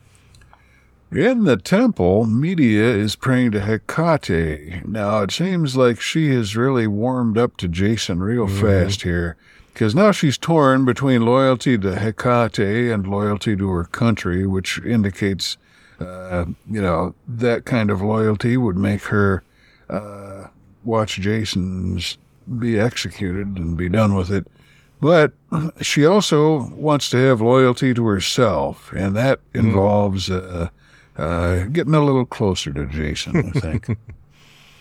In 1.13 1.45
the 1.45 1.57
temple, 1.57 2.27
Medea 2.27 2.91
is 2.91 3.15
praying 3.15 3.53
to 3.53 3.61
Hecate. 3.61 4.87
Now, 4.89 5.23
it 5.23 5.31
seems 5.31 5.77
like 5.77 6.01
she 6.01 6.35
has 6.35 6.57
really 6.57 6.89
warmed 6.89 7.39
up 7.39 7.57
to 7.59 7.69
Jason 7.69 8.21
real 8.21 8.49
fast 8.49 9.03
here, 9.03 9.37
because 9.73 9.95
now 9.95 10.11
she's 10.11 10.37
torn 10.37 10.85
between 10.85 11.25
loyalty 11.25 11.79
to 11.79 11.95
Hecate 11.95 12.93
and 12.93 13.07
loyalty 13.07 13.57
to 13.57 13.71
her 13.71 13.85
country, 13.85 14.47
which 14.47 14.81
indicates, 14.85 15.57
uh, 16.01 16.45
you 16.71 16.81
know, 16.81 17.15
that 17.27 17.65
kind 17.65 17.91
of 17.91 18.03
loyalty 18.03 18.57
would 18.57 18.77
make 18.77 19.03
her 19.05 19.43
uh, 19.89 20.47
watch 20.85 21.17
Jason's 21.21 22.19
be 22.59 22.79
executed 22.79 23.57
and 23.57 23.77
be 23.77 23.89
done 23.89 24.15
with 24.15 24.31
it. 24.31 24.47
But 25.01 25.33
she 25.83 26.07
also 26.07 26.71
wants 26.71 27.11
to 27.11 27.19
have 27.19 27.41
loyalty 27.41 27.93
to 27.93 28.07
herself, 28.07 28.93
and 28.93 29.15
that 29.15 29.41
involves 29.53 30.31
uh, 30.31 30.71
uh, 31.19 31.65
getting 31.65 31.95
a 31.95 32.05
little 32.05 32.25
closer 32.25 32.73
to 32.73 32.87
Jason, 32.87 33.53
I 33.55 33.61
think. 33.61 33.99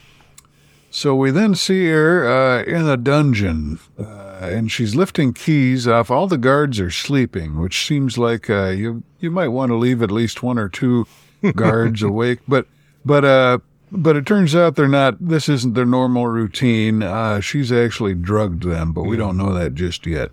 so 0.90 1.16
we 1.16 1.32
then 1.32 1.56
see 1.56 1.88
her 1.88 2.28
uh, 2.28 2.64
in 2.64 2.88
a 2.88 2.96
dungeon, 2.96 3.80
uh, 4.00 4.25
and 4.42 4.72
she's 4.72 4.96
lifting 4.96 5.34
keys 5.34 5.88
off. 5.88 6.12
All 6.12 6.28
the 6.28 6.38
guards 6.38 6.80
are 6.80 6.92
sleeping, 6.92 7.60
which 7.60 7.86
seems 7.86 8.18
like 8.18 8.50
uh, 8.50 8.70
you 8.70 9.04
you 9.20 9.32
might 9.32 9.50
want 9.50 9.70
to 9.70 9.76
leave 9.76 10.02
at 10.02 10.12
least 10.12 10.44
one 10.44 10.58
or 10.58 10.70
two 10.70 11.08
guards 11.56 12.02
awake. 12.02 12.40
But 12.48 12.68
but 13.04 13.26
uh, 13.26 13.60
but 13.92 14.16
it 14.16 14.26
turns 14.26 14.56
out 14.56 14.76
they're 14.76 14.88
not. 14.88 15.18
This 15.20 15.50
isn't 15.50 15.74
their 15.74 15.86
normal 15.86 16.28
routine. 16.28 17.04
Uh, 17.04 17.40
she's 17.40 17.72
actually 17.72 18.14
drugged 18.14 18.64
them, 18.64 18.94
but 18.94 19.04
we 19.04 19.18
don't 19.18 19.38
know 19.38 19.54
that 19.54 19.76
just 19.76 20.06
yet. 20.06 20.32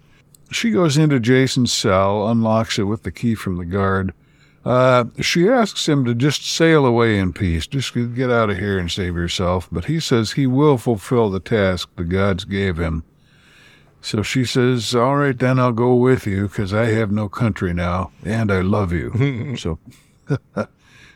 She 0.50 0.70
goes 0.70 0.98
into 0.98 1.18
Jason's 1.18 1.72
cell, 1.72 2.28
unlocks 2.28 2.78
it 2.78 2.84
with 2.84 3.04
the 3.04 3.12
key 3.12 3.34
from 3.34 3.56
the 3.56 3.64
guard. 3.64 4.12
Uh, 4.64 5.04
she 5.20 5.48
asks 5.48 5.88
him 5.88 6.04
to 6.04 6.14
just 6.14 6.48
sail 6.48 6.86
away 6.86 7.18
in 7.18 7.32
peace, 7.32 7.66
just 7.66 7.94
get 7.94 8.30
out 8.30 8.50
of 8.50 8.58
here 8.58 8.78
and 8.78 8.90
save 8.90 9.16
yourself. 9.16 9.68
But 9.72 9.86
he 9.86 9.98
says 9.98 10.32
he 10.32 10.46
will 10.46 10.78
fulfill 10.78 11.30
the 11.30 11.40
task 11.40 11.88
the 11.96 12.04
gods 12.04 12.44
gave 12.44 12.78
him. 12.78 13.02
So 14.02 14.22
she 14.22 14.44
says, 14.44 14.94
All 14.94 15.16
right, 15.16 15.38
then 15.38 15.58
I'll 15.58 15.72
go 15.72 15.94
with 15.94 16.26
you 16.26 16.48
because 16.48 16.74
I 16.74 16.86
have 16.86 17.12
no 17.12 17.28
country 17.28 17.72
now 17.72 18.10
and 18.24 18.50
I 18.50 18.60
love 18.60 18.92
you. 18.92 19.56
so 19.56 19.78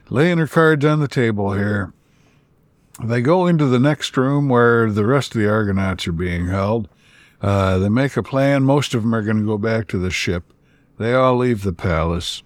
laying 0.09 0.39
her 0.39 0.47
cards 0.47 0.85
on 0.85 1.01
the 1.01 1.09
table 1.09 1.53
here. 1.53 1.93
They 3.03 3.21
go 3.21 3.47
into 3.47 3.67
the 3.67 3.81
next 3.81 4.17
room 4.17 4.49
where 4.49 4.91
the 4.91 5.05
rest 5.05 5.35
of 5.35 5.41
the 5.41 5.51
Argonauts 5.51 6.07
are 6.07 6.13
being 6.13 6.47
held. 6.47 6.89
Uh, 7.43 7.79
they 7.79 7.91
make 7.91 8.17
a 8.17 8.23
plan. 8.23 8.63
Most 8.63 8.95
of 8.95 9.03
them 9.03 9.15
are 9.15 9.23
going 9.23 9.41
to 9.41 9.47
go 9.47 9.59
back 9.59 9.89
to 9.89 9.99
the 9.99 10.11
ship. 10.11 10.45
They 10.99 11.13
all 11.13 11.37
leave 11.37 11.63
the 11.63 11.75
palace. 11.75 12.43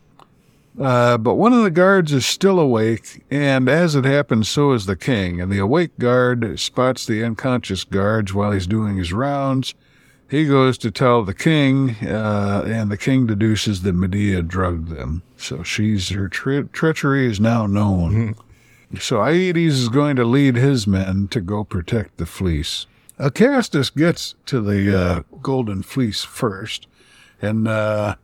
Uh, 0.80 1.18
but 1.18 1.34
one 1.34 1.52
of 1.52 1.62
the 1.62 1.70
guards 1.70 2.12
is 2.12 2.26
still 2.26 2.58
awake, 2.58 3.22
and 3.30 3.68
as 3.68 3.94
it 3.94 4.04
happens, 4.04 4.48
so 4.48 4.72
is 4.72 4.86
the 4.86 4.96
king. 4.96 5.40
And 5.40 5.52
the 5.52 5.58
awake 5.58 5.96
guard 5.98 6.58
spots 6.58 7.06
the 7.06 7.22
unconscious 7.22 7.84
guards 7.84 8.32
while 8.32 8.52
he's 8.52 8.66
doing 8.66 8.96
his 8.96 9.12
rounds. 9.12 9.74
He 10.30 10.46
goes 10.46 10.78
to 10.78 10.92
tell 10.92 11.24
the 11.24 11.34
king, 11.34 11.96
uh, 12.06 12.62
and 12.64 12.88
the 12.90 12.96
king 12.96 13.26
deduces 13.26 13.82
that 13.82 13.94
Medea 13.94 14.42
drugged 14.42 14.88
them. 14.88 15.22
So 15.36 15.64
she's 15.64 16.10
her 16.10 16.28
tre- 16.28 16.62
treachery 16.72 17.26
is 17.26 17.40
now 17.40 17.66
known. 17.66 18.36
So 19.00 19.16
Aeetes 19.24 19.74
is 19.74 19.88
going 19.88 20.14
to 20.16 20.24
lead 20.24 20.54
his 20.54 20.86
men 20.86 21.26
to 21.28 21.40
go 21.40 21.64
protect 21.64 22.16
the 22.18 22.26
fleece. 22.26 22.86
Acastus 23.18 23.94
gets 23.94 24.36
to 24.46 24.60
the 24.60 24.96
uh, 24.98 25.22
golden 25.42 25.82
fleece 25.82 26.22
first, 26.22 26.86
And 27.42 27.66
uh, 27.68 28.14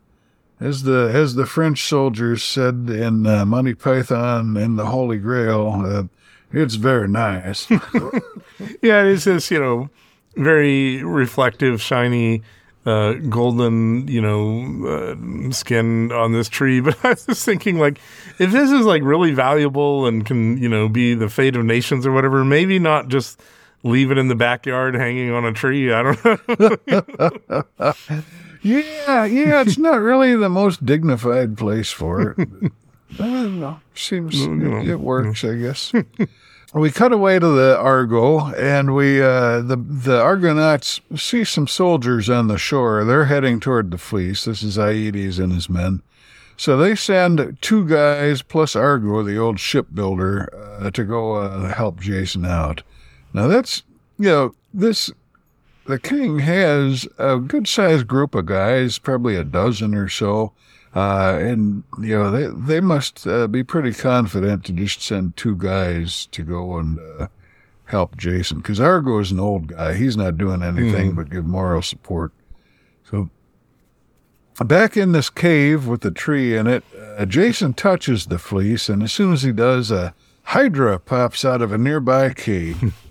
as 0.60 0.84
the 0.84 1.10
as 1.12 1.34
the 1.34 1.44
French 1.44 1.82
soldiers 1.86 2.42
said 2.42 2.88
in 2.88 3.26
uh, 3.26 3.44
Monty 3.44 3.74
Python 3.74 4.56
and 4.56 4.78
the 4.78 4.86
Holy 4.86 5.18
Grail, 5.18 5.82
uh, 5.84 6.04
it's 6.52 6.76
very 6.76 7.08
nice. 7.08 7.66
Yeah, 8.80 9.02
it 9.02 9.08
is 9.08 9.24
this, 9.24 9.50
you 9.50 9.58
know, 9.58 9.90
very 10.36 11.02
reflective, 11.02 11.80
shiny, 11.80 12.42
uh, 12.84 13.14
golden, 13.14 14.06
you 14.06 14.20
know, 14.20 14.86
uh, 14.86 15.50
skin 15.50 16.12
on 16.12 16.32
this 16.32 16.48
tree. 16.48 16.80
But 16.86 17.04
I 17.04 17.10
was 17.10 17.26
just 17.26 17.44
thinking, 17.44 17.78
like, 17.78 17.98
if 18.38 18.52
this 18.52 18.70
is 18.70 18.86
like 18.86 19.02
really 19.02 19.32
valuable 19.32 20.06
and 20.06 20.24
can, 20.24 20.56
you 20.58 20.68
know, 20.68 20.88
be 20.88 21.14
the 21.14 21.28
fate 21.28 21.56
of 21.56 21.64
nations 21.64 22.06
or 22.06 22.12
whatever, 22.12 22.44
maybe 22.44 22.78
not 22.78 23.08
just 23.08 23.40
leave 23.82 24.10
it 24.10 24.18
in 24.18 24.28
the 24.28 24.34
backyard 24.34 24.94
hanging 24.94 25.30
on 25.30 25.44
a 25.44 25.52
tree. 25.52 25.92
I 25.92 26.02
don't 26.02 26.58
know. 26.60 26.76
yeah, 28.62 29.24
yeah, 29.24 29.60
it's 29.62 29.78
not 29.78 30.00
really 30.00 30.36
the 30.36 30.48
most 30.48 30.84
dignified 30.84 31.56
place 31.58 31.90
for 31.90 32.30
it. 32.32 32.48
I 33.18 33.22
don't 33.22 33.60
know. 33.60 33.80
Seems 33.94 34.40
it, 34.40 34.88
it 34.88 35.00
works, 35.00 35.44
I 35.44 35.54
guess. 35.54 35.92
We 36.74 36.90
cut 36.90 37.12
away 37.12 37.38
to 37.38 37.46
the 37.46 37.78
Argo, 37.78 38.52
and 38.54 38.94
we 38.94 39.22
uh, 39.22 39.60
the 39.60 39.76
the 39.76 40.20
Argonauts 40.20 41.00
see 41.14 41.44
some 41.44 41.68
soldiers 41.68 42.28
on 42.28 42.48
the 42.48 42.58
shore. 42.58 43.04
They're 43.04 43.26
heading 43.26 43.60
toward 43.60 43.90
the 43.90 43.98
fleece. 43.98 44.44
This 44.44 44.62
is 44.62 44.76
Aeetes 44.76 45.38
and 45.38 45.52
his 45.52 45.70
men. 45.70 46.02
So 46.56 46.76
they 46.76 46.94
send 46.94 47.58
two 47.60 47.86
guys 47.86 48.42
plus 48.42 48.74
Argo, 48.74 49.22
the 49.22 49.36
old 49.36 49.60
shipbuilder, 49.60 50.80
uh, 50.80 50.90
to 50.90 51.04
go 51.04 51.34
uh, 51.36 51.72
help 51.72 52.00
Jason 52.00 52.44
out. 52.44 52.82
Now 53.32 53.46
that's 53.46 53.82
you 54.18 54.28
know 54.28 54.54
this 54.74 55.10
the 55.86 56.00
king 56.00 56.40
has 56.40 57.06
a 57.16 57.38
good 57.38 57.68
sized 57.68 58.08
group 58.08 58.34
of 58.34 58.46
guys, 58.46 58.98
probably 58.98 59.36
a 59.36 59.44
dozen 59.44 59.94
or 59.94 60.08
so. 60.08 60.52
Uh, 60.96 61.38
and 61.42 61.84
you 62.00 62.16
know 62.16 62.30
they 62.30 62.46
they 62.46 62.80
must 62.80 63.26
uh, 63.26 63.46
be 63.46 63.62
pretty 63.62 63.92
confident 63.92 64.64
to 64.64 64.72
just 64.72 65.02
send 65.02 65.36
two 65.36 65.54
guys 65.54 66.24
to 66.32 66.42
go 66.42 66.78
and 66.78 66.98
uh, 67.20 67.26
help 67.84 68.16
Jason 68.16 68.60
because 68.60 68.80
Argo 68.80 69.18
is 69.18 69.30
an 69.30 69.38
old 69.38 69.66
guy. 69.66 69.92
He's 69.92 70.16
not 70.16 70.38
doing 70.38 70.62
anything 70.62 71.14
but 71.14 71.28
give 71.28 71.44
moral 71.44 71.82
support. 71.82 72.32
So 73.10 73.28
back 74.64 74.96
in 74.96 75.12
this 75.12 75.28
cave 75.28 75.86
with 75.86 76.00
the 76.00 76.10
tree 76.10 76.56
in 76.56 76.66
it, 76.66 76.82
uh, 77.18 77.26
Jason 77.26 77.74
touches 77.74 78.24
the 78.24 78.38
fleece, 78.38 78.88
and 78.88 79.02
as 79.02 79.12
soon 79.12 79.34
as 79.34 79.42
he 79.42 79.52
does, 79.52 79.90
a 79.90 80.14
hydra 80.44 80.98
pops 80.98 81.44
out 81.44 81.60
of 81.60 81.72
a 81.72 81.78
nearby 81.78 82.32
cave. 82.32 82.94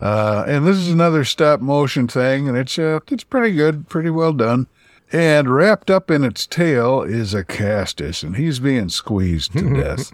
Uh, 0.00 0.44
and 0.46 0.64
this 0.64 0.76
is 0.76 0.90
another 0.90 1.24
stop 1.24 1.60
motion 1.60 2.06
thing, 2.06 2.48
and 2.48 2.56
it's 2.56 2.78
uh, 2.78 3.00
it's 3.08 3.24
pretty 3.24 3.52
good, 3.52 3.88
pretty 3.88 4.10
well 4.10 4.32
done. 4.32 4.68
And 5.10 5.48
wrapped 5.54 5.90
up 5.90 6.10
in 6.10 6.22
its 6.22 6.46
tail 6.46 7.02
is 7.02 7.32
Acastus, 7.34 8.22
and 8.22 8.36
he's 8.36 8.60
being 8.60 8.88
squeezed 8.90 9.52
to 9.56 9.74
death. 9.82 10.12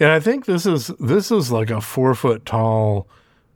And 0.00 0.10
I 0.10 0.18
think 0.20 0.46
this 0.46 0.64
is 0.64 0.86
this 0.98 1.30
is 1.30 1.52
like 1.52 1.70
a 1.70 1.80
four 1.80 2.14
foot 2.14 2.46
tall 2.46 3.06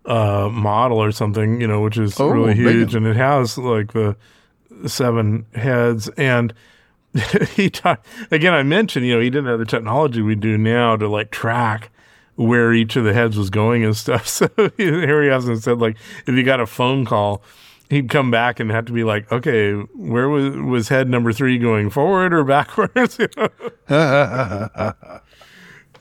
uh, 0.04 0.50
model 0.52 0.98
or 1.02 1.10
something, 1.12 1.60
you 1.60 1.66
know, 1.66 1.80
which 1.80 1.96
is 1.96 2.18
Oh, 2.20 2.28
really 2.28 2.54
huge, 2.54 2.94
one. 2.94 3.04
and 3.06 3.14
it 3.14 3.16
has 3.16 3.56
like 3.56 3.92
the 3.92 4.16
seven 4.86 5.46
heads. 5.54 6.08
And 6.18 6.52
he 7.54 7.70
talked 7.70 8.06
again. 8.30 8.52
I 8.52 8.62
mentioned, 8.62 9.06
you 9.06 9.14
know, 9.14 9.20
he 9.20 9.30
didn't 9.30 9.46
have 9.48 9.58
the 9.58 9.64
technology 9.64 10.20
we 10.20 10.34
do 10.34 10.58
now 10.58 10.96
to 10.96 11.08
like 11.08 11.30
track 11.30 11.90
where 12.34 12.72
each 12.74 12.96
of 12.96 13.04
the 13.04 13.12
heads 13.14 13.38
was 13.38 13.48
going 13.50 13.84
and 13.84 13.96
stuff. 13.96 14.26
So 14.26 14.48
here 14.76 15.22
he 15.22 15.28
has 15.28 15.46
and 15.46 15.62
said, 15.62 15.78
like, 15.78 15.96
if 16.26 16.34
you 16.34 16.42
got 16.42 16.60
a 16.60 16.66
phone 16.66 17.04
call. 17.06 17.42
He'd 17.92 18.08
come 18.08 18.30
back 18.30 18.58
and 18.58 18.70
have 18.70 18.86
to 18.86 18.92
be 18.92 19.04
like, 19.04 19.30
okay, 19.30 19.74
where 19.74 20.26
was 20.26 20.56
was 20.56 20.88
head 20.88 21.10
number 21.10 21.30
three 21.30 21.58
going 21.58 21.90
forward 21.90 22.32
or 22.32 22.42
backwards? 22.56 23.18
You 23.18 23.28
know? 23.36 24.94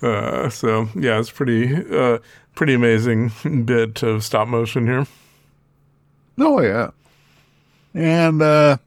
Uh, 0.02 0.50
so 0.50 0.90
yeah, 0.96 1.20
it's 1.20 1.30
pretty 1.30 1.76
uh, 1.96 2.18
pretty 2.56 2.74
amazing 2.74 3.32
bit 3.66 4.02
of 4.02 4.24
stop 4.24 4.48
motion 4.48 4.88
here. 4.88 5.06
Oh 6.40 6.60
yeah. 6.60 6.90
And 7.94 8.42
uh, 8.42 8.78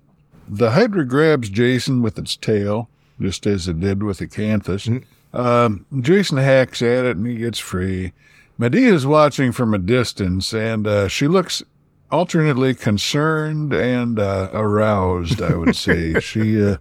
the 0.48 0.72
Hydra 0.72 1.04
grabs 1.04 1.50
Jason 1.50 2.02
with 2.02 2.18
its 2.18 2.34
tail, 2.34 2.88
just 3.20 3.46
as 3.46 3.68
it 3.68 3.78
did 3.78 4.02
with 4.02 4.18
Acastus. 4.18 5.04
Um, 5.32 5.86
Jason 6.00 6.38
hacks 6.38 6.82
at 6.82 7.04
it 7.04 7.16
and 7.16 7.28
he 7.28 7.36
gets 7.36 7.60
free. 7.60 8.12
Medea's 8.58 9.06
watching 9.06 9.52
from 9.52 9.72
a 9.72 9.78
distance, 9.78 10.52
and 10.52 10.84
uh, 10.84 11.06
she 11.06 11.28
looks 11.28 11.62
alternately 12.14 12.74
concerned 12.74 13.72
and 13.74 14.18
uh, 14.18 14.48
aroused. 14.52 15.42
I 15.42 15.54
would 15.54 15.76
say 15.76 16.18
she 16.20 16.64
uh, 16.64 16.76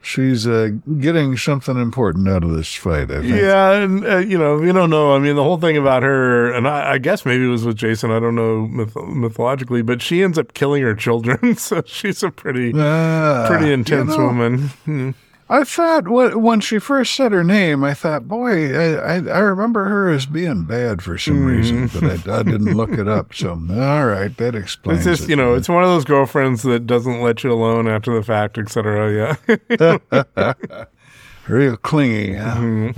she's 0.00 0.46
uh, 0.46 0.70
getting 1.00 1.36
something 1.36 1.76
important 1.76 2.28
out 2.28 2.44
of 2.44 2.50
this 2.52 2.72
fight. 2.74 3.10
I 3.10 3.20
think. 3.20 3.26
Yeah, 3.34 3.72
and 3.72 4.06
uh, 4.06 4.16
you 4.18 4.38
know, 4.38 4.62
you 4.62 4.72
don't 4.72 4.90
know. 4.90 5.14
I 5.14 5.18
mean, 5.18 5.36
the 5.36 5.42
whole 5.42 5.58
thing 5.58 5.76
about 5.76 6.02
her, 6.02 6.52
and 6.52 6.66
I, 6.68 6.92
I 6.92 6.98
guess 6.98 7.26
maybe 7.26 7.44
it 7.44 7.48
was 7.48 7.64
with 7.64 7.76
Jason. 7.76 8.10
I 8.10 8.20
don't 8.20 8.34
know 8.36 8.66
myth- 8.68 8.96
mythologically, 8.96 9.82
but 9.82 10.00
she 10.00 10.22
ends 10.22 10.38
up 10.38 10.54
killing 10.54 10.82
her 10.82 10.94
children. 10.94 11.56
So 11.58 11.82
she's 11.86 12.22
a 12.22 12.30
pretty 12.30 12.72
Ah, 12.76 13.44
pretty 13.48 13.66
you 13.66 13.72
intense 13.72 14.16
know, 14.16 14.26
woman. 14.26 15.14
I 15.50 15.64
thought 15.64 16.08
when 16.08 16.60
she 16.60 16.78
first 16.78 17.14
said 17.14 17.32
her 17.32 17.42
name, 17.42 17.82
I 17.82 17.94
thought, 17.94 18.28
boy, 18.28 18.76
I, 18.78 18.94
I, 18.96 19.14
I 19.14 19.38
remember 19.38 19.86
her 19.86 20.10
as 20.10 20.26
being 20.26 20.64
bad 20.64 21.00
for 21.00 21.16
some 21.16 21.42
reason, 21.44 21.88
but 21.88 22.04
I, 22.28 22.40
I 22.40 22.42
didn't 22.42 22.76
look 22.76 22.90
it 22.90 23.08
up. 23.08 23.32
So, 23.32 23.52
all 23.52 24.06
right, 24.06 24.36
that 24.36 24.54
explains 24.54 25.06
It's 25.06 25.18
just 25.20 25.28
it. 25.28 25.30
you 25.30 25.36
know, 25.36 25.54
it's 25.54 25.68
one 25.68 25.82
of 25.82 25.88
those 25.88 26.04
girlfriends 26.04 26.64
that 26.64 26.86
doesn't 26.86 27.22
let 27.22 27.42
you 27.44 27.52
alone 27.52 27.88
after 27.88 28.14
the 28.14 28.22
fact, 28.22 28.58
etc. 28.58 29.38
Yeah. 29.70 30.84
real 31.48 31.76
clingy. 31.78 32.34
Huh? 32.34 32.92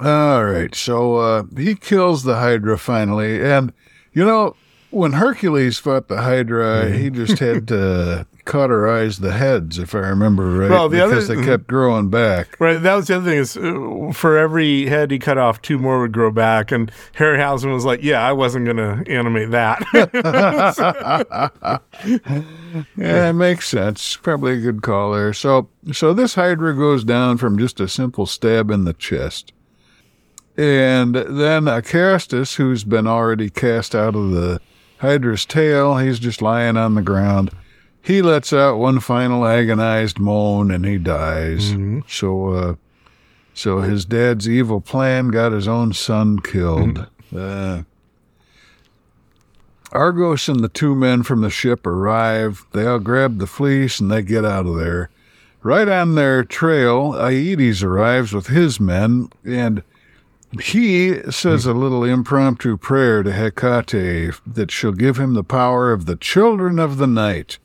all 0.01 0.45
right, 0.45 0.75
so 0.75 1.17
uh, 1.17 1.43
he 1.55 1.75
kills 1.75 2.23
the 2.23 2.37
Hydra 2.37 2.79
finally, 2.79 3.45
and 3.45 3.75
you 4.15 4.25
know 4.25 4.57
when 4.91 5.13
Hercules 5.13 5.79
fought 5.79 6.09
the 6.09 6.23
Hydra, 6.23 6.91
he 6.91 7.11
just 7.11 7.39
had 7.39 7.69
to 7.69 8.27
cauterize 8.45 9.19
the 9.19 9.33
heads, 9.33 9.79
if 9.79 9.95
I 9.95 9.99
remember 10.01 10.59
right, 10.59 10.71
Well, 10.71 10.89
the 10.89 11.01
other- 11.03 11.15
because 11.15 11.29
they 11.29 11.45
kept 11.45 11.67
growing 11.67 12.11
back. 12.11 12.57
Right. 12.61 12.81
That 12.83 12.95
was 12.95 13.07
the 13.07 13.17
other 13.17 13.31
thing 13.31 13.39
is 13.39 13.57
uh, 13.57 14.13
for 14.13 14.37
every 14.39 14.87
head 14.87 15.11
he 15.11 15.19
cut 15.19 15.39
off, 15.39 15.63
two 15.63 15.79
more 15.79 16.01
would 16.01 16.13
grow 16.13 16.31
back. 16.31 16.73
And 16.73 16.91
Harryhausen 17.17 17.73
was 17.73 17.85
like, 17.85 18.03
yeah, 18.03 18.21
I 18.27 18.33
wasn't 18.33 18.65
going 18.65 18.77
to 18.79 19.05
animate 19.11 19.51
that. 19.51 19.83
Yeah, 22.97 23.29
it 23.31 23.35
makes 23.35 23.69
sense. 23.69 24.17
Probably 24.17 24.53
a 24.55 24.61
good 24.61 24.83
call 24.83 25.13
there. 25.13 25.33
So, 25.33 25.69
so 25.93 26.15
this 26.15 26.35
Hydra 26.35 26.75
goes 26.75 27.05
down 27.05 27.37
from 27.37 27.59
just 27.59 27.81
a 27.81 27.89
simple 27.89 28.25
stab 28.27 28.71
in 28.71 28.85
the 28.85 28.95
chest. 28.95 29.53
And 30.57 31.15
then 31.15 31.65
Acastus, 31.65 32.57
who's 32.57 32.85
been 32.85 33.07
already 33.07 33.51
cast 33.51 33.95
out 33.95 34.15
of 34.17 34.31
the 34.31 34.61
Hydra's 34.99 35.45
tail, 35.45 35.97
he's 35.99 36.19
just 36.19 36.41
lying 36.43 36.77
on 36.77 36.95
the 36.95 37.03
ground. 37.03 37.51
He 38.03 38.21
lets 38.21 38.53
out 38.53 38.79
one 38.79 38.99
final 39.01 39.47
agonized 39.47 40.19
moan 40.19 40.71
and 40.73 40.85
he 40.85 40.99
dies. 40.99 41.71
So, 42.09 42.49
uh, 42.49 42.75
so 43.55 43.81
his 43.81 44.05
dad's 44.05 44.49
evil 44.49 44.81
plan 44.81 45.29
got 45.29 45.53
his 45.53 45.69
own 45.69 45.93
son 45.93 46.41
killed. 46.41 47.07
Uh, 47.35 47.83
Argus 49.93 50.49
and 50.49 50.61
the 50.61 50.69
two 50.69 50.95
men 50.95 51.23
from 51.23 51.43
the 51.43 51.51
ship 51.51 51.87
arrive. 51.87 52.67
They 52.73 52.87
all 52.87 52.99
grab 52.99 53.39
the 53.39 53.47
fleece 53.47 54.01
and 54.01 54.11
they 54.11 54.23
get 54.23 54.45
out 54.45 54.67
of 54.67 54.77
there. 54.77 55.11
Right 55.63 55.89
on 55.89 56.17
their 56.17 56.43
trail, 56.43 57.13
Aeetes 57.13 57.85
arrives 57.85 58.33
with 58.33 58.49
his 58.49 58.81
men, 58.81 59.29
and 59.45 59.85
he 60.61 61.21
says 61.31 61.67
a 61.67 61.73
little 61.73 62.03
impromptu 62.03 62.77
prayer 62.77 63.23
to 63.23 63.31
Hecate 63.31 64.35
that 64.45 64.71
she'll 64.73 64.93
give 64.93 65.19
him 65.19 65.35
the 65.35 65.45
power 65.45 65.93
of 65.93 66.07
the 66.07 66.17
children 66.17 66.81
of 66.81 66.97
the 66.97 67.07
night. 67.07 67.59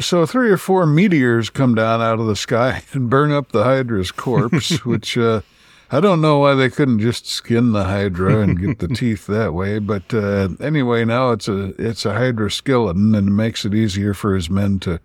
So 0.00 0.24
three 0.24 0.50
or 0.50 0.56
four 0.56 0.86
meteors 0.86 1.50
come 1.50 1.74
down 1.74 2.00
out 2.00 2.18
of 2.18 2.26
the 2.26 2.36
sky 2.36 2.82
and 2.92 3.10
burn 3.10 3.32
up 3.32 3.52
the 3.52 3.64
Hydra's 3.64 4.10
corpse, 4.10 4.84
which 4.86 5.18
uh, 5.18 5.42
I 5.90 6.00
don't 6.00 6.22
know 6.22 6.38
why 6.38 6.54
they 6.54 6.70
couldn't 6.70 7.00
just 7.00 7.26
skin 7.26 7.72
the 7.72 7.84
Hydra 7.84 8.40
and 8.40 8.58
get 8.58 8.78
the 8.78 8.88
teeth 8.94 9.26
that 9.26 9.52
way. 9.52 9.78
But 9.78 10.12
uh, 10.14 10.50
anyway, 10.60 11.04
now 11.04 11.32
it's 11.32 11.48
a 11.48 11.74
it's 11.78 12.06
a 12.06 12.14
Hydra 12.14 12.50
skeleton, 12.50 13.14
and 13.14 13.28
it 13.28 13.32
makes 13.32 13.64
it 13.64 13.74
easier 13.74 14.14
for 14.14 14.34
his 14.34 14.48
men 14.48 14.78
to 14.80 15.00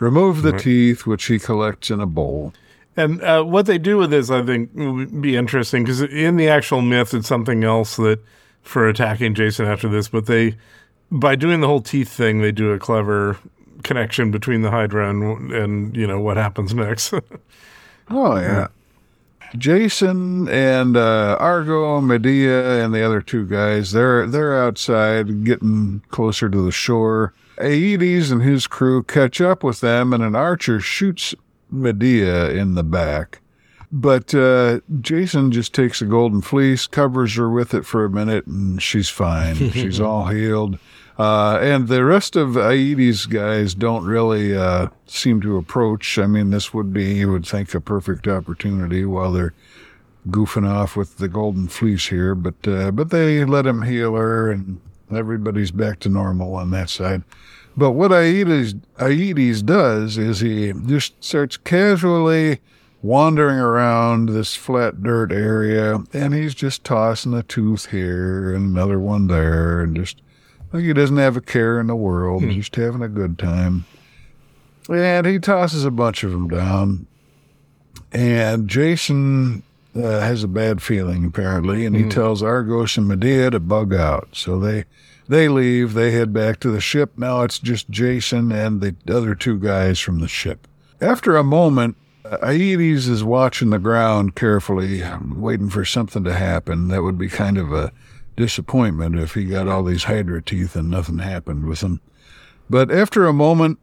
remove 0.00 0.42
the 0.42 0.52
teeth, 0.58 1.06
which 1.06 1.26
he 1.26 1.38
collects 1.38 1.90
in 1.90 2.00
a 2.00 2.06
bowl. 2.06 2.52
and 2.96 3.22
uh, 3.22 3.44
what 3.44 3.66
they 3.66 3.78
do 3.78 3.98
with 3.98 4.10
this, 4.10 4.30
I 4.30 4.42
think, 4.44 4.70
would 4.74 5.22
be 5.22 5.36
interesting 5.36 5.84
because 5.84 6.02
in 6.02 6.36
the 6.36 6.48
actual 6.48 6.82
myth, 6.82 7.14
it's 7.14 7.28
something 7.28 7.62
else 7.62 7.96
that 7.96 8.18
for 8.62 8.88
attacking 8.88 9.34
Jason 9.34 9.66
after 9.66 9.88
this. 9.88 10.08
But 10.08 10.26
they, 10.26 10.56
by 11.08 11.36
doing 11.36 11.60
the 11.60 11.68
whole 11.68 11.82
teeth 11.82 12.08
thing, 12.08 12.40
they 12.40 12.50
do 12.50 12.72
a 12.72 12.80
clever 12.80 13.38
connection 13.82 14.30
between 14.30 14.62
the 14.62 14.70
Hydra 14.70 15.10
and, 15.10 15.52
and 15.52 15.96
you 15.96 16.06
know, 16.06 16.20
what 16.20 16.36
happens 16.36 16.74
next. 16.74 17.12
Oh 18.10 18.36
yeah. 18.36 18.66
Jason 19.56 20.48
and 20.48 20.96
uh, 20.96 21.36
Argo, 21.38 22.00
Medea, 22.00 22.84
and 22.84 22.94
the 22.94 23.02
other 23.02 23.20
two 23.20 23.46
guys, 23.46 23.92
they're 23.92 24.26
they're 24.26 24.62
outside 24.62 25.44
getting 25.44 26.02
closer 26.10 26.48
to 26.48 26.64
the 26.64 26.72
shore. 26.72 27.34
Aeetes 27.58 28.30
and 28.30 28.42
his 28.42 28.66
crew 28.66 29.02
catch 29.02 29.40
up 29.40 29.62
with 29.62 29.80
them, 29.80 30.12
and 30.12 30.22
an 30.22 30.34
archer 30.34 30.80
shoots 30.80 31.34
Medea 31.70 32.50
in 32.50 32.74
the 32.74 32.82
back. 32.82 33.40
But 33.90 34.34
uh, 34.34 34.80
Jason 35.02 35.52
just 35.52 35.74
takes 35.74 36.00
a 36.00 36.06
golden 36.06 36.40
fleece, 36.40 36.86
covers 36.86 37.36
her 37.36 37.50
with 37.50 37.74
it 37.74 37.84
for 37.84 38.06
a 38.06 38.10
minute, 38.10 38.46
and 38.46 38.82
she's 38.82 39.10
fine. 39.10 39.54
she's 39.72 40.00
all 40.00 40.26
healed. 40.28 40.78
Uh, 41.18 41.58
and 41.60 41.88
the 41.88 42.04
rest 42.04 42.36
of 42.36 42.56
Aeetes 42.56 43.26
guys 43.26 43.74
don't 43.74 44.04
really 44.04 44.56
uh, 44.56 44.88
seem 45.06 45.40
to 45.42 45.56
approach. 45.56 46.18
I 46.18 46.26
mean, 46.26 46.50
this 46.50 46.72
would 46.72 46.92
be, 46.92 47.14
you 47.14 47.30
would 47.30 47.46
think, 47.46 47.74
a 47.74 47.80
perfect 47.80 48.26
opportunity 48.26 49.04
while 49.04 49.32
they're 49.32 49.54
goofing 50.28 50.68
off 50.68 50.96
with 50.96 51.18
the 51.18 51.28
golden 51.28 51.68
fleece 51.68 52.08
here. 52.08 52.34
But 52.34 52.66
uh, 52.66 52.90
but 52.92 53.10
they 53.10 53.44
let 53.44 53.66
him 53.66 53.82
heal 53.82 54.14
her, 54.14 54.50
and 54.50 54.80
everybody's 55.10 55.70
back 55.70 56.00
to 56.00 56.08
normal 56.08 56.54
on 56.54 56.70
that 56.70 56.88
side. 56.88 57.22
But 57.76 57.92
what 57.92 58.10
Aeetes, 58.10 58.74
Aeetes 58.98 59.62
does 59.62 60.18
is 60.18 60.40
he 60.40 60.72
just 60.86 61.22
starts 61.22 61.56
casually 61.56 62.60
wandering 63.02 63.58
around 63.58 64.28
this 64.28 64.54
flat 64.54 65.02
dirt 65.02 65.32
area, 65.32 66.04
and 66.12 66.34
he's 66.34 66.54
just 66.54 66.84
tossing 66.84 67.34
a 67.34 67.42
tooth 67.42 67.86
here 67.86 68.54
and 68.54 68.70
another 68.70 68.98
one 68.98 69.26
there, 69.26 69.80
and 69.80 69.96
just 69.96 70.22
like 70.72 70.84
he 70.84 70.92
doesn't 70.92 71.16
have 71.16 71.36
a 71.36 71.40
care 71.40 71.78
in 71.80 71.86
the 71.88 71.96
world, 71.96 72.42
just 72.50 72.74
having 72.76 73.02
a 73.02 73.08
good 73.08 73.38
time. 73.38 73.84
And 74.88 75.26
he 75.26 75.38
tosses 75.38 75.84
a 75.84 75.90
bunch 75.90 76.24
of 76.24 76.32
them 76.32 76.48
down, 76.48 77.06
and 78.12 78.68
Jason 78.68 79.62
uh, 79.94 80.20
has 80.20 80.42
a 80.42 80.48
bad 80.48 80.82
feeling 80.82 81.24
apparently, 81.26 81.84
and 81.86 81.94
he 81.94 82.02
tells 82.08 82.42
Argus 82.42 82.96
and 82.96 83.06
Medea 83.06 83.50
to 83.50 83.60
bug 83.60 83.94
out. 83.94 84.28
So 84.32 84.58
they 84.58 84.84
they 85.28 85.48
leave. 85.48 85.94
They 85.94 86.10
head 86.10 86.32
back 86.32 86.58
to 86.60 86.70
the 86.70 86.80
ship. 86.80 87.12
Now 87.16 87.42
it's 87.42 87.58
just 87.58 87.88
Jason 87.90 88.50
and 88.50 88.80
the 88.80 88.96
other 89.08 89.34
two 89.34 89.58
guys 89.58 90.00
from 90.00 90.20
the 90.20 90.28
ship. 90.28 90.66
After 91.00 91.36
a 91.36 91.44
moment, 91.44 91.96
Aeetes 92.42 93.06
is 93.08 93.22
watching 93.22 93.70
the 93.70 93.78
ground 93.78 94.34
carefully, 94.34 95.02
waiting 95.36 95.70
for 95.70 95.84
something 95.84 96.24
to 96.24 96.32
happen. 96.34 96.88
That 96.88 97.02
would 97.02 97.18
be 97.18 97.28
kind 97.28 97.58
of 97.58 97.72
a 97.72 97.92
disappointment 98.36 99.18
if 99.18 99.34
he 99.34 99.44
got 99.44 99.68
all 99.68 99.82
these 99.84 100.04
Hydra 100.04 100.42
teeth 100.42 100.76
and 100.76 100.90
nothing 100.90 101.18
happened 101.18 101.66
with 101.66 101.80
them. 101.80 102.00
But 102.70 102.90
after 102.90 103.26
a 103.26 103.32
moment, 103.32 103.78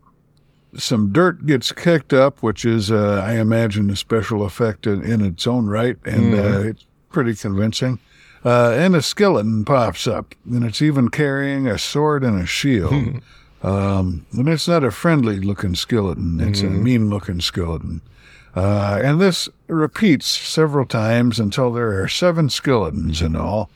some 0.75 1.11
dirt 1.11 1.45
gets 1.45 1.71
kicked 1.71 2.13
up, 2.13 2.41
which 2.41 2.65
is, 2.65 2.91
uh, 2.91 3.23
I 3.25 3.33
imagine, 3.33 3.89
a 3.89 3.95
special 3.95 4.43
effect 4.43 4.85
in, 4.87 5.03
in 5.03 5.23
its 5.23 5.47
own 5.47 5.67
right, 5.67 5.97
and 6.05 6.33
uh, 6.33 6.59
it's 6.61 6.85
pretty 7.09 7.35
convincing. 7.35 7.99
Uh, 8.45 8.71
and 8.71 8.95
a 8.95 9.01
skeleton 9.01 9.65
pops 9.65 10.07
up, 10.07 10.33
and 10.45 10.63
it's 10.63 10.81
even 10.81 11.09
carrying 11.09 11.67
a 11.67 11.77
sword 11.77 12.23
and 12.23 12.41
a 12.41 12.45
shield. 12.45 13.21
um, 13.63 14.25
and 14.31 14.47
it's 14.47 14.67
not 14.67 14.83
a 14.83 14.91
friendly 14.91 15.39
looking 15.39 15.75
skeleton, 15.75 16.39
it's 16.39 16.61
a 16.61 16.69
mean 16.69 17.09
looking 17.09 17.41
skeleton. 17.41 18.01
Uh, 18.55 18.99
and 19.03 19.21
this 19.21 19.49
repeats 19.67 20.25
several 20.27 20.85
times 20.85 21.39
until 21.39 21.71
there 21.71 22.01
are 22.01 22.07
seven 22.07 22.49
skeletons 22.49 23.21
in 23.21 23.35
all. 23.35 23.69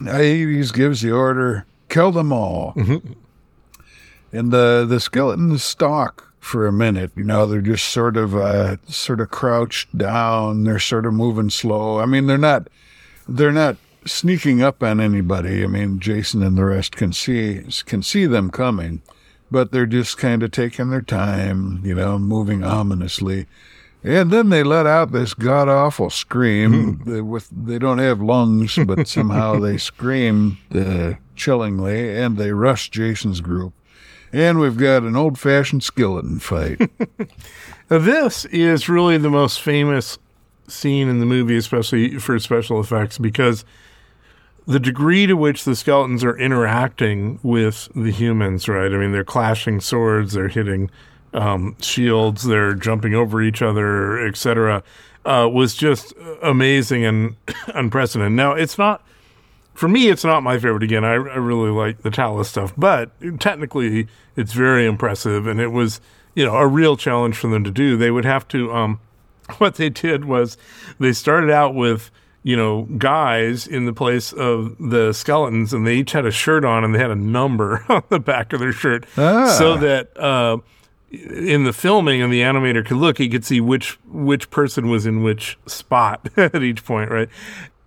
Aeetes 0.00 0.72
gives 0.72 1.00
the 1.02 1.12
order, 1.12 1.66
kill 1.88 2.12
them 2.12 2.32
all. 2.32 2.72
And 4.32 4.50
the, 4.52 4.84
the 4.88 5.00
skeletons 5.00 5.64
stalk 5.64 6.32
for 6.40 6.66
a 6.66 6.72
minute. 6.72 7.10
You 7.16 7.24
know, 7.24 7.46
they're 7.46 7.60
just 7.60 7.86
sort 7.88 8.16
of, 8.16 8.36
uh, 8.36 8.76
sort 8.86 9.20
of 9.20 9.30
crouched 9.30 9.96
down. 9.96 10.64
They're 10.64 10.78
sort 10.78 11.06
of 11.06 11.14
moving 11.14 11.50
slow. 11.50 11.98
I 12.00 12.06
mean, 12.06 12.26
they're 12.26 12.38
not, 12.38 12.68
they're 13.26 13.52
not 13.52 13.76
sneaking 14.04 14.62
up 14.62 14.82
on 14.82 15.00
anybody. 15.00 15.64
I 15.64 15.66
mean, 15.66 15.98
Jason 15.98 16.42
and 16.42 16.56
the 16.56 16.64
rest 16.64 16.94
can 16.96 17.12
see, 17.12 17.64
can 17.86 18.02
see 18.02 18.26
them 18.26 18.50
coming, 18.50 19.02
but 19.50 19.72
they're 19.72 19.86
just 19.86 20.18
kind 20.18 20.42
of 20.42 20.50
taking 20.50 20.90
their 20.90 21.02
time, 21.02 21.80
you 21.84 21.94
know, 21.94 22.18
moving 22.18 22.62
ominously. 22.62 23.46
And 24.06 24.30
then 24.30 24.50
they 24.50 24.62
let 24.62 24.86
out 24.86 25.10
this 25.10 25.34
god 25.34 25.68
awful 25.68 26.10
scream. 26.10 27.02
They, 27.04 27.20
with 27.20 27.48
they 27.50 27.80
don't 27.80 27.98
have 27.98 28.20
lungs, 28.20 28.78
but 28.86 29.08
somehow 29.08 29.58
they 29.58 29.78
scream 29.78 30.58
uh, 30.72 31.14
chillingly, 31.34 32.16
and 32.16 32.36
they 32.36 32.52
rush 32.52 32.88
Jason's 32.88 33.40
group. 33.40 33.72
And 34.32 34.60
we've 34.60 34.76
got 34.76 35.02
an 35.02 35.16
old 35.16 35.40
fashioned 35.40 35.82
skeleton 35.82 36.38
fight. 36.38 36.88
This 37.88 38.46
is 38.46 38.88
really 38.88 39.16
the 39.16 39.30
most 39.30 39.62
famous 39.62 40.18
scene 40.66 41.06
in 41.06 41.20
the 41.20 41.26
movie, 41.26 41.56
especially 41.56 42.18
for 42.18 42.36
special 42.40 42.80
effects, 42.80 43.16
because 43.16 43.64
the 44.66 44.80
degree 44.80 45.26
to 45.26 45.34
which 45.34 45.62
the 45.62 45.76
skeletons 45.76 46.24
are 46.24 46.36
interacting 46.36 47.38
with 47.44 47.88
the 47.94 48.10
humans, 48.10 48.68
right? 48.68 48.92
I 48.92 48.96
mean, 48.96 49.12
they're 49.12 49.22
clashing 49.22 49.80
swords, 49.80 50.32
they're 50.32 50.48
hitting 50.48 50.90
um, 51.32 51.76
shields, 51.80 52.44
they're 52.44 52.74
jumping 52.74 53.14
over 53.14 53.42
each 53.42 53.62
other, 53.62 54.26
etc., 54.26 54.82
uh, 55.24 55.48
was 55.52 55.74
just 55.74 56.12
amazing 56.42 57.04
and 57.04 57.36
unprecedented. 57.68 58.32
Now, 58.32 58.52
it's 58.52 58.78
not 58.78 59.02
for 59.76 59.88
me, 59.88 60.08
it's 60.08 60.24
not 60.24 60.42
my 60.42 60.58
favorite. 60.58 60.82
Again, 60.82 61.04
I, 61.04 61.12
I 61.12 61.36
really 61.36 61.70
like 61.70 62.02
the 62.02 62.10
Talos 62.10 62.46
stuff, 62.46 62.72
but 62.76 63.10
technically, 63.40 64.08
it's 64.34 64.52
very 64.52 64.86
impressive, 64.86 65.46
and 65.46 65.60
it 65.60 65.68
was 65.68 66.00
you 66.34 66.44
know 66.44 66.56
a 66.56 66.66
real 66.66 66.96
challenge 66.96 67.36
for 67.36 67.48
them 67.48 67.62
to 67.64 67.70
do. 67.70 67.96
They 67.96 68.10
would 68.10 68.24
have 68.24 68.48
to. 68.48 68.72
Um, 68.72 69.00
what 69.58 69.76
they 69.76 69.90
did 69.90 70.24
was 70.24 70.56
they 70.98 71.12
started 71.12 71.50
out 71.50 71.74
with 71.74 72.10
you 72.42 72.56
know 72.56 72.82
guys 72.96 73.66
in 73.66 73.84
the 73.84 73.92
place 73.92 74.32
of 74.32 74.76
the 74.78 75.12
skeletons, 75.12 75.72
and 75.72 75.86
they 75.86 75.96
each 75.96 76.12
had 76.12 76.24
a 76.24 76.30
shirt 76.30 76.64
on, 76.64 76.82
and 76.82 76.94
they 76.94 76.98
had 76.98 77.10
a 77.10 77.16
number 77.16 77.84
on 77.88 78.02
the 78.08 78.18
back 78.18 78.52
of 78.52 78.60
their 78.60 78.72
shirt, 78.72 79.06
so 79.58 79.76
that. 79.76 80.16
Uh, 80.16 80.58
in 81.10 81.64
the 81.64 81.72
filming 81.72 82.20
and 82.22 82.32
the 82.32 82.40
animator 82.42 82.84
could 82.84 82.96
look, 82.96 83.18
he 83.18 83.28
could 83.28 83.44
see 83.44 83.60
which 83.60 83.98
which 84.06 84.50
person 84.50 84.88
was 84.90 85.06
in 85.06 85.22
which 85.22 85.58
spot 85.66 86.28
at 86.36 86.62
each 86.62 86.84
point, 86.84 87.10
right? 87.10 87.28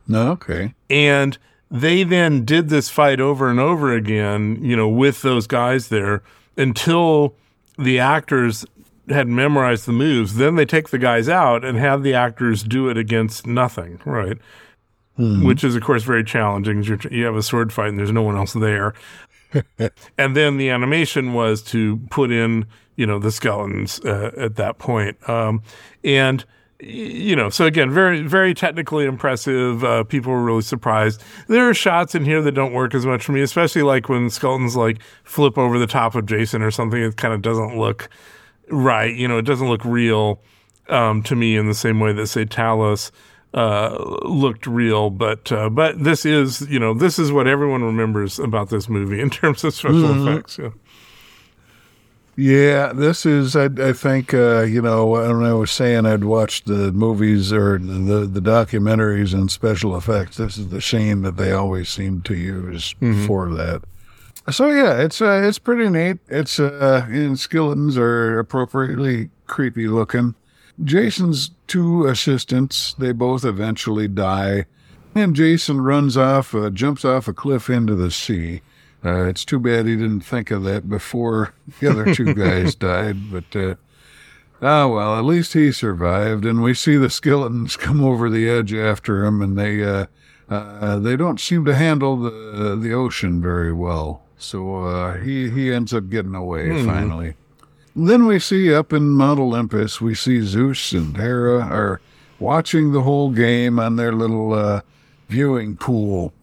no, 0.07 0.31
okay. 0.31 0.73
And 0.89 1.37
they 1.71 2.03
then 2.03 2.45
did 2.45 2.69
this 2.69 2.89
fight 2.89 3.19
over 3.19 3.49
and 3.49 3.59
over 3.59 3.93
again, 3.93 4.57
you 4.63 4.75
know, 4.75 4.89
with 4.89 5.21
those 5.21 5.45
guys 5.47 5.89
there 5.89 6.23
until 6.57 7.35
the 7.77 7.99
actors 7.99 8.65
had 9.09 9.27
memorized 9.27 9.85
the 9.85 9.91
moves. 9.91 10.35
Then 10.35 10.55
they 10.55 10.65
take 10.65 10.89
the 10.89 10.97
guys 10.97 11.29
out 11.29 11.63
and 11.63 11.77
have 11.77 12.01
the 12.03 12.13
actors 12.13 12.63
do 12.63 12.89
it 12.89 12.97
against 12.97 13.45
nothing, 13.47 13.99
right? 14.05 14.37
Hmm. 15.15 15.43
Which 15.43 15.63
is, 15.63 15.75
of 15.75 15.83
course, 15.83 16.03
very 16.03 16.23
challenging. 16.23 16.81
you're- 16.83 16.99
You 17.15 17.25
have 17.25 17.35
a 17.35 17.43
sword 17.43 17.71
fight 17.73 17.89
and 17.89 17.99
there's 17.99 18.11
no 18.11 18.21
one 18.23 18.35
else 18.37 18.53
there. 18.53 18.93
and 20.17 20.35
then 20.35 20.57
the 20.57 20.69
animation 20.69 21.33
was 21.33 21.61
to 21.63 21.97
put 22.09 22.31
in, 22.31 22.65
you 22.99 23.05
know, 23.05 23.17
the 23.17 23.31
skeletons 23.31 24.01
uh, 24.01 24.31
at 24.35 24.57
that 24.57 24.77
point. 24.77 25.17
Um, 25.29 25.63
and 26.03 26.43
you 26.81 27.33
know, 27.33 27.49
so 27.49 27.65
again, 27.65 27.91
very, 27.91 28.21
very 28.23 28.53
technically 28.53 29.05
impressive. 29.05 29.85
Uh, 29.85 30.03
people 30.03 30.33
were 30.33 30.43
really 30.43 30.61
surprised. 30.61 31.23
There 31.47 31.69
are 31.69 31.73
shots 31.73 32.13
in 32.13 32.25
here 32.25 32.41
that 32.41 32.51
don't 32.51 32.73
work 32.73 32.93
as 32.93 33.05
much 33.05 33.23
for 33.23 33.31
me, 33.31 33.41
especially 33.41 33.83
like 33.83 34.09
when 34.09 34.29
skeletons 34.29 34.75
like 34.75 35.01
flip 35.23 35.57
over 35.57 35.79
the 35.79 35.87
top 35.87 36.13
of 36.13 36.25
Jason 36.25 36.61
or 36.61 36.71
something. 36.71 37.01
It 37.01 37.15
kind 37.15 37.33
of 37.33 37.41
doesn't 37.41 37.77
look 37.77 38.09
right. 38.69 39.15
You 39.15 39.29
know, 39.29 39.37
it 39.37 39.43
doesn't 39.43 39.67
look 39.69 39.85
real 39.85 40.41
um, 40.89 41.23
to 41.23 41.37
me 41.37 41.55
in 41.55 41.67
the 41.67 41.73
same 41.73 42.01
way 42.01 42.11
that 42.11 42.27
say 42.27 42.43
Talos 42.43 43.11
uh, 43.53 43.97
looked 44.23 44.67
real. 44.67 45.09
But 45.09 45.53
uh, 45.53 45.69
but 45.69 46.03
this 46.03 46.25
is 46.25 46.67
you 46.69 46.79
know 46.79 46.93
this 46.93 47.17
is 47.17 47.31
what 47.31 47.47
everyone 47.47 47.81
remembers 47.81 48.39
about 48.39 48.69
this 48.69 48.89
movie 48.89 49.21
in 49.21 49.29
terms 49.29 49.63
of 49.63 49.73
special 49.73 50.27
effects. 50.27 50.57
Yeah. 50.57 50.71
Yeah, 52.39 52.93
this 52.93 53.25
is. 53.25 53.57
I, 53.57 53.65
I 53.65 53.91
think 53.91 54.33
uh, 54.33 54.61
you 54.61 54.81
know 54.81 55.07
when 55.07 55.43
I 55.43 55.51
was 55.51 55.71
saying 55.71 56.05
I'd 56.05 56.23
watched 56.23 56.67
the 56.67 56.93
movies 56.93 57.51
or 57.51 57.77
the 57.79 58.25
the 58.25 58.39
documentaries 58.39 59.33
and 59.33 59.51
special 59.51 59.97
effects. 59.97 60.37
This 60.37 60.57
is 60.57 60.69
the 60.69 60.81
scene 60.81 61.21
that 61.23 61.35
they 61.35 61.51
always 61.51 61.89
seem 61.89 62.21
to 62.21 62.35
use 62.35 62.95
for 63.27 63.53
that. 63.55 63.81
So 64.51 64.67
yeah, 64.69 65.01
it's 65.01 65.21
uh, 65.21 65.41
it's 65.43 65.59
pretty 65.59 65.89
neat. 65.89 66.19
It's 66.29 66.61
uh, 66.61 67.05
and 67.09 67.37
skeletons 67.37 67.97
are 67.97 68.39
appropriately 68.39 69.31
creepy 69.47 69.89
looking. 69.89 70.33
Jason's 70.81 71.51
two 71.67 72.07
assistants, 72.07 72.93
they 72.93 73.11
both 73.11 73.43
eventually 73.43 74.07
die, 74.07 74.65
and 75.13 75.35
Jason 75.35 75.81
runs 75.81 76.15
off, 76.15 76.55
uh, 76.55 76.69
jumps 76.69 77.03
off 77.03 77.27
a 77.27 77.33
cliff 77.33 77.69
into 77.69 77.95
the 77.95 78.11
sea. 78.11 78.61
Uh, 79.03 79.25
it's 79.25 79.45
too 79.45 79.59
bad 79.59 79.85
he 79.85 79.95
didn't 79.95 80.21
think 80.21 80.51
of 80.51 80.63
that 80.63 80.89
before 80.89 81.53
the 81.79 81.89
other 81.89 82.13
two 82.13 82.33
guys 82.33 82.75
died, 82.75 83.31
but 83.31 83.55
uh, 83.55 83.75
ah 84.61 84.87
well, 84.87 85.17
at 85.17 85.23
least 85.23 85.53
he 85.53 85.71
survived. 85.71 86.45
And 86.45 86.61
we 86.61 86.73
see 86.73 86.97
the 86.97 87.09
skeletons 87.09 87.77
come 87.77 88.03
over 88.03 88.29
the 88.29 88.49
edge 88.49 88.73
after 88.73 89.23
him, 89.23 89.41
and 89.41 89.57
they 89.57 89.83
uh, 89.83 90.07
uh, 90.49 90.99
they 90.99 91.15
don't 91.15 91.39
seem 91.39 91.63
to 91.65 91.75
handle 91.75 92.17
the 92.17 92.75
the 92.75 92.93
ocean 92.93 93.41
very 93.41 93.71
well. 93.71 94.21
So 94.37 94.83
uh, 94.85 95.17
he 95.17 95.49
he 95.49 95.71
ends 95.71 95.93
up 95.93 96.09
getting 96.09 96.35
away 96.35 96.83
finally. 96.85 97.35
Then 97.95 98.25
we 98.25 98.39
see 98.39 98.73
up 98.73 98.93
in 98.93 99.09
Mount 99.09 99.39
Olympus, 99.39 99.99
we 99.99 100.15
see 100.15 100.41
Zeus 100.41 100.93
and 100.93 101.17
Hera, 101.17 101.59
are 101.59 101.99
watching 102.39 102.91
the 102.93 103.01
whole 103.01 103.31
game 103.31 103.79
on 103.79 103.95
their 103.97 104.13
little 104.13 104.53
uh, 104.53 104.81
viewing 105.27 105.75
pool. 105.75 106.33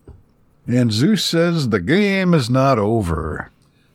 And 0.67 0.93
Zeus 0.93 1.25
says 1.25 1.69
the 1.69 1.81
game 1.81 2.35
is 2.35 2.51
not 2.51 2.79
over. 2.79 3.51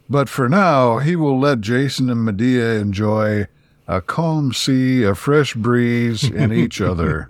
But 0.10 0.30
for 0.30 0.50
now, 0.50 1.00
he 1.00 1.16
will 1.16 1.40
let 1.40 1.62
Jason 1.62 2.10
and 2.10 2.26
Medea 2.26 2.80
enjoy 2.80 3.48
a 3.88 4.02
calm 4.02 4.54
sea, 4.54 5.04
a 5.04 5.16
fresh 5.16 5.54
breeze, 5.54 6.24
and 6.24 6.54
each 6.54 6.82
other. 6.82 7.30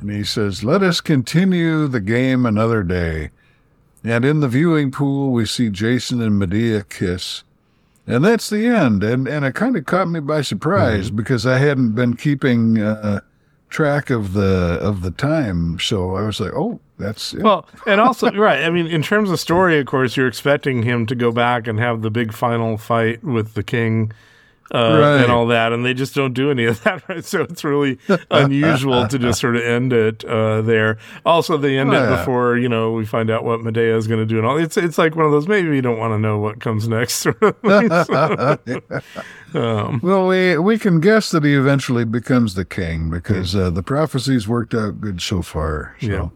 And 0.00 0.10
he 0.10 0.24
says, 0.24 0.64
Let 0.64 0.82
us 0.82 1.00
continue 1.00 1.86
the 1.86 2.00
game 2.00 2.46
another 2.46 2.82
day. 2.82 3.30
And 4.04 4.24
in 4.24 4.40
the 4.40 4.48
viewing 4.48 4.90
pool, 4.90 5.30
we 5.30 5.46
see 5.46 5.70
Jason 5.70 6.20
and 6.20 6.38
Medea 6.38 6.82
kiss. 6.82 7.44
And 8.06 8.24
that's 8.24 8.50
the 8.50 8.66
end. 8.66 9.04
And, 9.04 9.28
and 9.28 9.44
it 9.44 9.54
kind 9.54 9.76
of 9.76 9.86
caught 9.86 10.08
me 10.08 10.18
by 10.18 10.42
surprise 10.42 11.10
because 11.10 11.46
I 11.46 11.58
hadn't 11.58 11.92
been 11.92 12.16
keeping 12.16 12.80
uh, 12.80 13.20
track 13.68 14.10
of 14.10 14.32
the 14.32 14.78
of 14.80 15.02
the 15.02 15.12
time. 15.12 15.78
So 15.78 16.16
I 16.16 16.22
was 16.22 16.40
like, 16.40 16.52
oh, 16.52 16.80
that's 17.02 17.34
it. 17.34 17.42
Well, 17.42 17.66
and 17.86 18.00
also, 18.00 18.30
right. 18.48 18.64
I 18.64 18.70
mean, 18.70 18.86
in 18.86 19.02
terms 19.02 19.30
of 19.30 19.38
story, 19.40 19.78
of 19.80 19.86
course, 19.86 20.16
you're 20.16 20.28
expecting 20.28 20.82
him 20.84 21.06
to 21.06 21.14
go 21.14 21.32
back 21.32 21.66
and 21.66 21.78
have 21.80 22.02
the 22.02 22.10
big 22.10 22.32
final 22.32 22.76
fight 22.78 23.22
with 23.24 23.54
the 23.54 23.62
king 23.62 24.12
uh, 24.74 24.98
Right. 24.98 25.22
and 25.22 25.30
all 25.30 25.46
that, 25.48 25.70
and 25.74 25.84
they 25.84 25.92
just 25.92 26.14
don't 26.14 26.32
do 26.32 26.50
any 26.50 26.64
of 26.64 26.82
that. 26.84 27.06
Right? 27.06 27.22
So 27.24 27.42
it's 27.42 27.62
really 27.62 27.98
unusual 28.30 29.06
to 29.06 29.18
just 29.18 29.38
sort 29.40 29.56
of 29.56 29.62
end 29.62 29.92
it 29.92 30.24
uh, 30.24 30.62
there. 30.62 30.96
Also, 31.26 31.58
they 31.58 31.76
end 31.78 31.90
Oh, 31.90 31.96
it 31.98 32.08
yeah. 32.10 32.16
before 32.16 32.56
you 32.56 32.70
know 32.70 32.92
we 32.92 33.04
find 33.04 33.28
out 33.30 33.44
what 33.44 33.60
Medea 33.60 33.94
is 33.96 34.06
going 34.06 34.20
to 34.20 34.26
do, 34.26 34.38
and 34.38 34.46
all. 34.46 34.56
It's 34.56 34.78
it's 34.78 34.96
like 34.96 35.14
one 35.14 35.26
of 35.26 35.32
those 35.32 35.46
maybe 35.46 35.74
you 35.76 35.82
don't 35.82 35.98
want 35.98 36.14
to 36.14 36.18
know 36.18 36.38
what 36.38 36.60
comes 36.60 36.88
next. 36.88 37.14
Sort 37.16 37.42
of 37.42 37.56
things. 37.60 38.92
um, 39.54 40.00
Well, 40.02 40.26
we 40.28 40.56
we 40.58 40.78
can 40.78 41.00
guess 41.00 41.30
that 41.32 41.44
he 41.44 41.54
eventually 41.54 42.04
becomes 42.04 42.54
the 42.54 42.64
king 42.64 43.10
because 43.10 43.54
uh, 43.54 43.68
the 43.70 43.82
prophecies 43.82 44.48
worked 44.48 44.74
out 44.74 45.00
good 45.00 45.20
so 45.20 45.42
far. 45.42 45.94
So, 46.00 46.06
Yeah. 46.06 46.28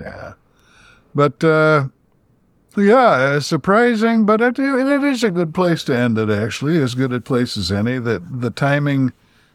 Yeah. 0.00 0.34
But 1.14 1.42
uh, 1.44 1.88
yeah, 2.76 2.96
uh, 2.96 3.40
surprising, 3.40 4.24
but 4.24 4.40
it, 4.40 4.58
it 4.58 5.04
is 5.04 5.22
a 5.22 5.30
good 5.30 5.54
place 5.54 5.84
to 5.84 5.96
end 5.96 6.18
it. 6.18 6.30
Actually, 6.30 6.78
as 6.78 6.94
good 6.94 7.12
a 7.12 7.20
place 7.20 7.56
as 7.56 7.70
any. 7.70 7.98
That 7.98 8.40
the 8.40 8.50
timing 8.50 9.12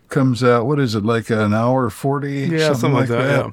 comes 0.09 0.43
out. 0.43 0.65
What 0.65 0.79
is 0.79 0.95
it 0.95 1.03
like 1.03 1.29
an 1.29 1.53
hour 1.53 1.89
forty? 1.89 2.47
yeah, 2.47 2.73
something, 2.73 2.93
like 2.93 3.09
that. 3.09 3.45
Yeah. 3.45 3.51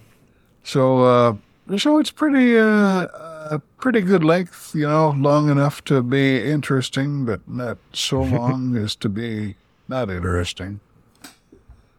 So, 0.65 1.05
uh, 1.05 1.77
so 1.77 1.98
it's 1.98 2.11
pretty, 2.11 2.59
uh, 2.59 2.62
uh, 2.65 3.59
pretty 3.78 4.01
good 4.01 4.24
length, 4.24 4.74
you 4.74 4.89
know, 4.89 5.11
long 5.11 5.51
enough 5.51 5.85
to 5.85 6.02
be 6.02 6.43
interesting, 6.43 7.27
but 7.27 7.47
not 7.47 7.77
so 7.93 8.23
long 8.23 8.77
as 8.77 8.97
to 8.97 9.09
be 9.09 9.56
not 9.89 10.11
interesting. 10.11 10.81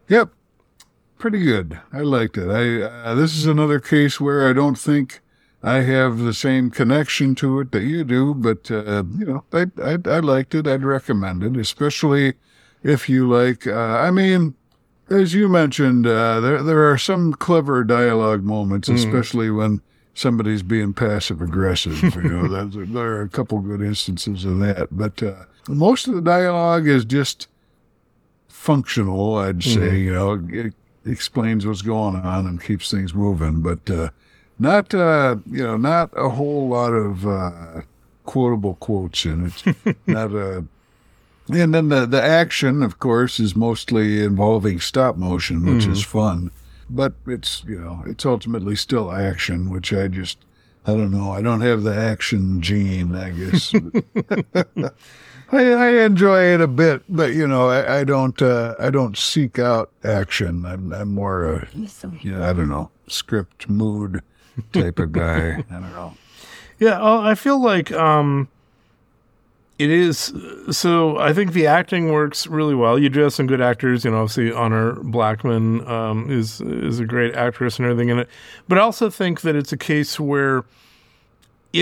Yep, 0.08 0.30
pretty 1.18 1.42
good. 1.42 1.78
I 1.92 2.00
liked 2.00 2.36
it. 2.38 2.48
I 2.48 2.82
uh, 2.82 3.14
this 3.14 3.36
is 3.36 3.46
another 3.46 3.80
case 3.80 4.20
where 4.20 4.48
I 4.48 4.52
don't 4.52 4.78
think 4.78 5.20
I 5.62 5.76
have 5.80 6.18
the 6.18 6.34
same 6.34 6.70
connection 6.70 7.34
to 7.36 7.60
it 7.60 7.72
that 7.72 7.82
you 7.82 8.04
do, 8.04 8.34
but 8.34 8.70
uh, 8.70 9.04
you 9.18 9.26
know, 9.26 9.44
I, 9.52 9.66
I 9.82 9.98
I 10.04 10.18
liked 10.20 10.54
it. 10.54 10.66
I'd 10.66 10.84
recommend 10.84 11.42
it, 11.42 11.56
especially 11.56 12.34
if 12.82 13.08
you 13.08 13.28
like. 13.28 13.66
Uh, 13.66 13.74
I 13.74 14.10
mean, 14.10 14.54
as 15.10 15.34
you 15.34 15.48
mentioned, 15.48 16.06
uh, 16.06 16.40
there 16.40 16.62
there 16.62 16.90
are 16.90 16.98
some 16.98 17.32
clever 17.34 17.84
dialogue 17.84 18.42
moments, 18.42 18.88
especially 18.88 19.50
when 19.50 19.80
somebody's 20.14 20.62
being 20.62 20.94
passive 20.94 21.40
aggressive. 21.40 22.00
You 22.14 22.22
know, 22.22 22.66
there 22.68 23.06
are 23.06 23.22
a 23.22 23.28
couple 23.28 23.58
good 23.60 23.82
instances 23.82 24.44
of 24.44 24.58
that, 24.60 24.88
but 24.90 25.22
uh, 25.22 25.44
most 25.68 26.08
of 26.08 26.14
the 26.14 26.22
dialogue 26.22 26.86
is 26.86 27.04
just 27.04 27.48
functional. 28.48 29.36
I'd 29.36 29.62
say, 29.62 29.98
you 29.98 30.12
know, 30.12 30.44
it 30.50 30.74
explains 31.06 31.66
what's 31.66 31.82
going 31.82 32.16
on 32.16 32.46
and 32.46 32.62
keeps 32.62 32.90
things 32.90 33.14
moving, 33.14 33.62
but 33.62 33.88
uh, 33.88 34.10
not 34.58 34.94
uh, 34.94 35.36
you 35.46 35.62
know, 35.62 35.76
not 35.76 36.10
a 36.16 36.30
whole 36.30 36.68
lot 36.68 36.92
of 36.92 37.26
uh, 37.26 37.82
quotable 38.24 38.74
quotes 38.74 39.24
in 39.24 39.46
it. 39.46 39.96
not 40.06 40.32
a 40.32 40.64
and 41.48 41.72
then 41.72 41.88
the, 41.90 42.06
the 42.06 42.22
action, 42.22 42.82
of 42.82 42.98
course, 42.98 43.38
is 43.38 43.54
mostly 43.54 44.24
involving 44.24 44.80
stop 44.80 45.16
motion, 45.16 45.64
which 45.64 45.86
is 45.86 46.02
fun. 46.04 46.50
But 46.90 47.14
it's, 47.26 47.62
you 47.64 47.78
know, 47.78 48.02
it's 48.06 48.26
ultimately 48.26 48.74
still 48.74 49.12
action, 49.12 49.70
which 49.70 49.92
I 49.92 50.08
just, 50.08 50.38
I 50.86 50.92
don't 50.92 51.12
know. 51.12 51.30
I 51.30 51.42
don't 51.42 51.60
have 51.60 51.82
the 51.84 51.94
action 51.94 52.60
gene, 52.62 53.14
I 53.14 53.30
guess. 53.30 53.72
I, 55.52 55.72
I 55.72 55.88
enjoy 56.04 56.54
it 56.54 56.60
a 56.60 56.66
bit, 56.66 57.02
but 57.08 57.32
you 57.32 57.46
know, 57.46 57.68
I, 57.68 58.00
I 58.00 58.04
don't, 58.04 58.40
uh, 58.42 58.74
I 58.78 58.90
don't 58.90 59.16
seek 59.16 59.58
out 59.58 59.90
action. 60.02 60.64
I'm, 60.64 60.92
I'm 60.92 61.14
more 61.14 61.44
a, 61.44 61.68
yeah, 62.20 62.48
I 62.48 62.52
don't 62.52 62.68
know, 62.68 62.90
script 63.06 63.68
mood 63.68 64.22
type 64.72 64.98
of 64.98 65.12
guy. 65.12 65.64
I 65.70 65.72
don't 65.72 65.92
know. 65.92 66.14
Yeah, 66.78 67.00
uh, 67.00 67.20
I 67.20 67.34
feel 67.34 67.60
like 67.60 67.92
um, 67.92 68.48
it 69.78 69.90
is. 69.90 70.32
So 70.70 71.18
I 71.18 71.32
think 71.32 71.52
the 71.52 71.66
acting 71.66 72.12
works 72.12 72.46
really 72.46 72.74
well. 72.74 72.98
You 72.98 73.08
do 73.08 73.20
have 73.20 73.32
some 73.32 73.46
good 73.46 73.60
actors. 73.60 74.04
You 74.04 74.10
know, 74.10 74.22
obviously 74.22 74.52
Honor 74.52 74.94
Blackman 74.94 75.86
um, 75.88 76.30
is 76.30 76.60
is 76.60 76.98
a 76.98 77.04
great 77.04 77.34
actress 77.34 77.78
and 77.78 77.86
everything 77.86 78.08
in 78.08 78.18
it. 78.18 78.28
But 78.68 78.78
I 78.78 78.82
also 78.82 79.10
think 79.10 79.42
that 79.42 79.56
it's 79.56 79.72
a 79.72 79.76
case 79.76 80.18
where 80.20 80.64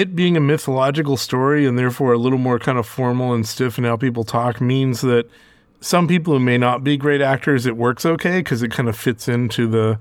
it 0.00 0.14
being 0.16 0.36
a 0.36 0.40
mythological 0.40 1.16
story 1.16 1.66
and 1.66 1.78
therefore 1.78 2.12
a 2.12 2.18
little 2.18 2.38
more 2.38 2.58
kind 2.58 2.78
of 2.78 2.86
formal 2.86 3.32
and 3.32 3.46
stiff 3.46 3.78
in 3.78 3.84
how 3.84 3.96
people 3.96 4.24
talk 4.24 4.60
means 4.60 5.00
that 5.02 5.28
some 5.80 6.08
people 6.08 6.34
who 6.34 6.40
may 6.40 6.58
not 6.58 6.82
be 6.82 6.96
great 6.96 7.20
actors, 7.20 7.66
it 7.66 7.76
works 7.76 8.06
okay 8.06 8.38
because 8.38 8.62
it 8.62 8.70
kind 8.70 8.88
of 8.88 8.96
fits 8.96 9.28
into 9.28 9.66
the 9.66 9.98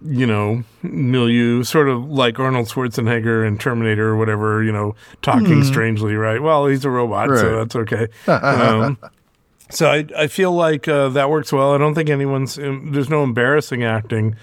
you 0.00 0.26
know, 0.26 0.62
milieu, 0.82 1.64
sort 1.64 1.88
of 1.88 2.08
like 2.08 2.38
Arnold 2.38 2.68
Schwarzenegger 2.68 3.46
and 3.46 3.60
Terminator 3.60 4.08
or 4.08 4.16
whatever, 4.16 4.62
you 4.62 4.70
know, 4.70 4.94
talking 5.22 5.64
strangely, 5.64 6.14
right? 6.14 6.40
Well, 6.40 6.66
he's 6.66 6.84
a 6.84 6.90
robot, 6.90 7.28
so 7.30 7.56
that's 7.56 7.76
okay. 7.76 8.06
Um, 8.28 8.98
so 9.70 9.90
I, 9.90 10.06
I 10.16 10.26
feel 10.28 10.52
like 10.52 10.88
uh, 10.88 11.08
that 11.10 11.28
works 11.28 11.52
well. 11.52 11.74
I 11.74 11.78
don't 11.78 11.94
think 11.94 12.08
anyone's, 12.08 12.58
um, 12.58 12.92
there's 12.92 13.10
no 13.10 13.22
embarrassing 13.22 13.84
acting 13.84 14.36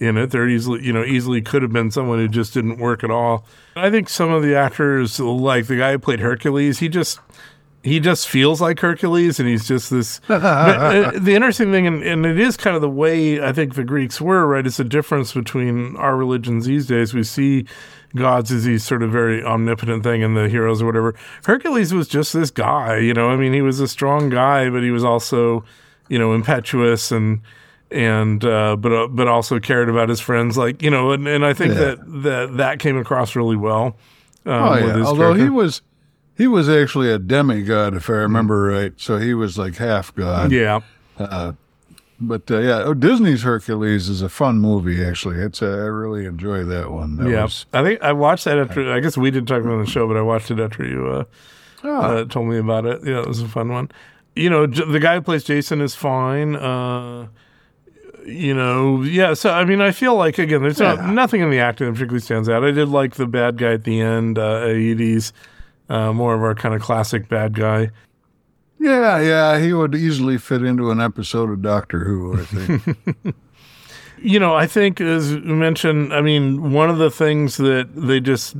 in 0.00 0.16
it. 0.16 0.30
There 0.30 0.48
easily, 0.48 0.84
you 0.84 0.92
know, 0.92 1.04
easily 1.04 1.40
could 1.40 1.62
have 1.62 1.72
been 1.72 1.90
someone 1.90 2.18
who 2.18 2.28
just 2.28 2.54
didn't 2.54 2.78
work 2.78 3.04
at 3.04 3.10
all. 3.10 3.44
I 3.76 3.90
think 3.90 4.08
some 4.08 4.30
of 4.30 4.42
the 4.42 4.54
actors, 4.54 5.18
like 5.20 5.66
the 5.66 5.76
guy 5.76 5.92
who 5.92 5.98
played 5.98 6.20
Hercules, 6.20 6.78
he 6.80 6.88
just, 6.88 7.20
he 7.82 8.00
just 8.00 8.28
feels 8.28 8.60
like 8.60 8.80
Hercules, 8.80 9.40
and 9.40 9.48
he's 9.48 9.66
just 9.66 9.90
this. 9.90 10.20
but, 10.28 10.42
uh, 10.42 11.12
the 11.18 11.34
interesting 11.34 11.72
thing, 11.72 11.86
and, 11.86 12.02
and 12.02 12.26
it 12.26 12.38
is 12.38 12.56
kind 12.56 12.76
of 12.76 12.82
the 12.82 12.90
way 12.90 13.40
I 13.40 13.52
think 13.52 13.74
the 13.74 13.84
Greeks 13.84 14.20
were, 14.20 14.46
right? 14.46 14.66
It's 14.66 14.80
a 14.80 14.84
difference 14.84 15.32
between 15.32 15.96
our 15.96 16.16
religions 16.16 16.66
these 16.66 16.86
days. 16.86 17.14
We 17.14 17.22
see 17.22 17.66
gods 18.14 18.50
as 18.50 18.64
these 18.64 18.84
sort 18.84 19.02
of 19.02 19.10
very 19.10 19.42
omnipotent 19.42 20.02
thing, 20.02 20.22
and 20.22 20.36
the 20.36 20.48
heroes 20.48 20.82
or 20.82 20.86
whatever. 20.86 21.14
Hercules 21.44 21.94
was 21.94 22.08
just 22.08 22.32
this 22.32 22.50
guy, 22.50 22.98
you 22.98 23.14
know. 23.14 23.30
I 23.30 23.36
mean, 23.36 23.52
he 23.52 23.62
was 23.62 23.80
a 23.80 23.88
strong 23.88 24.28
guy, 24.28 24.68
but 24.68 24.82
he 24.82 24.90
was 24.90 25.04
also, 25.04 25.64
you 26.08 26.18
know, 26.18 26.34
impetuous 26.34 27.10
and 27.10 27.40
and 27.90 28.44
uh, 28.44 28.76
but 28.76 28.92
uh, 28.92 29.06
but 29.08 29.28
also 29.28 29.58
cared 29.60 29.88
about 29.88 30.08
his 30.08 30.20
friends, 30.20 30.56
like 30.56 30.82
you 30.82 30.90
know. 30.90 31.12
And, 31.12 31.26
and 31.28 31.44
I 31.44 31.52
think 31.54 31.74
Yeah. 31.74 31.80
that 31.80 32.22
that 32.22 32.56
that 32.56 32.78
came 32.78 32.96
across 32.96 33.34
really 33.36 33.56
well. 33.56 33.96
Um, 34.46 34.52
Oh 34.54 34.70
with 34.72 34.84
yeah. 34.86 34.96
his 34.98 35.06
Although 35.06 35.34
he 35.34 35.48
was, 35.50 35.82
he 36.36 36.46
was 36.46 36.68
actually 36.68 37.10
a 37.12 37.18
demigod, 37.18 37.94
if 37.94 38.08
I 38.08 38.14
remember 38.14 38.62
right. 38.64 38.92
So 38.96 39.18
he 39.18 39.34
was 39.34 39.58
like 39.58 39.76
half 39.76 40.14
god. 40.14 40.50
yeah. 40.52 40.80
But 42.22 42.50
uh, 42.50 42.58
yeah, 42.58 42.82
oh, 42.84 42.92
Disney's 42.92 43.42
Hercules 43.44 44.10
is 44.10 44.20
a 44.20 44.28
fun 44.28 44.58
movie. 44.58 45.02
Actually, 45.02 45.36
it's 45.38 45.62
uh, 45.62 45.66
I 45.66 45.86
really 45.86 46.26
enjoy 46.26 46.64
that 46.64 46.90
one. 46.90 47.16
That 47.16 47.28
Yeah, 47.30 47.44
was- 47.44 47.64
I 47.72 47.82
think 47.82 48.02
I 48.02 48.12
watched 48.12 48.44
that 48.44 48.58
after. 48.58 48.92
I 48.92 49.00
guess 49.00 49.16
we 49.16 49.30
didn't 49.30 49.48
talk 49.48 49.62
about 49.62 49.72
on 49.74 49.80
the 49.84 49.90
show, 49.90 50.06
but 50.06 50.18
I 50.18 50.20
watched 50.22 50.50
it 50.50 50.60
after 50.60 50.84
you 50.86 51.06
uh, 51.82 51.86
uh, 51.88 52.24
told 52.26 52.48
me 52.48 52.58
about 52.58 52.84
it. 52.84 53.00
Yeah, 53.04 53.20
it 53.20 53.26
was 53.26 53.40
a 53.40 53.48
fun 53.48 53.70
one. 53.72 53.90
You 54.36 54.50
know, 54.50 54.66
J- 54.66 54.84
the 54.84 55.00
guy 55.00 55.14
who 55.14 55.22
plays 55.22 55.44
Jason 55.44 55.80
is 55.80 55.94
fine. 55.94 56.56
You 58.26 58.54
know, 58.54 59.02
yeah. 59.02 59.34
So 59.34 59.50
I 59.50 59.64
mean, 59.64 59.80
I 59.80 59.92
feel 59.92 60.14
like 60.14 60.38
again, 60.38 60.62
there's 60.62 60.80
not, 60.80 61.04
nothing 61.06 61.40
in 61.40 61.50
the 61.50 61.60
acting 61.60 61.86
that 61.86 61.92
particularly 61.94 62.20
stands 62.20 62.48
out. 62.48 62.64
I 62.64 62.70
did 62.70 62.88
like 62.88 63.14
the 63.14 63.26
bad 63.26 63.58
guy 63.58 63.72
at 63.72 63.84
the 63.84 64.00
end, 64.00 64.38
uh, 64.38 64.66
Aeetes, 64.66 65.32
uh, 65.88 66.12
more 66.12 66.34
of 66.34 66.42
our 66.42 66.54
kind 66.54 66.74
of 66.74 66.82
classic 66.82 67.28
bad 67.28 67.54
guy. 67.54 67.90
yeah, 68.78 69.20
yeah. 69.20 69.58
He 69.58 69.72
would 69.72 69.94
easily 69.94 70.38
fit 70.38 70.62
into 70.62 70.90
an 70.90 71.00
episode 71.00 71.50
of 71.50 71.62
Doctor 71.62 72.04
Who. 72.04 72.40
I 72.40 72.44
think. 72.44 73.36
You 74.22 74.38
know, 74.38 74.54
I 74.54 74.66
think 74.66 75.00
as 75.00 75.32
you 75.32 75.40
mentioned, 75.40 76.12
I 76.12 76.20
mean, 76.20 76.72
one 76.72 76.90
of 76.90 76.98
the 76.98 77.10
things 77.10 77.56
that 77.56 77.88
they 77.94 78.20
just 78.20 78.54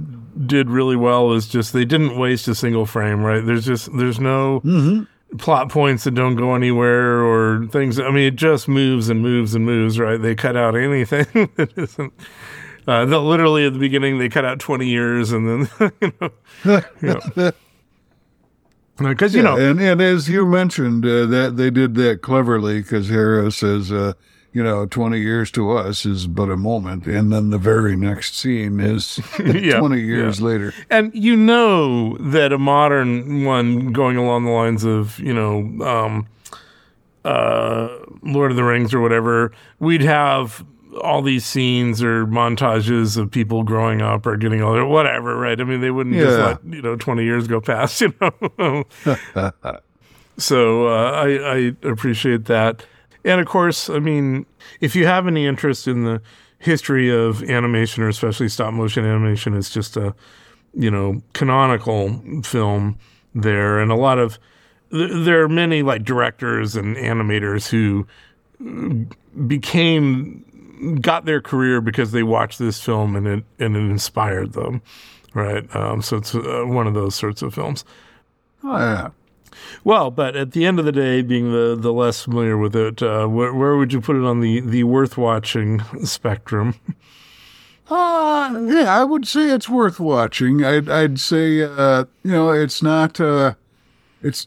did 0.46 0.70
really 0.70 0.96
well 0.96 1.32
is 1.32 1.48
just 1.48 1.74
they 1.74 1.84
didn't 1.84 2.16
waste 2.16 2.48
a 2.48 2.54
single 2.54 2.86
frame, 2.86 3.22
right? 3.22 3.44
There's 3.44 3.66
just 3.66 3.94
there's 3.96 4.18
no 4.18 4.62
plot 5.38 5.68
points 5.68 6.04
that 6.04 6.12
don't 6.12 6.36
go 6.36 6.54
anywhere 6.54 7.20
or 7.22 7.66
things. 7.66 7.98
I 7.98 8.10
mean, 8.10 8.26
it 8.26 8.36
just 8.36 8.68
moves 8.68 9.08
and 9.08 9.20
moves 9.20 9.54
and 9.54 9.64
moves, 9.64 9.98
right? 9.98 10.20
They 10.20 10.34
cut 10.34 10.56
out 10.56 10.76
anything 10.76 11.26
that 11.56 11.72
isn't. 11.76 12.12
Uh, 12.88 13.04
literally 13.04 13.66
at 13.66 13.72
the 13.72 13.78
beginning, 13.78 14.18
they 14.18 14.28
cut 14.28 14.44
out 14.44 14.58
20 14.58 14.86
years 14.86 15.32
and 15.32 15.68
then, 15.68 15.92
you 17.00 17.12
know. 17.36 17.52
Because, 18.98 19.34
you 19.34 19.42
know, 19.42 19.56
and 19.56 19.80
and 19.80 20.02
as 20.02 20.28
you 20.28 20.44
mentioned, 20.44 21.06
uh, 21.06 21.24
that 21.24 21.56
they 21.56 21.70
did 21.70 21.94
that 21.94 22.20
cleverly 22.20 22.82
because 22.82 23.08
Hera 23.08 23.50
says, 23.50 23.90
uh, 23.90 24.12
you 24.52 24.62
know, 24.62 24.86
20 24.86 25.20
years 25.20 25.50
to 25.52 25.70
us 25.72 26.04
is 26.04 26.26
but 26.26 26.50
a 26.50 26.56
moment. 26.56 27.06
And 27.06 27.32
then 27.32 27.50
the 27.50 27.58
very 27.58 27.96
next 27.96 28.36
scene 28.36 28.80
is 28.80 29.20
Yeah, 29.38 29.78
20 29.78 30.00
years 30.00 30.40
yeah. 30.40 30.46
later. 30.46 30.74
And 30.90 31.14
you 31.14 31.36
know 31.36 32.16
that 32.18 32.52
a 32.52 32.58
modern 32.58 33.44
one 33.44 33.92
going 33.92 34.16
along 34.16 34.44
the 34.44 34.50
lines 34.50 34.84
of, 34.84 35.18
you 35.20 35.32
know, 35.32 35.86
um, 35.86 36.26
uh, 37.24 37.88
Lord 38.22 38.50
of 38.50 38.56
the 38.56 38.64
Rings 38.64 38.92
or 38.92 39.00
whatever, 39.00 39.52
we'd 39.78 40.02
have 40.02 40.64
all 41.02 41.22
these 41.22 41.44
scenes 41.44 42.02
or 42.02 42.26
montages 42.26 43.16
of 43.16 43.30
people 43.30 43.62
growing 43.62 44.02
up 44.02 44.26
or 44.26 44.36
getting 44.36 44.60
older, 44.62 44.84
whatever, 44.84 45.36
right? 45.36 45.60
I 45.60 45.64
mean, 45.64 45.80
they 45.80 45.90
wouldn't 45.90 46.16
just 46.16 46.38
let, 46.38 46.64
you 46.64 46.82
know, 46.82 46.96
20 46.96 47.22
years 47.22 47.46
go 47.46 47.60
past, 47.60 48.00
you 48.00 48.12
know? 48.20 48.84
so 50.38 50.88
uh, 50.88 51.10
I, 51.12 51.28
I 51.28 51.76
appreciate 51.88 52.46
that. 52.46 52.84
And 53.24 53.40
of 53.40 53.46
course, 53.46 53.90
I 53.90 53.98
mean, 53.98 54.46
if 54.80 54.96
you 54.96 55.06
have 55.06 55.26
any 55.26 55.46
interest 55.46 55.86
in 55.86 56.04
the 56.04 56.22
history 56.58 57.10
of 57.10 57.42
animation 57.44 58.02
or 58.02 58.08
especially 58.08 58.48
stop 58.48 58.72
motion 58.72 59.04
animation, 59.04 59.54
it's 59.54 59.70
just 59.70 59.96
a, 59.96 60.14
you 60.74 60.90
know, 60.90 61.22
canonical 61.32 62.20
film 62.42 62.98
there. 63.34 63.78
And 63.78 63.90
a 63.90 63.96
lot 63.96 64.18
of, 64.18 64.38
there 64.90 65.42
are 65.42 65.48
many 65.48 65.82
like 65.82 66.04
directors 66.04 66.76
and 66.76 66.96
animators 66.96 67.68
who 67.68 68.06
uh, 68.64 69.44
became, 69.46 70.98
got 71.00 71.24
their 71.24 71.40
career 71.40 71.80
because 71.80 72.12
they 72.12 72.22
watched 72.22 72.58
this 72.58 72.80
film 72.80 73.16
and 73.16 73.26
it, 73.26 73.44
and 73.58 73.76
it 73.76 73.80
inspired 73.80 74.52
them. 74.52 74.82
Right. 75.32 75.64
Um, 75.76 76.02
so 76.02 76.16
it's 76.16 76.34
uh, 76.34 76.64
one 76.66 76.86
of 76.86 76.94
those 76.94 77.14
sorts 77.14 77.42
of 77.42 77.54
films. 77.54 77.84
Oh, 78.64 78.76
yeah. 78.76 79.10
Well, 79.84 80.10
but 80.10 80.36
at 80.36 80.52
the 80.52 80.64
end 80.64 80.78
of 80.78 80.84
the 80.84 80.92
day, 80.92 81.22
being 81.22 81.52
the, 81.52 81.76
the 81.78 81.92
less 81.92 82.24
familiar 82.24 82.56
with 82.56 82.74
it, 82.76 83.02
uh, 83.02 83.26
where, 83.26 83.52
where 83.52 83.76
would 83.76 83.92
you 83.92 84.00
put 84.00 84.16
it 84.16 84.24
on 84.24 84.40
the, 84.40 84.60
the 84.60 84.84
worth 84.84 85.16
watching 85.18 85.82
spectrum? 86.04 86.74
Uh, 87.88 88.66
yeah, 88.68 88.94
I 89.00 89.04
would 89.04 89.26
say 89.26 89.50
it's 89.50 89.68
worth 89.68 89.98
watching. 89.98 90.64
I'd, 90.64 90.88
I'd 90.88 91.18
say, 91.18 91.62
uh, 91.62 92.04
you 92.22 92.30
know, 92.30 92.50
it's 92.50 92.82
not, 92.82 93.20
uh, 93.20 93.54
it's, 94.22 94.46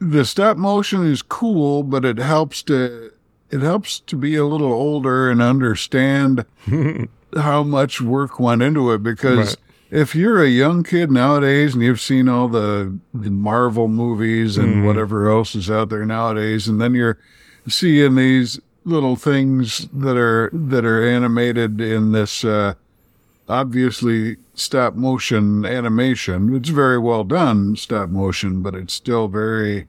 the 0.00 0.24
stop 0.24 0.56
motion 0.56 1.06
is 1.06 1.22
cool, 1.22 1.82
but 1.84 2.04
it 2.04 2.18
helps 2.18 2.62
to, 2.64 3.12
it 3.50 3.60
helps 3.62 4.00
to 4.00 4.16
be 4.16 4.34
a 4.34 4.44
little 4.44 4.72
older 4.72 5.30
and 5.30 5.40
understand 5.40 6.44
how 7.36 7.62
much 7.62 8.00
work 8.00 8.40
went 8.40 8.62
into 8.62 8.90
it 8.92 9.02
because 9.02 9.36
Right. 9.38 9.56
If 9.90 10.14
you're 10.14 10.42
a 10.42 10.48
young 10.48 10.82
kid 10.82 11.10
nowadays 11.10 11.74
and 11.74 11.82
you've 11.82 12.00
seen 12.00 12.28
all 12.28 12.48
the, 12.48 12.98
the 13.14 13.30
Marvel 13.30 13.88
movies 13.88 14.56
and 14.56 14.84
whatever 14.86 15.30
else 15.30 15.54
is 15.54 15.70
out 15.70 15.88
there 15.88 16.04
nowadays, 16.04 16.68
and 16.68 16.80
then 16.80 16.94
you're 16.94 17.18
seeing 17.68 18.14
these 18.16 18.60
little 18.84 19.16
things 19.16 19.88
that 19.92 20.16
are 20.16 20.48
that 20.52 20.84
are 20.84 21.06
animated 21.06 21.80
in 21.80 22.12
this 22.12 22.44
uh, 22.44 22.74
obviously 23.48 24.36
stop 24.54 24.94
motion 24.94 25.64
animation. 25.64 26.54
It's 26.54 26.68
very 26.68 26.98
well 26.98 27.24
done 27.24 27.76
stop 27.76 28.08
motion, 28.08 28.62
but 28.62 28.74
it's 28.74 28.94
still 28.94 29.28
very 29.28 29.88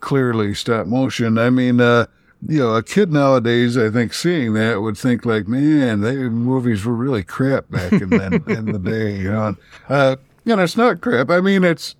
clearly 0.00 0.54
stop 0.54 0.86
motion. 0.86 1.38
I 1.38 1.50
mean, 1.50 1.80
uh, 1.80 2.06
you 2.46 2.60
know, 2.60 2.74
a 2.74 2.82
kid 2.82 3.12
nowadays, 3.12 3.76
I 3.76 3.90
think, 3.90 4.14
seeing 4.14 4.54
that 4.54 4.80
would 4.80 4.96
think 4.96 5.24
like, 5.24 5.48
man, 5.48 6.00
they 6.00 6.16
movies 6.16 6.84
were 6.84 6.94
really 6.94 7.24
crap 7.24 7.70
back 7.70 7.92
in 7.92 8.10
the, 8.10 8.42
in 8.48 8.66
the 8.66 8.78
day. 8.78 9.16
You 9.16 9.32
know, 9.32 9.56
uh, 9.88 10.16
you 10.44 10.54
know, 10.54 10.62
it's 10.62 10.76
not 10.76 11.00
crap. 11.00 11.30
I 11.30 11.40
mean, 11.40 11.64
it's 11.64 11.96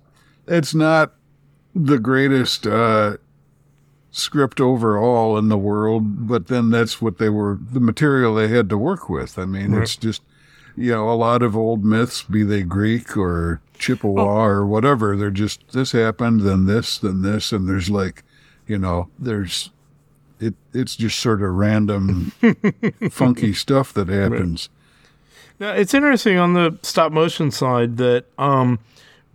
it's 0.47 0.73
not 0.73 1.13
the 1.75 1.99
greatest 1.99 2.65
uh, 2.65 3.17
script 4.11 4.59
overall 4.59 5.37
in 5.37 5.49
the 5.49 5.57
world, 5.57 6.27
but 6.27 6.47
then 6.47 6.69
that's 6.69 7.01
what 7.01 7.17
they 7.17 7.29
were, 7.29 7.59
the 7.71 7.79
material 7.79 8.35
they 8.35 8.47
had 8.47 8.69
to 8.69 8.77
work 8.77 9.09
with. 9.09 9.37
I 9.37 9.45
mean, 9.45 9.73
it's 9.73 9.95
just, 9.95 10.21
you 10.75 10.91
know, 10.91 11.09
a 11.09 11.13
lot 11.13 11.41
of 11.41 11.55
old 11.55 11.85
myths, 11.85 12.23
be 12.23 12.43
they 12.43 12.63
Greek 12.63 13.15
or 13.15 13.61
Chippewa 13.77 14.45
or 14.45 14.65
whatever, 14.65 15.15
they're 15.15 15.29
just, 15.29 15.71
this 15.71 15.91
happened, 15.91 16.41
then 16.41 16.65
this, 16.65 16.97
then 16.97 17.21
this, 17.21 17.51
and 17.51 17.67
there's 17.67 17.89
like, 17.89 18.23
you 18.67 18.77
know, 18.77 19.09
there's, 19.17 19.69
it, 20.39 20.55
it's 20.73 20.95
just 20.95 21.19
sort 21.19 21.41
of 21.41 21.53
random, 21.53 22.31
funky 23.11 23.53
stuff 23.53 23.93
that 23.93 24.07
happens. 24.07 24.69
Now, 25.59 25.73
it's 25.73 25.93
interesting 25.93 26.37
on 26.37 26.53
the 26.53 26.77
stop 26.81 27.11
motion 27.11 27.51
side 27.51 27.97
that 27.97 28.25
um, 28.37 28.79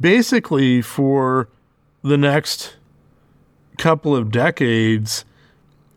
basically 0.01 0.81
for 0.81 1.49
the 2.03 2.17
next 2.17 2.77
couple 3.77 4.17
of 4.17 4.31
decades, 4.31 5.25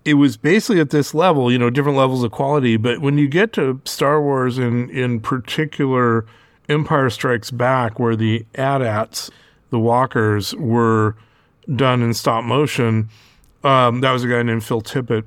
it 0.03 0.15
was 0.15 0.37
basically 0.37 0.79
at 0.79 0.89
this 0.89 1.13
level, 1.13 1.51
you 1.51 1.57
know, 1.57 1.69
different 1.69 1.97
levels 1.97 2.23
of 2.23 2.31
quality. 2.31 2.77
But 2.77 2.99
when 2.99 3.17
you 3.17 3.27
get 3.27 3.53
to 3.53 3.81
Star 3.85 4.21
Wars, 4.21 4.57
in 4.57 4.89
in 4.89 5.19
particular, 5.19 6.25
Empire 6.69 7.09
Strikes 7.09 7.51
Back, 7.51 7.99
where 7.99 8.15
the 8.15 8.45
AT-ATs, 8.55 9.31
the 9.69 9.79
walkers, 9.79 10.53
were 10.55 11.15
done 11.73 12.01
in 12.01 12.13
stop 12.13 12.43
motion, 12.43 13.09
um, 13.63 14.01
that 14.01 14.11
was 14.11 14.23
a 14.23 14.27
guy 14.27 14.43
named 14.43 14.63
Phil 14.63 14.81
Tippett 14.81 15.23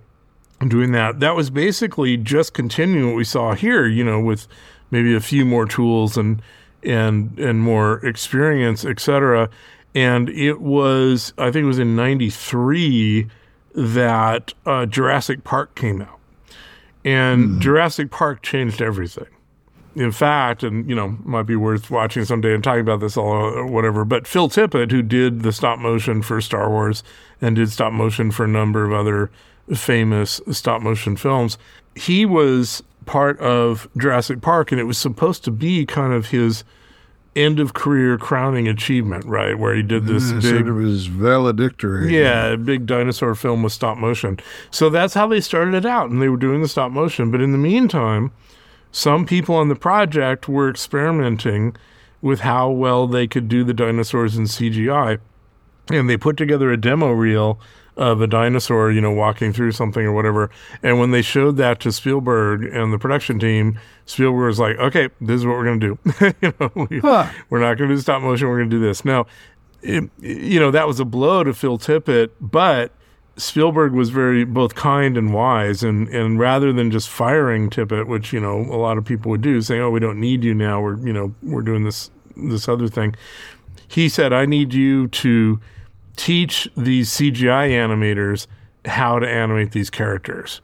doing 0.66 0.92
that. 0.92 1.20
That 1.20 1.34
was 1.34 1.50
basically 1.50 2.16
just 2.16 2.54
continuing 2.54 3.08
what 3.08 3.16
we 3.16 3.24
saw 3.24 3.54
here, 3.54 3.86
you 3.86 4.04
know, 4.04 4.20
with 4.20 4.46
maybe 4.90 5.14
a 5.14 5.20
few 5.20 5.44
more 5.44 5.66
tools 5.66 6.16
and 6.16 6.42
and 6.82 7.38
and 7.38 7.60
more 7.60 8.04
experience, 8.04 8.84
etc. 8.84 9.48
And 9.94 10.28
it 10.30 10.60
was, 10.60 11.32
I 11.36 11.50
think 11.50 11.64
it 11.64 11.66
was 11.66 11.78
in 11.78 11.96
'93 11.96 13.28
that 13.74 14.54
uh, 14.66 14.86
Jurassic 14.86 15.44
Park 15.44 15.74
came 15.74 16.02
out, 16.02 16.18
and 17.04 17.60
Jurassic 17.60 18.10
Park 18.10 18.42
changed 18.42 18.80
everything. 18.80 19.26
In 20.00 20.12
fact, 20.12 20.62
and 20.62 20.88
you 20.88 20.94
know, 20.94 21.18
might 21.24 21.42
be 21.42 21.56
worth 21.56 21.90
watching 21.90 22.24
someday 22.24 22.54
and 22.54 22.64
talking 22.64 22.80
about 22.80 23.00
this 23.00 23.16
all 23.18 23.26
or 23.32 23.66
whatever. 23.66 24.04
But 24.06 24.26
Phil 24.26 24.48
Tippett, 24.48 24.90
who 24.90 25.02
did 25.02 25.42
the 25.42 25.52
stop 25.52 25.78
motion 25.78 26.22
for 26.22 26.40
Star 26.40 26.70
Wars 26.70 27.02
and 27.42 27.54
did 27.56 27.70
stop 27.70 27.92
motion 27.92 28.30
for 28.30 28.44
a 28.44 28.48
number 28.48 28.84
of 28.84 28.92
other 28.92 29.30
famous 29.74 30.40
stop 30.52 30.80
motion 30.80 31.16
films, 31.16 31.58
he 31.94 32.24
was 32.24 32.82
part 33.04 33.38
of 33.40 33.88
Jurassic 33.98 34.40
Park, 34.40 34.72
and 34.72 34.80
it 34.80 34.84
was 34.84 34.96
supposed 34.96 35.44
to 35.44 35.50
be 35.50 35.84
kind 35.84 36.12
of 36.14 36.28
his 36.28 36.64
end 37.36 37.60
of 37.60 37.74
career 37.74 38.16
crowning 38.18 38.66
achievement, 38.68 39.24
right? 39.26 39.58
Where 39.58 39.74
he 39.74 39.82
did 39.82 40.06
this 40.06 40.32
mm, 40.32 40.38
It 40.38 40.42
big 40.42 40.50
sort 40.50 40.68
of 40.68 40.76
was 40.76 41.06
valedictory. 41.06 42.16
yeah, 42.18 42.56
big 42.56 42.86
dinosaur 42.86 43.34
film 43.34 43.62
with 43.62 43.72
stop 43.72 43.98
motion. 43.98 44.40
So 44.70 44.88
that's 44.90 45.14
how 45.14 45.26
they 45.28 45.40
started 45.40 45.74
it 45.74 45.86
out, 45.86 46.10
and 46.10 46.22
they 46.22 46.28
were 46.28 46.36
doing 46.36 46.62
the 46.62 46.68
stop 46.68 46.90
motion. 46.90 47.30
But 47.30 47.40
in 47.40 47.52
the 47.52 47.58
meantime, 47.58 48.32
some 48.92 49.26
people 49.26 49.54
on 49.54 49.68
the 49.68 49.76
project 49.76 50.48
were 50.48 50.68
experimenting 50.68 51.76
with 52.22 52.40
how 52.40 52.70
well 52.70 53.06
they 53.06 53.26
could 53.26 53.48
do 53.48 53.64
the 53.64 53.74
dinosaurs 53.74 54.36
in 54.36 54.44
CGI, 54.44 55.18
and 55.90 56.08
they 56.08 56.16
put 56.16 56.36
together 56.36 56.70
a 56.70 56.76
demo 56.76 57.10
reel 57.12 57.58
of 57.96 58.20
a 58.20 58.26
dinosaur, 58.26 58.90
you 58.90 59.00
know, 59.00 59.10
walking 59.10 59.52
through 59.52 59.72
something 59.72 60.04
or 60.04 60.12
whatever. 60.12 60.50
And 60.82 60.98
when 60.98 61.10
they 61.10 61.22
showed 61.22 61.56
that 61.56 61.80
to 61.80 61.92
Spielberg 61.92 62.64
and 62.64 62.92
the 62.92 62.98
production 62.98 63.38
team, 63.38 63.78
Spielberg 64.06 64.46
was 64.46 64.58
like, 64.58 64.78
"Okay, 64.78 65.08
this 65.20 65.40
is 65.40 65.46
what 65.46 65.56
we're 65.56 65.64
going 65.64 65.80
to 65.80 65.86
do. 65.88 66.34
you 66.42 66.54
know, 66.60 66.86
we, 66.88 67.00
we're 67.00 67.60
not 67.60 67.78
going 67.78 67.90
to 67.90 67.96
do 67.96 68.00
stop 68.00 68.22
motion. 68.22 68.48
We're 68.48 68.58
going 68.58 68.70
to 68.70 68.76
do 68.76 68.82
this 68.82 69.04
now." 69.04 69.26
it, 69.82 70.10
you 70.20 70.60
know, 70.60 70.70
that 70.70 70.86
was 70.86 71.00
a 71.00 71.04
blow 71.04 71.44
to 71.44 71.54
Phil 71.54 71.78
Tippett, 71.78 72.30
but 72.40 72.92
Spielberg 73.40 73.92
was 73.92 74.10
very 74.10 74.44
both 74.44 74.74
kind 74.74 75.16
and 75.16 75.32
wise, 75.32 75.82
and 75.82 76.08
and 76.08 76.38
rather 76.38 76.72
than 76.72 76.90
just 76.90 77.08
firing 77.08 77.70
Tippett, 77.70 78.06
which 78.06 78.32
you 78.32 78.40
know 78.40 78.60
a 78.60 78.76
lot 78.76 78.98
of 78.98 79.04
people 79.04 79.30
would 79.30 79.40
do, 79.40 79.60
saying, 79.60 79.80
"Oh, 79.80 79.90
we 79.90 80.00
don't 80.00 80.20
need 80.20 80.44
you 80.44 80.54
now. 80.54 80.80
We're 80.80 80.98
you 80.98 81.12
know 81.12 81.34
we're 81.42 81.62
doing 81.62 81.84
this 81.84 82.10
this 82.36 82.68
other 82.68 82.88
thing," 82.88 83.14
he 83.88 84.08
said, 84.08 84.32
"I 84.32 84.46
need 84.46 84.74
you 84.74 85.08
to 85.08 85.60
teach 86.16 86.68
these 86.76 87.10
CGI 87.10 87.70
animators 87.70 88.46
how 88.84 89.18
to 89.18 89.28
animate 89.28 89.72
these 89.72 89.90
characters." 89.90 90.60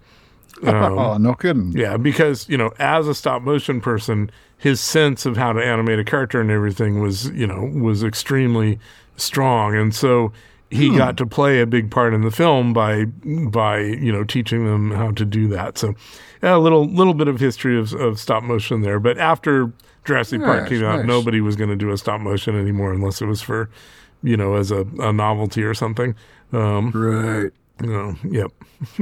oh, 0.62 0.98
um, 0.98 1.23
no 1.23 1.35
kidding. 1.35 1.73
Yeah, 1.73 1.97
because 1.97 2.48
you 2.48 2.57
know, 2.57 2.73
as 2.78 3.09
a 3.09 3.15
stop 3.15 3.43
motion 3.43 3.81
person, 3.81 4.31
his 4.59 4.81
sense 4.81 5.27
of 5.27 5.36
how 5.36 5.53
to 5.53 5.62
animate 5.62 5.98
a 5.98 6.05
character 6.05 6.40
and 6.40 6.51
everything 6.51 7.01
was, 7.01 7.31
you 7.31 7.47
know, 7.47 7.70
was 7.74 8.03
extremely 8.03 8.78
strong, 9.16 9.74
and 9.74 9.94
so 9.94 10.32
he 10.70 10.97
got 10.97 11.16
to 11.18 11.26
play 11.26 11.60
a 11.60 11.66
big 11.66 11.90
part 11.90 12.12
in 12.14 12.22
the 12.22 12.30
film 12.30 12.72
by 12.72 13.05
by 13.05 13.78
you 13.78 14.12
know 14.12 14.24
teaching 14.24 14.66
them 14.66 14.90
how 14.90 15.10
to 15.12 15.24
do 15.24 15.48
that. 15.48 15.78
So 15.78 15.94
yeah, 16.43 16.56
a 16.56 16.59
little 16.59 16.86
little 16.86 17.14
bit 17.14 17.28
of 17.28 17.40
history 17.40 17.78
of, 17.78 17.93
of 17.94 18.18
stop 18.18 18.43
motion 18.43 18.82
there. 18.82 18.98
But 19.01 19.18
after 19.18 19.72
Jurassic 20.05 20.40
Park 20.40 20.68
came 20.68 20.84
out, 20.84 20.98
nice. 20.98 21.06
nobody 21.06 21.40
was 21.40 21.56
going 21.56 21.70
to 21.70 21.76
do 21.76 21.90
a 21.90 21.98
stop 21.98 22.20
motion 22.20 22.59
anymore 22.59 22.93
unless 22.93 23.20
it 23.22 23.26
was 23.26 23.43
for 23.43 23.70
you 24.22 24.36
know 24.36 24.55
as 24.55 24.70
a, 24.70 24.86
a 24.98 25.12
novelty 25.12 25.62
or 25.62 25.74
something. 25.74 26.14
Um, 26.52 26.90
Right. 26.93 27.52
Oh, 27.84 28.16
yep. 28.24 28.51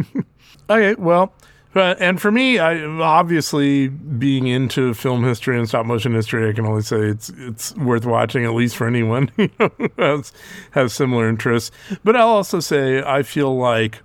okay, 0.70 0.94
well, 1.00 1.32
and 1.80 2.20
for 2.20 2.30
me, 2.30 2.58
I 2.58 2.84
obviously 2.84 3.88
being 3.88 4.46
into 4.46 4.94
film 4.94 5.24
history 5.24 5.58
and 5.58 5.68
stop 5.68 5.86
motion 5.86 6.14
history, 6.14 6.48
I 6.48 6.52
can 6.52 6.66
only 6.66 6.82
say 6.82 6.98
it's 6.98 7.30
it's 7.36 7.74
worth 7.76 8.06
watching 8.06 8.44
at 8.44 8.54
least 8.54 8.76
for 8.76 8.86
anyone 8.86 9.30
you 9.36 9.50
know, 9.60 9.70
who 9.78 9.90
has 9.98 10.32
has 10.72 10.92
similar 10.92 11.28
interests. 11.28 11.70
But 12.04 12.16
I'll 12.16 12.28
also 12.28 12.60
say 12.60 13.02
I 13.02 13.22
feel 13.22 13.56
like 13.56 14.00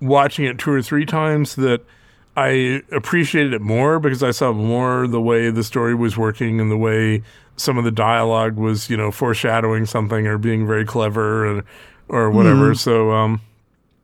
watching 0.00 0.44
it 0.44 0.58
two 0.58 0.70
or 0.70 0.82
three 0.82 1.06
times 1.06 1.56
that 1.56 1.84
I 2.36 2.82
appreciated 2.92 3.52
it 3.52 3.60
more 3.60 3.98
because 3.98 4.22
I 4.22 4.30
saw 4.30 4.52
more 4.52 5.06
the 5.06 5.20
way 5.20 5.50
the 5.50 5.64
story 5.64 5.94
was 5.94 6.16
working 6.16 6.60
and 6.60 6.70
the 6.70 6.76
way 6.76 7.22
some 7.56 7.76
of 7.76 7.84
the 7.84 7.90
dialogue 7.90 8.56
was, 8.56 8.88
you 8.88 8.96
know, 8.96 9.10
foreshadowing 9.10 9.84
something 9.84 10.26
or 10.26 10.38
being 10.38 10.66
very 10.66 10.84
clever 10.84 11.58
or, 11.58 11.64
or 12.08 12.30
whatever. 12.30 12.74
So, 12.74 13.10
um, 13.12 13.40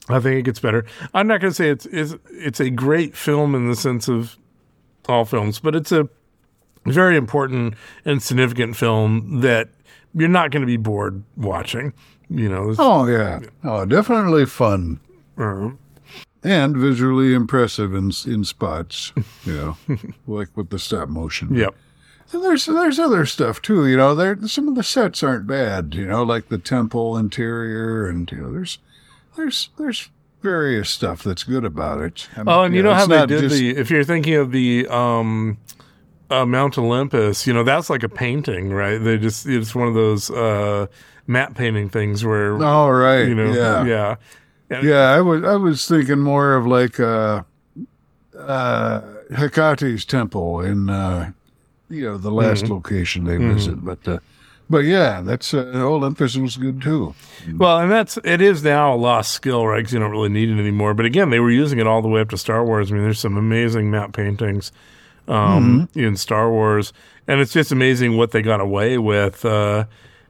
I 0.08 0.20
think 0.20 0.38
it 0.38 0.42
gets 0.42 0.60
better. 0.60 0.84
I'm 1.14 1.26
not 1.26 1.40
going 1.40 1.50
to 1.50 1.54
say 1.54 1.68
it's, 1.68 1.86
it's 1.86 2.14
it's 2.30 2.60
a 2.60 2.70
great 2.70 3.16
film 3.16 3.54
in 3.54 3.68
the 3.68 3.76
sense 3.76 4.08
of 4.08 4.36
all 5.08 5.24
films, 5.24 5.58
but 5.58 5.74
it's 5.74 5.92
a 5.92 6.08
very 6.84 7.16
important 7.16 7.74
and 8.04 8.22
significant 8.22 8.76
film 8.76 9.40
that 9.40 9.70
you're 10.14 10.28
not 10.28 10.50
going 10.50 10.62
to 10.62 10.66
be 10.66 10.76
bored 10.76 11.22
watching. 11.36 11.92
You 12.28 12.48
know, 12.48 12.74
Oh 12.78 13.06
yeah. 13.06 13.40
Oh, 13.64 13.84
definitely 13.84 14.46
fun 14.46 15.00
uh, 15.38 15.70
and 16.42 16.76
visually 16.76 17.34
impressive 17.34 17.94
in 17.94 18.12
in 18.26 18.44
spots. 18.44 19.12
You 19.44 19.54
know, 19.88 19.96
like 20.26 20.48
with 20.56 20.70
the 20.70 20.78
stop 20.78 21.08
motion. 21.08 21.54
yep. 21.54 21.74
And 22.32 22.42
there's 22.42 22.66
there's 22.66 22.98
other 22.98 23.26
stuff 23.26 23.62
too. 23.62 23.86
You 23.86 23.96
know, 23.96 24.14
there 24.14 24.36
some 24.46 24.66
of 24.66 24.74
the 24.74 24.82
sets 24.82 25.22
aren't 25.22 25.46
bad. 25.46 25.94
You 25.94 26.06
know, 26.06 26.24
like 26.24 26.48
the 26.48 26.58
temple 26.58 27.16
interior, 27.16 28.08
and 28.08 28.30
you 28.32 28.38
know, 28.38 28.52
there's 28.52 28.78
there's 29.36 29.70
there's 29.78 30.10
various 30.42 30.90
stuff 30.90 31.22
that's 31.22 31.44
good 31.44 31.64
about 31.64 32.00
it. 32.00 32.28
I 32.34 32.38
mean, 32.38 32.48
Oh, 32.48 32.62
and 32.62 32.74
you 32.74 32.80
yeah, 32.82 32.88
know 32.88 32.94
how 32.94 33.06
they 33.06 33.26
did 33.26 33.40
just- 33.42 33.56
the. 33.56 33.76
If 33.76 33.90
you're 33.90 34.04
thinking 34.04 34.34
of 34.34 34.52
the 34.52 34.86
um, 34.88 35.58
uh, 36.30 36.44
Mount 36.46 36.76
Olympus, 36.78 37.46
you 37.46 37.52
know 37.52 37.62
that's 37.64 37.88
like 37.90 38.02
a 38.02 38.08
painting, 38.08 38.70
right? 38.72 38.98
They 38.98 39.18
just 39.18 39.46
it's 39.46 39.74
one 39.74 39.88
of 39.88 39.94
those 39.94 40.30
uh, 40.30 40.86
matte 41.26 41.54
painting 41.54 41.88
things 41.88 42.24
where 42.24 42.52
Oh 42.62 42.88
right. 42.90 43.26
you 43.28 43.34
know, 43.34 43.52
yeah. 43.52 44.16
yeah, 44.70 44.80
Yeah, 44.82 45.10
I 45.12 45.20
was 45.20 45.44
I 45.44 45.56
was 45.56 45.86
thinking 45.86 46.20
more 46.20 46.54
of 46.54 46.66
like 46.66 46.98
uh, 47.00 47.42
uh, 48.36 49.00
Hecate's 49.32 50.04
temple 50.04 50.60
in 50.60 50.90
uh, 50.90 51.30
you 51.88 52.02
know 52.02 52.18
the 52.18 52.30
last 52.32 52.64
Mm-hmm. 52.64 52.72
location 52.74 53.24
they 53.24 53.36
visit, 53.36 53.84
but 53.84 54.06
uh, 54.06 54.18
but 54.68 54.78
yeah, 54.78 55.20
that's 55.22 55.54
uh, 55.54 55.70
Olympus 55.74 56.36
was 56.36 56.56
good 56.56 56.82
too. 56.82 57.14
Well, 57.56 57.78
and 57.78 57.90
that's 57.90 58.18
it 58.24 58.40
is 58.40 58.64
now 58.64 58.94
a 58.94 58.96
lost 58.96 59.32
skill, 59.32 59.66
right? 59.66 59.78
Because 59.78 59.92
you 59.92 59.98
don't 59.98 60.10
really 60.10 60.28
need 60.28 60.48
it 60.50 60.58
anymore. 60.58 60.94
But 60.94 61.06
again, 61.06 61.30
they 61.30 61.40
were 61.40 61.50
using 61.50 61.78
it 61.78 61.86
all 61.86 62.02
the 62.02 62.08
way 62.08 62.20
up 62.20 62.30
to 62.30 62.38
Star 62.38 62.64
Wars. 62.64 62.90
I 62.90 62.94
mean, 62.94 63.04
there's 63.04 63.20
some 63.20 63.36
amazing 63.36 63.90
matte 63.90 64.12
paintings 64.12 64.72
um, 65.28 65.88
in 65.94 66.16
Star 66.16 66.50
Wars, 66.50 66.92
and 67.28 67.40
it's 67.40 67.52
just 67.52 67.70
amazing 67.72 68.16
what 68.16 68.32
they 68.32 68.42
got 68.42 68.60
away 68.60 68.98
with. 68.98 69.44
Uh, 69.44 69.84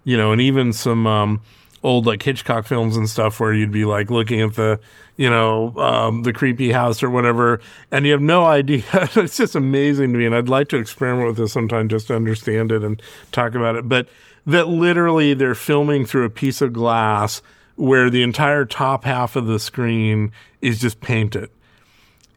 you 0.04 0.16
know, 0.16 0.32
and 0.32 0.40
even 0.40 0.72
some 0.72 1.06
um, 1.06 1.40
old 1.82 2.07
like 2.07 2.23
Hitchcock 2.23 2.66
films 2.66 2.97
and 2.97 3.09
stuff 3.09 3.39
where 3.40 3.53
you'd 3.53 3.70
be 3.73 3.85
like 3.85 4.11
looking 4.11 4.40
at 4.40 4.55
the, 4.55 4.81
you 5.16 5.31
know, 5.31 5.77
um, 5.78 6.23
the 6.23 6.32
creepy 6.32 6.73
house 6.73 7.03
or 7.03 7.11
whatever, 7.11 7.61
and 7.90 8.05
you 8.07 8.12
have 8.12 8.20
no 8.20 8.44
idea. 8.44 8.82
it's 8.93 9.36
just 9.36 9.55
amazing 9.55 10.12
to 10.12 10.19
me, 10.19 10.27
and 10.27 10.35
I'd 10.35 10.48
like 10.48 10.69
to 10.70 10.77
experiment 10.77 11.28
with 11.28 11.36
this 11.36 11.53
sometime 11.53 11.89
just 11.89 12.09
to 12.09 12.16
understand 12.16 12.73
it 12.73 12.82
and 12.82 13.01
talk 13.32 13.55
about 13.55 13.77
it. 13.77 13.89
But 13.89 14.09
that 14.47 14.69
literally 14.69 15.35
they're 15.35 15.55
filming 15.55 16.07
through 16.07 16.24
a 16.24 16.31
piece 16.31 16.61
of 16.61 16.73
glass 16.73 17.43
where 17.77 18.09
the 18.11 18.23
entire 18.23 18.65
top 18.65 19.05
half 19.05 19.36
of 19.36 19.47
the 19.47 19.59
screen 19.59 20.32
is 20.62 20.81
just 20.81 21.01
painted, 21.01 21.51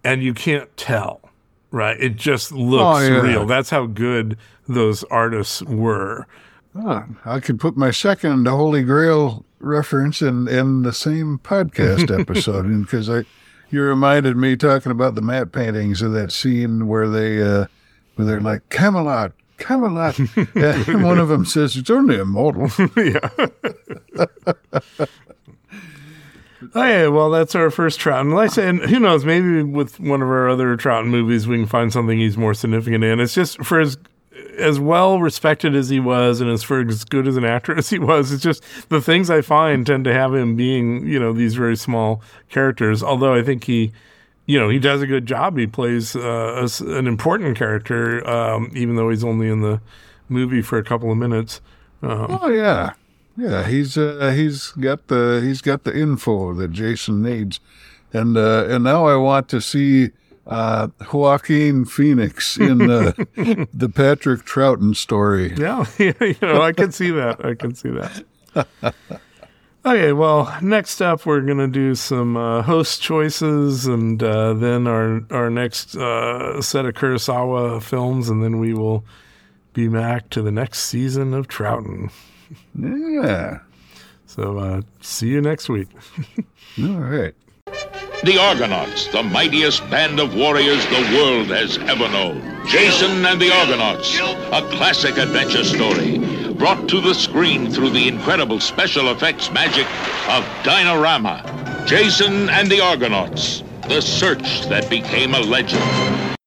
and 0.04 0.22
you 0.24 0.34
can't 0.34 0.76
tell. 0.78 1.22
Right, 1.72 2.02
it 2.02 2.16
just 2.16 2.52
looks 2.52 3.00
Oh, 3.00 3.08
yeah. 3.08 3.22
real. 3.22 3.46
That's 3.46 3.70
how 3.70 3.86
good 3.86 4.38
those 4.68 5.04
artists 5.06 5.62
were. 5.62 6.26
Ah, 6.76 7.06
I 7.26 7.40
could 7.40 7.60
put 7.60 7.76
my 7.76 7.92
second 7.92 8.48
Holy 8.48 8.84
Grail 8.84 9.46
reference 9.60 10.22
in 10.22 10.48
in 10.48 10.84
the 10.84 10.94
same 10.94 11.40
podcast 11.44 12.18
episode 12.20 12.68
because 12.82 13.10
I 13.10 13.26
you 13.70 13.82
reminded 13.82 14.38
me 14.38 14.56
talking 14.56 14.92
about 14.92 15.16
the 15.16 15.22
matte 15.22 15.52
paintings 15.52 16.02
of 16.02 16.14
that 16.14 16.32
scene 16.32 16.88
where 16.88 17.10
they 17.10 17.42
uh, 17.42 17.66
where 18.16 18.26
they're 18.26 18.42
like 18.42 18.70
Camelot. 18.70 19.34
Camelot. 19.58 20.18
and 20.56 21.04
one 21.04 21.20
of 21.20 21.28
them 21.28 21.46
says 21.46 21.76
it's 21.76 21.90
only 21.90 22.20
a 22.20 22.26
model. 22.26 22.70
Okay, 26.62 27.08
well, 27.08 27.30
that's 27.30 27.56
our 27.56 27.72
first 27.72 28.00
Troughton. 28.02 28.34
Like 28.34 28.52
I 28.52 28.54
say, 28.54 28.68
and 28.68 28.82
who 28.82 29.00
knows? 29.00 29.24
Maybe 29.24 29.64
with 29.64 29.98
one 30.00 30.22
of 30.22 30.28
our 30.28 30.50
other 30.50 30.76
Troughton 30.76 31.08
movies, 31.08 31.48
we 31.48 31.58
can 31.58 31.66
find 31.66 31.92
something 31.92 32.20
he's 32.20 32.38
more 32.38 32.54
significant 32.54 33.04
in. 33.04 33.20
It's 33.22 33.34
just 33.34 33.64
for 33.64 33.80
as 33.80 33.98
as 34.58 34.80
well 34.80 35.20
respected 35.20 35.76
as 35.76 35.90
he 35.90 36.00
was, 36.00 36.42
and 36.42 36.50
as 36.50 36.64
for 36.64 36.82
as 36.82 37.04
good 37.04 37.28
as 37.28 37.38
an 37.38 37.46
actor 37.46 37.76
as 37.78 37.90
he 37.90 38.00
was, 38.00 38.32
it's 38.32 38.44
just 38.44 38.64
the 38.90 39.02
things 39.02 39.30
I 39.30 39.42
find 39.42 39.86
tend 39.86 40.06
to 40.06 40.14
have 40.14 40.34
him 40.34 40.56
being, 40.56 41.06
you 41.08 41.20
know, 41.20 41.34
these 41.34 41.56
very 41.56 41.76
small 41.76 42.22
characters. 42.50 43.02
Although 43.04 43.34
I 43.34 43.44
think 43.44 43.66
he, 43.66 43.92
you 44.46 44.60
know, 44.60 44.70
he 44.70 44.80
does 44.80 45.02
a 45.02 45.08
good 45.08 45.26
job. 45.26 45.58
He 45.58 45.68
plays 45.68 46.16
uh, 46.16 46.68
a 46.68 46.84
an 46.84 47.08
important 47.08 47.58
character, 47.58 48.28
um, 48.28 48.72
even 48.74 48.96
though 48.96 49.10
he's 49.10 49.24
only 49.24 49.50
in 49.50 49.62
the 49.62 49.82
movie 50.28 50.62
for 50.62 50.78
a 50.78 50.84
couple 50.84 51.12
of 51.12 51.18
minutes. 51.18 51.62
Oh 52.02 52.50
yeah, 52.50 52.94
yeah. 53.36 53.68
He's 53.68 53.98
uh, 53.98 54.32
he's 54.36 54.70
got 54.72 55.08
the 55.08 55.42
he's 55.44 55.62
got 55.62 55.84
the 55.84 55.98
info 55.98 56.54
that 56.54 56.72
Jason 56.72 57.22
needs, 57.22 57.60
and 58.14 58.38
uh, 58.38 58.66
and 58.70 58.84
now 58.84 59.06
I 59.06 59.16
want 59.16 59.50
to 59.50 59.60
see 59.60 60.12
uh, 60.50 60.88
Joaquin 61.14 61.86
Phoenix 61.86 62.58
in 62.58 62.90
uh, 62.90 63.12
the 63.74 63.92
Patrick 63.94 64.42
Troughton 64.46 64.96
story. 64.96 65.54
Yeah, 65.60 65.86
you 65.98 66.36
know, 66.42 66.62
I 66.62 66.74
can 66.74 66.92
see 66.92 67.12
that. 67.12 67.46
I 67.46 67.54
can 67.54 67.76
see 67.76 67.90
that. 67.90 68.96
Okay, 69.86 70.12
well, 70.12 70.54
next 70.62 71.02
up 71.02 71.26
we're 71.26 71.40
gonna 71.40 71.70
do 71.70 71.96
some 71.96 72.36
uh, 72.36 72.62
host 72.62 73.02
choices, 73.02 73.86
and 73.86 74.22
uh, 74.22 74.54
then 74.54 74.88
our 74.88 75.22
our 75.32 75.50
next 75.50 75.96
uh, 75.96 76.62
set 76.62 76.86
of 76.86 76.96
Kurosawa 76.96 77.82
films, 77.82 78.28
and 78.28 78.44
then 78.44 78.60
we 78.60 78.74
will 78.74 79.06
be 79.72 79.88
back 79.88 80.30
to 80.32 80.42
the 80.42 80.52
next 80.52 80.80
season 80.80 81.34
of 81.34 81.48
Troughton. 81.48 82.12
Yeah. 82.78 83.60
So 84.26 84.60
uh, 84.60 84.82
see 85.00 85.30
you 85.30 85.40
next 85.40 85.70
week. 85.70 85.88
All 86.78 87.00
right. 87.00 87.34
The 88.22 88.38
Argonauts, 88.38 89.08
the 89.08 89.24
mightiest 89.24 89.90
band 89.90 90.20
of 90.20 90.36
warriors 90.36 90.86
the 90.88 91.18
world 91.18 91.48
has 91.48 91.78
ever 91.78 92.10
known. 92.10 92.42
Jason 92.68 93.26
and 93.26 93.40
the 93.40 93.50
Argonauts, 93.50 94.20
a 94.20 94.62
classic 94.76 95.18
adventure 95.18 95.64
story, 95.64 96.18
brought 96.56 96.90
to 96.90 97.00
the 97.00 97.14
screen 97.14 97.72
through 97.72 97.92
the 97.92 98.10
incredible 98.10 98.60
special 98.60 99.10
effects 99.12 99.50
magic 99.52 99.86
of 100.28 100.44
Dinorama. 100.64 101.88
Jason 101.88 102.50
and 102.50 102.70
the 102.70 102.82
Argonauts, 102.82 103.64
the 103.88 104.02
search 104.02 104.68
that 104.68 104.90
became 104.90 105.34
a 105.34 105.40
legend. 105.40 106.39